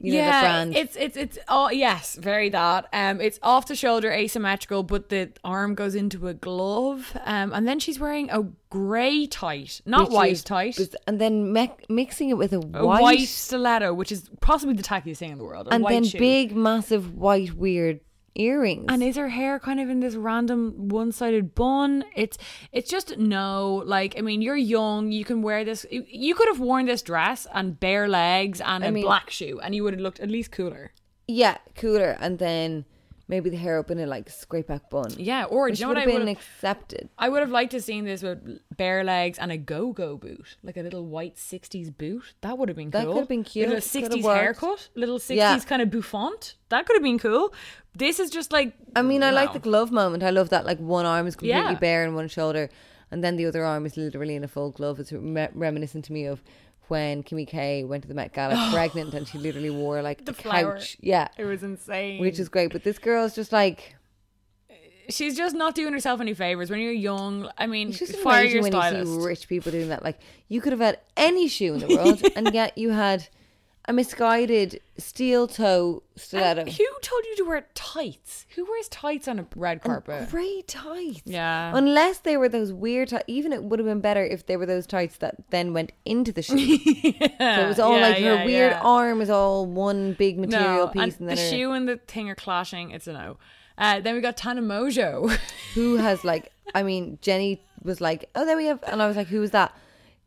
You 0.00 0.14
know, 0.14 0.24
the 0.24 0.30
brand. 0.30 0.76
It's 0.76 0.96
it's 0.96 1.16
it's 1.16 1.38
oh 1.48 1.70
yes, 1.70 2.16
very 2.16 2.48
that. 2.50 2.88
Um, 2.92 3.20
it's 3.20 3.38
off 3.42 3.66
the 3.66 3.76
shoulder, 3.76 4.12
asymmetrical, 4.12 4.82
but 4.82 5.08
the 5.08 5.30
arm 5.44 5.74
goes 5.74 5.94
into 5.94 6.28
a 6.28 6.34
glove. 6.34 7.16
Um, 7.24 7.52
and 7.52 7.66
then 7.66 7.78
she's 7.78 7.98
wearing 7.98 8.30
a 8.30 8.44
grey 8.70 9.26
tight, 9.26 9.80
not 9.86 10.08
which 10.08 10.14
white 10.14 10.32
is- 10.32 10.44
tight, 10.44 10.78
and 11.06 11.20
then 11.20 11.52
me- 11.52 11.70
mixing 11.88 12.28
it 12.28 12.36
with 12.36 12.52
a 12.52 12.56
a 12.56 12.86
white, 12.86 13.02
white, 13.02 13.28
stiletto, 13.28 13.94
which 13.94 14.12
is 14.12 14.28
possibly 14.40 14.74
the 14.74 14.82
tackiest 14.82 15.16
thing 15.18 15.32
in 15.32 15.38
the 15.38 15.44
world. 15.44 15.68
And 15.70 15.84
then 15.86 16.04
shoe. 16.04 16.18
big, 16.18 16.54
massive 16.54 17.14
white 17.14 17.54
weird 17.54 18.00
earrings. 18.38 18.86
And 18.88 19.02
is 19.02 19.16
her 19.16 19.28
hair 19.28 19.58
kind 19.58 19.80
of 19.80 19.88
in 19.90 20.00
this 20.00 20.14
random 20.14 20.88
one-sided 20.88 21.54
bun? 21.54 22.04
It's 22.14 22.38
it's 22.72 22.90
just 22.90 23.18
no. 23.18 23.82
Like 23.86 24.14
I 24.18 24.20
mean, 24.20 24.42
you're 24.42 24.56
young. 24.56 25.10
You 25.12 25.24
can 25.24 25.42
wear 25.42 25.64
this. 25.64 25.86
You 25.90 26.34
could 26.34 26.48
have 26.48 26.60
worn 26.60 26.86
this 26.86 27.02
dress 27.02 27.46
and 27.52 27.78
bare 27.80 28.08
legs 28.08 28.60
and 28.60 28.84
I 28.84 28.88
a 28.88 28.92
mean- 28.92 29.04
black 29.04 29.30
shoe, 29.30 29.60
and 29.62 29.74
you 29.74 29.82
would 29.84 29.94
have 29.94 30.00
looked 30.00 30.20
at 30.20 30.30
least 30.30 30.50
cooler. 30.52 30.92
yeah, 31.28 31.58
cooler, 31.74 32.16
and 32.20 32.38
then 32.38 32.84
maybe 33.28 33.50
the 33.50 33.56
hair 33.56 33.78
up 33.78 33.90
in 33.90 33.98
a 33.98 34.06
like 34.06 34.30
scrape 34.30 34.68
back 34.68 34.88
bun. 34.90 35.10
Yeah, 35.16 35.44
or 35.44 35.66
do 35.68 35.72
Which 35.72 35.80
you 35.80 35.84
know 35.86 35.88
would 35.90 35.96
what 35.98 36.06
have 36.08 36.14
I 36.14 36.18
been 36.18 36.28
accepted. 36.28 37.08
I 37.18 37.28
would 37.28 37.40
have 37.40 37.50
liked 37.50 37.72
to 37.72 37.78
have 37.78 37.84
seen 37.84 38.04
this 38.04 38.22
with 38.22 38.60
bare 38.76 39.02
legs 39.04 39.38
and 39.38 39.50
a 39.52 39.56
go-go 39.56 40.16
boot, 40.16 40.56
like 40.62 40.76
a 40.76 40.82
little 40.82 41.04
white 41.04 41.36
'60s 41.36 41.96
boot. 41.96 42.34
That 42.42 42.56
would 42.58 42.68
have 42.68 42.76
been 42.76 42.90
That 42.90 43.04
cool. 43.04 43.14
could 43.14 43.20
have 43.20 43.28
been 43.28 43.44
cute. 43.44 43.68
Little 43.68 43.82
'60s 43.82 44.22
haircut, 44.22 44.88
little 44.94 45.18
'60s 45.18 45.36
Yeah. 45.36 45.58
kind 45.60 45.82
of 45.82 45.90
bouffant. 45.90 46.54
That 46.68 46.86
could 46.86 46.94
have 46.96 47.02
been 47.02 47.18
cool. 47.18 47.52
This 47.94 48.20
is 48.20 48.30
just 48.30 48.52
like. 48.52 48.74
I 48.94 49.02
mean, 49.02 49.22
I 49.22 49.30
like 49.30 49.52
the 49.52 49.58
glove 49.58 49.90
moment. 49.90 50.22
I 50.22 50.30
love 50.30 50.50
that 50.50 50.64
like 50.66 50.78
one 50.78 51.06
arm 51.06 51.26
is 51.26 51.34
completely 51.36 51.60
Yeah. 51.72 51.74
bare 51.74 52.04
and 52.04 52.14
one 52.14 52.28
shoulder, 52.28 52.68
and 53.10 53.24
then 53.24 53.36
the 53.36 53.46
other 53.46 53.64
arm 53.64 53.86
is 53.86 53.96
literally 53.96 54.34
in 54.36 54.44
a 54.44 54.48
full 54.48 54.70
glove. 54.70 55.00
It's 55.00 55.12
re- 55.12 55.48
reminiscent 55.54 56.04
to 56.06 56.12
me 56.12 56.26
of 56.26 56.42
when 56.88 57.22
Kimmy 57.22 57.46
K 57.46 57.84
went 57.84 58.02
to 58.02 58.08
the 58.08 58.14
Met 58.14 58.32
Gala 58.32 58.70
pregnant 58.72 59.14
and 59.14 59.26
she 59.26 59.38
literally 59.38 59.70
wore 59.70 60.02
like 60.02 60.24
The 60.24 60.32
couch. 60.34 60.96
Yeah, 61.00 61.28
It 61.36 61.44
was 61.44 61.62
insane. 61.62 62.20
which 62.20 62.38
is 62.38 62.48
great. 62.48 62.72
But 62.72 62.84
this 62.84 62.98
girl's 62.98 63.34
just 63.34 63.52
like 63.52 63.96
she's 65.08 65.36
just 65.36 65.54
not 65.54 65.74
doing 65.74 65.92
herself 65.92 66.20
any 66.20 66.34
favors 66.34 66.70
when 66.70 66.80
you're 66.80 66.92
young. 66.92 67.48
I 67.58 67.66
mean, 67.66 67.90
it's 67.90 67.98
just 67.98 68.16
fire 68.16 68.44
your 68.44 68.62
when 68.62 68.72
stylist. 68.72 69.08
you 69.10 69.20
see 69.20 69.26
rich 69.26 69.48
people 69.48 69.72
doing 69.72 69.88
that. 69.90 70.02
Like 70.02 70.18
you 70.48 70.60
could 70.60 70.72
have 70.72 70.80
had 70.80 70.98
any 71.16 71.48
shoe 71.48 71.74
in 71.74 71.80
the 71.80 71.88
world, 71.94 72.22
and 72.36 72.52
yet 72.52 72.76
you 72.76 72.90
had 72.90 73.28
a 73.88 73.92
misguided 73.92 74.80
steel 74.98 75.46
toe 75.46 76.02
stiletto. 76.16 76.62
And 76.62 76.70
who 76.70 76.84
told 77.02 77.24
you 77.24 77.36
to 77.36 77.42
wear 77.44 77.66
tights? 77.74 78.46
Who 78.56 78.64
wears 78.64 78.88
tights 78.88 79.28
on 79.28 79.38
a 79.38 79.46
red 79.54 79.82
carpet? 79.82 80.28
Grey 80.30 80.62
tights. 80.66 81.22
Yeah. 81.24 81.70
Unless 81.74 82.18
they 82.20 82.36
were 82.36 82.48
those 82.48 82.72
weird 82.72 83.08
tights. 83.10 83.24
Even 83.28 83.52
it 83.52 83.62
would 83.62 83.78
have 83.78 83.86
been 83.86 84.00
better 84.00 84.24
if 84.24 84.46
they 84.46 84.56
were 84.56 84.66
those 84.66 84.86
tights 84.86 85.18
that 85.18 85.36
then 85.50 85.72
went 85.72 85.92
into 86.04 86.32
the 86.32 86.42
shoe. 86.42 86.56
So 87.38 87.62
it 87.62 87.68
was 87.68 87.78
all 87.78 87.94
Yeah, 87.96 88.00
like 88.08 88.16
her 88.16 88.20
yeah, 88.36 88.44
weird 88.44 88.72
yeah. 88.72 88.80
arm 88.82 89.20
is 89.20 89.30
all 89.30 89.66
one 89.66 90.14
big 90.14 90.38
material 90.38 90.86
no, 90.86 90.88
piece. 90.88 91.02
and 91.20 91.28
And, 91.28 91.28
the 91.38 91.40
her- 91.42 91.50
shoe 91.50 91.72
and 91.72 91.88
the 91.88 91.96
thing 92.08 92.28
are 92.28 92.34
clashing. 92.34 92.90
It's 92.90 93.06
a 93.06 93.12
no. 93.12 93.36
Uh, 93.78 94.00
then 94.00 94.14
we 94.14 94.20
got 94.20 94.36
Tana 94.36 94.62
Mongeau. 94.62 95.30
who 95.74 95.96
has 95.96 96.24
like, 96.24 96.50
I 96.74 96.82
mean, 96.82 97.18
Jenny 97.22 97.62
was 97.82 98.00
like, 98.00 98.28
oh, 98.34 98.44
there 98.46 98.56
we 98.56 98.64
have. 98.66 98.82
And 98.86 99.00
I 99.02 99.06
was 99.06 99.16
like, 99.16 99.26
who 99.28 99.40
was 99.40 99.50
that? 99.52 99.76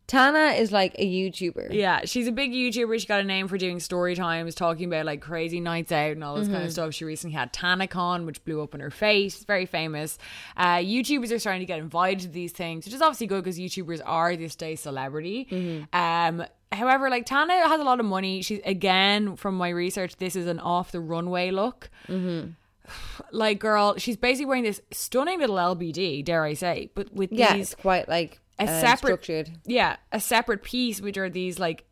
Tana 0.09 0.55
is 0.59 0.71
like 0.71 0.95
a 0.97 1.05
YouTuber. 1.05 1.71
yeah, 1.71 2.01
she's 2.03 2.27
a 2.27 2.31
big 2.31 2.51
YouTuber. 2.51 2.99
She 2.99 3.05
got 3.07 3.21
a 3.21 3.23
name 3.23 3.47
for 3.47 3.57
doing 3.57 3.79
story 3.79 4.15
times, 4.15 4.55
talking 4.55 4.85
about 4.91 5.05
like 5.05 5.21
crazy 5.21 5.59
nights 5.59 5.91
out 5.91 6.11
and 6.11 6.23
all 6.23 6.35
this 6.35 6.45
Mm-hmm. 6.47 6.55
kind 6.55 6.65
of 6.65 6.71
stuff. 6.73 6.93
She 6.95 7.05
recently 7.05 7.35
had 7.35 7.53
TanaCon, 7.53 8.25
which 8.25 8.43
blew 8.43 8.61
up 8.61 8.73
in 8.73 8.81
her 8.81 8.89
face. 8.89 9.35
It's 9.35 9.45
very 9.45 9.65
famous. 9.67 10.17
Uh, 10.57 10.77
YouTubers 10.77 11.31
are 11.31 11.39
starting 11.39 11.61
to 11.61 11.65
get 11.65 11.79
invited 11.79 12.21
to 12.21 12.27
these 12.27 12.51
things, 12.51 12.85
which 12.85 12.93
is 12.93 13.01
obviously 13.01 13.27
good 13.27 13.43
because 13.43 13.59
YouTubers 13.59 14.01
are 14.05 14.35
this 14.35 14.55
day 14.55 14.75
celebrity. 14.75 15.47
Mm-hmm. 15.49 15.95
Um, 15.95 16.45
however, 16.71 17.09
like 17.09 17.25
Tana 17.27 17.53
has 17.67 17.79
a 17.79 17.83
lot 17.83 17.99
of 17.99 18.05
money. 18.07 18.41
She's 18.41 18.61
again 18.65 19.35
from 19.35 19.55
my 19.55 19.69
research, 19.69 20.15
this 20.17 20.35
is 20.35 20.47
an 20.47 20.59
off 20.59 20.91
the 20.91 20.99
runway 20.99 21.51
look. 21.51 21.89
Mm-hmm. 22.07 22.51
Like, 23.31 23.59
girl, 23.59 23.95
she's 23.97 24.17
basically 24.17 24.47
wearing 24.47 24.63
this 24.63 24.81
stunning 24.91 25.39
little 25.39 25.57
LBD, 25.57 26.25
dare 26.25 26.43
I 26.43 26.55
say, 26.55 26.89
but 26.95 27.13
with 27.13 27.31
Yeah, 27.31 27.53
these 27.53 27.73
it's 27.73 27.81
quite 27.81 28.09
like 28.09 28.39
a 28.59 28.63
uh, 28.63 28.81
separate 28.81 29.23
structured. 29.23 29.51
yeah 29.65 29.95
a 30.11 30.19
separate 30.19 30.61
piece 30.63 31.01
which 31.01 31.17
are 31.17 31.29
these 31.29 31.57
like 31.59 31.85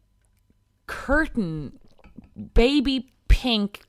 curtain 0.85 1.79
baby 2.53 3.11
pink 3.27 3.81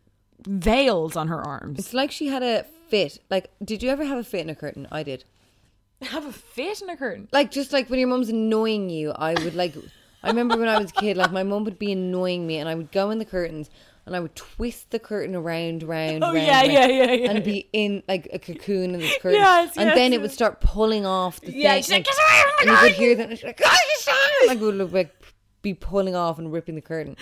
veils 0.47 1.17
on 1.17 1.29
her 1.29 1.41
arms 1.41 1.79
It's 1.79 1.95
like 1.95 2.11
she 2.11 2.29
had 2.29 2.43
a 2.43 2.65
fit. 2.89 3.19
Like, 3.31 3.51
did 3.63 3.83
you 3.83 3.91
ever 3.91 4.05
have 4.05 4.19
a 4.19 4.25
fit 4.25 4.41
in 4.41 4.51
a 4.51 4.55
curtain? 4.55 4.89
I 4.91 5.03
did. 5.03 5.25
have 6.03 6.25
a 6.25 6.33
fit 6.33 6.81
in 6.81 6.89
a 6.89 6.97
curtain 6.97 7.29
Like, 7.33 7.51
just 7.51 7.73
like 7.73 7.91
when 7.91 7.99
your 7.99 8.09
mom's 8.09 8.29
annoying 8.31 8.89
you, 8.91 9.13
I 9.13 9.35
would 9.35 9.55
like. 9.55 9.75
I 10.23 10.29
remember 10.29 10.57
when 10.57 10.69
I 10.69 10.79
was 10.79 10.91
a 10.91 10.95
kid, 10.95 11.17
like 11.17 11.31
my 11.31 11.43
mom 11.45 11.65
would 11.65 11.79
be 11.79 11.93
annoying 11.93 12.47
me, 12.47 12.57
and 12.59 12.69
I 12.69 12.75
would 12.75 12.91
go 12.91 13.11
in 13.11 13.19
the 13.19 13.25
curtains 13.25 13.71
and 14.09 14.17
I 14.17 14.21
would 14.21 14.35
twist 14.35 14.91
the 14.91 14.99
curtain 14.99 15.35
around, 15.37 15.83
round, 15.85 16.25
Oh, 16.25 16.33
round, 16.33 16.47
yeah, 16.47 16.61
round, 16.61 16.73
yeah, 16.73 16.87
yeah, 16.87 17.13
yeah, 17.13 17.31
and 17.31 17.45
be 17.45 17.69
in 17.73 18.03
like 18.09 18.29
a 18.33 18.39
cocoon 18.39 18.95
in 18.95 19.01
this 19.01 19.17
curtain, 19.21 19.41
Yes, 19.41 19.77
and 19.77 19.87
yes, 19.87 19.95
then 19.97 20.13
it 20.13 20.21
would 20.21 20.33
start 20.33 20.61
pulling 20.61 21.07
off 21.07 21.41
the 21.41 21.53
Yeah, 21.53 21.81
thing, 21.81 21.83
like, 21.83 21.91
like, 21.91 22.05
"Get 22.05 22.15
away 22.15 22.43
from 22.43 22.53
the 22.57 22.61
and 22.61 22.71
you 22.71 22.89
could 22.89 22.97
hear 22.99 23.15
them, 23.15 23.31
and 23.31 23.39
she's 23.39 23.47
like, 23.47 23.59
"God, 23.59 23.77
like 24.49 24.61
would 24.61 24.75
look 24.75 24.93
like 24.93 25.15
be 25.63 25.75
pulling 25.75 26.15
off 26.15 26.39
and 26.39 26.53
ripping 26.53 26.75
the 26.75 26.81
curtain. 26.81 27.17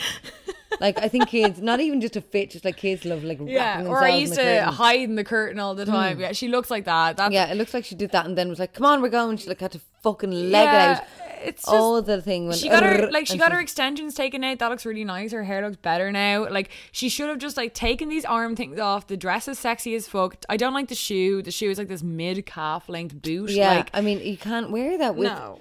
Like 0.81 0.99
I 0.99 1.09
think 1.09 1.29
kids, 1.29 1.61
not 1.61 1.81
even 1.81 2.01
just 2.01 2.17
a 2.17 2.21
fit, 2.21 2.51
just 2.51 2.65
like 2.65 2.77
kids 2.77 3.05
love 3.05 3.25
like 3.25 3.39
yeah 3.45 3.85
or 3.87 4.03
i 4.05 4.11
used 4.11 4.35
to 4.35 4.41
curtain. 4.43 4.69
hide 4.75 5.01
in 5.01 5.15
the 5.15 5.25
curtain 5.25 5.59
all 5.59 5.75
the 5.75 5.87
hmm. 5.87 5.91
time 5.91 6.21
yeah 6.21 6.33
she 6.33 6.49
looks 6.49 6.71
like 6.71 6.85
that 6.85 7.17
that's 7.17 7.33
Yeah, 7.33 7.47
it 7.51 7.57
looks 7.57 7.73
like 7.73 7.85
she 7.87 7.95
did 7.95 8.11
that 8.13 8.27
and 8.27 8.37
then 8.37 8.49
was 8.51 8.59
like, 8.59 8.75
"Come 8.75 8.85
on, 8.85 9.01
we're 9.01 9.09
going." 9.09 9.39
She 9.39 9.49
like 9.49 9.61
had 9.61 9.73
to 9.73 9.81
fucking 10.03 10.31
leg 10.31 10.65
Yeah, 10.65 10.93
it 10.93 10.99
out. 10.99 11.05
It's 11.47 11.63
just- 11.63 11.69
all 11.75 12.01
the 12.03 12.21
thing 12.21 12.49
when 12.49 12.57
she 12.57 12.69
got 12.69 12.83
her 12.83 13.11
like 13.11 13.27
she 13.27 13.39
got 13.39 13.53
her 13.53 13.61
extensions 13.61 14.15
taken 14.15 14.43
out. 14.45 14.59
That 14.59 14.69
looks 14.71 14.85
really 14.85 15.05
nice. 15.05 15.33
Her 15.33 15.45
hair 15.45 15.63
looks 15.63 15.77
better 15.77 16.11
now. 16.13 16.49
Like 16.49 16.71
she 16.93 17.09
should 17.09 17.29
have 17.29 17.39
just 17.39 17.57
like 17.57 17.75
taken 17.75 18.09
these 18.09 18.25
arm 18.25 18.57
things 18.57 18.79
off. 18.79 19.07
The 19.07 19.17
dress 19.17 19.49
is 19.49 19.59
sexy 19.59 19.95
as 19.95 20.09
fuck. 20.09 20.37
I 20.49 20.57
don't 20.57 20.75
like 20.75 20.89
the 20.89 20.95
shoe. 20.95 21.43
The 21.43 21.51
shoe 21.51 21.71
is 21.71 21.79
like 21.79 21.89
this 21.89 22.03
mid 22.03 22.45
calf 22.47 22.89
length 22.89 23.21
boot. 23.23 23.51
Yeah, 23.51 23.71
like 23.77 23.91
I 23.95 24.01
mean, 24.01 24.21
you 24.21 24.37
can't 24.37 24.71
wear 24.71 24.99
that 24.99 25.17
with 25.17 25.29
no. 25.29 25.61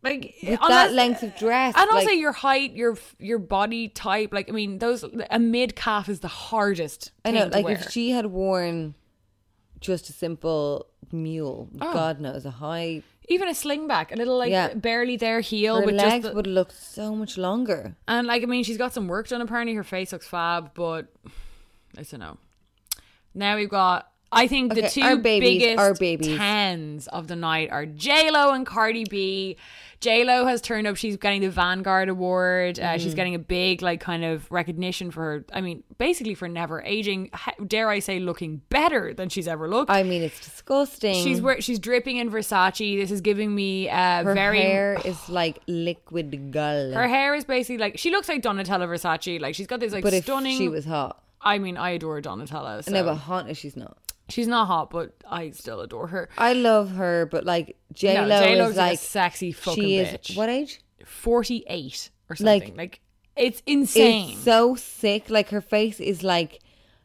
Like 0.00 0.36
with 0.42 0.60
unless- 0.62 0.88
that 0.88 0.92
length 0.92 1.22
of 1.24 1.36
dress. 1.36 1.74
And 1.76 1.90
also 1.90 2.10
your 2.10 2.32
height, 2.32 2.72
your 2.74 2.96
your 3.18 3.38
body 3.40 3.88
type. 3.88 4.32
Like 4.32 4.48
I 4.48 4.52
mean, 4.52 4.78
those 4.78 5.04
a 5.30 5.38
mid 5.40 5.74
calf 5.74 6.08
is 6.08 6.20
the 6.20 6.28
hardest. 6.28 7.10
I 7.24 7.32
know, 7.32 7.46
like 7.46 7.64
wear. 7.64 7.74
if 7.74 7.90
she 7.90 8.10
had 8.10 8.26
worn 8.26 8.94
just 9.80 10.08
a 10.08 10.12
simple 10.12 10.86
mule, 11.12 11.68
Oh. 11.80 11.92
God 11.92 12.20
knows, 12.20 12.44
a 12.44 12.50
high, 12.50 13.02
even 13.28 13.48
a 13.48 13.52
slingback, 13.52 14.12
a 14.12 14.16
little 14.16 14.38
like 14.38 14.50
Yeah. 14.50 14.74
barely 14.74 15.16
there 15.16 15.40
heel 15.40 15.76
her 15.80 15.86
with 15.86 15.94
legs 15.94 16.10
just 16.10 16.22
the, 16.30 16.34
would 16.34 16.46
look 16.46 16.72
so 16.72 17.14
much 17.14 17.36
longer. 17.38 17.94
And 18.06 18.26
like, 18.26 18.42
I 18.42 18.46
mean, 18.46 18.64
she's 18.64 18.78
got 18.78 18.92
some 18.94 19.08
work 19.08 19.28
done. 19.28 19.40
Apparently, 19.40 19.74
her 19.74 19.84
face 19.84 20.12
looks 20.12 20.26
fab, 20.26 20.72
but 20.74 21.06
I 21.96 22.02
don't 22.02 22.20
know. 22.20 22.38
Now 23.34 23.56
we've 23.56 23.68
got. 23.68 24.10
I 24.30 24.46
think 24.46 24.74
the 24.74 24.82
two 24.88 25.00
our 25.00 25.16
babies, 25.16 25.62
biggest 25.62 25.78
our 25.78 25.94
babies. 25.94 26.36
tens 26.36 27.06
of 27.08 27.28
the 27.28 27.36
night 27.36 27.70
are 27.70 27.86
J 27.86 28.30
Lo 28.30 28.52
and 28.52 28.66
Cardi 28.66 29.04
B. 29.04 29.56
J 30.00 30.24
Lo 30.24 30.46
has 30.46 30.60
turned 30.60 30.86
up. 30.86 30.96
She's 30.96 31.16
getting 31.16 31.40
the 31.40 31.50
Vanguard 31.50 32.08
Award. 32.08 32.78
Uh, 32.78 32.82
Mm-hmm. 32.82 33.02
She's 33.02 33.14
getting 33.14 33.34
a 33.34 33.38
big 33.38 33.82
like 33.82 34.00
kind 34.00 34.24
of 34.24 34.50
recognition 34.50 35.10
for 35.10 35.22
her. 35.22 35.44
I 35.52 35.60
mean, 35.60 35.82
basically 35.98 36.34
for 36.34 36.48
never 36.48 36.82
aging. 36.82 37.30
Dare 37.66 37.88
I 37.88 37.98
say, 37.98 38.18
looking 38.20 38.62
better 38.70 39.12
than 39.12 39.28
she's 39.28 39.48
ever 39.48 39.68
looked. 39.68 39.90
I 39.90 40.02
mean, 40.04 40.22
it's 40.22 40.38
disgusting. 40.40 41.22
She's 41.24 41.40
wear- 41.40 41.60
she's 41.60 41.78
dripping 41.78 42.16
in 42.16 42.30
Versace. 42.30 42.98
This 43.00 43.10
is 43.10 43.20
giving 43.20 43.54
me 43.54 43.88
uh, 43.88 44.22
her 44.24 44.34
very 44.34 44.60
hair 44.60 44.98
is 45.04 45.28
like 45.28 45.60
liquid 45.66 46.52
gold. 46.52 46.94
her 46.94 47.08
hair 47.08 47.34
is 47.34 47.44
basically 47.44 47.78
like 47.78 47.98
she 47.98 48.10
looks 48.10 48.28
like 48.28 48.42
Donatella 48.42 48.86
Versace. 48.88 49.40
Like 49.40 49.54
she's 49.54 49.66
got 49.66 49.80
this 49.80 49.92
like 49.92 50.04
but 50.04 50.12
if 50.14 50.24
stunning. 50.24 50.56
she 50.58 50.68
was 50.68 50.84
hot, 50.84 51.20
I 51.40 51.58
mean, 51.58 51.76
I 51.76 51.90
adore 51.90 52.20
Donatella. 52.20 52.84
So. 52.84 52.92
no, 52.92 53.04
but 53.04 53.14
hot 53.16 53.48
as 53.48 53.56
she's 53.58 53.76
not. 53.76 53.96
She's 54.28 54.46
not 54.46 54.66
hot, 54.66 54.90
but 54.90 55.14
I 55.28 55.50
still 55.50 55.80
adore 55.80 56.08
her. 56.08 56.28
I 56.38 56.52
love 56.52 56.92
her, 56.92 57.26
but 57.26 57.44
like 57.44 57.76
J 57.92 58.20
Lo 58.20 58.26
No, 58.26 58.68
is 58.68 58.76
like 58.76 58.88
a 58.88 58.90
like 58.92 58.98
sexy 58.98 59.52
fucking 59.52 59.82
she 59.84 59.96
is 59.98 60.08
bitch. 60.08 60.36
what 60.36 60.48
age? 60.48 60.80
Forty 61.04 61.64
eight 61.68 62.10
or 62.28 62.36
something. 62.36 62.60
Like, 62.70 62.76
like 62.76 63.00
it's 63.36 63.62
insane. 63.66 64.30
It's 64.32 64.40
so 64.40 64.74
sick. 64.74 65.30
Like 65.30 65.50
her 65.50 65.60
face 65.60 66.00
is 66.00 66.22
like 66.22 66.60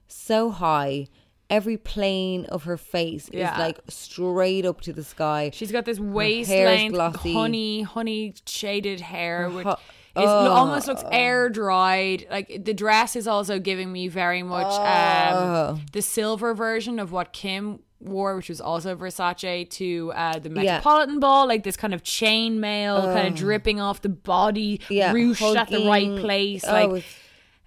so 0.07 0.49
high. 0.51 1.07
Every 1.49 1.77
plane 1.77 2.45
of 2.45 2.63
her 2.63 2.77
face 2.77 3.29
Yeah. 3.31 3.53
is 3.53 3.59
like 3.59 3.79
straight 3.87 4.65
up 4.65 4.81
to 4.81 4.93
the 4.93 5.03
sky. 5.03 5.51
She's 5.53 5.71
got 5.71 5.85
this 5.85 5.99
waist 5.99 6.49
length, 6.49 6.93
glossy. 6.95 7.33
honey, 7.33 7.81
honey 7.83 8.33
shaded 8.47 9.01
hair, 9.01 9.49
ho- 9.49 9.75
Oh. 10.15 10.51
almost 10.51 10.87
looks 10.87 11.03
air 11.11 11.49
dried. 11.49 12.27
Like 12.29 12.63
the 12.63 12.73
dress 12.73 13.15
is 13.15 13.27
also 13.27 13.59
giving 13.59 13.91
me 13.91 14.07
very 14.07 14.43
much 14.43 14.71
um, 14.73 15.81
the 15.91 16.01
silver 16.01 16.53
version 16.53 16.99
of 16.99 17.11
what 17.11 17.33
Kim 17.33 17.79
wore, 17.99 18.35
which 18.35 18.49
was 18.49 18.61
also 18.61 18.95
Versace, 18.95 19.69
to 19.71 20.11
uh, 20.15 20.37
the 20.39 20.49
Yeah. 20.49 20.55
Metropolitan 20.55 21.19
Ball. 21.19 21.47
Like 21.47 21.63
this 21.63 21.77
kind 21.77 21.93
of 21.93 22.03
chainmail, 22.03 23.13
kind 23.13 23.27
of 23.29 23.35
dripping 23.35 23.79
off 23.81 24.01
the 24.01 24.09
body, 24.09 24.81
Yeah, 24.89 25.13
ruched 25.13 25.55
at 25.55 25.69
the 25.69 25.87
right 25.87 26.15
place. 26.19 26.63
Oh, 26.67 26.71
like. 26.87 27.05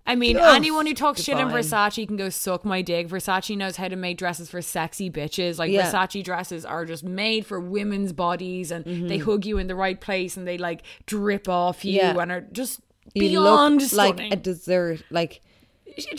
I 0.06 0.14
mean, 0.14 0.36
just 0.36 0.54
anyone 0.56 0.86
who 0.86 0.94
talks 0.94 1.22
shit 1.22 1.36
in 1.38 1.48
divine. 1.48 1.62
Versace 1.62 2.06
can 2.06 2.16
go 2.16 2.28
suck 2.28 2.64
my 2.64 2.80
dick. 2.82 3.08
Versace 3.08 3.56
knows 3.56 3.76
how 3.76 3.88
to 3.88 3.96
make 3.96 4.18
dresses 4.18 4.48
for 4.48 4.62
sexy 4.62 5.10
bitches. 5.10 5.58
Like 5.58 5.70
Yeah. 5.72 5.90
Versace 5.90 6.22
dresses 6.22 6.64
are 6.64 6.84
just 6.84 7.02
made 7.04 7.44
for 7.44 7.58
women's 7.58 8.12
bodies, 8.12 8.70
and 8.70 8.84
they 9.10 9.18
hug 9.18 9.44
you 9.44 9.58
in 9.58 9.66
the 9.66 9.74
right 9.74 10.00
place, 10.00 10.36
and 10.36 10.46
they 10.46 10.58
like 10.58 10.82
drip 11.06 11.48
off 11.48 11.84
you, 11.84 12.00
Mm-hmm. 12.00 12.16
Yeah. 12.16 12.22
and 12.22 12.32
are 12.32 12.40
just 12.52 12.80
you 13.14 13.28
beyond 13.28 13.92
like 13.92 14.20
a 14.20 14.36
dessert. 14.36 15.02
Like 15.10 15.40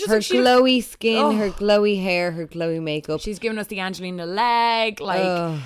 her 0.07 0.15
like 0.15 0.21
glowy 0.23 0.83
skin, 0.83 1.17
Oh. 1.23 1.31
her 1.35 1.49
glowy 1.49 2.01
hair, 2.01 2.31
her 2.31 2.47
glowy 2.47 2.81
makeup. 2.81 3.21
She's 3.21 3.39
giving 3.39 3.57
us 3.59 3.67
the 3.67 3.79
Angelina 3.79 4.25
leg, 4.25 4.99
like. 4.99 5.21
Ugh. 5.23 5.59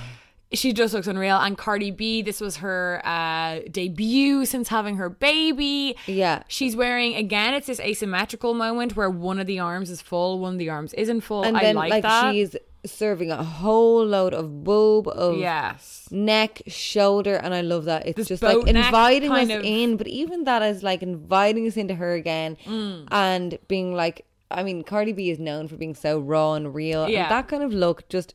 She 0.53 0.73
just 0.73 0.93
looks 0.93 1.07
unreal. 1.07 1.37
And 1.37 1.57
Cardi 1.57 1.91
B, 1.91 2.21
this 2.21 2.41
was 2.41 2.57
her 2.57 3.01
uh, 3.05 3.59
debut 3.71 4.45
since 4.45 4.67
having 4.67 4.97
her 4.97 5.09
baby. 5.09 5.95
Yeah. 6.07 6.43
She's 6.49 6.75
wearing, 6.75 7.15
again, 7.15 7.53
it's 7.53 7.67
this 7.67 7.79
asymmetrical 7.79 8.53
moment 8.53 8.95
where 8.97 9.09
one 9.09 9.39
of 9.39 9.47
the 9.47 9.59
arms 9.59 9.89
is 9.89 10.01
full, 10.01 10.39
one 10.39 10.53
of 10.53 10.59
the 10.59 10.69
arms 10.69 10.93
isn't 10.95 11.21
full. 11.21 11.43
and 11.43 11.55
I 11.55 11.61
then 11.61 11.75
like, 11.75 11.89
like, 11.89 12.03
that. 12.03 12.33
she's 12.33 12.55
serving 12.85 13.31
a 13.31 13.43
whole 13.43 14.03
load 14.05 14.33
of 14.33 14.63
boob 14.63 15.07
of 15.07 15.37
yes. 15.37 16.07
neck, 16.11 16.61
shoulder, 16.67 17.35
and 17.35 17.53
I 17.53 17.61
love 17.61 17.85
that. 17.85 18.07
It's 18.07 18.17
This 18.17 18.27
just 18.27 18.43
like 18.43 18.65
inviting 18.67 19.31
us 19.31 19.49
of- 19.49 19.63
in, 19.63 19.95
but 19.97 20.07
even 20.07 20.43
that 20.45 20.61
is 20.63 20.81
like 20.83 21.01
inviting 21.03 21.65
us 21.67 21.77
into 21.77 21.95
her 21.95 22.13
again 22.13 22.57
Mm. 22.65 23.07
and 23.11 23.57
being 23.67 23.93
like, 23.93 24.25
I 24.49 24.63
mean, 24.63 24.83
Cardi 24.83 25.13
B 25.13 25.29
is 25.29 25.39
known 25.39 25.67
for 25.69 25.77
being 25.77 25.95
so 25.95 26.19
raw 26.19 26.53
and 26.55 26.73
real. 26.75 27.07
Yeah. 27.07 27.21
And 27.23 27.31
that 27.31 27.47
kind 27.47 27.63
of 27.63 27.71
look, 27.71 28.09
just 28.09 28.33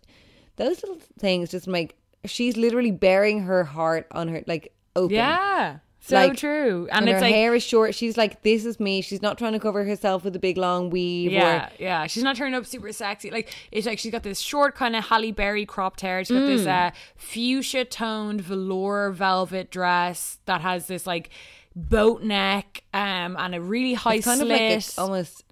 those 0.56 0.82
little 0.82 0.98
things, 1.18 1.51
just 1.51 1.66
make 1.66 1.94
she's 2.27 2.57
literally 2.57 2.90
bearing 2.90 3.40
her 3.43 3.65
heart 3.65 4.07
on 4.12 4.28
her 4.28 4.43
like 4.47 4.73
open. 4.94 5.15
Yeah. 5.16 5.78
So 6.01 6.15
Like, 6.15 6.36
true. 6.36 6.86
And, 6.93 7.01
And, 7.01 7.09
it's 7.09 7.16
her 7.16 7.20
like 7.27 7.35
hair 7.35 7.53
is 7.57 7.65
short. 7.65 7.93
She's 7.93 8.16
like, 8.16 8.43
this 8.43 8.65
is 8.65 8.78
me. 8.78 9.01
She's 9.03 9.23
not 9.23 9.39
trying 9.39 9.55
to 9.55 9.59
cover 9.59 9.82
herself 9.85 10.23
with 10.23 10.36
a 10.36 10.39
big 10.39 10.57
long 10.57 10.89
weave. 10.89 11.32
Yeah, 11.32 11.66
Or, 11.66 11.70
yeah. 11.81 12.07
She's 12.07 12.23
not 12.23 12.36
turning 12.36 12.55
up 12.55 12.65
super 12.65 12.93
sexy. 12.93 13.28
Like 13.31 13.53
it's 13.73 13.86
like 13.89 13.98
she's 13.98 14.12
got 14.12 14.23
this 14.23 14.39
short 14.39 14.77
kind 14.77 14.94
of 14.94 15.05
Halle 15.07 15.32
Berry 15.32 15.66
cropped 15.66 16.03
hair. 16.03 16.23
She's 16.24 16.36
got 16.36 16.44
Mm. 16.44 16.57
this 16.59 16.66
uh, 16.66 16.90
fuchsia 17.16 17.85
toned 17.85 18.40
velour 18.40 19.11
velvet 19.11 19.70
dress 19.73 20.39
that 20.47 20.61
has 20.61 20.86
this 20.86 21.09
like 21.09 21.31
boat 21.74 22.23
neck 22.23 22.85
um 22.94 23.36
and 23.39 23.55
a 23.55 23.61
really 23.61 23.93
high 23.94 24.15
it's 24.15 24.24
kind 24.24 24.39
slit. 24.40 24.51
of 24.51 24.61
like 24.61 24.70
it's 24.78 24.98
almost. 24.98 25.43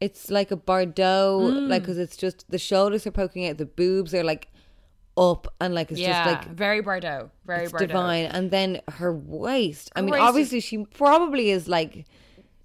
It's 0.00 0.30
like 0.30 0.50
a 0.50 0.56
Bardot, 0.56 0.96
Mm. 1.52 1.68
like 1.68 1.82
because 1.82 1.98
it's 1.98 2.16
just 2.16 2.44
the 2.50 2.58
shoulders 2.58 3.06
are 3.06 3.12
poking 3.12 3.46
out, 3.48 3.58
the 3.58 3.66
boobs 3.66 4.14
are 4.14 4.24
like 4.24 4.48
up, 5.16 5.46
and 5.60 5.74
like 5.74 5.90
it's 5.90 6.00
yeah, 6.00 6.24
just 6.24 6.46
like 6.48 6.54
very 6.56 6.80
Bordeaux, 6.80 7.30
very 7.46 7.64
it's 7.64 7.72
Bordeaux. 7.72 7.86
divine. 7.86 8.24
And 8.26 8.50
then 8.50 8.80
her 8.88 9.12
waist. 9.14 9.90
I 9.94 10.00
Her 10.00 10.04
mean, 10.04 10.12
waist 10.12 10.22
is- 10.22 10.28
obviously 10.28 10.60
she 10.60 10.84
probably 10.86 11.50
is 11.50 11.68
like 11.68 12.06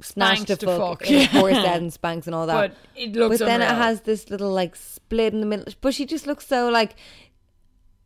snatched 0.01 0.47
to 0.47 0.55
fuck, 0.57 1.03
fuck. 1.05 1.31
corset 1.31 1.65
and 1.81 1.91
Spanx 1.91 2.25
and 2.27 2.35
all 2.35 2.47
that. 2.47 2.53
But 2.71 2.77
it 2.95 3.13
looks 3.13 3.39
But 3.39 3.45
then 3.45 3.61
it 3.61 3.67
has 3.69 4.01
this 4.01 4.29
little 4.29 4.51
like 4.51 4.75
split 4.75 5.33
in 5.33 5.39
the 5.41 5.45
middle. 5.45 5.65
But 5.81 5.93
she 5.93 6.05
just 6.05 6.27
looks 6.27 6.45
so 6.47 6.69
like. 6.69 6.95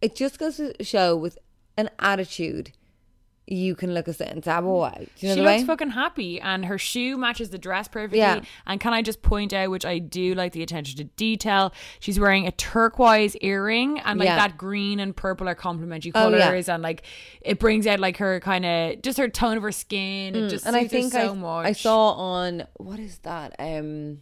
It 0.02 0.16
just 0.16 0.40
goes 0.40 0.58
to 0.58 0.74
show 0.84 1.16
with 1.16 1.38
an 1.78 1.90
attitude, 2.00 2.72
you 3.52 3.76
can 3.76 3.94
look 3.94 4.08
a 4.08 4.12
it 4.12 4.22
and 4.22 4.44
say, 4.44 4.56
"Oh, 4.56 4.62
boy." 4.62 5.08
Do 5.20 5.28
you 5.28 5.30
know 5.30 5.36
she 5.36 5.42
looks 5.42 5.62
way? 5.62 5.66
fucking 5.66 5.90
happy, 5.90 6.40
and 6.40 6.66
her 6.66 6.78
shoe 6.78 7.18
matches 7.18 7.50
the 7.50 7.58
dress 7.58 7.88
perfectly. 7.88 8.20
Yeah. 8.20 8.42
And 8.66 8.80
can 8.80 8.94
I 8.94 9.02
just 9.02 9.22
point 9.22 9.52
out, 9.54 9.70
which 9.70 9.86
I 9.86 10.00
do 10.00 10.34
like 10.36 10.54
the 10.54 10.64
attention 10.64 10.98
to 10.98 11.04
detail, 11.04 11.74
she's 12.00 12.20
wearing 12.20 12.48
a 12.48 12.52
turquoise 12.52 13.36
earring, 13.42 14.00
and 14.00 14.18
like 14.20 14.28
Yeah. 14.28 14.38
that 14.38 14.58
green 14.58 15.00
and 15.00 15.16
purple 15.16 15.50
are 15.50 15.56
complementary 15.56 16.12
Oh, 16.16 16.30
yeah. 16.30 16.46
colors, 16.46 16.70
and 16.70 16.82
like 16.82 17.04
it 17.42 17.60
brings 17.60 17.86
out 17.88 18.00
like 18.00 18.18
her 18.18 18.40
kind 18.40 18.66
of 18.66 19.02
just 19.02 19.18
her 19.18 19.28
tone 19.28 19.58
of 19.58 19.64
her 19.64 19.72
skin. 19.72 20.36
It 20.36 20.50
just 20.50 20.64
Mm, 20.66 20.68
and 20.70 20.76
I 20.78 20.88
think 20.88 21.12
so 21.12 21.32
I, 21.32 21.34
much. 21.36 21.66
I 21.68 21.72
saw 21.74 22.12
on 22.14 22.64
what 22.78 23.00
is 23.00 23.18
that 23.20 23.56
um 23.60 24.22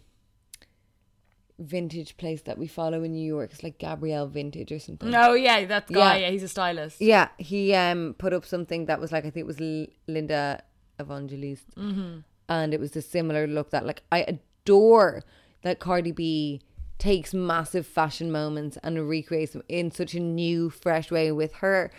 vintage 1.60 2.16
place 2.18 2.42
that 2.44 2.58
we 2.58 2.66
follow 2.68 3.04
in 3.04 3.12
New 3.12 3.26
York. 3.26 3.52
It's 3.52 3.64
like 3.64 3.78
Gabrielle 3.78 4.28
Vintage 4.28 4.72
or 4.72 4.80
something. 4.80 5.14
Oh 5.14 5.34
yeah, 5.34 5.64
that 5.66 5.88
guy. 5.88 6.16
Yeah. 6.18 6.26
Yeah, 6.26 6.32
he's 6.32 6.44
a 6.44 6.48
stylist. 6.48 7.02
Yeah, 7.02 7.28
he 7.38 7.74
um 7.76 8.16
put 8.18 8.34
up 8.34 8.46
something 8.46 8.86
that 8.86 9.00
was 9.00 9.12
like 9.12 9.26
I 9.26 9.30
think 9.30 9.44
it 9.44 9.48
was 9.48 9.60
L- 9.62 9.88
Linda 10.08 10.64
Evangelist, 11.00 11.66
Mm-hmm. 11.78 12.20
and 12.50 12.74
it 12.74 12.80
was 12.80 12.96
a 12.96 13.02
similar 13.02 13.46
look 13.48 13.70
that 13.72 13.86
like 13.86 14.02
I 14.12 14.20
adore 14.28 15.24
that 15.64 15.80
Cardi 15.80 16.12
B 16.12 16.62
takes 16.98 17.34
massive 17.34 17.86
fashion 17.88 18.32
moments 18.32 18.78
and 18.84 19.08
recreates 19.08 19.54
them 19.54 19.64
in 19.70 19.92
such 19.92 20.14
a 20.14 20.20
new, 20.20 20.70
fresh 20.70 21.12
way 21.12 21.32
with 21.32 21.54
her 21.56 21.92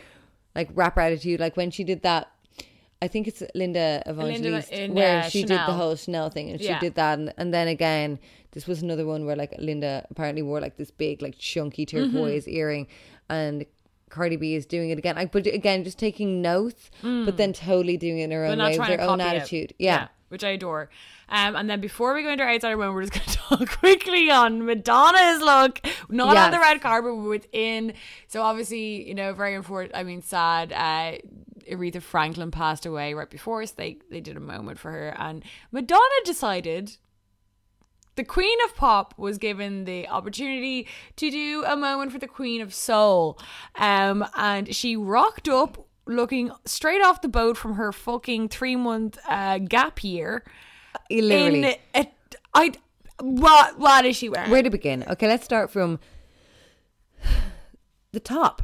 like 0.55 0.69
rapper 0.74 1.01
attitude. 1.01 1.41
Like 1.41 1.57
when 1.57 1.70
she 1.70 1.85
did 1.85 2.03
that. 2.03 2.31
I 3.02 3.09
think 3.09 3.27
it's 3.28 3.43
Linda 3.55 4.02
Evangelist 4.06 4.70
in, 4.70 4.94
where 4.94 5.20
uh, 5.20 5.28
she 5.28 5.43
did 5.43 5.59
the 5.59 5.72
whole 5.72 5.97
Chanel 5.97 6.28
thing 6.31 6.51
and 6.51 6.60
she 6.60 6.66
Yeah. 6.66 6.81
did 6.81 6.94
that 6.97 7.18
and, 7.18 7.32
and 7.39 7.52
then 7.55 7.66
again 7.68 8.18
this 8.52 8.66
was 8.66 8.82
another 8.82 9.06
one 9.06 9.24
where 9.27 9.36
like 9.36 9.55
Linda 9.59 10.06
apparently 10.10 10.43
wore 10.43 10.60
like 10.60 10.77
this 10.77 10.90
big 10.90 11.22
like 11.22 11.39
chunky 11.39 11.86
Mm-hmm. 11.86 12.12
turquoise 12.12 12.47
earring 12.48 12.86
and 13.28 13.64
Cardi 14.10 14.35
B 14.36 14.55
is 14.56 14.66
doing 14.66 14.90
it 14.90 14.98
again. 14.98 15.14
Like, 15.14 15.31
but 15.31 15.47
again, 15.47 15.85
just 15.85 15.97
taking 15.97 16.43
notes, 16.43 16.90
but 17.01 17.36
then 17.36 17.52
totally 17.52 17.97
doing 17.97 18.18
it 18.18 18.24
in 18.24 18.31
her 18.32 18.43
Mm. 18.44 18.51
own 18.52 18.59
way 18.59 18.77
with 18.77 18.89
her 18.89 19.01
own 19.02 19.20
attitude. 19.20 19.72
Yeah. 19.78 20.09
which 20.31 20.43
I 20.43 20.48
adore. 20.51 20.90
Um, 21.28 21.55
and 21.55 21.70
then 21.70 21.81
before 21.81 22.12
we 22.12 22.24
go 22.24 22.31
into 22.31 22.43
our 22.43 22.51
outsider 22.51 22.77
moment, 22.77 22.94
we're 22.97 23.05
just 23.06 23.12
going 23.12 23.27
to 23.60 23.66
talk 23.66 23.78
quickly 23.78 24.28
on 24.28 24.64
Madonna's 24.66 25.40
look, 25.40 25.81
not 26.09 26.36
on 26.36 26.51
the 26.51 26.59
red 26.59 26.81
carpet, 26.81 27.12
but 27.14 27.22
within. 27.22 27.93
So 28.27 28.43
obviously, 28.43 29.06
you 29.09 29.14
know, 29.14 29.32
very 29.32 29.55
important. 29.55 29.94
I 29.94 30.02
mean, 30.02 30.22
sad. 30.22 30.72
Uh, 30.72 31.18
Aretha 31.70 32.02
Franklin 32.02 32.51
passed 32.51 32.84
away 32.86 33.14
right 33.14 33.30
before 33.30 33.62
us. 33.62 33.72
They 33.72 33.98
they 34.10 34.20
did 34.20 34.36
a 34.36 34.40
moment 34.40 34.78
for 34.78 34.90
her, 34.90 35.14
and 35.18 35.44
Madonna 35.72 36.20
decided. 36.24 36.97
The 38.16 38.24
Queen 38.24 38.59
of 38.66 38.74
Pop 38.74 39.14
was 39.16 39.38
given 39.38 39.84
the 39.84 40.06
opportunity 40.09 40.86
to 41.16 41.30
do 41.30 41.64
a 41.64 41.76
moment 41.76 42.12
for 42.12 42.18
the 42.18 42.26
Queen 42.26 42.60
of 42.60 42.74
Soul. 42.74 43.38
Um, 43.76 44.26
and 44.36 44.74
she 44.74 44.94
rocked 44.94 45.48
up 45.48 45.86
looking 46.06 46.51
straight 46.66 47.02
off 47.02 47.22
the 47.22 47.28
boat 47.28 47.56
from 47.56 47.74
her 47.74 47.92
fucking 47.92 48.48
three 48.48 48.76
month 48.76 49.16
uh, 49.26 49.59
gap 49.59 50.05
year. 50.05 50.44
Literally. 51.09 51.64
In 51.64 51.76
a, 51.94 52.12
I, 52.52 52.72
what, 53.20 53.78
what 53.78 54.05
is 54.05 54.16
she 54.16 54.28
wearing? 54.28 54.51
Where 54.51 54.62
to 54.62 54.70
begin? 54.70 55.05
Okay, 55.09 55.28
let's 55.28 55.44
start 55.44 55.70
from 55.70 55.98
the 58.12 58.20
top. 58.20 58.62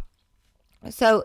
So 0.91 1.25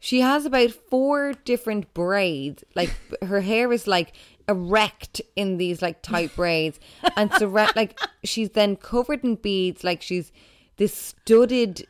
she 0.00 0.20
has 0.20 0.46
about 0.46 0.70
four 0.70 1.34
different 1.44 1.92
braids. 1.94 2.64
Like 2.74 2.90
her 3.22 3.42
hair 3.42 3.72
is 3.72 3.86
like 3.86 4.14
erect 4.48 5.20
in 5.36 5.58
these 5.58 5.80
like 5.80 6.02
tight 6.02 6.34
braids, 6.34 6.80
and 7.16 7.32
so 7.34 7.46
like 7.76 8.00
she's 8.24 8.50
then 8.50 8.76
covered 8.76 9.22
in 9.22 9.36
beads. 9.36 9.84
Like 9.84 10.02
she's 10.02 10.32
this 10.76 10.94
studded 10.94 11.86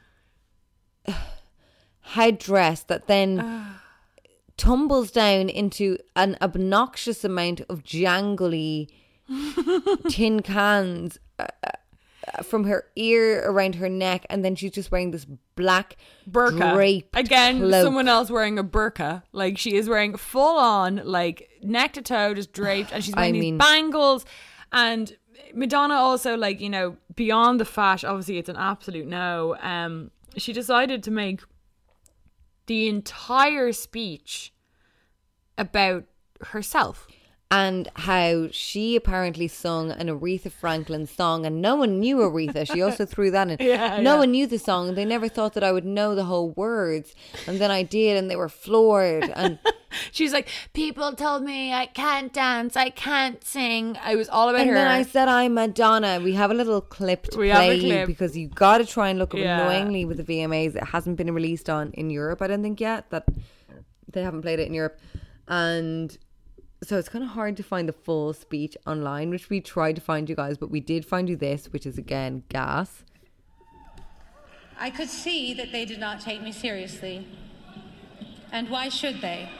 headdress 2.00 2.82
that 2.84 3.06
then 3.06 3.78
tumbles 4.56 5.10
down 5.10 5.48
into 5.48 5.96
an 6.14 6.36
obnoxious 6.42 7.24
amount 7.24 7.62
of 7.70 7.82
jangly 7.82 8.88
tin 10.10 10.42
cans 10.42 11.18
uh, 11.38 11.46
uh, 11.64 11.70
from 12.42 12.64
her 12.64 12.84
ear 12.96 13.42
around 13.48 13.76
her 13.76 13.88
neck, 13.88 14.26
and 14.30 14.44
then 14.44 14.54
she's 14.54 14.72
just 14.72 14.90
wearing 14.90 15.10
this 15.10 15.26
black 15.56 15.96
burqa. 16.30 16.74
again 17.14 17.58
cloak. 17.58 17.84
someone 17.84 18.08
else 18.08 18.30
wearing 18.30 18.58
a 18.58 18.64
burqa. 18.64 19.22
Like 19.32 19.58
she 19.58 19.74
is 19.74 19.88
wearing 19.88 20.16
full 20.16 20.58
on 20.58 21.02
like 21.04 21.50
neck 21.62 21.92
to 21.94 22.02
toe 22.02 22.34
just 22.34 22.52
draped 22.52 22.92
and 22.92 23.04
she's 23.04 23.14
I 23.14 23.20
wearing 23.20 23.32
these 23.34 23.40
mean- 23.42 23.58
bangles. 23.58 24.24
And 24.72 25.16
madonna 25.54 25.94
also 25.94 26.36
like 26.36 26.60
you 26.60 26.70
know 26.70 26.96
beyond 27.16 27.58
the 27.58 27.64
fat 27.64 28.04
obviously 28.04 28.38
it's 28.38 28.48
an 28.48 28.56
absolute 28.56 29.06
no. 29.06 29.56
Um 29.60 30.10
she 30.36 30.52
decided 30.52 31.02
to 31.02 31.10
make 31.10 31.40
the 32.66 32.88
entire 32.88 33.72
speech 33.72 34.52
about 35.58 36.04
herself 36.40 37.06
and 37.52 37.88
how 37.96 38.46
she 38.52 38.94
apparently 38.94 39.48
sung 39.48 39.90
an 39.90 40.06
Aretha 40.08 40.52
Franklin 40.52 41.04
song, 41.06 41.44
and 41.44 41.60
no 41.60 41.74
one 41.74 41.98
knew 41.98 42.18
Aretha. 42.18 42.64
She 42.70 42.80
also 42.80 43.04
threw 43.04 43.30
that 43.32 43.50
in. 43.50 43.56
Yeah, 43.66 44.00
no 44.00 44.14
yeah. 44.14 44.18
one 44.20 44.30
knew 44.30 44.46
the 44.46 44.58
song, 44.58 44.88
and 44.88 44.96
they 44.96 45.04
never 45.04 45.28
thought 45.28 45.54
that 45.54 45.64
I 45.64 45.72
would 45.72 45.84
know 45.84 46.14
the 46.14 46.24
whole 46.24 46.50
words. 46.50 47.14
And 47.48 47.58
then 47.60 47.70
I 47.72 47.82
did, 47.82 48.16
and 48.16 48.30
they 48.30 48.36
were 48.36 48.48
floored. 48.48 49.28
And 49.34 49.58
she's 50.12 50.32
like 50.32 50.46
people 50.72 51.12
told 51.16 51.42
me 51.42 51.72
i 51.72 51.84
can't 51.84 52.32
dance 52.32 52.76
i 52.76 52.88
can't 52.90 53.42
sing 53.42 53.98
i 54.04 54.14
was 54.14 54.28
all 54.28 54.48
about 54.48 54.60
and 54.60 54.70
her 54.70 54.76
And 54.76 54.86
then 54.86 54.86
I 54.86 55.02
said, 55.02 55.26
"I'm 55.26 55.54
Madonna." 55.54 56.20
We 56.22 56.34
have 56.34 56.52
a 56.52 56.54
little 56.54 56.80
clip 56.80 57.24
to 57.32 57.38
We 57.38 57.48
have 57.48 57.62
a 57.64 57.66
play 57.66 57.80
clip. 57.80 58.06
because 58.06 58.36
you 58.36 58.46
got 58.46 58.78
to 58.78 58.86
try 58.86 59.08
and 59.08 59.18
look 59.18 59.34
up 59.34 59.40
Yeah. 59.40 59.58
annoyingly 59.60 60.04
with 60.04 60.18
the 60.18 60.22
VMAs. 60.32 60.76
It 60.76 60.84
hasn't 60.84 61.16
been 61.16 61.32
released 61.34 61.68
on 61.68 61.90
in 61.94 62.08
Europe, 62.10 62.40
I 62.42 62.46
don't 62.46 62.62
think 62.62 62.80
yet. 62.80 63.10
That 63.10 63.24
they 64.12 64.22
haven't 64.22 64.42
played 64.42 64.60
it 64.60 64.68
in 64.68 64.74
Europe, 64.74 65.00
and 65.48 66.16
so 66.82 66.96
it's 66.98 67.08
kind 67.10 67.22
of 67.22 67.30
hard 67.30 67.56
to 67.58 67.62
find 67.62 67.88
the 67.88 67.92
full 67.92 68.32
speech 68.32 68.76
online, 68.86 69.28
which 69.30 69.50
we 69.50 69.60
tried 69.60 69.96
to 69.96 70.00
find 70.00 70.28
you 70.30 70.34
guys, 70.34 70.56
but 70.56 70.70
we 70.70 70.80
did 70.80 71.04
find 71.04 71.28
you 71.28 71.36
this, 71.36 71.66
which 71.72 71.84
is 71.84 71.98
again 71.98 72.42
gas. 72.48 73.04
I 74.78 74.88
could 74.88 75.10
see 75.10 75.52
that 75.54 75.72
they 75.72 75.84
did 75.84 76.00
not 76.00 76.20
take 76.20 76.42
me 76.42 76.52
seriously. 76.52 77.26
And 78.50 78.70
why 78.70 78.88
should 78.88 79.20
they? 79.20 79.50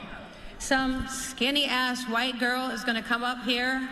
Some 0.57 1.07
skinny 1.07 1.65
ass 1.65 2.05
white 2.05 2.39
girl 2.39 2.71
is 2.71 2.83
going 2.83 3.01
to 3.01 3.07
come 3.07 3.23
up 3.23 3.43
here 3.43 3.87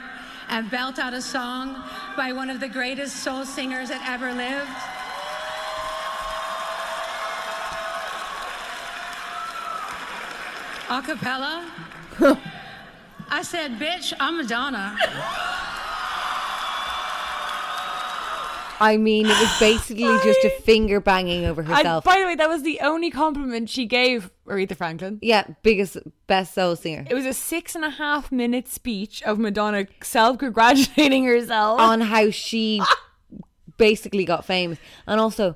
and 0.49 0.69
belt 0.71 0.97
out 0.97 1.13
a 1.13 1.21
song 1.21 1.83
by 2.17 2.33
one 2.33 2.49
of 2.49 2.59
the 2.59 2.67
greatest 2.67 3.17
soul 3.17 3.45
singers 3.45 3.89
that 3.89 4.03
ever 4.09 4.33
lived. 4.33 4.69
A 10.89 11.01
cappella. 11.03 11.71
I 13.31 13.41
said, 13.43 13.79
bitch, 13.79 14.13
I'm 14.19 14.37
Madonna. 14.37 14.97
I 18.81 18.95
mean, 18.95 19.25
it 19.25 19.37
was 19.39 19.59
basically 19.59 20.03
just 20.23 20.43
a 20.45 20.49
finger 20.61 21.01
banging 21.01 21.45
over 21.45 21.61
I, 21.61 21.65
herself. 21.65 22.05
by 22.05 22.17
the 22.19 22.25
way, 22.25 22.35
that 22.35 22.47
was 22.47 22.63
the 22.63 22.79
only 22.79 23.11
compliment 23.11 23.69
she 23.69 23.85
gave 23.85 24.31
Aretha 24.47 24.75
Franklin. 24.75 25.19
yeah, 25.21 25.43
biggest, 25.63 25.97
best 26.27 26.53
soul 26.53 26.77
singer. 26.77 27.05
It 27.09 27.13
was 27.13 27.25
a 27.25 27.33
six 27.33 27.75
and 27.75 27.83
a 27.83 27.89
half 27.89 28.31
minute 28.31 28.69
speech 28.69 29.21
of 29.23 29.37
Madonna 29.37 29.85
self 30.01 30.37
congratulating 30.37 31.25
herself. 31.25 31.79
on 31.79 31.99
how 31.99 32.29
she 32.29 32.81
basically 33.77 34.23
got 34.23 34.45
famous. 34.45 34.79
And 35.05 35.19
also, 35.19 35.55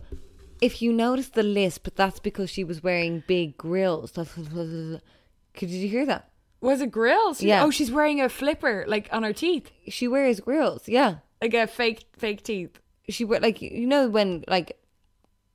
if 0.59 0.81
you 0.81 0.91
notice 0.91 1.29
the 1.29 1.43
lisp, 1.43 1.87
that's 1.95 2.19
because 2.19 2.49
she 2.49 2.65
was 2.65 2.83
wearing 2.83 3.23
big 3.25 3.57
grills. 3.57 4.11
Could 4.11 5.69
you 5.69 5.87
hear 5.87 6.05
that? 6.07 6.29
Was 6.63 6.81
it 6.81 6.91
grills? 6.91 7.41
Yeah. 7.43 7.63
Oh, 7.63 7.69
she's 7.69 7.91
wearing 7.91 8.21
a 8.21 8.29
flipper 8.29 8.85
like 8.87 9.09
on 9.11 9.23
her 9.23 9.33
teeth. 9.33 9.69
She 9.89 10.07
wears 10.07 10.39
grills, 10.39 10.87
yeah. 10.87 11.17
Like 11.41 11.53
a 11.53 11.67
fake 11.67 12.05
fake 12.17 12.43
teeth. 12.43 12.79
She 13.09 13.25
wear 13.25 13.39
like 13.39 13.61
you 13.61 13.85
know 13.85 14.07
when 14.07 14.43
like 14.47 14.79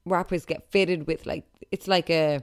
rappers 0.05 0.45
get 0.45 0.71
fitted 0.71 1.07
with 1.07 1.27
like 1.27 1.45
it's 1.71 1.89
like 1.89 2.11
a 2.11 2.43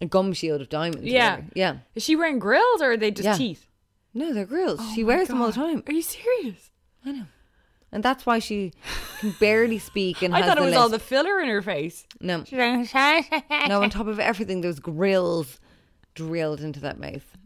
a 0.00 0.06
gum 0.06 0.32
shield 0.32 0.60
of 0.60 0.68
diamonds. 0.68 1.04
Yeah. 1.06 1.40
yeah. 1.54 1.78
Is 1.94 2.02
she 2.04 2.16
wearing 2.16 2.38
grills 2.38 2.80
or 2.80 2.92
are 2.92 2.96
they 2.96 3.10
just 3.10 3.24
Yeah. 3.26 3.34
teeth? 3.36 3.66
No, 4.14 4.32
they're 4.32 4.46
grills. 4.46 4.78
Oh 4.82 4.92
she 4.94 5.04
wears 5.04 5.28
them 5.28 5.40
all 5.40 5.48
the 5.48 5.52
time, 5.54 5.82
Are 5.86 5.92
you 5.92 6.02
serious? 6.02 6.70
I 7.04 7.12
know. 7.12 7.24
And 7.92 8.02
that's 8.04 8.24
why 8.24 8.38
she 8.38 8.72
can 9.18 9.34
barely 9.40 9.78
speak. 9.78 10.22
And 10.22 10.34
I 10.36 10.42
thought 10.42 10.58
it 10.58 10.64
was 10.64 10.74
all 10.76 10.88
the 10.88 10.98
filler 10.98 11.40
in 11.40 11.48
her 11.48 11.62
face. 11.62 12.06
no, 12.20 12.44
no. 12.52 13.82
On 13.82 13.90
top 13.90 14.06
of 14.06 14.20
everything, 14.20 14.60
there's 14.60 14.78
grills 14.80 15.58
drilled 16.14 16.60
into 16.60 16.80
that 16.80 16.98
mouth 17.00 17.36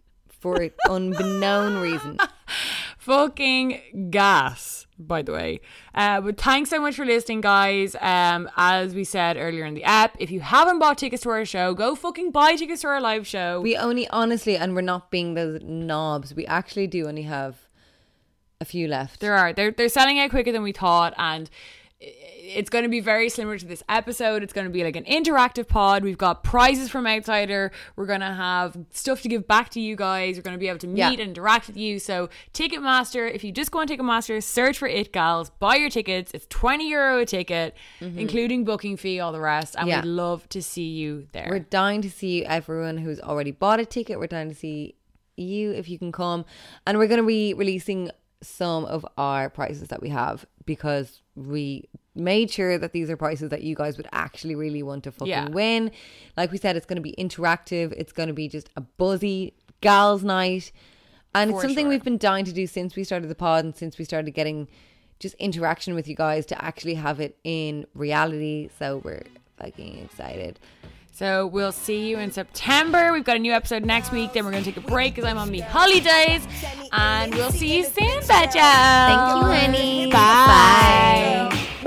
for 0.44 0.60
an 0.60 0.72
unbeknown 0.90 1.80
reason. 1.80 2.18
fucking 2.98 4.10
gas 4.10 4.86
by 4.98 5.22
the 5.22 5.32
way 5.32 5.58
uh 5.94 6.20
but 6.20 6.38
thanks 6.38 6.70
so 6.70 6.80
much 6.80 6.94
for 6.94 7.04
listening 7.04 7.40
guys 7.40 7.96
um 8.00 8.48
as 8.56 8.94
we 8.94 9.04
said 9.04 9.36
earlier 9.36 9.64
in 9.64 9.74
the 9.74 9.82
app 9.84 10.14
if 10.18 10.30
you 10.30 10.40
haven't 10.40 10.78
bought 10.78 10.96
tickets 10.98 11.22
to 11.22 11.30
our 11.30 11.44
show 11.44 11.74
go 11.74 11.94
fucking 11.94 12.30
buy 12.30 12.54
tickets 12.56 12.82
to 12.82 12.88
our 12.88 13.00
live 13.00 13.26
show 13.26 13.60
We 13.60 13.76
only 13.76 14.06
honestly, 14.08 14.56
and 14.56 14.74
we're 14.74 14.82
not 14.82 15.10
being 15.10 15.34
those 15.34 15.60
knobs. 15.62 16.34
We 16.34 16.46
actually 16.46 16.86
do 16.86 17.08
only 17.08 17.22
have 17.22 17.56
a 18.60 18.64
few 18.66 18.86
left. 18.86 19.20
there 19.20 19.36
are 19.36 19.52
they're, 19.52 19.72
they're 19.72 19.88
selling 19.88 20.18
out 20.18 20.30
quicker 20.30 20.52
than 20.52 20.62
we 20.62 20.72
thought 20.72 21.14
and 21.16 21.50
it's 22.46 22.68
going 22.68 22.82
to 22.82 22.88
be 22.90 23.00
very 23.00 23.28
similar 23.28 23.56
to 23.56 23.64
this 23.66 23.82
episode 23.88 24.42
it's 24.42 24.52
going 24.52 24.66
to 24.66 24.70
be 24.72 24.84
like 24.84 24.96
an 24.96 25.04
interactive 25.04 25.66
pod 25.66 26.04
we've 26.04 26.18
got 26.18 26.44
prizes 26.44 26.90
from 26.90 27.06
outsider 27.06 27.72
we're 27.96 28.04
going 28.06 28.20
to 28.20 28.26
have 28.34 28.76
stuff 28.90 29.22
to 29.22 29.28
give 29.28 29.46
back 29.48 29.70
to 29.70 29.80
you 29.80 29.96
guys 29.96 30.36
we're 30.36 30.42
going 30.42 30.54
to 30.54 30.58
be 30.60 30.68
able 30.68 30.78
to 30.78 30.86
meet 30.86 30.98
Yeah. 30.98 31.10
and 31.12 31.20
interact 31.20 31.66
with 31.68 31.76
you 31.76 31.98
so 31.98 32.28
ticketmaster 32.52 33.32
if 33.32 33.44
you 33.44 33.52
just 33.52 33.70
go 33.70 33.78
on 33.80 33.88
ticketmaster 33.88 34.42
search 34.42 34.78
for 34.78 34.88
it 34.88 35.12
gals 35.12 35.50
buy 35.50 35.76
your 35.76 35.90
tickets 35.90 36.32
it's 36.34 36.46
20 36.48 36.88
euro 36.90 37.20
a 37.20 37.26
ticket 37.26 37.74
including 38.00 38.64
booking 38.64 38.96
fee 38.96 39.20
all 39.20 39.32
the 39.32 39.40
rest 39.40 39.74
and 39.76 39.84
Mm-hmm. 39.84 39.88
Yeah. 39.90 40.00
we'd 40.02 40.08
love 40.08 40.48
to 40.50 40.62
see 40.62 40.88
you 40.88 41.26
there 41.32 41.46
We're 41.50 41.58
dying 41.58 42.00
to 42.02 42.10
see 42.10 42.44
everyone 42.44 42.96
who's 42.98 43.20
already 43.20 43.50
bought 43.50 43.80
a 43.80 43.84
ticket. 43.86 44.18
We're 44.18 44.26
dying 44.28 44.48
to 44.48 44.54
see 44.54 44.94
you 45.36 45.72
if 45.72 45.88
you 45.90 45.98
can 45.98 46.10
come. 46.10 46.44
And 46.86 46.96
we're 46.98 47.06
going 47.06 47.20
to 47.20 47.26
be 47.26 47.52
releasing 47.54 48.10
some 48.40 48.86
of 48.86 49.04
our 49.18 49.50
prizes 49.50 49.88
that 49.88 50.00
we 50.00 50.08
have 50.08 50.46
because 50.64 51.20
we 51.34 51.88
made 52.14 52.50
sure 52.50 52.78
that 52.78 52.92
these 52.92 53.10
are 53.10 53.16
prices 53.16 53.50
that 53.50 53.62
you 53.62 53.74
guys 53.74 53.96
would 53.96 54.08
actually 54.12 54.54
really 54.54 54.82
want 54.82 55.04
to 55.04 55.12
fucking 55.12 55.28
Yeah. 55.28 55.48
win. 55.48 55.90
Like 56.36 56.52
we 56.52 56.58
said, 56.58 56.76
it's 56.76 56.86
going 56.86 56.96
to 56.96 57.02
be 57.02 57.14
interactive. 57.18 57.92
It's 57.92 58.12
going 58.12 58.28
to 58.28 58.32
be 58.34 58.48
just 58.48 58.68
a 58.76 58.80
buzzy 58.80 59.54
gals 59.80 60.22
night. 60.22 60.70
And 61.34 61.50
it's 61.50 61.60
something 61.62 61.84
sure. 61.86 61.88
we've 61.88 62.04
been 62.04 62.18
dying 62.18 62.44
to 62.44 62.52
do 62.52 62.66
since 62.66 62.94
we 62.94 63.02
started 63.02 63.28
the 63.28 63.34
pod 63.34 63.64
and 63.64 63.74
since 63.74 63.98
we 63.98 64.04
started 64.04 64.30
getting 64.30 64.68
just 65.18 65.34
interaction 65.36 65.94
with 65.94 66.06
you 66.06 66.14
guys 66.14 66.46
to 66.46 66.64
actually 66.64 66.94
have 66.94 67.18
it 67.18 67.36
in 67.42 67.86
reality. 67.94 68.68
So 68.78 68.98
we're 69.04 69.24
fucking 69.56 69.98
excited. 70.04 70.60
So 71.10 71.46
we'll 71.46 71.70
see 71.72 72.08
you 72.08 72.18
in 72.18 72.32
September. 72.32 73.12
We've 73.12 73.22
got 73.24 73.36
a 73.36 73.38
new 73.40 73.52
episode 73.52 73.84
next 73.84 74.10
week. 74.10 74.32
Then 74.32 74.44
we're 74.44 74.50
going 74.50 74.64
to 74.64 74.72
take 74.72 74.84
a 74.84 74.86
break 74.86 75.14
because 75.14 75.30
I'm 75.30 75.38
on 75.38 75.48
me 75.50 75.60
holidays. 75.60 76.46
And 76.92 77.32
we'll 77.34 77.52
see 77.52 77.76
you 77.78 77.84
soon, 77.84 78.20
Betcha. 78.26 78.58
Thank 78.58 79.36
you, 79.36 79.42
honey. 79.46 80.10
Bye. 80.10 81.48
Make 81.52 81.60
you 81.62 81.83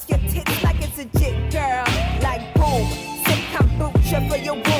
bounce 0.00 0.08
your 0.08 0.44
tits 0.44 0.62
like 0.62 0.76
it's 0.80 0.98
a 0.98 1.04
jit, 1.18 1.52
girl. 1.52 1.84
Like 2.22 2.54
boom, 2.54 2.86
sip 3.24 3.38
kombucha 3.52 4.28
for 4.28 4.36
your 4.36 4.54
womb. 4.54 4.79